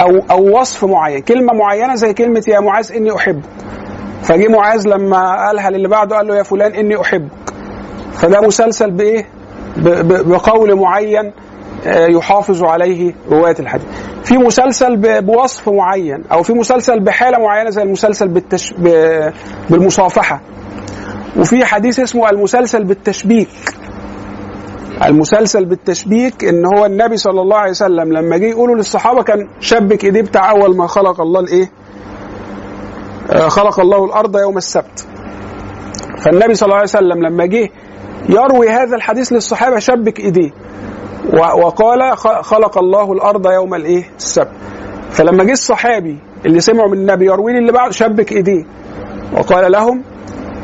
أو 0.00 0.22
أو 0.30 0.60
وصف 0.60 0.84
معين. 0.84 1.20
كلمة 1.22 1.52
معينة 1.52 1.94
زي 1.94 2.14
كلمة 2.14 2.42
يا 2.48 2.60
معاذ 2.60 2.92
إني 2.92 3.16
أحبك. 3.16 3.42
فجه 4.22 4.48
معاذ 4.48 4.88
لما 4.88 5.46
قالها 5.46 5.70
للي 5.70 5.88
بعده 5.88 6.16
قال 6.16 6.26
له 6.26 6.36
يا 6.36 6.42
فلان 6.42 6.72
إني 6.72 7.00
أحبك. 7.00 7.30
فده 8.12 8.40
مسلسل 8.40 8.90
بإيه؟ 8.90 9.26
بقول 9.76 10.74
معين 10.74 11.32
آه، 11.86 12.06
يحافظ 12.06 12.64
عليه 12.64 13.14
رواية 13.30 13.54
الحديث. 13.60 13.86
في 14.24 14.38
مسلسل 14.38 14.96
بوصف 15.22 15.68
معين 15.68 16.24
أو 16.32 16.42
في 16.42 16.52
مسلسل 16.52 17.00
بحالة 17.00 17.38
معينة 17.38 17.70
زي 17.70 17.82
المسلسل 17.82 18.28
بالتش... 18.28 18.72
ب- 18.78 19.30
بالمصافحة. 19.70 20.40
وفي 21.36 21.64
حديث 21.64 22.00
اسمه 22.00 22.30
المسلسل 22.30 22.84
بالتشبيك. 22.84 23.48
المسلسل 25.04 25.64
بالتشبيك 25.64 26.44
إن 26.44 26.64
هو 26.76 26.86
النبي 26.86 27.16
صلى 27.16 27.40
الله 27.40 27.56
عليه 27.56 27.70
وسلم 27.70 28.12
لما 28.12 28.36
جه 28.36 28.44
يقولوا 28.44 28.76
للصحابة 28.76 29.22
كان 29.22 29.48
شبك 29.60 30.04
إيديه 30.04 30.22
بتاع 30.22 30.50
أول 30.50 30.76
ما 30.76 30.86
خلق 30.86 31.20
الله 31.20 31.40
الإيه؟ 31.40 31.70
آه، 33.30 33.48
خلق 33.48 33.80
الله 33.80 34.04
الأرض 34.04 34.36
يوم 34.36 34.56
السبت. 34.56 35.06
فالنبي 36.24 36.54
صلى 36.54 36.66
الله 36.66 36.76
عليه 36.76 36.84
وسلم 36.88 37.26
لما 37.26 37.46
جه 37.46 37.68
يروي 38.28 38.68
هذا 38.70 38.96
الحديث 38.96 39.32
للصحابة 39.32 39.78
شبك 39.78 40.20
إيديه 40.20 40.50
وقال 41.62 42.16
خلق 42.44 42.78
الله 42.78 43.12
الأرض 43.12 43.46
يوم 43.50 43.74
الإيه؟ 43.74 44.04
السبت. 44.16 44.48
فلما 45.10 45.44
جه 45.44 45.52
الصحابي 45.52 46.18
اللي 46.46 46.60
سمعوا 46.60 46.88
من 46.90 46.98
النبي 46.98 47.26
يروي 47.26 47.52
لي 47.52 47.58
اللي 47.58 47.72
بعد 47.72 47.92
شبك 47.92 48.32
إيديه 48.32 48.64
وقال 49.32 49.72
لهم 49.72 50.02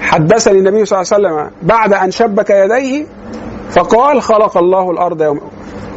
حدثني 0.01 0.59
النبي 0.59 0.85
صلى 0.85 1.01
الله 1.01 1.13
عليه 1.13 1.29
وسلم 1.29 1.51
بعد 1.63 1.93
أن 1.93 2.11
شبك 2.11 2.51
يديه 2.51 3.07
فقال 3.73 4.23
خلق 4.23 4.57
الله 4.59 4.91
الأرض 4.91 5.23
يوم 5.23 5.41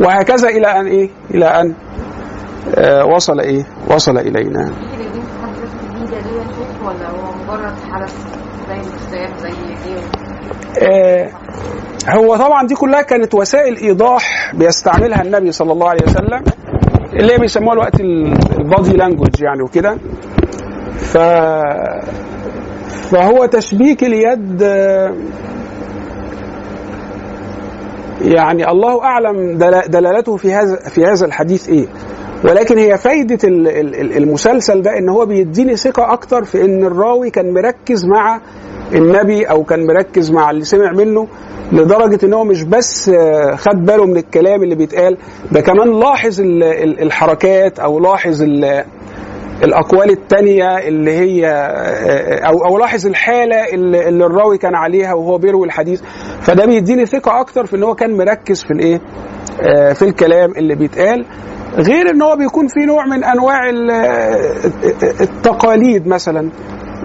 وهكذا 0.02 0.50
إلى 0.50 0.68
أن 0.68 0.86
إيه؟ 0.88 1.10
إلى 1.34 1.46
أن 1.46 1.74
آه 2.78 3.06
وصل 3.06 3.40
إيه؟ 3.40 3.66
وصل 3.92 4.18
إلينا. 4.18 4.72
آه 10.82 11.30
هو 12.10 12.36
طبعا 12.36 12.68
دي 12.68 12.76
كلها 12.76 13.02
كانت 13.02 13.34
وسائل 13.34 13.78
إيضاح 13.78 14.52
بيستعملها 14.56 15.22
النبي 15.22 15.52
صلى 15.52 15.72
الله 15.72 15.90
عليه 15.90 16.04
وسلم 16.08 16.44
اللي 17.14 17.34
هي 17.34 17.38
بيسموها 17.38 17.74
الوقت 17.74 18.00
البادي 18.02 18.98
لانجوج 18.98 19.42
يعني 19.42 19.62
وكده 19.64 19.98
ف 20.98 21.18
فهو 23.12 23.46
تشبيك 23.46 24.04
اليد 24.04 24.64
آه، 24.64 25.14
يعني 28.22 28.72
الله 28.72 29.04
أعلم 29.04 29.58
دل- 29.58 29.82
دلالته 29.88 30.38
في 30.38 30.54
هذا 30.54 30.76
في 30.76 31.06
هذا 31.06 31.26
الحديث 31.26 31.70
إيه. 31.70 31.86
ولكن 32.44 32.78
هي 32.78 32.98
ال- 33.96 34.18
المسلسل 34.18 34.82
ده 34.82 34.98
إن 34.98 35.10
هو 35.10 35.26
بيديني 35.26 35.76
ثقة 35.76 36.14
أكتر 36.14 36.44
في 36.44 36.62
إن 36.66 36.84
الراوي 36.86 37.30
كان 37.30 37.54
مركز 37.54 38.06
مع 38.06 38.42
النبي 38.96 39.44
أو 39.46 39.64
كان 39.64 39.88
مركز 39.88 40.32
مع 40.32 40.52
اللي 40.52 40.64
سمع 40.66 40.92
منه 40.92 41.28
لدرجة 41.72 42.26
إن 42.26 42.34
هو 42.34 42.44
مش 42.44 42.64
بس 42.64 43.12
خد 43.56 43.86
باله 43.86 44.06
من 44.06 44.18
الكلام 44.18 44.64
اللي 44.64 44.76
بيتقال 44.76 45.18
ده 45.52 45.62
كمان 45.62 46.00
لاحظ 46.00 46.42
ال- 46.42 46.64
ال- 46.64 47.02
الحركات 47.02 47.80
أو 47.80 48.00
لاحظ 48.00 48.42
ال- 48.44 48.86
الأقوال 49.64 50.10
التانية 50.10 50.78
اللي 50.78 51.12
هي 51.12 51.48
أو 52.48 52.66
أو 52.66 52.78
لاحظ 52.78 53.08
الحالة 53.08 53.74
اللي, 53.74 54.08
اللي 54.10 54.26
الراوي 54.26 54.58
كان 54.58 54.76
عليها 54.76 55.14
وهو 55.14 55.38
بيروي 55.38 55.66
الحديث. 55.68 56.02
فده 56.42 56.66
بيديني 56.66 57.06
ثقة 57.06 57.40
أكتر 57.42 57.66
في 57.66 57.76
إن 57.76 57.84
هو 57.84 57.96
كان 57.96 58.18
مركز 58.18 58.64
في 58.64 58.72
الإيه؟ 58.72 59.02
آه، 59.62 59.94
في 59.94 60.02
الكلام 60.02 60.52
اللي 60.52 60.76
بيتقال. 60.76 61.26
غير 61.76 62.10
إن 62.10 62.22
هو 62.22 62.36
بيكون 62.36 62.68
في 62.68 62.86
نوع 62.86 63.06
من 63.06 63.24
أنواع 63.24 63.70
ال- 63.70 63.92
التقاليد 65.22 66.08
مثلا. 66.08 66.50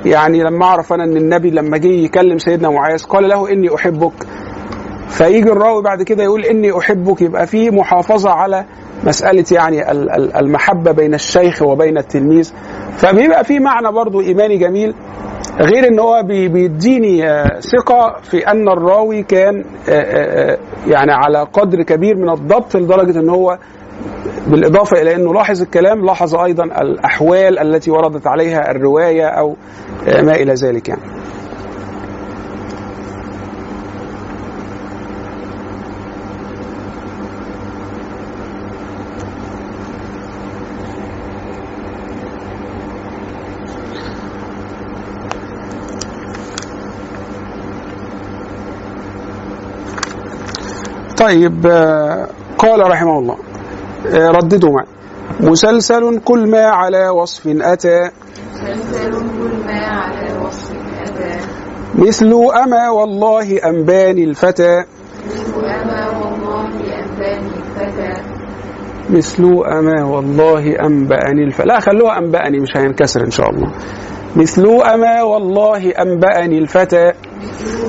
يعني 0.04 0.42
لما 0.42 0.64
أعرف 0.64 0.92
أنا 0.92 1.04
إن 1.04 1.16
النبي 1.16 1.50
لما 1.50 1.78
جه 1.78 1.86
يكلم 1.88 2.38
سيدنا 2.38 2.68
معاذ 2.70 3.02
قال 3.04 3.28
له 3.28 3.52
إني 3.52 3.74
أحبك. 3.74 4.12
فيجي 5.08 5.52
الراوي 5.52 5.82
بعد 5.82 6.02
كده 6.02 6.22
يقول 6.24 6.44
إني 6.44 6.78
أحبك 6.78 7.22
يبقى 7.22 7.46
في 7.46 7.70
محافظة 7.70 8.30
على 8.30 8.64
مسألة 9.04 9.44
يعني 9.52 9.90
ال- 9.90 10.10
ال- 10.10 10.36
المحبة 10.36 10.92
بين 10.92 11.14
الشيخ 11.14 11.62
وبين 11.62 11.98
التلميذ 11.98 12.52
فبيبقى 12.96 13.44
في 13.44 13.58
معنى 13.58 13.92
برضو 13.92 14.20
إيماني 14.20 14.56
جميل 14.58 14.94
غير 15.60 15.88
إن 15.88 15.98
هو 15.98 16.22
بي- 16.22 16.48
بيديني 16.48 17.30
آه، 17.30 17.60
ثقة 17.60 18.16
في 18.22 18.38
أن 18.48 18.68
الراوي 18.68 19.22
كان 19.22 19.64
آه، 19.88 19.92
آه، 19.92 20.58
يعني 20.86 21.12
على 21.12 21.46
قدر 21.52 21.82
كبير 21.82 22.16
من 22.16 22.30
الضبط 22.30 22.76
لدرجة 22.76 23.18
إن 23.20 23.28
هو 23.30 23.58
بالإضافة 24.46 25.02
إلى 25.02 25.14
إنه 25.16 25.34
لاحظ 25.34 25.62
الكلام 25.62 26.04
لاحظ 26.06 26.34
أيضا 26.34 26.64
الأحوال 26.64 27.58
التي 27.58 27.90
وردت 27.90 28.26
عليها 28.26 28.70
الرواية 28.70 29.26
أو 29.26 29.56
ما 30.22 30.34
إلى 30.34 30.54
ذلك 30.54 30.88
يعني. 30.88 31.00
طيب 51.20 51.66
آه، 51.66 52.26
قال 52.58 52.90
رحمه 52.90 53.18
الله 53.18 53.36
آه، 54.14 54.28
رددوا 54.28 54.70
معي. 54.70 54.86
مسلسل 55.40 56.20
كل 56.24 56.50
ما 56.50 56.64
على 56.64 57.08
وصف 57.08 57.46
أتى. 57.46 58.10
مسلسل 58.52 59.12
كل 59.12 59.66
ما 59.66 59.86
على 59.86 60.46
وصف 60.46 60.72
أتى. 61.02 61.38
مثل 61.94 62.32
أما 62.64 62.90
والله 62.90 63.56
أنباني 63.56 64.24
الفتى. 64.24 64.84
وأما 65.56 66.08
والله 66.18 66.68
أنباني 66.98 67.50
الفتى. 67.56 68.22
مثل 69.10 69.62
أما 69.66 70.04
والله 70.04 70.86
أنبأني 70.86 71.44
الفتى. 71.44 71.66
لا 71.66 71.80
خلوها 71.80 72.18
أنبأني 72.18 72.58
مش 72.60 72.76
هينكسر 72.76 73.24
إن 73.24 73.30
شاء 73.30 73.50
الله. 73.50 73.72
مثل 74.36 74.66
أما 74.66 75.22
والله 75.22 75.90
أنبأني 75.90 76.58
الفتى. 76.58 77.12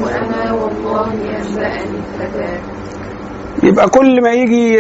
وأما 0.04 0.52
والله 0.52 1.08
أنبأني 1.12 2.00
الفتى. 2.00 2.71
يبقى 3.64 3.90
كل 3.90 4.22
ما 4.24 4.32
يجي 4.32 4.74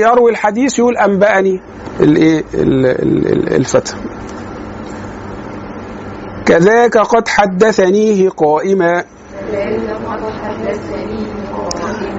يروي 0.00 0.30
الحديث 0.30 0.78
يقول 0.78 0.96
أنبأني 0.96 1.60
الإيه 2.00 2.44
ال- 2.54 2.86
ال- 2.86 3.32
ال- 3.32 3.54
الفتى. 3.54 3.94
كذاك 6.46 6.98
قد 6.98 7.28
حدثنيه 7.28 8.28
قائما. 8.28 9.04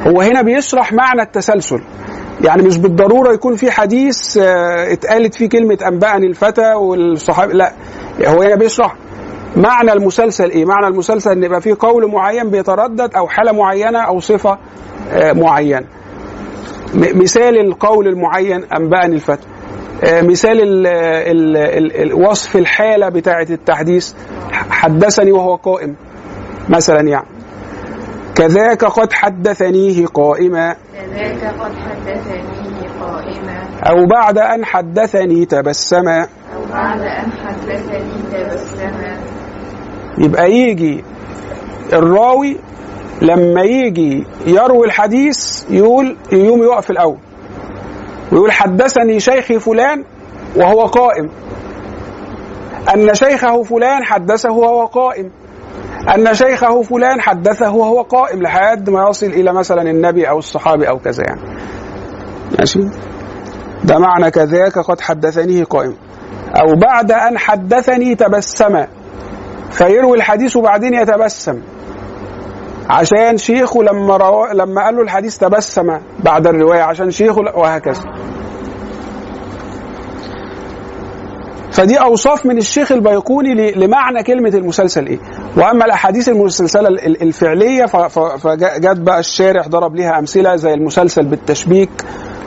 هو 0.07 0.22
هنا 0.22 0.41
بيشرح 0.41 0.93
معنى 0.93 1.22
التسلسل. 1.22 1.81
يعني 2.41 2.64
مش 2.64 2.77
بالضرورة 2.77 3.34
يكون 3.34 3.56
في 3.56 3.72
حديث 3.72 4.38
آه، 4.38 4.93
اتقالت 4.93 5.35
فيه 5.35 5.49
كلمة 5.49 5.77
أنبأني 5.88 6.27
الفتى 6.27 6.73
والصحابي 6.73 7.53
لا. 7.53 7.72
هو 8.26 8.41
هنا 8.41 8.56
بيشرح 8.56 8.95
معنى 9.56 9.94
المسلسل 9.94 10.49
إيه؟ 10.49 10.65
معنى 10.65 10.88
المسلسل 10.88 11.32
إن 11.32 11.44
يبقى 11.44 11.61
فيه 11.61 11.76
قول 11.80 12.11
معين 12.11 12.49
بيتردد 12.49 13.15
أو 13.15 13.27
حالة 13.27 13.52
معينة 13.52 13.99
أو 13.99 14.19
صفة 14.19 14.57
آه، 15.11 15.34
معينه. 15.34 15.86
مثال 16.95 17.60
القول 17.60 18.07
المعين 18.07 18.64
أنبأني 18.64 19.15
الفتى. 19.15 19.48
آه، 20.03 20.22
مثال 20.22 20.61
ال 20.61 20.88
ال 20.88 21.57
ال 21.57 22.02
ال 22.02 22.14
وصف 22.14 22.56
الحالة 22.56 23.10
بتاعة 23.10 23.48
التحديث 23.49 24.14
حدثني 24.52 25.32
وهو 25.32 25.56
قائم 25.56 25.95
مثلا 26.69 27.02
يعني. 27.02 27.27
كذاك 28.36 28.86
قد 28.86 29.14
حدثنيه 29.14 30.06
قائما 30.06 30.76
كذاك 30.94 31.53
قد 31.60 31.72
حدثني 31.76 32.88
قائما 33.02 33.64
أو 33.90 34.06
بعد 34.06 34.38
أن 34.38 34.65
حدثني 34.65 35.45
تبسما 35.45 36.22
أو 36.22 36.65
بعد 36.73 37.02
أن 37.02 37.32
حدثني 37.32 38.22
تبسما 38.32 39.18
يبقى 40.18 40.52
يجي 40.52 41.04
الراوي 41.94 42.58
لما 43.22 43.62
يجي 43.62 44.28
يروي 44.48 44.86
الحديث 44.86 45.64
يقول 45.70 46.18
يوم 46.32 46.64
يقف 46.64 46.92
الأول. 46.92 47.18
ويقول 48.32 48.52
حدثني 48.52 49.20
شيخي 49.20 49.60
فلان 49.60 50.04
وهو 50.56 50.86
قائم. 50.86 51.30
أن 52.96 53.14
شيخه 53.14 53.64
فلان 53.64 54.04
حدثه 54.04 54.52
وهو 54.52 54.86
قائم. 54.86 55.32
أن 56.16 56.34
شيخه 56.34 56.82
فلان 56.82 57.22
حدثه 57.22 57.76
وهو 57.76 58.02
قائم 58.02 58.42
لحد 58.42 58.90
ما 58.90 59.10
يصل 59.10 59.26
إلى 59.26 59.54
مثلا 59.54 59.82
النبي 59.82 60.30
أو 60.30 60.40
الصحابي 60.40 60.90
أو 60.90 61.00
كذا 61.00 61.24
يعني. 61.24 61.42
ماشي؟ 62.60 62.80
ده 63.84 64.00
معنى 64.00 64.32
كذاك 64.32 64.80
قد 64.80 65.02
حدثنيه 65.02 65.64
قائم. 65.64 65.96
أو 66.62 66.76
بعد 66.76 67.12
أن 67.12 67.38
حدثني 67.38 68.16
تبسم. 68.16 68.86
فيروي 69.72 70.18
الحديث 70.18 70.56
وبعدين 70.56 70.94
يتبسم. 70.94 71.62
عشان 72.90 73.38
شيخه 73.38 73.84
لما 73.84 74.18
رو... 74.18 74.46
لما 74.54 74.84
قال 74.86 74.96
له 74.96 75.02
الحديث 75.02 75.38
تبسم 75.38 75.98
بعد 76.20 76.48
الرواية 76.48 76.82
عشان 76.82 77.12
شيخه 77.12 77.42
وهكذا. 77.56 78.02
فدي 81.72 81.96
أوصاف 81.98 82.46
من 82.46 82.58
الشيخ 82.58 82.92
البيقوني 82.92 83.72
لمعنى 83.72 84.24
كلمة 84.24 84.50
المسلسل 84.50 85.08
إيه. 85.08 85.20
وأما 85.58 85.86
الأحاديث 85.86 86.30
المسلسلة 86.30 86.88
ال- 86.88 87.06
ال- 87.06 87.22
الفعلية 87.22 87.86
ف- 87.86 87.96
ف- 88.20 88.48
فجت 88.48 88.98
بقى 88.98 89.20
الشارح 89.20 89.68
ضرب 89.68 89.96
ليها 89.96 90.20
أمثلة 90.20 90.56
زي 90.56 90.74
المسلسل 90.74 91.26
بالتشبيك 91.26 91.90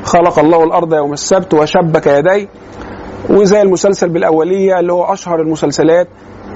خلق 0.04 0.38
الله 0.38 0.64
الأرض 0.64 0.94
يوم 0.94 1.12
السبت 1.12 1.54
وشبك 1.54 2.06
يديه 2.06 2.48
وزي 3.30 3.62
المسلسل 3.62 4.08
بالأولية 4.08 4.80
اللي 4.80 4.92
هو 4.92 5.12
أشهر 5.12 5.40
المسلسلات. 5.40 6.08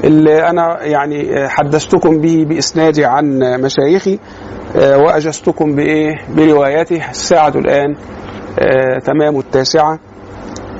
اللي 0.04 0.48
أنا 0.50 0.82
يعني 0.82 1.48
حدثتكم 1.48 2.20
به 2.20 2.46
بإسنادي 2.48 3.04
عن 3.04 3.38
مشايخي 3.60 4.18
آه، 4.76 4.98
وأجزتكم 4.98 5.74
بإيه؟ 5.76 6.14
بروايته 6.36 7.10
الساعة 7.10 7.48
الآن 7.56 7.96
آه، 8.58 8.98
تمام 8.98 9.38
التاسعة. 9.38 9.98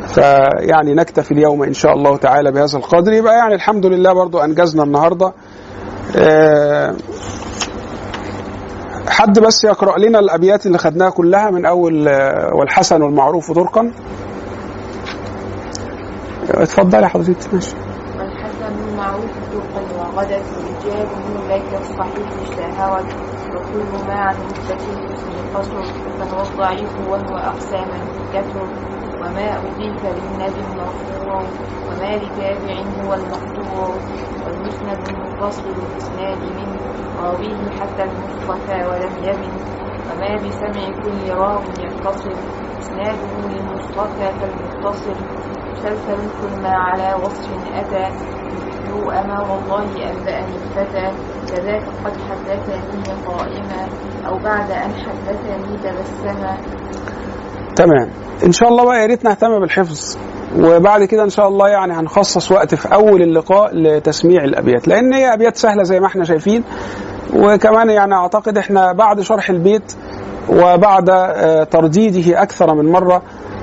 فيعني 0.07 0.95
نكتفي 0.95 1.33
اليوم 1.33 1.63
إن 1.63 1.73
شاء 1.73 1.93
الله 1.93 2.17
تعالى 2.17 2.53
بهذا 2.53 2.79
القدر. 2.79 3.13
يبقى 3.13 3.35
يعني 3.35 3.55
الحمد 3.55 3.87
لله 3.87 4.13
برضو 4.13 4.39
أنجزنا 4.39 4.83
النهاردة. 4.83 5.33
آه، 6.17 6.95
حد 9.09 9.39
بس 9.39 9.65
يقرأ 9.65 9.99
لنا 9.99 10.19
الأبيات 10.19 10.67
اللي 10.67 10.79
خدناها 10.79 11.11
كلها 11.11 11.51
من 11.51 11.67
أول 11.67 12.09
والحسن 12.53 13.03
والمعروف 13.03 13.53
طرقا 13.53 13.93
اتفضلي 16.51 17.03
يا 17.03 17.09
حضرتك 17.09 17.55
ماشي. 17.55 17.75
المعروف 19.03 19.31
طرقا 19.53 19.83
وغدت 19.99 20.47
رجاله 20.69 21.47
لك 21.49 21.81
الصحيح 21.81 22.29
اشتهرت 22.43 23.15
وكل 23.55 24.07
ما 24.07 24.15
عن 24.15 24.35
مستكين 24.37 25.13
اسم 25.13 25.31
قصر 25.55 25.83
فهو 26.19 26.43
الضعيف 26.43 26.99
وهو 27.09 27.37
أقساما 27.37 27.99
كثر 28.35 28.67
وما 29.21 29.59
أضيف 29.59 30.05
للنبي 30.05 30.63
مرفوع 30.77 31.43
وما 31.89 32.17
لتابع 32.17 32.83
هو 33.05 33.15
المقطوع. 33.15 33.95
والمسند 34.47 35.09
المنفصل 35.09 35.63
الإسناد 35.69 36.39
منه 36.39 36.81
راويه 37.23 37.71
حتى 37.81 38.03
المصطفى 38.03 38.87
ولم 38.87 39.13
يبن. 39.23 39.53
وما 40.11 40.37
بسمع 40.37 40.91
كل 41.03 41.31
راو 41.35 41.61
يتصل 41.81 42.35
إسناده 42.79 43.49
للمصطفى 43.49 44.33
فالمتصل 44.41 45.15
مسلسل 45.73 46.17
كل 46.41 46.63
ما 46.63 46.71
على 46.77 47.15
وصف 47.25 47.51
أتى. 47.75 48.09
مثل 48.87 49.17
أما 49.19 49.41
والله 49.41 49.83
أنبأني 50.11 50.55
الفتى 50.57 51.13
كذاك 51.55 51.83
قد 52.05 52.13
حدثني 52.31 53.15
قائما 53.27 53.89
أو 54.29 54.39
بعد 54.39 54.71
أن 54.71 54.91
حدثني 54.95 55.77
تبسما 55.77 56.57
تمام. 57.77 58.09
إن 58.47 58.53
شاء 58.53 58.69
الله 58.69 58.85
بقى 58.85 59.01
يا 59.01 59.07
ريت 59.07 59.25
نهتم 59.25 59.61
بالحفظ. 59.61 60.17
وبعد 60.59 61.05
كده 61.05 61.23
إن 61.25 61.31
شاء 61.31 61.49
الله 61.49 61.69
يعني 61.69 61.93
هنخصص 61.93 62.53
وقت 62.53 62.75
في 62.75 62.95
أول 62.95 63.23
اللقاء 63.23 63.71
لتسميع 63.77 64.45
الأبيات 64.45 64.89
لأن 64.89 65.13
هي 65.15 65.35
أبيات 65.35 65.57
سهلة 65.57 65.83
زي 65.83 66.01
ما 66.01 66.07
إحنا 66.07 66.25
شايفين. 66.25 66.65
وكمان 67.37 67.91
يعني 67.91 68.15
أعتقد 68.15 68.59
إحنا 68.59 68.93
بعد 68.93 69.21
شرح 69.21 69.51
البيت 69.51 69.93
وبعد 70.49 71.11
آه، 71.11 71.65
ترديده 71.65 72.43
أكثر 72.43 72.75
من 72.75 72.93
مرة 72.93 73.23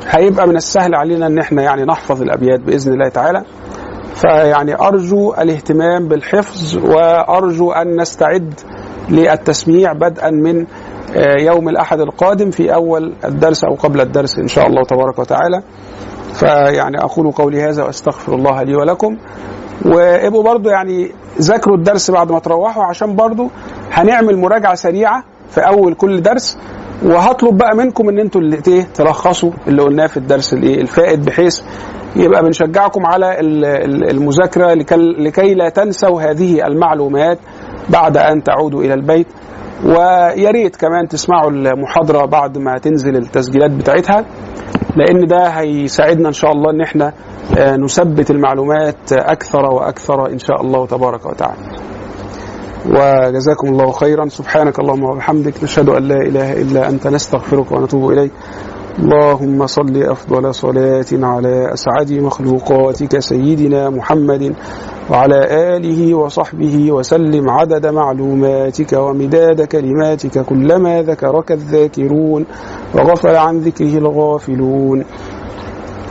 هيبقى 0.10 0.48
من 0.48 0.56
السهل 0.56 0.96
علينا 0.96 1.28
إن 1.28 1.40
إحنا 1.40 1.62
يعني 1.62 1.84
نحفظ 1.84 2.22
الأبيات 2.22 2.60
بإذن 2.60 2.94
الله 2.94 3.10
تعالى. 3.10 3.44
فيعني 4.22 4.76
أرجو 4.76 5.34
الاهتمام 5.34 6.08
بالحفظ 6.08 6.78
وأرجو 6.78 7.72
أن 7.72 8.02
نستعد 8.02 8.54
للتسميع 9.10 9.94
بدءا 9.94 10.30
من 10.30 10.66
آه، 11.18 11.41
يوم 11.41 11.70
الأحد 11.70 12.00
القادم 12.00 12.52
في 12.52 12.74
أول 12.74 13.14
الدرس 13.26 13.64
أو 13.64 13.76
قبل 13.76 14.02
الدرس 14.02 14.40
إن 14.40 14.48
شاء 14.48 14.68
الله 14.68 14.84
تبارك 14.84 15.20
وتعالى. 15.20 15.62
فيعني 16.34 16.98
أقول 16.98 17.32
قولي 17.32 17.62
هذا 17.62 17.84
وأستغفر 17.84 18.36
الله 18.36 18.64
لي 18.64 18.76
ولكم. 18.76 19.18
وابقوا 19.86 20.44
برضو 20.44 20.70
يعني 20.70 21.12
ذاكروا 21.41 21.78
الدرس 21.78 22.12
بعد 22.12 22.32
ما 22.32 22.40
تروحوا 22.40 22.84
عشان 22.84 23.16
برضو 23.16 23.50
هنعمل 23.91 24.38
مراجعة 24.38 24.76
سريعة 24.76 25.24
في 25.50 25.62
أول 25.62 25.94
كل 25.94 26.22
درس. 26.22 26.58
وهطلب 27.06 27.58
بقى 27.58 27.76
منكم 27.76 28.10
إن 28.10 28.20
أنتوا 28.20 28.41
اللي 28.41 28.62
إيه 28.68 28.84
تلخصوا 28.94 29.52
اللي 29.68 29.82
قلناه 29.82 30.08
في 30.08 30.18
الدرس 30.18 30.54
الايه 30.54 30.82
الفائت 30.82 31.20
بحيث 31.20 31.62
يبقى 32.15 32.44
بنشجعكم 32.44 33.06
على 33.06 33.40
ال- 33.40 33.65
ال- 33.65 34.10
المذاكرة 34.10 34.73
لكي, 35.19 35.53
لا 35.53 35.69
تنسوا 35.69 36.22
هذه 36.22 36.68
المعلومات 36.68 37.40
بعد 37.90 38.18
أن 38.18 38.44
تعودوا 38.44 38.84
إلى 38.84 38.94
البيت 38.94 39.27
ويا 39.86 40.52
ريت 40.52 40.76
كمان 40.76 41.07
تسمعوا 41.07 41.52
المحاضرة 41.52 42.26
بعد 42.26 42.57
ما 42.57 42.77
تنزل 42.77 43.15
التسجيلات 43.15 43.72
بتاعتها 43.72 44.26
لأن 44.95 45.27
ده 45.27 45.48
هيساعدنا 45.48 46.27
إن 46.27 46.34
شاء 46.34 46.52
الله 46.52 46.72
إن 46.72 46.81
إحنا 46.81 47.14
آه، 47.57 47.76
نثبت 47.76 48.31
المعلومات 48.31 49.11
أكثر 49.14 49.65
وأكثر 49.65 50.27
إن 50.31 50.40
شاء 50.40 50.61
الله 50.61 50.88
تبارك 50.88 51.26
وتعالى. 51.26 51.57
وجزاكم 52.86 53.68
الله 53.68 53.91
خيرا 53.91 54.27
سبحانك 54.27 54.80
اللهم 54.80 55.03
وبحمدك 55.03 55.64
نشهد 55.64 55.90
أن 55.90 56.03
لا 56.03 56.15
إله 56.15 56.53
إلا 56.61 56.90
أنت 56.90 57.07
نستغفرك 57.07 57.72
ونتوب 57.72 58.11
إليك. 58.11 58.31
اللهم 59.00 59.68
صل 59.68 60.04
أفضل 60.04 60.56
صلاه 60.56 61.06
على 61.14 61.74
أسعد 61.74 62.12
مخلوقاتك 62.14 63.20
سيدنا 63.20 63.90
محمد 63.90 64.56
وعلى 65.10 65.40
آله 65.76 66.16
وصحبه 66.16 66.92
وسلم 66.92 67.50
عدد 67.50 67.88
معلوماتك 67.88 68.94
ومداد 68.94 69.62
كلماتك 69.62 70.46
كلما 70.46 71.02
ذكرك 71.02 71.52
الذاكرون 71.52 72.46
وغفل 72.96 73.36
عن 73.36 73.58
ذكره 73.60 73.98
الغافلون. 73.98 75.06